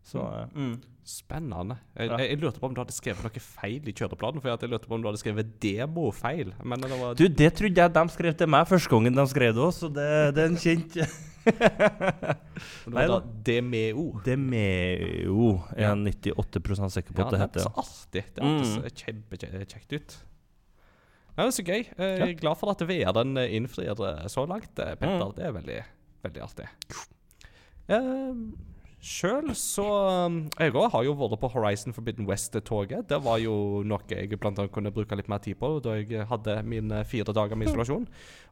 Så 0.06 0.22
eh, 0.24 0.46
mm. 0.54 0.78
Spennende. 1.10 1.78
Jeg, 1.96 2.08
Ja. 2.10 2.16
jeg, 2.22 2.38
lurte 2.38 2.60
på 2.60 2.68
om 2.68 2.74
du 2.74 2.80
hadde 2.82 2.94
skrevet 2.94 3.24
noe 3.24 3.40
feil 3.42 3.88
i 3.88 3.92
kjøreplanen. 3.96 4.40
For 4.42 4.52
jeg 4.52 4.70
lurte 4.70 4.86
på 4.86 4.94
om 4.94 5.02
du 5.02 5.08
hadde 5.08 5.18
skrevet 5.22 5.48
demo-feil. 5.62 6.52
Men 6.62 6.80
det 6.84 6.90
var 7.00 7.14
Du, 7.18 7.24
det 7.26 7.48
trodde 7.58 7.82
jeg 7.82 7.92
de 7.96 8.04
skrev 8.14 8.36
til 8.38 8.48
meg 8.52 8.68
første 8.68 8.92
gangen 8.92 9.16
de 9.16 9.24
skrev 9.32 9.54
det 9.56 9.64
òg, 9.64 9.72
så 9.74 9.88
det, 9.90 10.34
det 10.36 10.44
er 10.44 10.52
en 10.52 10.60
kjent 10.60 11.00
Nei 12.94 13.06
da. 13.08 13.16
Demeo. 13.48 14.04
Demeo 14.26 15.46
er 15.74 15.86
jeg 15.86 16.16
98% 16.20 16.94
sikker 16.94 17.16
på 17.16 17.22
Ja, 17.24 17.26
at 17.26 17.32
det 17.34 17.40
heter 17.40 17.58
det 17.58 17.62
er 17.64 17.68
så 17.70 17.84
artig. 17.84 18.24
Det 18.36 18.44
hørtes 18.44 18.74
Mm. 18.76 18.90
kjempekjekt 19.02 19.94
ut. 19.96 20.18
Ja, 21.30 21.46
det 21.46 21.48
er 21.48 21.56
så 21.56 21.64
gøy. 21.64 21.82
Jeg 21.96 22.20
er 22.28 22.34
glad 22.40 22.58
for 22.60 22.70
at 22.74 22.82
VR 22.84 23.12
den 23.16 23.36
eh, 23.40 23.54
innfrir 23.56 23.88
eh, 23.96 24.26
så 24.28 24.44
langt, 24.46 24.72
eh, 24.78 24.94
Petter. 25.00 25.26
Mm. 25.26 25.34
Det 25.36 25.44
er 25.46 25.52
veldig, 25.56 25.78
veldig 26.26 26.42
artig. 26.44 26.68
Uh, 27.90 28.52
Sjøl 29.00 29.54
så 29.56 29.84
um, 30.28 30.42
Jeg 30.60 30.74
òg 30.76 30.90
har 30.92 31.04
jo 31.06 31.14
vært 31.16 31.40
på 31.40 31.48
Horizon 31.54 31.94
Forbidden 31.96 32.26
West-toget. 32.28 33.06
Det 33.08 33.16
var 33.24 33.38
jo 33.40 33.80
noe 33.88 34.04
jeg 34.12 34.36
blant 34.36 34.60
annet 34.60 34.74
kunne 34.74 34.92
bruke 34.92 35.16
litt 35.16 35.30
mer 35.32 35.40
tid 35.40 35.56
på 35.60 35.70
da 35.80 35.94
jeg 35.96 36.26
hadde 36.28 36.58
mine 36.68 37.00
fire 37.08 37.32
dager 37.32 37.56
med 37.56 37.70
isolasjon. 37.70 38.04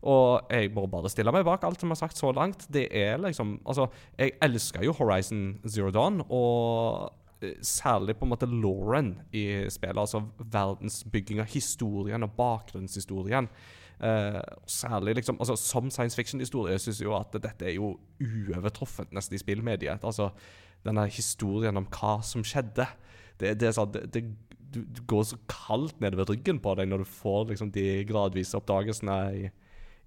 Og 0.09 0.49
jeg 0.49 0.73
må 0.73 0.87
bare 0.89 1.13
stille 1.13 1.35
meg 1.37 1.45
bak 1.45 1.67
alt 1.69 1.85
som 1.85 1.93
er 1.93 2.01
sagt 2.01 2.17
så 2.17 2.33
langt. 2.33 2.65
Det 2.73 2.87
er 2.89 3.21
liksom 3.21 3.59
Altså, 3.69 3.91
jeg 4.17 4.39
elsker 4.45 4.87
jo 4.87 4.97
Horizon 4.97 5.59
Zero 5.69 5.91
Dawn, 5.93 6.23
og 6.33 7.13
eh, 7.45 7.59
særlig 7.61 8.17
på 8.17 8.25
en 8.25 8.33
måte 8.33 8.49
Lauren 8.49 9.19
i 9.29 9.67
spillet. 9.69 10.01
Altså 10.01 10.23
verdensbygginga, 10.39 11.45
historien 11.45 12.25
og 12.25 12.33
bakgrunnshistorien. 12.41 13.51
Eh, 13.99 14.41
særlig 14.71 15.17
liksom, 15.19 15.41
altså 15.41 15.57
Som 15.59 15.91
science 15.91 16.15
fiction-historie 16.15 16.79
syns 16.79 17.01
jeg 17.01 17.09
jo 17.09 17.17
at 17.19 17.35
dette 17.35 17.67
er 17.67 17.75
jo 17.75 17.97
uovertruffent 18.23 19.13
nesten 19.17 19.35
i 19.35 19.43
spillmediet. 19.43 20.05
Altså 20.05 20.31
denne 20.87 21.09
historien 21.11 21.77
om 21.77 21.87
hva 21.91 22.19
som 22.23 22.45
skjedde. 22.47 22.87
Det, 23.39 23.57
det 23.59 23.75
sånn, 23.75 23.91
det, 23.95 24.07
det, 24.15 24.25
du, 24.75 24.83
du 24.85 25.01
går 25.09 25.25
så 25.31 25.39
kaldt 25.51 26.01
nedover 26.03 26.31
ryggen 26.33 26.61
på 26.63 26.75
deg 26.79 26.91
når 26.91 27.03
du 27.03 27.11
får 27.11 27.49
liksom 27.53 27.73
de 27.75 27.87
gradvise 28.09 28.57
oppdagelsene 28.59 29.17
i, 29.35 29.51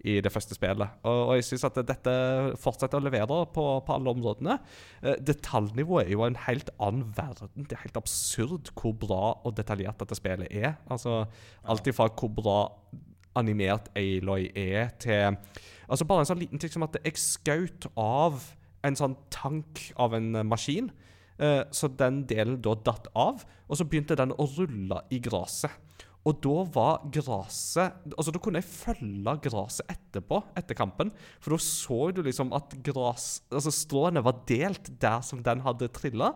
i 0.07 0.17
det 0.23 0.31
første 0.33 0.55
spillet. 0.57 0.97
Og, 1.03 1.19
og 1.27 1.35
jeg 1.37 1.47
syns 1.49 1.67
at 1.67 1.79
dette 1.87 2.15
fortsetter 2.61 2.99
å 2.99 3.05
levere 3.05 3.43
på, 3.55 3.65
på 3.85 3.95
alle 3.95 4.15
områdene. 4.15 4.57
Uh, 5.03 5.15
detaljnivået 5.19 6.07
er 6.07 6.15
jo 6.15 6.25
en 6.27 6.39
helt 6.47 6.71
annen 6.79 7.11
verden. 7.17 7.67
Det 7.67 7.77
er 7.77 7.85
helt 7.85 8.01
absurd 8.01 8.73
hvor 8.75 8.95
bra 9.03 9.23
og 9.41 9.55
detaljert 9.59 10.01
dette 10.03 10.19
spillet 10.19 10.51
er. 10.51 10.75
Altså 10.91 11.23
Alt 11.69 11.89
ifra 11.91 12.09
hvor 12.11 12.33
bra 12.39 12.59
animert 13.39 13.89
Aloy 13.97 14.49
er, 14.55 14.91
til 15.01 15.37
Altså 15.91 16.07
Bare 16.07 16.23
en 16.23 16.29
sånn 16.29 16.39
liten 16.39 16.61
ting 16.61 16.71
som 16.71 16.85
at 16.85 16.95
jeg 17.03 17.19
skjøt 17.19 17.89
av 17.99 18.45
en 18.87 18.97
sånn 18.97 19.17
tank 19.33 19.91
av 19.99 20.15
en 20.17 20.35
eh, 20.39 20.47
maskin. 20.47 20.89
eh, 21.37 21.63
så 21.71 21.89
den 21.99 22.23
delen 22.29 22.61
da 22.61 22.75
datt 22.75 23.09
av, 23.13 23.43
og 23.67 23.77
så 23.77 23.85
begynte 23.85 24.15
den 24.17 24.31
å 24.31 24.47
rulle 24.57 25.01
i 25.11 25.19
gresset. 25.19 25.71
Og 26.21 26.37
da 26.37 26.63
var 26.69 27.05
gresset 27.09 28.03
Altså, 28.13 28.29
da 28.29 28.39
kunne 28.39 28.61
jeg 28.61 28.69
følge 28.69 29.35
gresset 29.41 29.89
etterpå, 29.89 30.41
etter 30.57 30.77
kampen. 30.77 31.11
For 31.41 31.55
da 31.55 31.59
så 31.65 31.99
du 32.13 32.21
liksom 32.25 32.53
at 32.53 32.75
gras 32.85 33.41
Altså, 33.49 33.73
stråene 33.73 34.23
var 34.23 34.43
delt 34.49 34.93
der 35.01 35.21
som 35.25 35.41
den 35.43 35.63
hadde 35.65 35.89
trilla. 35.93 36.35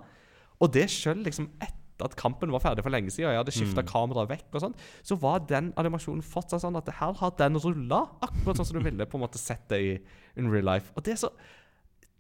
Og 0.60 0.72
det 0.74 0.88
sjøl 0.90 1.22
liksom 1.26 1.52
etter 1.60 1.85
at 2.04 2.16
kampen 2.20 2.52
var 2.52 2.64
ferdig 2.64 2.84
for 2.84 2.94
lenge 2.94 3.14
siden, 3.14 3.30
og 3.30 3.36
jeg 3.36 3.42
hadde 3.44 3.56
skifta 3.56 3.84
kameraet 3.88 4.32
vekk, 4.34 4.48
og 4.52 4.64
sånn, 4.66 4.76
så 5.06 5.18
var 5.22 5.46
den 5.48 5.72
animasjonen 5.80 6.26
fortsatt 6.26 6.66
sånn 6.66 6.80
at 6.80 6.90
her 7.00 7.16
har 7.22 7.36
den 7.40 7.60
rulla, 7.62 8.02
akkurat 8.26 8.60
sånn 8.60 8.72
som 8.72 8.80
du 8.80 8.84
ville 8.90 9.08
på 9.08 9.20
en 9.20 9.26
måte 9.26 9.42
sett 9.42 9.64
det 9.72 9.82
i 9.84 9.94
in 10.36 10.52
real 10.52 10.68
life. 10.68 10.92
Og 10.96 11.06
det 11.08 11.16
er 11.16 11.22
så 11.28 11.32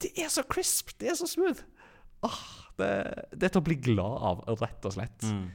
Det 0.01 0.11
er 0.19 0.27
så 0.31 0.43
crisp! 0.43 0.91
Det 0.99 1.11
er 1.11 1.15
så 1.15 1.27
smooth! 1.27 1.63
Åh, 2.25 2.41
det, 2.79 2.89
det 3.31 3.47
er 3.47 3.53
til 3.53 3.61
å 3.61 3.67
bli 3.67 3.77
glad 3.79 4.25
av, 4.29 4.41
rett 4.59 4.87
og 4.87 4.95
slett. 4.95 5.27
Mm. 5.27 5.45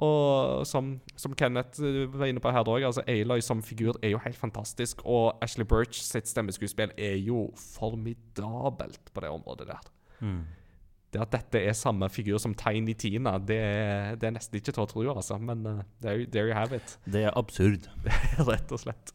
Og 0.00 0.62
som, 0.68 0.94
som 1.20 1.34
Kenneth 1.36 1.82
eh, 1.84 2.06
var 2.08 2.30
inne 2.30 2.40
på 2.40 2.52
her 2.54 2.64
òg, 2.64 2.86
altså 2.88 3.04
Aloy 3.04 3.42
som 3.44 3.60
figur 3.64 3.98
er 4.00 4.14
jo 4.14 4.22
helt 4.24 4.38
fantastisk. 4.40 5.04
Og 5.04 5.36
Ashley 5.44 5.68
Birch 5.68 6.00
sitt 6.00 6.30
stemmeskuespill 6.30 6.94
er 6.96 7.18
jo 7.20 7.50
formidabelt 7.60 9.12
på 9.12 9.24
det 9.24 9.32
området 9.32 9.68
der. 9.68 9.90
Mm. 10.24 10.40
Det 11.10 11.18
at 11.18 11.32
dette 11.32 11.58
er 11.66 11.74
samme 11.74 12.06
figur 12.12 12.38
som 12.38 12.54
Tiny 12.54 12.94
Tina, 12.94 13.34
det 13.42 13.56
er, 13.58 14.18
det 14.20 14.28
er 14.28 14.34
nesten 14.36 14.60
ikke 14.60 14.70
til 14.76 14.84
å 14.84 14.90
tro, 14.90 15.02
altså. 15.10 15.40
Men 15.42 15.64
uh, 15.66 15.80
there, 16.02 16.26
there 16.30 16.46
you 16.46 16.54
have 16.54 16.76
it. 16.76 16.98
Det 17.04 17.24
er 17.26 17.34
absurd. 17.38 17.88
Rett 18.50 18.70
og 18.70 18.78
slett. 18.78 19.14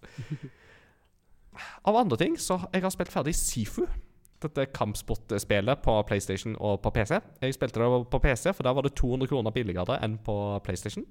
Av 1.88 1.96
andre 1.96 2.20
ting 2.20 2.36
så 2.42 2.60
jeg 2.74 2.84
har 2.84 2.92
spilt 2.92 3.14
ferdig 3.14 3.36
Sifu. 3.40 3.86
Dette 4.44 4.68
kampsportspillet 4.76 5.80
på 5.86 5.96
PlayStation 6.10 6.58
og 6.60 6.82
på 6.84 6.92
PC. 6.98 7.22
Jeg 7.42 7.56
spilte 7.56 7.80
det 7.80 8.04
på 8.12 8.20
PC, 8.20 8.52
for 8.52 8.68
der 8.68 8.76
var 8.76 8.84
det 8.84 8.92
200 9.00 9.32
kroner 9.32 9.56
billigere 9.56 9.96
enn 10.04 10.20
på 10.26 10.36
PlayStation. 10.66 11.08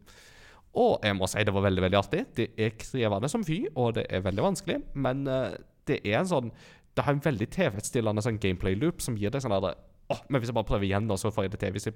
Og 0.76 0.98
jeg 1.06 1.16
må 1.16 1.26
si 1.30 1.42
det 1.46 1.54
var 1.54 1.64
veldig 1.64 1.86
veldig 1.86 1.98
artig. 1.98 2.26
Det 2.36 2.50
er 2.60 2.76
krevende 2.76 3.30
som 3.32 3.44
fy, 3.46 3.62
og 3.72 3.94
det 3.96 4.04
er 4.10 4.24
veldig 4.26 4.44
vanskelig. 4.50 4.78
Men 4.94 5.24
uh, 5.30 5.56
det 5.88 6.02
er 6.04 6.20
en 6.20 6.28
sånn 6.28 6.54
Det 6.94 7.02
har 7.02 7.16
en 7.16 7.24
veldig 7.24 7.48
tilfredsstillende 7.50 8.22
sånn 8.22 8.38
gameplay-loop 8.38 9.00
som 9.02 9.16
gir 9.18 9.32
deg 9.34 9.42
sånn 9.42 9.56
der 9.64 9.80
Åh, 10.12 10.18
men 10.28 10.40
hvis 10.40 10.50
jeg 10.50 10.56
bare 10.58 10.68
prøver 10.68 10.84
igjen, 10.84 11.06
da, 11.08 11.16
så 11.16 11.30
får 11.32 11.46
jeg 11.46 11.52
det 11.54 11.58
til. 11.62 11.70
Hvis 11.72 11.86
jeg 11.88 11.94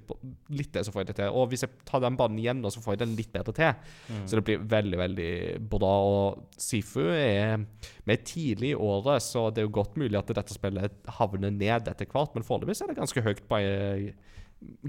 litt 0.57 0.71
til, 0.73 0.85
så 0.85 0.93
får 0.93 1.03
jeg 1.03 1.09
det 1.11 1.15
til. 1.19 1.35
Og 1.37 1.51
hvis 1.51 1.61
jeg 1.65 1.83
tar 1.85 2.01
den 2.01 2.15
banen 2.17 2.39
igjen, 2.41 2.63
da, 2.63 2.71
så 2.73 2.81
får 2.81 2.95
jeg 2.95 3.01
den 3.03 3.11
litt 3.19 3.29
bedre 3.35 3.53
til. 3.53 3.91
Så 4.25 4.39
det 4.39 4.43
blir 4.47 4.63
veldig, 4.71 4.97
veldig 4.97 5.33
bra. 5.69 5.91
Og 6.09 6.57
Sifu 6.57 7.03
er 7.13 7.61
med 8.09 8.25
tidlig 8.25 8.71
i 8.73 8.79
året, 8.79 9.21
så 9.21 9.49
det 9.53 9.61
er 9.61 9.67
jo 9.67 9.75
godt 9.77 9.99
mulig 10.01 10.17
at 10.17 10.33
dette 10.33 10.55
spillet 10.57 11.13
havner 11.19 11.53
ned 11.53 11.91
etter 11.91 12.09
hvert. 12.09 12.33
Men 12.33 12.47
foreløpig 12.47 12.79
er 12.81 12.89
det 12.89 12.97
ganske 12.97 13.25
høyt 13.27 13.43
på 13.45 13.61
eh, 13.61 14.09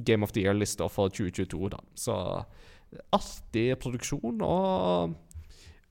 Game 0.00 0.24
of 0.24 0.32
the 0.32 0.46
Year-lista 0.46 0.88
for 0.88 1.12
2022, 1.12 1.68
da. 1.74 1.82
Så 1.94 2.16
artig 3.14 3.68
produksjon 3.82 4.40
og 4.42 5.18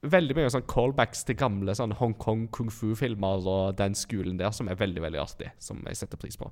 veldig 0.09 0.35
mye 0.35 0.49
sånn 0.51 0.67
callbacks 0.67 1.25
til 1.27 1.37
gamle 1.39 1.75
sånn 1.75 1.93
Hongkong 1.99 2.47
kung 2.55 2.71
fu-filmer 2.71 3.45
og 3.47 3.77
den 3.79 3.95
skolen 3.95 4.39
der, 4.39 4.51
som 4.55 4.71
er 4.71 4.79
veldig, 4.79 5.03
veldig 5.05 5.21
artig. 5.21 5.53
Som 5.63 5.83
jeg 5.87 5.99
setter 5.99 6.19
pris 6.19 6.39
på. 6.39 6.49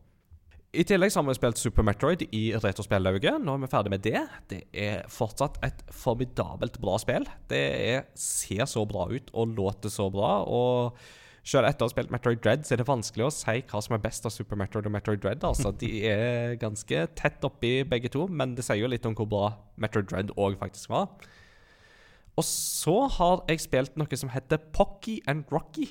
I 0.77 0.83
tillegg 0.85 1.09
så 1.09 1.23
har 1.23 1.25
vi 1.25 1.33
spilt 1.33 1.57
Super 1.57 1.85
Metroid 1.87 2.21
i 2.37 2.51
retrospillauget. 2.53 3.39
Nå 3.41 3.55
er 3.57 3.61
vi 3.63 3.69
ferdig 3.71 3.91
med 3.95 4.03
det. 4.05 4.19
Det 4.51 4.59
er 4.77 5.07
fortsatt 5.09 5.57
et 5.65 5.79
formidabelt 5.89 6.77
bra 6.83 6.99
spill. 7.01 7.25
Det 7.49 7.61
er, 7.87 8.03
ser 8.13 8.67
så 8.69 8.83
bra 8.85 9.07
ut 9.09 9.31
og 9.33 9.55
låter 9.57 9.89
så 9.89 10.05
bra. 10.13 10.43
Og 10.45 10.99
selv 11.47 11.65
etter 11.65 11.81
å 11.81 11.89
ha 11.89 11.95
spilt 11.95 12.13
Metroid 12.13 12.43
Dread, 12.45 12.67
så 12.67 12.75
er 12.75 12.83
det 12.83 12.87
vanskelig 12.91 13.25
å 13.25 13.33
si 13.33 13.57
hva 13.71 13.81
som 13.81 13.97
er 13.97 14.03
best 14.03 14.29
av 14.29 14.35
Super 14.35 14.59
Metroid 14.59 14.85
og 14.85 14.93
Metroid 14.93 15.23
Dread. 15.23 15.41
Altså, 15.49 15.73
De 15.73 15.89
er 16.11 16.57
ganske 16.61 17.07
tett 17.17 17.49
oppi 17.49 17.79
begge 17.87 18.13
to, 18.13 18.27
men 18.29 18.53
det 18.53 18.67
sier 18.67 18.83
jo 18.83 18.91
litt 18.93 19.07
om 19.09 19.17
hvor 19.17 19.31
bra 19.33 19.45
Metroid 19.81 20.11
Dread 20.11 20.35
òg 20.37 20.59
faktisk 20.61 20.93
var. 20.93 21.09
Og 22.37 22.45
så 22.45 22.99
har 23.17 23.47
jeg 23.49 23.65
spilt 23.65 23.97
noe 23.97 24.19
som 24.19 24.29
heter 24.29 24.61
Pocky 24.77 25.23
and 25.25 25.49
Rocky. 25.49 25.89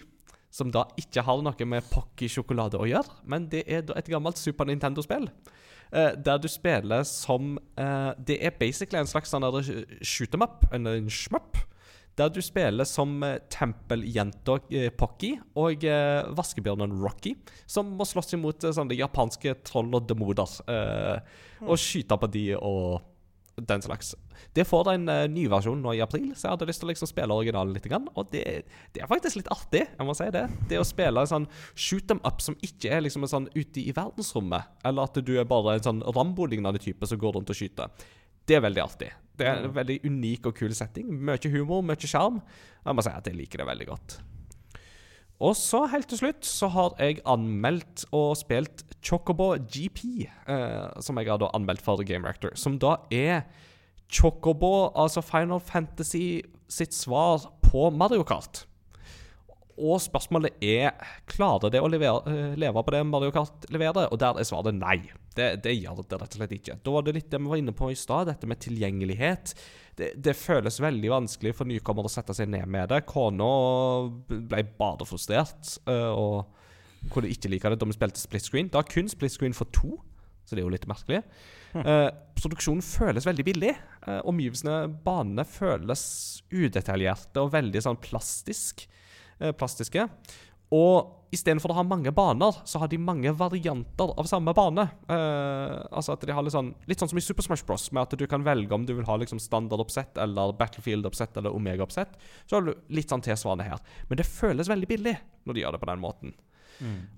Som 0.57 0.71
da 0.73 0.87
ikke 0.97 1.21
har 1.27 1.43
noe 1.45 1.69
med 1.69 1.85
Pocky 1.93 2.31
sjokolade 2.33 2.79
å 2.81 2.89
gjøre, 2.89 3.19
men 3.29 3.49
det 3.53 3.67
er 3.69 3.85
et 3.93 4.09
gammelt 4.09 4.41
Super 4.41 4.69
Nintendo-spill. 4.69 5.29
eh, 5.93 6.15
der 6.17 6.39
du 6.41 6.49
spiller 6.49 7.05
som 7.05 7.59
eh, 7.79 8.13
Det 8.19 8.39
er 8.43 8.57
basically 8.59 8.99
en 8.99 9.07
slags 9.07 9.31
sånn 9.31 9.45
shoot 10.03 10.35
em 10.35 10.47
up, 10.47 10.65
en, 10.73 10.87
en 10.87 11.11
shmup. 11.13 11.61
Der 12.17 12.31
du 12.33 12.41
spiller 12.41 12.89
som 12.89 13.23
eh, 13.23 13.37
tempeljenta 13.53 14.57
Pocky 14.97 15.35
og 15.61 15.85
vaskebjørnen 16.39 16.97
Rocky, 17.05 17.35
som 17.67 17.93
må 17.99 18.09
slåss 18.09 18.33
imot 18.39 18.65
sånne 18.65 18.97
japanske 18.97 19.59
troll 19.63 19.93
og 19.93 20.09
demoder. 20.09 20.57
Og 21.67 21.77
skyte 21.77 22.17
på 22.17 22.33
de 22.33 22.47
og 22.57 23.05
den 23.61 23.85
slags. 23.85 24.15
Det 24.57 24.67
får 24.69 24.93
en 24.93 25.09
uh, 25.11 25.23
ny 25.31 25.47
versjon 25.53 25.81
nå 25.83 25.97
i 25.97 26.03
april, 26.05 26.29
så 26.35 26.47
jeg 26.47 26.57
hadde 26.57 26.69
lyst 26.71 26.83
til 26.83 26.89
å 26.89 26.93
liksom 26.93 27.11
spille 27.11 27.37
originalen 27.37 27.75
litt. 27.77 27.87
Grann, 27.87 28.09
og 28.19 28.33
det, 28.33 28.43
det 28.95 29.03
er 29.05 29.11
faktisk 29.11 29.39
litt 29.39 29.51
artig, 29.55 29.85
jeg 29.87 30.07
må 30.09 30.15
si 30.19 30.27
det. 30.35 30.47
Det 30.71 30.81
å 30.81 30.87
spille 30.87 31.23
en 31.23 31.31
sånn 31.31 31.49
shoot 31.73 32.09
them 32.11 32.23
up 32.27 32.43
som 32.43 32.59
ikke 32.67 32.91
er 32.97 33.05
liksom 33.07 33.27
en 33.27 33.33
sånn 33.33 33.51
ute 33.55 33.85
i 33.85 33.95
verdensrommet, 33.95 34.73
eller 34.87 35.07
at 35.07 35.21
du 35.23 35.35
er 35.39 35.47
bare 35.49 35.77
en 35.79 35.87
sånn 35.87 36.05
Rambo-lignende 36.17 36.83
type 36.83 37.07
som 37.07 37.21
går 37.21 37.39
rundt 37.39 37.53
og 37.53 37.59
skyter. 37.59 38.07
Det 38.47 38.59
er 38.59 38.63
veldig 38.63 38.83
artig. 38.83 39.11
Det 39.37 39.47
er 39.47 39.67
en 39.67 39.75
veldig 39.75 40.01
unik 40.07 40.49
og 40.51 40.57
kul 40.59 40.75
setting. 40.75 41.11
Mye 41.29 41.51
humor, 41.53 41.83
mye 41.85 42.09
sjarm. 42.09 42.41
Jeg 42.85 42.97
må 42.97 43.05
si 43.05 43.13
at 43.13 43.29
jeg 43.29 43.39
liker 43.39 43.63
det 43.63 43.69
veldig 43.69 43.89
godt. 43.91 44.19
Og 45.45 45.53
så 45.59 45.83
helt 45.93 46.09
til 46.09 46.21
slutt 46.23 46.47
så 46.49 46.71
har 46.73 46.95
jeg 47.03 47.21
anmeldt 47.29 48.07
og 48.17 48.33
spilt 48.41 48.87
Chocobo 49.05 49.53
GP, 49.61 50.25
eh, 50.49 51.01
som 51.05 51.19
jeg 51.21 51.29
har 51.29 51.43
da 51.43 51.51
anmeldt 51.57 51.85
for 51.85 52.01
Game 52.09 52.25
Reactor, 52.25 52.55
som 52.57 52.79
da 52.81 52.97
er 53.13 53.45
Chocobo, 54.13 54.93
altså 54.95 55.23
Final 55.25 55.61
Fantasy 55.61 56.41
sitt 56.71 56.95
svar 56.95 57.47
på 57.65 57.91
Mario 57.91 58.25
Kart. 58.27 58.65
Og 59.77 59.99
spørsmålet 60.01 60.57
er 60.65 60.95
klarer 61.29 61.73
det 61.73 61.83
å 61.85 61.89
levere, 61.91 62.23
eh, 62.33 62.55
leve 62.57 62.83
på 62.83 62.95
det 62.95 63.03
Mario 63.05 63.31
Kart 63.35 63.67
leverer, 63.69 64.09
og 64.11 64.19
der 64.19 64.39
er 64.41 64.49
svaret 64.49 64.75
nei. 64.75 65.11
Det, 65.37 65.63
det 65.63 65.75
gjør 65.77 66.01
det 66.01 66.17
rett 66.17 66.33
og 66.33 66.39
slett 66.41 66.55
ikke. 66.57 66.79
Da 66.81 66.95
var 66.95 67.05
det 67.05 67.13
litt 67.19 67.31
det 67.31 67.41
vi 67.43 67.51
var 67.51 67.61
inne 67.61 67.75
på 67.77 67.91
i 67.93 67.99
stad, 67.99 68.31
dette 68.31 68.49
med 68.49 68.63
tilgjengelighet. 68.65 69.53
Det, 69.97 70.15
det 70.17 70.37
føles 70.37 70.81
veldig 70.81 71.13
vanskelig 71.13 71.53
for 71.59 71.69
nykommere 71.69 72.09
å 72.09 72.13
sette 72.13 72.33
seg 72.37 72.49
ned 72.49 72.65
med 72.73 72.89
det. 72.89 73.03
Kona 73.11 73.51
ble 74.29 74.65
bare 74.79 75.09
frustrert 75.09 75.77
eh, 75.85 76.09
og 76.09 76.47
kunne 77.13 77.29
ikke 77.29 77.53
like 77.53 77.69
det 77.69 77.81
da 77.83 77.91
vi 77.91 77.99
spilte 77.99 78.23
split 78.23 78.49
screen. 78.49 78.73
Det 78.73 78.87
kun 78.89 79.13
split 79.13 79.37
screen 79.37 79.57
for 79.57 79.69
to, 79.77 79.99
så 80.47 80.57
det 80.57 80.65
er 80.65 80.71
jo 80.71 80.73
litt 80.73 80.89
merkelig. 80.89 81.21
Eh, 81.97 82.09
produksjonen 82.37 82.85
føles 82.85 83.27
veldig 83.27 83.45
billig. 83.47 83.73
Uh, 84.05 84.21
omgivelsene, 84.29 84.87
banene, 85.07 85.45
føles 85.49 86.03
udetaljerte 86.53 87.41
og 87.43 87.55
veldig 87.55 87.81
sånn 87.83 87.99
plastisk, 88.03 88.85
uh, 89.41 89.53
plastiske. 89.57 90.05
Og 90.75 91.31
istedenfor 91.35 91.73
å 91.73 91.77
ha 91.79 91.85
mange 91.87 92.11
baner, 92.15 92.59
så 92.67 92.81
har 92.83 92.91
de 92.91 92.99
mange 93.03 93.31
varianter 93.39 94.13
av 94.19 94.29
samme 94.31 94.55
bane. 94.57 94.87
Uh, 95.11 95.87
altså 95.91 96.15
at 96.15 96.27
de 96.27 96.35
har 96.35 96.45
Litt 96.47 96.55
sånn 96.55 96.73
Litt 96.91 97.03
sånn 97.03 97.11
som 97.13 97.21
i 97.21 97.25
Super 97.25 97.47
Smash 97.47 97.67
Bros, 97.67 97.89
med 97.93 98.05
at 98.05 98.19
du 98.19 98.27
kan 98.31 98.45
velge 98.47 98.75
om 98.75 98.87
du 98.87 98.95
vil 98.95 99.07
ha 99.09 99.19
liksom 99.21 99.41
standardoppsett 99.43 100.19
eller 100.23 100.55
Battlefield-oppsett 100.59 101.39
eller 101.41 101.55
Omega-oppsett. 101.55 102.19
Så 102.47 102.59
har 102.59 102.67
du 102.67 102.75
litt 102.95 103.13
sånn 103.13 103.25
tilsvarende 103.25 103.69
her. 103.69 103.83
Men 104.11 104.21
det 104.21 104.29
føles 104.29 104.71
veldig 104.71 104.91
billig 104.91 105.17
når 105.47 105.57
de 105.57 105.65
gjør 105.65 105.77
det 105.77 105.83
på 105.83 105.91
den 105.93 106.05
måten. 106.05 106.37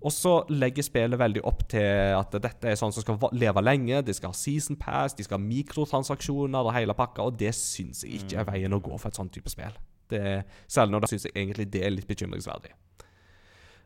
Og 0.05 0.13
så 0.15 0.35
legger 0.53 0.87
spillet 0.87 1.19
veldig 1.19 1.43
opp 1.49 1.65
til 1.73 2.15
at 2.15 2.35
dette 2.43 2.71
er 2.71 2.79
sånn 2.79 2.95
som 2.95 3.05
skal 3.05 3.19
leve 3.37 3.63
lenge. 3.65 4.03
De 4.07 4.15
skal 4.15 4.33
ha 4.33 4.39
season 4.39 4.79
pass, 4.81 5.17
de 5.19 5.27
skal 5.27 5.41
ha 5.41 5.45
mikrotransaksjoner 5.45 6.69
og 6.69 6.75
hele 6.77 6.97
pakka, 6.99 7.27
og 7.27 7.39
det 7.41 7.55
syns 7.59 8.05
jeg 8.05 8.23
ikke 8.23 8.43
er 8.43 8.51
veien 8.51 8.77
å 8.77 8.83
gå 8.83 8.95
for 8.97 9.11
et 9.11 9.19
sånt 9.19 9.35
type 9.35 9.51
spill. 9.53 9.75
Det, 10.09 10.23
selv 10.71 10.95
når 10.95 11.05
det 11.05 11.11
syns 11.13 11.27
jeg 11.29 11.37
egentlig 11.37 11.69
det 11.73 11.83
er 11.85 11.93
litt 11.93 12.09
bekymringsverdig. 12.09 12.73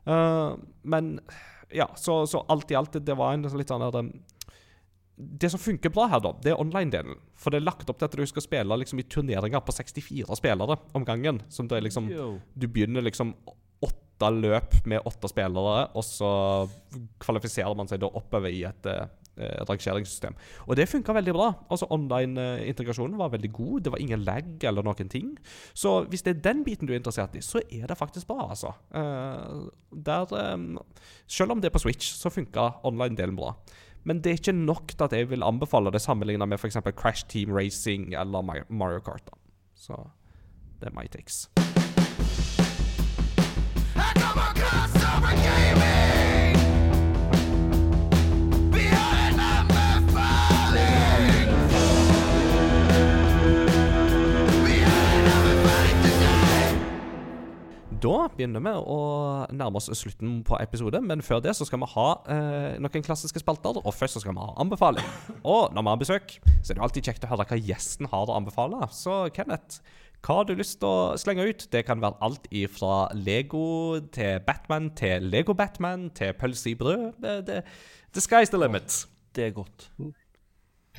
Uh, 0.07 0.59
men 0.83 1.17
ja, 1.73 1.89
så, 1.97 2.27
så 2.27 2.45
alt 2.49 2.71
i 2.71 2.77
alt, 2.79 2.99
det, 3.01 3.17
var 3.19 3.35
en 3.35 3.47
litt 3.47 3.71
sånn 3.71 3.85
der 3.85 3.99
um, 4.03 4.09
Det 5.15 5.51
som 5.53 5.61
funker 5.63 5.93
bra 5.95 6.09
her, 6.11 6.23
da, 6.25 6.35
det 6.43 6.53
er 6.53 6.61
online-delen. 6.61 7.19
For 7.39 7.55
det 7.55 7.63
er 7.63 7.69
lagt 7.69 7.91
opp 7.91 8.01
til 8.01 8.11
at 8.11 8.17
du 8.19 8.25
skal 8.29 8.45
spille 8.45 8.79
liksom 8.83 9.01
i 9.01 9.07
turneringer 9.09 9.63
på 9.65 9.75
64 9.75 10.39
spillere 10.39 10.79
om 10.93 11.07
gangen. 11.09 11.43
Som 11.49 11.71
det 11.71 11.79
er 11.79 11.87
liksom 11.87 12.11
Du 12.55 12.69
begynner 12.69 13.05
liksom 13.05 13.35
åtte 14.23 14.43
løp 14.43 14.77
med 14.87 15.03
åtte 15.09 15.31
spillere, 15.31 15.89
og 15.95 16.05
så 16.07 16.31
kvalifiserer 17.23 17.75
man 17.79 17.91
seg 17.91 18.03
da 18.03 18.11
oppover 18.13 18.53
i 18.53 18.63
et 18.69 18.89
eh, 18.91 19.05
eh, 19.37 19.63
rangeringssystem. 19.69 20.37
Og 20.67 20.77
det 20.77 20.89
funka 20.91 21.15
veldig 21.17 21.35
bra. 21.37 21.51
Altså 21.71 21.89
Online-integrasjonen 21.91 23.19
var 23.19 23.33
veldig 23.35 23.53
god. 23.53 23.81
Det 23.85 23.93
var 23.93 24.03
ingen 24.03 24.25
lag 24.25 24.65
eller 24.69 24.87
noen 24.87 25.13
ting. 25.13 25.35
Så 25.75 26.03
hvis 26.11 26.23
det 26.23 26.37
er 26.37 26.45
den 26.51 26.65
biten 26.65 26.89
du 26.89 26.95
er 26.95 27.01
interessert 27.01 27.37
i, 27.37 27.45
så 27.45 27.63
er 27.71 27.87
det 27.91 27.99
faktisk 27.99 28.29
bra, 28.31 28.49
altså. 28.51 28.75
Eh, 28.95 29.69
der, 29.93 30.37
eh, 30.39 31.07
selv 31.27 31.53
om 31.53 31.61
det 31.61 31.71
er 31.71 31.77
på 31.77 31.85
Switch, 31.85 32.15
så 32.17 32.31
funka 32.31 32.85
online-delen 32.85 33.37
bra. 33.37 33.57
Men 34.05 34.19
det 34.19 34.31
er 34.31 34.41
ikke 34.41 34.57
nok 34.59 34.97
til 34.97 35.05
at 35.05 35.13
jeg 35.15 35.31
vil 35.31 35.47
anbefale 35.47 35.93
det 35.95 36.03
sammenligna 36.03 36.47
med 36.47 36.59
f.eks. 36.59 36.81
Crash 36.99 37.27
Team 37.29 37.55
Racing 37.55 38.15
eller 38.19 38.43
Mario 38.69 38.99
Kart. 38.99 39.23
da. 39.31 39.39
Så 39.75 40.11
det 40.81 40.91
er 40.91 40.99
my 40.99 41.07
takes. 41.07 41.47
Da 58.03 58.27
begynner 58.35 58.63
vi 58.65 58.71
å 58.73 58.99
nærme 59.55 59.79
oss 59.79 59.87
slutten 59.95 60.41
på 60.47 60.57
episode, 60.59 60.99
men 61.05 61.23
før 61.23 61.43
det 61.45 61.53
så 61.55 61.67
skal 61.69 61.79
vi 61.85 61.91
ha 61.93 62.07
eh, 62.35 62.81
noen 62.83 63.05
klassiske 63.05 63.43
spalter. 63.43 63.79
Og 63.79 63.95
først 63.95 64.17
så 64.17 64.23
skal 64.25 64.35
vi 64.35 64.43
ha 64.43 64.57
anbefaling. 64.63 65.07
Og 65.47 65.71
når 65.75 65.85
vi 65.85 65.93
har 65.93 66.01
besøk, 66.01 66.35
så 66.63 66.73
er 66.73 66.81
det 66.81 66.87
alltid 66.89 67.11
kjekt 67.11 67.27
å 67.29 67.31
høre 67.31 67.47
hva 67.53 67.61
gjesten 67.61 68.11
har 68.11 68.33
å 68.33 68.39
anbefale. 68.41 68.81
Så 68.97 69.27
Kenneth, 69.37 69.79
hva 70.23 70.37
har 70.39 70.47
du 70.47 70.55
lyst 70.55 70.79
til 70.79 70.87
å 70.87 71.15
slenge 71.19 71.49
ut? 71.51 71.65
Det 71.73 71.83
kan 71.89 72.03
være 72.03 72.21
alt 72.23 72.45
ifra 72.55 73.09
Lego 73.19 73.99
til 74.15 74.39
Batman 74.47 74.93
til 74.99 75.27
Lego-Batman 75.33 76.11
til 76.15 76.31
pølse 76.39 76.71
i 76.71 76.77
brød. 76.79 77.09
Det, 77.23 77.37
det, 77.49 77.63
the 78.15 78.23
sky's 78.23 78.53
the 78.55 78.61
limit. 78.61 79.01
Det 79.35 79.49
er 79.49 79.57
godt. 79.57 79.89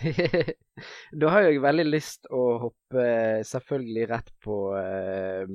da 1.22 1.32
har 1.32 1.48
jeg 1.48 1.64
veldig 1.64 1.86
lyst 1.88 2.28
å 2.34 2.44
hoppe 2.66 3.00
eh, 3.00 3.44
selvfølgelig 3.48 4.10
rett 4.10 4.32
på 4.44 4.58
uh, 4.76 5.48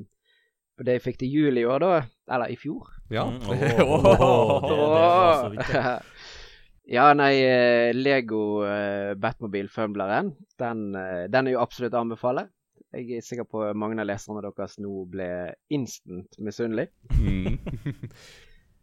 på 0.78 0.86
det 0.86 0.98
jeg 0.98 1.04
fikk 1.08 1.16
til 1.24 1.32
jul 1.34 1.58
i 1.58 1.66
år, 1.66 1.82
da. 1.82 2.02
Eller 2.32 2.54
i 2.54 2.58
fjor. 2.58 2.92
Ja. 3.10 3.26
Mm, 3.26 3.48
oh, 3.84 4.12
oh, 4.14 4.68
det, 4.68 4.76
det 4.78 5.56
vidt. 5.56 5.72
ja. 5.74 5.96
ja, 6.96 7.08
nei, 7.18 7.32
eh, 7.42 7.90
Lego 7.96 8.62
uh, 8.62 9.16
Batmobil-fumbleren, 9.20 10.32
den, 10.62 10.86
uh, 10.94 11.26
den 11.28 11.50
er 11.50 11.58
jo 11.58 11.64
absolutt 11.64 11.96
å 11.98 12.04
anbefale. 12.06 12.46
Jeg 12.98 13.18
er 13.18 13.24
sikker 13.24 13.46
på 13.46 13.62
mange 13.78 13.98
av 14.02 14.08
leserne 14.08 14.42
deres 14.42 14.76
nå 14.82 14.92
ble 15.12 15.30
instant 15.74 16.38
misunnelig. 16.42 16.90
Mm. 17.20 17.58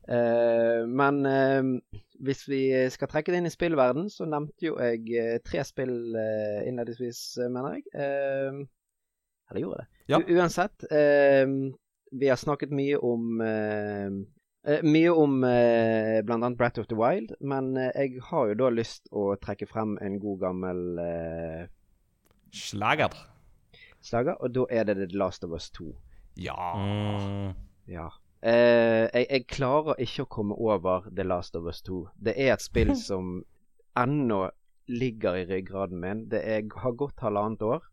Eh, 0.05 0.83
men 0.85 1.15
uh, 1.25 2.01
hvis 2.21 2.43
vi 2.45 2.59
skal 2.93 3.09
trekke 3.09 3.33
det 3.33 3.39
inn 3.41 3.49
i 3.49 3.53
spillverden, 3.53 4.05
så 4.13 4.27
nevnte 4.29 4.67
jo 4.67 4.75
jeg 4.77 5.01
eh, 5.17 5.39
tre 5.41 5.63
spill 5.65 5.95
innledningsvis, 6.13 7.21
mener 7.49 7.79
jeg. 7.79 7.87
Eller 9.49 9.63
gjorde 9.63 9.79
jeg 9.79 9.81
det? 9.81 10.03
Ja. 10.13 10.19
Uansett, 10.37 10.85
vi 12.21 12.29
har 12.29 12.37
snakket 12.37 12.69
mye 12.77 13.01
om 13.01 13.41
Uh, 14.65 14.81
Mye 14.81 15.11
om 15.13 15.43
eh, 15.45 16.23
bl.a. 16.25 16.49
Brat 16.57 16.79
of 16.81 16.87
the 16.89 16.97
Wild, 16.97 17.35
men 17.39 17.75
uh, 17.77 17.91
jeg 17.93 18.17
har 18.31 18.47
jo 18.49 18.55
da 18.63 18.71
lyst 18.73 19.11
å 19.13 19.27
trekke 19.37 19.67
frem 19.69 19.93
en 20.01 20.17
god 20.17 20.39
gammel 20.41 20.79
Slager. 22.49 23.13
Slager, 24.05 24.37
og 24.39 24.53
da 24.55 24.65
er 24.69 24.85
det 24.87 24.95
The 25.01 25.17
Last 25.17 25.43
of 25.43 25.51
Us 25.57 25.69
2. 25.75 25.89
Ja. 26.37 26.55
Mm. 26.77 27.53
Ja. 27.89 28.07
Eh, 28.45 29.09
jeg, 29.13 29.25
jeg 29.29 29.47
klarer 29.47 29.99
ikke 30.03 30.25
å 30.25 30.31
komme 30.37 30.55
over 30.61 31.07
The 31.15 31.25
Last 31.25 31.55
of 31.57 31.65
Us 31.69 31.81
2. 31.87 32.03
Det 32.27 32.35
er 32.37 32.53
et 32.53 32.61
spill 32.65 32.93
som 33.09 33.39
ennå 33.97 34.43
ligger 34.91 35.39
i 35.39 35.45
ryggraden 35.49 35.99
min. 36.01 36.25
Det 36.29 36.43
er, 36.45 36.65
har 36.83 36.97
gått 36.99 37.23
halvannet 37.25 37.63
år. 37.65 37.85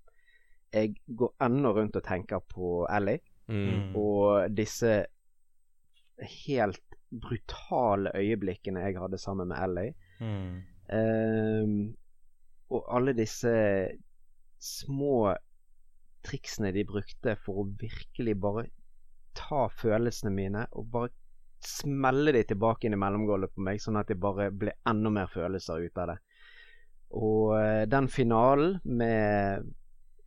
Jeg 0.73 0.95
går 1.17 1.33
ennå 1.45 1.73
rundt 1.77 1.97
og 1.97 2.05
tenker 2.09 2.45
på 2.53 2.87
Ellie 2.93 3.21
Mm. 3.51 3.97
og 3.99 4.53
disse 4.55 5.03
helt 6.47 6.95
brutale 7.11 8.13
øyeblikkene 8.17 8.81
jeg 8.81 8.97
hadde 9.01 9.19
sammen 9.19 9.49
med 9.51 9.59
Ellie. 9.65 9.95
Mm. 10.23 10.63
Eh, 10.95 11.73
og 12.71 12.87
alle 12.97 13.13
disse 13.19 13.53
små 14.63 15.35
triksene 16.27 16.73
de 16.75 16.85
brukte 16.89 17.37
for 17.45 17.63
å 17.63 17.69
virkelig 17.81 18.37
bare 18.41 18.67
ta 19.37 19.67
følelsene 19.73 20.33
mine 20.35 20.67
og 20.77 20.89
bare 20.93 21.13
smelle 21.63 22.35
de 22.35 22.43
tilbake 22.51 22.89
inn 22.89 22.97
i 22.97 23.01
mellomgulvet 23.01 23.55
på 23.55 23.63
meg, 23.65 23.81
sånn 23.83 24.01
at 24.01 24.11
det 24.11 24.19
bare 24.21 24.51
ble 24.51 24.75
enda 24.89 25.13
mer 25.15 25.31
følelser 25.31 25.85
ut 25.87 26.01
av 26.03 26.13
det. 26.13 26.19
Og 27.19 27.55
eh, 27.59 27.85
den 27.91 28.09
finalen 28.11 28.81
med 28.85 29.71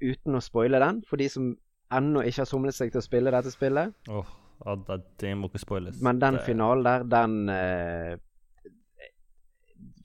Uten 0.05 0.35
å 0.35 0.41
spoile 0.43 0.79
den, 0.83 0.97
for 1.07 1.17
de 1.17 1.25
som 1.31 1.53
ennå 1.95 2.21
ikke 2.27 2.41
har 2.43 2.49
somlet 2.49 2.75
seg 2.75 2.91
til 2.91 2.99
å 2.99 3.05
spille 3.05 3.31
dette 3.31 3.53
spillet, 3.53 3.93
det, 4.05 4.97
det 5.21 5.31
må 5.39 5.47
ikke 5.47 5.61
spoiles. 5.63 6.01
men 6.03 6.19
den 6.19 6.37
finalen 6.43 6.83
der, 6.83 7.05
den 7.09 7.37
eh, 7.49 8.17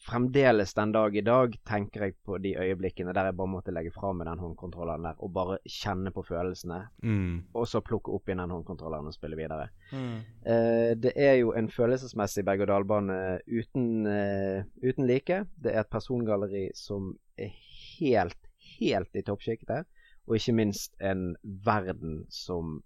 fremdeles 0.01 0.72
den 0.74 0.93
dag 0.94 1.16
i 1.16 1.20
dag 1.20 1.52
tenker 1.68 2.06
jeg 2.06 2.14
på 2.24 2.39
de 2.40 2.55
øyeblikkene 2.56 3.12
der 3.12 3.28
jeg 3.28 3.36
bare 3.36 3.52
måtte 3.52 3.72
legge 3.74 3.93
fra 3.93 4.12
meg 4.16 4.27
den 4.31 4.40
håndkontrolleren 4.40 5.05
der 5.05 5.18
og 5.20 5.32
bare 5.36 5.59
kjenne 5.68 6.12
på 6.16 6.22
følelsene, 6.24 6.78
Mm. 7.02 7.44
og 7.55 7.66
så 7.68 7.82
plukke 7.85 8.09
opp 8.16 8.28
igjen 8.28 8.40
den 8.40 8.51
håndkontrolleren 8.55 9.06
og 9.10 9.14
spille 9.14 9.36
videre. 9.36 9.68
Mm. 9.93 10.16
Eh, 10.47 10.94
det 10.97 11.12
er 11.16 11.35
jo 11.43 11.52
en 11.52 11.68
følelsesmessig 11.68 12.44
berg-og-dal-bane 12.48 13.40
uten, 13.47 14.06
eh, 14.06 14.64
uten 14.82 15.06
like. 15.06 15.44
Det 15.60 15.74
er 15.74 15.81
et 15.81 15.90
persongalleri 15.93 16.70
som 16.74 17.12
er 17.36 17.52
helt, 17.98 18.40
helt 18.81 19.14
i 19.14 19.22
toppsjiktet. 19.22 19.85
Og 20.28 20.36
ikke 20.36 20.55
minst 20.55 20.94
en 21.01 21.35
verden 21.44 22.24
som 22.31 22.82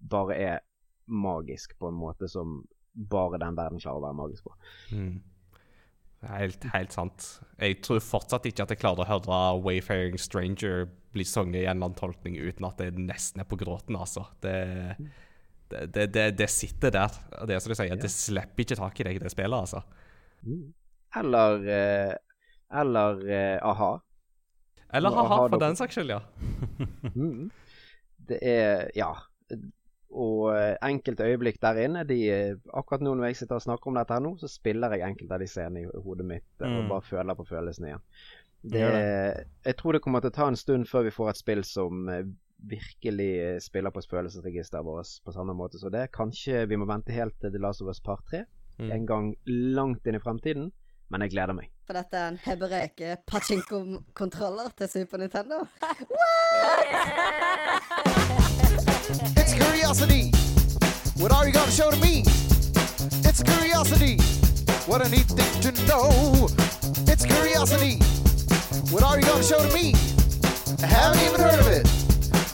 bare 0.00 0.36
er 0.36 0.58
magisk 1.06 1.76
på 1.78 1.88
en 1.88 1.94
måte 1.98 2.28
som 2.30 2.62
bare 2.94 3.38
den 3.38 3.56
verden 3.56 3.80
klarer 3.80 3.98
å 4.00 4.04
være 4.04 4.18
magisk 4.18 4.44
på. 4.44 4.54
Mm. 4.92 5.20
Helt, 6.28 6.64
helt 6.74 6.92
sant. 6.92 7.26
Jeg 7.56 7.78
tror 7.84 8.00
fortsatt 8.04 8.44
ikke 8.50 8.66
at 8.66 8.72
jeg 8.74 8.80
klarer 8.82 9.06
å 9.06 9.08
høre 9.08 9.38
'Wayfaring 9.64 10.18
Stranger' 10.20 10.88
bli 11.12 11.24
sunget 11.24 11.62
i 11.62 11.64
en 11.64 11.78
eller 11.78 11.90
annen 11.90 11.98
tolkning 11.98 12.36
uten 12.36 12.66
at 12.68 12.78
det 12.78 12.92
nesten 12.98 13.40
er 13.40 13.48
på 13.48 13.58
gråten, 13.58 13.96
altså. 13.96 14.26
Det, 14.44 14.96
det, 15.70 15.86
det, 15.94 16.04
det, 16.14 16.26
det 16.38 16.50
sitter 16.52 16.92
der. 16.94 17.16
Det 17.46 17.56
er 17.56 17.64
som 17.64 17.72
du 17.72 17.78
sier, 17.78 17.96
det 17.96 18.12
slipper 18.12 18.66
ikke 18.66 18.78
tak 18.78 19.00
i 19.00 19.08
deg, 19.08 19.22
det 19.22 19.32
spillet, 19.32 19.56
altså. 19.64 19.82
Eller 21.16 21.66
eh, 21.66 22.14
Eller 22.80 23.24
eh, 23.26 23.58
a-ha. 23.66 23.90
Eller 24.92 25.10
Ja, 25.10 25.24
ha-ha, 25.24 25.48
for 25.48 25.62
den 25.62 25.76
saks 25.78 25.98
skyld, 25.98 26.14
ja. 26.14 26.20
Mm. 27.16 27.50
Det 28.28 28.38
er 28.42 28.90
Ja. 28.94 29.14
Og 30.10 30.50
eh, 30.56 30.74
enkelte 30.82 31.28
øyeblikk 31.28 31.60
der 31.62 31.78
inne 31.84 32.04
de, 32.08 32.18
eh, 32.34 32.56
Akkurat 32.74 33.04
nå 33.04 33.14
når 33.14 33.30
jeg 33.30 33.40
sitter 33.42 33.60
og 33.60 33.62
snakker 33.62 33.90
om 33.90 33.98
dette 33.98 34.16
her 34.16 34.22
nå, 34.24 34.34
så 34.40 34.50
spiller 34.50 34.96
jeg 34.96 35.06
enkelte 35.06 35.36
av 35.36 35.42
de 35.42 35.48
scenene 35.50 35.84
i 35.84 36.04
hodet 36.04 36.26
mitt 36.26 36.62
mm. 36.62 36.76
og 36.80 36.92
bare 36.94 37.06
føler 37.06 37.38
på 37.38 37.46
følelsene 37.52 37.92
igjen. 37.92 38.06
Det, 38.60 38.80
det. 38.92 39.44
jeg 39.64 39.76
tror 39.78 39.96
det 39.96 40.02
kommer 40.04 40.20
til 40.20 40.32
å 40.32 40.36
ta 40.36 40.48
en 40.50 40.58
stund 40.58 40.88
før 40.90 41.06
vi 41.06 41.14
får 41.14 41.30
et 41.30 41.40
spill 41.40 41.62
som 41.64 42.10
eh, 42.12 42.26
virkelig 42.70 43.30
eh, 43.40 43.58
spiller 43.62 43.94
på 43.94 44.02
følelsesregisteret 44.10 44.84
vårt 44.84 45.14
på 45.24 45.32
samme 45.36 45.54
måte 45.56 45.80
som 45.80 45.94
det. 45.94 46.10
Kanskje 46.12 46.66
vi 46.68 46.76
må 46.76 46.90
vente 46.90 47.14
helt 47.14 47.38
til 47.40 47.54
The 47.54 47.62
Last 47.62 47.80
of 47.84 47.88
Us 47.88 48.02
Part 48.04 48.26
3 48.34 48.44
Mm. 48.80 48.90
en 48.92 49.06
gang 49.06 49.26
langt 49.46 50.06
inn 50.06 50.16
i 50.16 50.22
fremtiden. 50.22 50.70
Men 51.10 51.24
jeg 51.24 51.32
gleder 51.32 51.56
meg. 51.58 51.66
For 51.86 51.98
dette 51.98 52.14
er 52.16 52.28
en 52.30 52.36
hebreke 52.44 53.16
pachinko-kontroller 53.26 54.70
til 54.78 54.88
Super 54.92 55.18
Nintendo. 55.18 55.64
It's 59.34 59.54
curiosity. 59.58 60.30
What 61.18 61.32
are 61.32 61.46
you 61.46 61.52
gonna 61.52 61.74
show 61.74 61.90
to 61.90 61.98
me? 61.98 62.22
It's 63.26 63.42
curiosity. 63.42 64.22
What 64.86 65.02
a 65.04 65.08
neat 65.10 65.26
thing 65.26 65.52
to 65.66 65.72
know. 65.90 66.46
It's 67.10 67.26
curiosity. 67.26 67.98
What 68.94 69.02
are 69.02 69.18
you 69.18 69.26
gonna 69.26 69.42
show 69.42 69.58
to 69.58 69.72
me? 69.74 69.94
I 70.82 70.86
haven't 70.86 71.22
even 71.26 71.40
heard 71.40 71.58
of 71.58 71.66
it. 71.66 72.09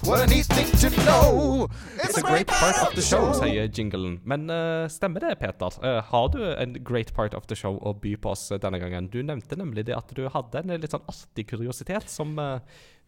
What 0.06 0.20
a 0.22 0.26
neat 0.26 0.46
thing 0.46 0.70
to 0.82 0.88
know. 1.02 1.68
It's 1.98 2.16
a 2.18 2.22
great 2.22 2.46
part 2.46 2.76
of 2.78 2.94
the 2.94 3.02
show, 3.02 3.32
sier 3.34 3.66
jinglen. 3.66 4.20
Men 4.22 4.44
uh, 4.46 4.86
stemmer 4.86 5.24
det, 5.24 5.32
Peter? 5.40 5.72
Uh, 5.82 5.98
har 6.12 6.28
du 6.30 6.44
en 6.46 6.76
great 6.84 7.10
part 7.14 7.34
of 7.34 7.48
the 7.50 7.56
show 7.58 7.74
å 7.82 7.90
by 7.98 8.12
på 8.14 8.30
oss 8.30 8.44
eh, 8.54 8.60
denne 8.62 8.78
gangen? 8.78 9.08
Du 9.10 9.18
nevnte 9.26 9.58
nemlig 9.58 9.88
det 9.88 9.96
at 9.96 10.12
du 10.14 10.28
hadde 10.30 10.62
en 10.62 10.76
litt 10.78 10.94
sånn 10.94 11.02
artig 11.10 11.48
kuriositet 11.50 12.06
som 12.12 12.36
uh, 12.38 12.60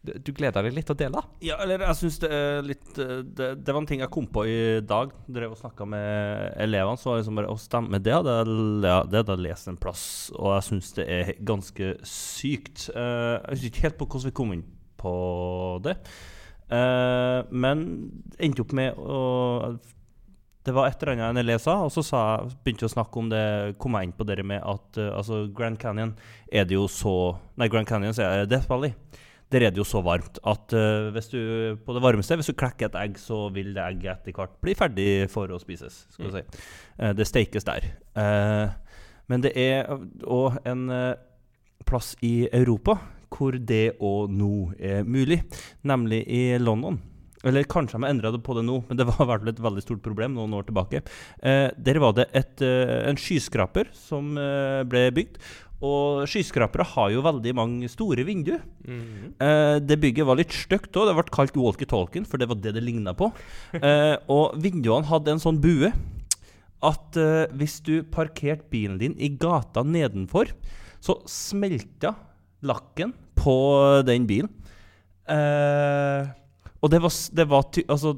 du, 0.03 0.33
gleder 0.35 0.67
deg 0.67 0.75
litt 0.75 0.89
til 0.89 0.97
å 0.97 0.99
dele. 0.99 1.21
Ja, 1.45 1.61
eller 1.63 1.85
jeg 1.87 1.97
syns 2.01 2.19
det 2.19 2.31
er 2.35 2.67
litt 2.67 2.89
det, 2.97 3.47
det 3.63 3.71
var 3.71 3.79
en 3.79 3.87
ting 3.87 4.03
jeg 4.03 4.11
kom 4.11 4.27
på 4.27 4.43
i 4.51 4.57
dag. 4.83 5.13
Drev 5.31 5.55
og 5.55 5.61
snakka 5.61 5.87
med 5.87 6.57
elevene. 6.65 6.99
Så 6.99 7.11
var 7.11 7.15
det 7.15 7.21
liksom 7.23 7.39
bare 7.39 7.53
å 7.53 7.61
stemme 7.61 8.01
Det 8.03 8.17
hadde 8.17 8.33
jeg 8.41 8.57
det 8.83 9.21
hadde 9.21 9.37
jeg 9.37 9.45
lest 9.45 9.71
en 9.71 9.79
plass, 9.79 10.03
og 10.35 10.51
jeg 10.57 10.67
syns 10.67 10.91
det 10.99 11.07
er 11.15 11.31
ganske 11.47 11.93
sykt. 12.03 12.89
Eh, 12.91 13.37
jeg 13.37 13.55
husker 13.55 13.71
ikke 13.71 13.85
helt 13.87 13.97
på 14.03 14.09
hvordan 14.09 14.31
vi 14.33 14.35
kom 14.41 14.53
inn 14.57 14.67
på 14.99 15.15
det. 15.87 15.95
Eh, 16.69 17.39
men 17.49 17.79
endte 18.37 18.61
opp 18.61 18.75
med 18.77 18.97
å 19.01 19.19
Det 20.61 20.73
var 20.75 20.85
et 20.85 21.01
eller 21.01 21.15
annet 21.15 21.31
en 21.31 21.41
elev 21.41 21.61
sa, 21.63 21.79
og 21.81 21.89
så 21.89 22.03
sa 22.05 22.19
begynte 22.45 22.85
jeg 22.85 22.91
å 22.91 22.93
snakke 22.93 23.17
om 23.17 23.31
det 23.31 23.45
Kom 23.81 23.97
jeg 23.97 24.09
inn 24.09 24.13
på 24.13 24.27
det 24.27 24.43
med 24.45 24.61
at 24.61 24.99
uh, 25.01 25.15
altså 25.17 25.47
Grand 25.55 25.79
Canyon 25.81 26.13
er 26.45 26.67
det 26.69 26.77
jo 26.77 26.85
så 26.91 27.15
Nei, 27.57 27.71
Grand 27.73 27.89
Canyon 27.89 28.13
sier 28.13 28.43
jeg 28.43 28.51
Death 28.51 28.69
Valley. 28.69 28.93
Der 29.49 29.65
er 29.65 29.73
det 29.73 29.81
jo 29.81 29.87
så 29.87 30.03
varmt 30.05 30.37
at 30.45 30.75
uh, 30.77 31.09
hvis 31.15 31.31
du 31.31 31.39
på 31.85 31.95
det 31.95 32.03
varmeste 32.05 32.37
Hvis 32.37 32.51
du 32.51 32.57
klekker 32.59 32.91
et 32.91 32.99
egg, 33.01 33.17
så 33.17 33.47
vil 33.55 33.73
det 33.73 33.87
egget 33.87 34.19
etter 34.19 34.37
hvert 34.37 34.59
bli 34.61 34.77
ferdig 34.77 35.09
for 35.33 35.49
å 35.49 35.57
spises. 35.63 36.03
Skal 36.13 36.27
vi 36.29 36.35
si. 36.37 36.65
Eh, 36.99 37.15
det 37.17 37.25
steikes 37.25 37.65
der. 37.65 37.87
Men 39.29 39.41
det 39.41 39.55
er 39.57 39.89
òg 40.21 40.59
en 40.69 40.85
plass 41.89 42.13
i 42.25 42.43
Europa 42.53 42.99
hvor 43.33 43.55
det 43.57 43.95
og 43.99 44.33
nå 44.33 44.73
er 44.79 45.07
mulig, 45.07 45.41
nemlig 45.87 46.23
i 46.27 46.43
London. 46.61 46.99
Eller 47.47 47.63
kanskje 47.71 47.95
de 47.95 48.03
har 48.03 48.11
endra 48.11 48.33
på 48.35 48.55
det 48.57 48.65
nå, 48.67 48.81
men 48.89 48.99
det 48.99 49.07
var 49.07 49.21
i 49.23 49.29
hvert 49.29 49.45
fall 49.45 49.53
et 49.53 49.63
veldig 49.63 49.85
stort 49.85 50.03
problem 50.03 50.35
noen 50.35 50.57
år 50.57 50.67
tilbake. 50.67 51.01
Eh, 51.39 51.69
der 51.77 52.01
var 52.03 52.17
det 52.17 52.27
et, 52.35 52.61
eh, 52.65 53.07
en 53.07 53.19
skyskraper 53.19 53.93
som 53.95 54.35
eh, 54.37 54.83
ble 54.89 55.07
bygd. 55.15 55.39
Og 55.79 56.25
skyskrapere 56.27 56.83
har 56.83 57.11
jo 57.13 57.23
veldig 57.23 57.53
mange 57.55 57.87
store 57.87 58.25
vinduer. 58.27 58.59
Eh, 58.83 59.77
det 59.79 59.99
bygget 60.01 60.27
var 60.27 60.35
litt 60.35 60.51
stygt 60.51 60.91
òg. 60.91 61.07
Det 61.07 61.15
ble 61.15 61.31
kalt 61.31 61.55
walkietalkien, 61.55 62.27
for 62.27 62.41
det 62.41 62.49
var 62.51 62.59
det 62.59 62.75
det 62.75 62.83
ligna 62.83 63.15
på. 63.15 63.31
Eh, 63.79 64.17
og 64.27 64.57
vinduene 64.59 65.07
hadde 65.07 65.31
en 65.31 65.39
sånn 65.41 65.59
bue 65.63 65.87
at 66.85 67.17
eh, 67.19 67.51
hvis 67.55 67.77
du 67.85 68.01
parkerte 68.11 68.67
bilen 68.71 68.97
din 68.99 69.15
i 69.15 69.29
gata 69.39 69.85
nedenfor, 69.87 70.51
så 70.99 71.15
smelta 71.29 72.11
lakken 72.65 73.13
på 73.39 73.55
den 74.07 74.27
bilen. 74.29 74.51
Eh, 75.29 76.27
og 76.79 76.91
det 76.91 77.01
var, 77.03 77.13
det 77.35 77.45
var 77.51 77.65
Altså, 77.91 78.15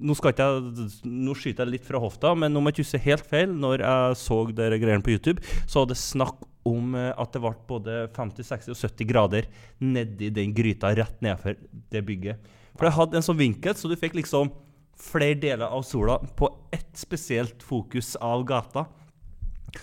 nå 0.00 0.14
jeg 0.16 0.86
Nå 1.04 1.34
skyter 1.36 1.66
jeg 1.66 1.74
litt 1.76 1.86
fra 1.86 2.00
hofta, 2.02 2.34
men 2.34 2.56
om 2.56 2.70
jeg 2.70 2.82
husker 2.82 3.04
helt 3.04 3.26
feil, 3.28 3.52
når 3.52 3.84
jeg 3.84 4.20
så 4.22 4.42
dere 4.56 4.80
greiene 4.80 5.04
på 5.04 5.14
YouTube, 5.14 5.44
så 5.66 5.82
var 5.82 5.90
det 5.92 6.00
snakk 6.00 6.46
om 6.68 6.94
eh, 6.98 7.12
at 7.14 7.34
det 7.34 7.42
ble 7.44 7.54
både 7.68 7.98
50, 8.16 8.48
60 8.48 8.74
og 8.74 8.80
70 8.80 9.08
grader 9.08 9.50
nedi 9.80 10.30
den 10.34 10.54
gryta 10.56 10.92
rett 10.96 11.20
nedfor 11.24 11.58
det 11.92 12.04
bygget. 12.04 12.48
For 12.76 12.86
det 12.86 12.96
hadde 12.96 13.18
en 13.18 13.26
sånn 13.26 13.40
vinkel, 13.40 13.76
så 13.76 13.90
du 13.90 13.96
fikk 13.98 14.16
liksom 14.18 14.52
flere 14.98 15.38
deler 15.38 15.66
av 15.68 15.84
sola 15.86 16.18
på 16.38 16.50
ett 16.74 16.94
spesielt 16.98 17.62
fokus 17.62 18.16
av 18.16 18.44
gata. 18.46 18.86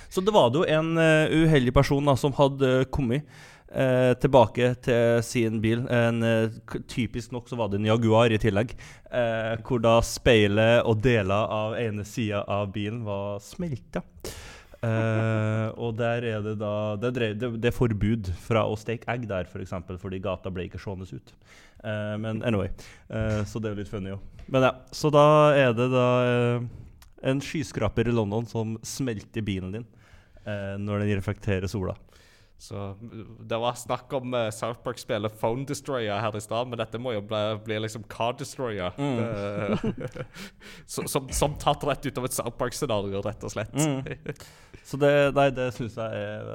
Så 0.10 0.22
det 0.22 0.34
var 0.34 0.50
det 0.50 0.62
jo 0.62 0.70
en 0.70 0.96
eh, 0.98 1.34
uheldig 1.46 1.74
person 1.76 2.06
da, 2.08 2.16
som 2.20 2.34
hadde 2.36 2.72
eh, 2.82 2.88
kommet 2.92 3.28
eh, 3.76 4.14
tilbake 4.24 4.72
til 4.88 5.22
sin 5.28 5.60
bil. 5.64 5.84
En, 5.92 6.24
eh, 6.24 6.80
typisk 6.88 7.36
nok 7.36 7.50
så 7.52 7.60
var 7.60 7.70
det 7.70 7.82
en 7.82 7.90
Jaguar 7.92 8.32
i 8.32 8.40
tillegg. 8.42 8.76
eh, 9.12 9.56
hvor 9.64 9.80
da 9.84 10.00
speilet 10.04 10.84
og 10.86 11.02
deler 11.04 11.52
av 11.60 11.76
ene 11.80 12.04
sida 12.04 12.44
av 12.48 12.72
bilen 12.74 13.04
var 13.06 13.40
smelta. 13.40 14.02
Eh, 14.86 15.68
og 15.82 15.96
der 15.98 16.26
er 16.28 16.42
det 16.44 16.58
da 16.60 16.96
Det, 17.00 17.14
drev, 17.16 17.38
det, 17.40 17.48
det 17.64 17.70
er 17.72 17.74
forbud 17.74 18.28
fra 18.44 18.66
å 18.68 18.76
steke 18.78 19.08
egg 19.14 19.24
der, 19.28 19.48
f.eks., 19.48 19.54
for 19.54 19.64
eksempel, 19.64 19.98
fordi 20.02 20.20
gata 20.22 20.52
ble 20.54 20.68
ikke 20.68 20.82
seende 20.82 21.08
ut. 21.10 21.34
Eh, 21.84 22.16
men 22.22 22.44
anyway. 22.44 22.70
eh, 23.10 23.44
så 23.48 23.62
det 23.62 23.70
er 23.72 23.76
jo 23.76 23.82
litt 23.84 23.94
funny, 23.94 24.12
òg. 24.14 24.20
Men 24.52 24.68
ja, 24.68 24.74
så 24.94 25.10
da 25.10 25.26
er 25.58 25.72
det 25.74 25.88
da 25.94 26.08
en 27.26 27.40
skyskraper 27.42 28.12
i 28.12 28.14
London 28.14 28.46
som 28.46 28.76
smelter 28.86 29.42
bilen 29.42 29.72
din 29.74 29.86
eh, 30.46 30.76
når 30.78 31.02
den 31.02 31.16
reflekterer 31.18 31.72
sola. 31.72 31.96
Så 32.58 32.76
uh, 32.96 33.24
Det 33.40 33.58
var 33.62 33.76
snakk 33.80 34.14
om 34.18 34.34
uh, 34.34 34.50
South 34.56 34.80
Park-spillet 34.86 35.40
Phone 35.42 35.66
Destroyer 35.68 36.22
her 36.24 36.38
i 36.38 36.44
stad, 36.44 36.70
men 36.72 36.80
dette 36.80 37.02
må 37.02 37.16
jo 37.16 37.24
bli, 37.26 37.42
bli 37.66 37.80
liksom 37.84 38.06
Car 38.12 38.38
Destroyer. 38.40 38.96
Mm. 38.98 39.98
så, 40.94 41.08
som, 41.12 41.28
som 41.34 41.58
tatt 41.62 41.84
rett 41.88 42.06
ut 42.08 42.22
av 42.22 42.30
et 42.30 42.38
South 42.38 42.56
Park-scenario, 42.60 43.24
rett 43.26 43.44
og 43.44 43.56
slett. 43.56 43.76
Så 44.86 45.00
det, 45.02 45.12
nei, 45.36 45.50
det 45.56 45.72
syns 45.74 45.96
jeg 45.98 46.26
er 46.26 46.50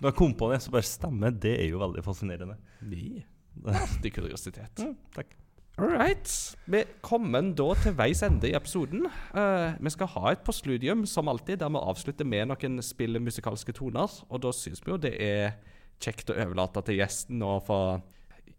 Når 0.00 0.08
jeg 0.08 0.16
kom 0.18 0.32
på 0.34 0.50
det, 0.50 0.60
så 0.64 0.74
bare 0.74 0.88
stemmer. 0.88 1.34
Det 1.46 1.54
er 1.60 1.70
jo 1.70 1.80
veldig 1.82 2.04
fascinerende. 2.04 2.58
Ni. 2.86 3.24
Artig 3.64 4.14
kuriositet. 4.16 4.82
Mm, 4.82 4.96
takk. 5.14 5.34
All 5.76 5.90
right. 5.92 6.56
Vi 6.64 6.80
kommer 7.04 7.44
da 7.52 7.66
til 7.76 7.92
veis 7.98 8.22
ende 8.24 8.48
i 8.48 8.54
episoden. 8.56 9.04
Uh, 9.36 9.76
vi 9.76 9.90
skal 9.92 10.08
ha 10.14 10.30
et 10.32 10.44
postludium, 10.44 11.04
som 11.04 11.28
alltid, 11.28 11.58
der 11.60 11.68
vi 11.68 11.82
avslutter 11.82 12.24
med 12.24 12.48
noen 12.48 12.80
spillmusikalske 12.80 13.74
toner. 13.76 14.14
Og 14.30 14.40
da 14.40 14.54
syns 14.56 14.80
vi 14.80 14.94
jo 14.94 14.96
det 14.96 15.12
er 15.20 15.58
kjekt 16.00 16.32
å 16.32 16.38
overlate 16.38 16.80
til 16.86 17.02
gjesten 17.02 17.44
å 17.44 17.58
få 17.64 17.80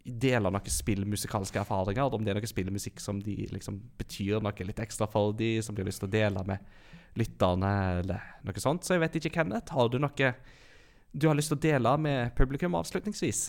dele 0.06 0.52
noen 0.54 0.70
spillmusikalske 0.70 1.58
erfaringer. 1.64 2.14
Om 2.14 2.22
det 2.22 2.36
er 2.36 2.38
noe 2.38 2.52
spillmusikk 2.52 3.02
som 3.02 3.18
de 3.24 3.34
liksom 3.50 3.82
betyr 3.98 4.38
noe 4.38 4.70
litt 4.70 4.86
ekstra 4.86 5.10
for 5.10 5.34
de, 5.34 5.56
som 5.58 5.74
de 5.74 5.82
har 5.82 5.90
lyst 5.90 6.04
til 6.04 6.10
å 6.12 6.14
dele 6.14 6.46
med 6.46 7.18
lytterne, 7.18 7.72
eller 7.98 8.32
noe 8.46 8.62
sånt. 8.62 8.86
Så 8.86 8.94
jeg 8.94 9.02
vet 9.02 9.18
ikke, 9.18 9.40
Kenneth, 9.40 9.74
har 9.74 9.90
du 9.90 9.98
noe 9.98 10.32
du 11.10 11.26
har 11.26 11.34
lyst 11.34 11.50
til 11.50 11.58
å 11.58 11.66
dele 11.66 11.98
med 11.98 12.34
publikum 12.38 12.78
avslutningsvis? 12.78 13.48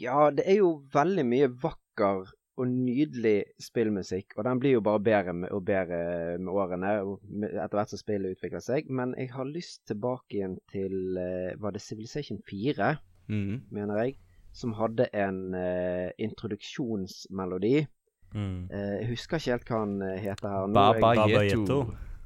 Ja, 0.00 0.30
det 0.34 0.44
er 0.48 0.60
jo 0.60 0.80
veldig 0.92 1.24
mye 1.28 1.48
vakker 1.90 2.30
og 2.60 2.66
nydelig 2.68 3.44
spillmusikk. 3.62 4.34
Og 4.36 4.44
den 4.44 4.58
blir 4.60 4.72
jo 4.76 4.80
bare 4.84 5.00
bedre 5.00 5.32
med, 5.32 5.48
og 5.50 5.64
bedre 5.64 6.38
med 6.38 6.52
årene, 6.52 6.90
og 7.02 7.20
med, 7.24 7.50
etter 7.54 7.78
hvert 7.78 7.90
som 7.90 7.98
spillet 7.98 8.36
utvikler 8.36 8.60
seg. 8.60 8.90
Men 8.90 9.14
jeg 9.16 9.30
har 9.32 9.44
lyst 9.48 9.86
tilbake 9.88 10.36
igjen 10.36 10.58
til 10.72 11.16
eh, 11.16 11.54
Var 11.60 11.70
det 11.72 11.80
Civilization 11.82 12.40
4, 12.48 12.96
Mm. 13.30 13.60
mener 13.70 13.96
jeg? 14.02 14.16
Som 14.52 14.72
hadde 14.74 15.04
en 15.14 15.54
uh, 15.54 16.10
introduksjonsmelodi. 16.18 17.86
Mm. 18.34 18.64
Uh, 18.72 18.96
jeg 18.98 19.06
husker 19.12 19.38
ikke 19.38 19.52
helt 19.52 19.68
hva 19.70 19.78
han 19.84 19.92
heter 20.18 20.48
her. 20.50 20.66
Nå 20.66 20.74
Baba 20.74 21.28
Yeto. 21.30 21.60
Yeto. 21.62 21.76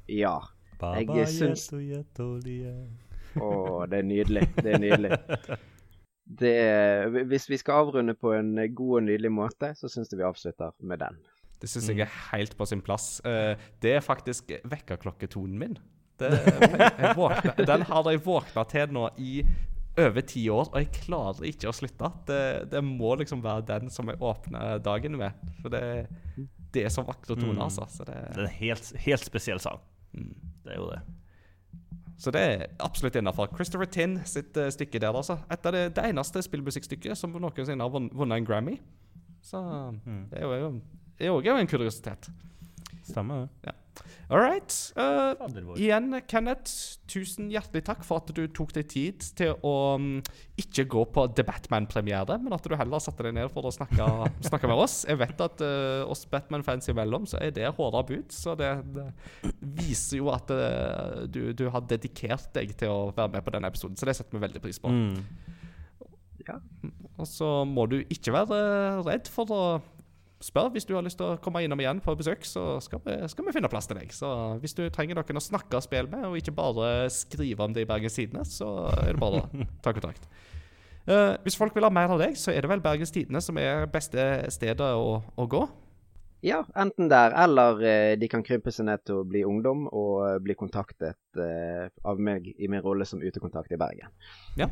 Ja. 0.09 0.39
Baba 0.79 0.97
Jeg 1.19 1.27
syns- 1.27 1.69
Å, 3.35 3.43
oh, 3.45 3.85
det 3.85 3.99
er 3.99 4.03
nydelig. 4.07 4.47
Det 4.55 4.73
er 4.73 4.79
nydelig. 4.81 5.11
Det, 6.25 6.53
hvis 7.29 7.49
vi 7.51 7.57
skal 7.61 7.83
avrunde 7.85 8.15
på 8.17 8.31
en 8.33 8.55
god 8.75 8.95
og 8.99 9.03
nydelig 9.05 9.29
måte, 9.31 9.73
så 9.77 9.89
syns 9.91 10.09
jeg 10.11 10.17
vi 10.19 10.25
avslutter 10.25 10.73
med 10.81 10.99
den. 11.03 11.19
Det 11.61 11.69
syns 11.69 11.87
jeg 11.91 12.01
er 12.03 12.15
helt 12.31 12.55
på 12.57 12.65
sin 12.67 12.81
plass. 12.83 13.19
Eh, 13.25 13.53
det 13.81 13.93
er 13.99 14.01
faktisk 14.03 14.51
vekkerklokketonen 14.65 15.59
min. 15.61 15.77
Det, 16.19 16.31
jeg 16.99 17.13
våkna, 17.17 17.53
den 17.67 17.85
har 17.89 18.09
jeg 18.11 18.23
våkna 18.25 18.63
til 18.71 18.91
nå 18.95 19.05
i 19.21 19.37
over 20.01 20.25
ti 20.27 20.41
år, 20.51 20.67
og 20.73 20.79
jeg 20.81 20.89
klarer 21.05 21.45
ikke 21.47 21.69
å 21.71 21.75
slutte. 21.75 22.09
Det, 22.27 22.39
det 22.73 22.81
må 22.83 23.13
liksom 23.21 23.43
være 23.45 23.63
den 23.69 23.91
som 23.93 24.09
jeg 24.11 24.19
åpner 24.19 24.81
dagen 24.83 25.15
med. 25.21 25.37
For 25.61 25.71
det, 25.71 25.83
det 26.75 26.83
er 26.87 26.91
så 26.91 27.05
vakre 27.07 27.37
toner, 27.37 27.53
Mm. 27.55 27.67
altså. 27.69 27.85
Så 27.87 28.03
det, 28.09 28.17
Det 28.35 28.41
er 28.41 28.49
en 28.49 28.57
helt, 28.59 28.89
helt 29.05 29.23
spesiell 29.29 29.61
sang. 29.63 29.79
Det 30.11 30.73
er 30.73 30.81
jo 30.81 30.89
det. 30.91 30.99
Så 32.17 32.31
det 32.31 32.41
er 32.41 32.65
absolutt 32.79 33.17
innafor. 33.19 33.49
Christopher 33.55 33.89
Tin 33.91 34.19
sitt 34.25 34.57
uh, 34.57 34.69
stykke 34.71 34.99
der, 35.03 35.15
altså. 35.15 35.37
Et 35.51 35.65
av 35.65 35.75
det, 35.75 35.85
det 35.97 36.05
eneste 36.09 36.43
spillmusikkstykket 36.45 37.19
som 37.19 37.35
noensinne 37.35 37.83
har 37.83 37.91
vunnet 37.91 38.37
en 38.37 38.47
Grammy. 38.47 38.77
Så 39.45 39.61
det 40.31 40.41
er 40.41 40.45
jo, 41.27 41.35
òg 41.35 41.49
en 41.53 41.69
kuriositet. 41.69 42.29
Stemmer 43.05 43.47
det. 43.63 43.75
All 44.29 44.41
right. 44.41 44.73
Uh, 44.97 45.35
igjen, 45.77 46.09
Kenneth, 46.25 46.97
tusen 47.11 47.51
hjertelig 47.53 47.83
takk 47.85 48.01
for 48.07 48.23
at 48.23 48.31
du 48.33 48.41
tok 48.49 48.73
deg 48.73 48.87
tid 48.89 49.25
til 49.37 49.53
å 49.61 49.73
um, 49.99 50.07
ikke 50.57 50.87
gå 50.89 51.03
på 51.13 51.27
The 51.37 51.45
Batman-premiere, 51.45 52.39
men 52.41 52.55
at 52.55 52.65
du 52.65 52.73
heller 52.73 53.03
satte 53.03 53.27
deg 53.27 53.35
ned 53.37 53.51
for 53.53 53.69
å 53.69 53.73
snakke, 53.75 54.07
snakke 54.49 54.71
med 54.71 54.81
oss. 54.81 55.03
Jeg 55.05 55.21
vet 55.21 55.45
at 55.45 55.61
uh, 55.61 56.09
oss 56.09 56.25
Batman-fans 56.31 56.89
imellom, 56.89 57.29
så 57.29 57.37
er 57.43 57.53
det 57.53 57.69
hårda 57.77 58.01
bud. 58.09 58.33
Så 58.33 58.57
det, 58.57 58.71
det 58.95 59.09
viser 59.77 60.23
jo 60.23 60.31
at 60.33 60.49
uh, 60.49 61.25
du, 61.29 61.51
du 61.53 61.67
har 61.69 61.85
dedikert 61.85 62.49
deg 62.57 62.73
til 62.79 62.93
å 62.93 63.11
være 63.13 63.37
med 63.37 63.45
på 63.45 63.53
denne 63.53 63.69
episoden, 63.69 63.99
så 63.99 64.09
det 64.09 64.17
setter 64.17 64.39
vi 64.39 64.45
veldig 64.47 64.63
pris 64.63 64.81
på. 64.81 64.89
Mm. 64.89 65.21
Og 67.15 67.27
så 67.29 67.49
må 67.65 67.85
du 67.89 67.99
ikke 68.11 68.33
være 68.35 68.57
redd 69.05 69.29
for 69.31 69.53
å 69.53 69.61
spørre 70.45 70.73
hvis 70.75 70.85
du 70.87 70.93
har 70.95 71.05
lyst 71.05 71.17
til 71.19 71.33
å 71.33 71.37
komme 71.41 71.63
innom 71.65 71.81
igjen 71.81 72.01
på 72.03 72.15
besøk, 72.17 72.45
så 72.47 72.77
skal 72.83 73.01
vi, 73.05 73.15
skal 73.31 73.47
vi 73.47 73.53
finne 73.55 73.71
plass 73.71 73.89
til 73.89 73.99
deg. 73.99 74.11
Så 74.13 74.29
hvis 74.61 74.77
du 74.77 74.83
trenger 74.93 75.17
noen 75.17 75.41
å 75.41 75.43
snakke 75.43 75.81
spill 75.83 76.09
med, 76.11 76.27
og 76.29 76.37
ikke 76.39 76.55
bare 76.55 77.09
skrive 77.13 77.65
om 77.65 77.73
det 77.75 77.85
i 77.85 77.89
Bergens 77.89 78.17
Tidende, 78.17 78.45
så 78.47 78.69
er 78.93 79.15
det 79.15 79.21
bare 79.21 79.41
å 79.43 79.65
ta 79.85 79.95
kontakt. 79.95 80.29
Uh, 81.05 81.37
hvis 81.45 81.57
folk 81.57 81.75
vil 81.77 81.85
ha 81.85 81.91
mer 81.93 82.13
av 82.15 82.21
deg, 82.21 82.37
så 82.37 82.53
er 82.53 82.65
det 82.65 82.71
vel 82.71 82.81
Bergens 82.81 83.13
Tidende 83.13 83.41
som 83.45 83.57
er 83.61 83.85
beste 83.93 84.21
stedet 84.53 84.93
å, 84.97 85.19
å 85.21 85.49
gå. 85.49 85.65
Ja, 86.45 86.59
enten 86.77 87.09
der, 87.09 87.33
eller 87.41 87.79
eh, 87.81 88.13
de 88.21 88.27
kan 88.29 88.43
krympe 88.45 88.69
seg 88.73 88.85
ned 88.85 89.01
til 89.07 89.21
å 89.21 89.25
bli 89.25 89.41
ungdom 89.47 89.87
og 89.89 90.19
eh, 90.27 90.35
bli 90.45 90.53
kontaktet 90.57 91.39
eh, 91.41 91.87
av 92.05 92.21
meg 92.21 92.51
i 92.53 92.69
min 92.69 92.83
rolle 92.85 93.07
som 93.09 93.23
utekontakt 93.23 93.73
i 93.73 93.79
Bergen. 93.81 94.11
Ja, 94.59 94.67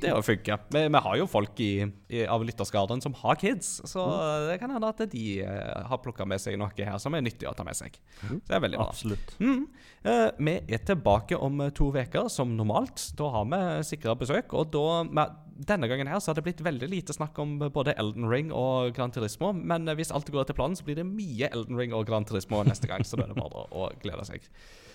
det 0.00 0.08
har 0.08 0.24
funka. 0.24 0.56
Vi, 0.72 0.86
vi 0.88 1.02
har 1.04 1.18
jo 1.20 1.28
folk 1.28 1.60
i, 1.60 1.72
i, 2.08 2.24
av 2.24 2.46
lytterskaren 2.48 3.04
som 3.04 3.16
har 3.20 3.36
kids, 3.40 3.74
så 3.84 4.06
det 4.48 4.56
kan 4.62 4.72
hende 4.72 4.88
at 4.88 5.04
de 5.12 5.26
eh, 5.44 5.82
har 5.90 6.00
plukka 6.04 6.24
med 6.28 6.40
seg 6.40 6.56
noe 6.60 6.72
her 6.78 6.96
som 7.02 7.12
er 7.12 7.26
nyttig 7.26 7.50
å 7.50 7.56
ta 7.58 7.66
med 7.66 7.76
seg. 7.76 8.00
Så 8.22 8.40
det 8.48 8.56
er 8.56 8.64
veldig 8.64 8.80
bra. 8.80 8.88
Absolutt. 8.88 9.36
Mm. 9.42 9.66
Eh, 10.08 10.30
vi 10.38 10.54
er 10.64 10.82
tilbake 10.86 11.36
om 11.36 11.60
eh, 11.60 11.74
to 11.74 11.90
uker 11.92 12.28
som 12.32 12.56
normalt. 12.56 13.02
Da 13.18 13.28
har 13.34 13.46
vi 13.52 13.60
sikra 13.88 14.14
besøk. 14.18 14.54
Og 14.56 14.72
da, 14.72 15.02
med, 15.04 15.36
denne 15.58 15.88
gangen 15.90 16.06
her 16.06 16.20
så 16.22 16.30
har 16.30 16.38
det 16.38 16.44
blitt 16.46 16.60
veldig 16.62 16.88
lite 16.90 17.14
snakk 17.16 17.38
om 17.42 17.56
både 17.58 17.94
Elden 17.98 18.28
Ring 18.30 18.52
og 18.54 18.94
Gran 18.96 19.10
Turismo. 19.14 19.52
Men 19.52 19.88
eh, 19.88 19.96
hvis 19.98 20.12
alt 20.14 20.30
går 20.30 20.44
etter 20.44 20.58
planen, 20.58 20.78
så 20.78 20.86
blir 20.86 21.00
det 21.00 21.06
mye 21.08 21.50
Elden 21.50 21.78
Ring 21.78 21.94
og 21.96 22.06
Gran 22.08 22.26
Turismo 22.28 22.62
neste 22.66 22.90
gang. 22.90 23.04
Så 23.06 23.18
da 23.18 23.26
er 23.26 23.34
det 23.34 23.40
bare 23.40 23.66
å 23.74 23.90
glede 24.02 24.26
seg. 24.28 24.46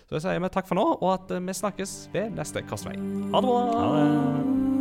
Så 0.10 0.19
sier 0.23 0.40
vi 0.40 0.52
takk 0.53 0.69
for 0.69 0.80
nå, 0.80 0.85
og 0.99 1.10
at 1.15 1.35
eh, 1.35 1.44
vi 1.44 1.57
snakkes 1.57 1.98
ved 2.15 2.38
neste 2.38 2.64
korsvei. 2.69 2.95
Ha 3.34 3.44
det 3.44 3.49
bra! 3.49 3.65
Ha 3.73 3.91
det. 3.98 4.72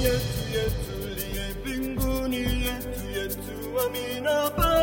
Yetu 0.00 0.44
yetu 0.54 0.94
liye 1.18 1.46
mbinguni 1.60 2.40
yetu 2.64 3.02
yetu 3.12 3.56
amina 3.82 4.36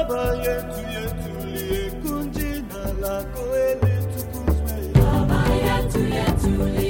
Baba 0.10 0.36
yetu 0.36 0.80
yetu 0.94 1.48
liye 1.54 1.92
kunjina 2.02 2.82
lako 3.02 3.44
elitukuzwe 3.70 4.76
Baba 4.96 5.42
yetu 5.66 6.00
yetu 6.16 6.52
liye 6.76 6.87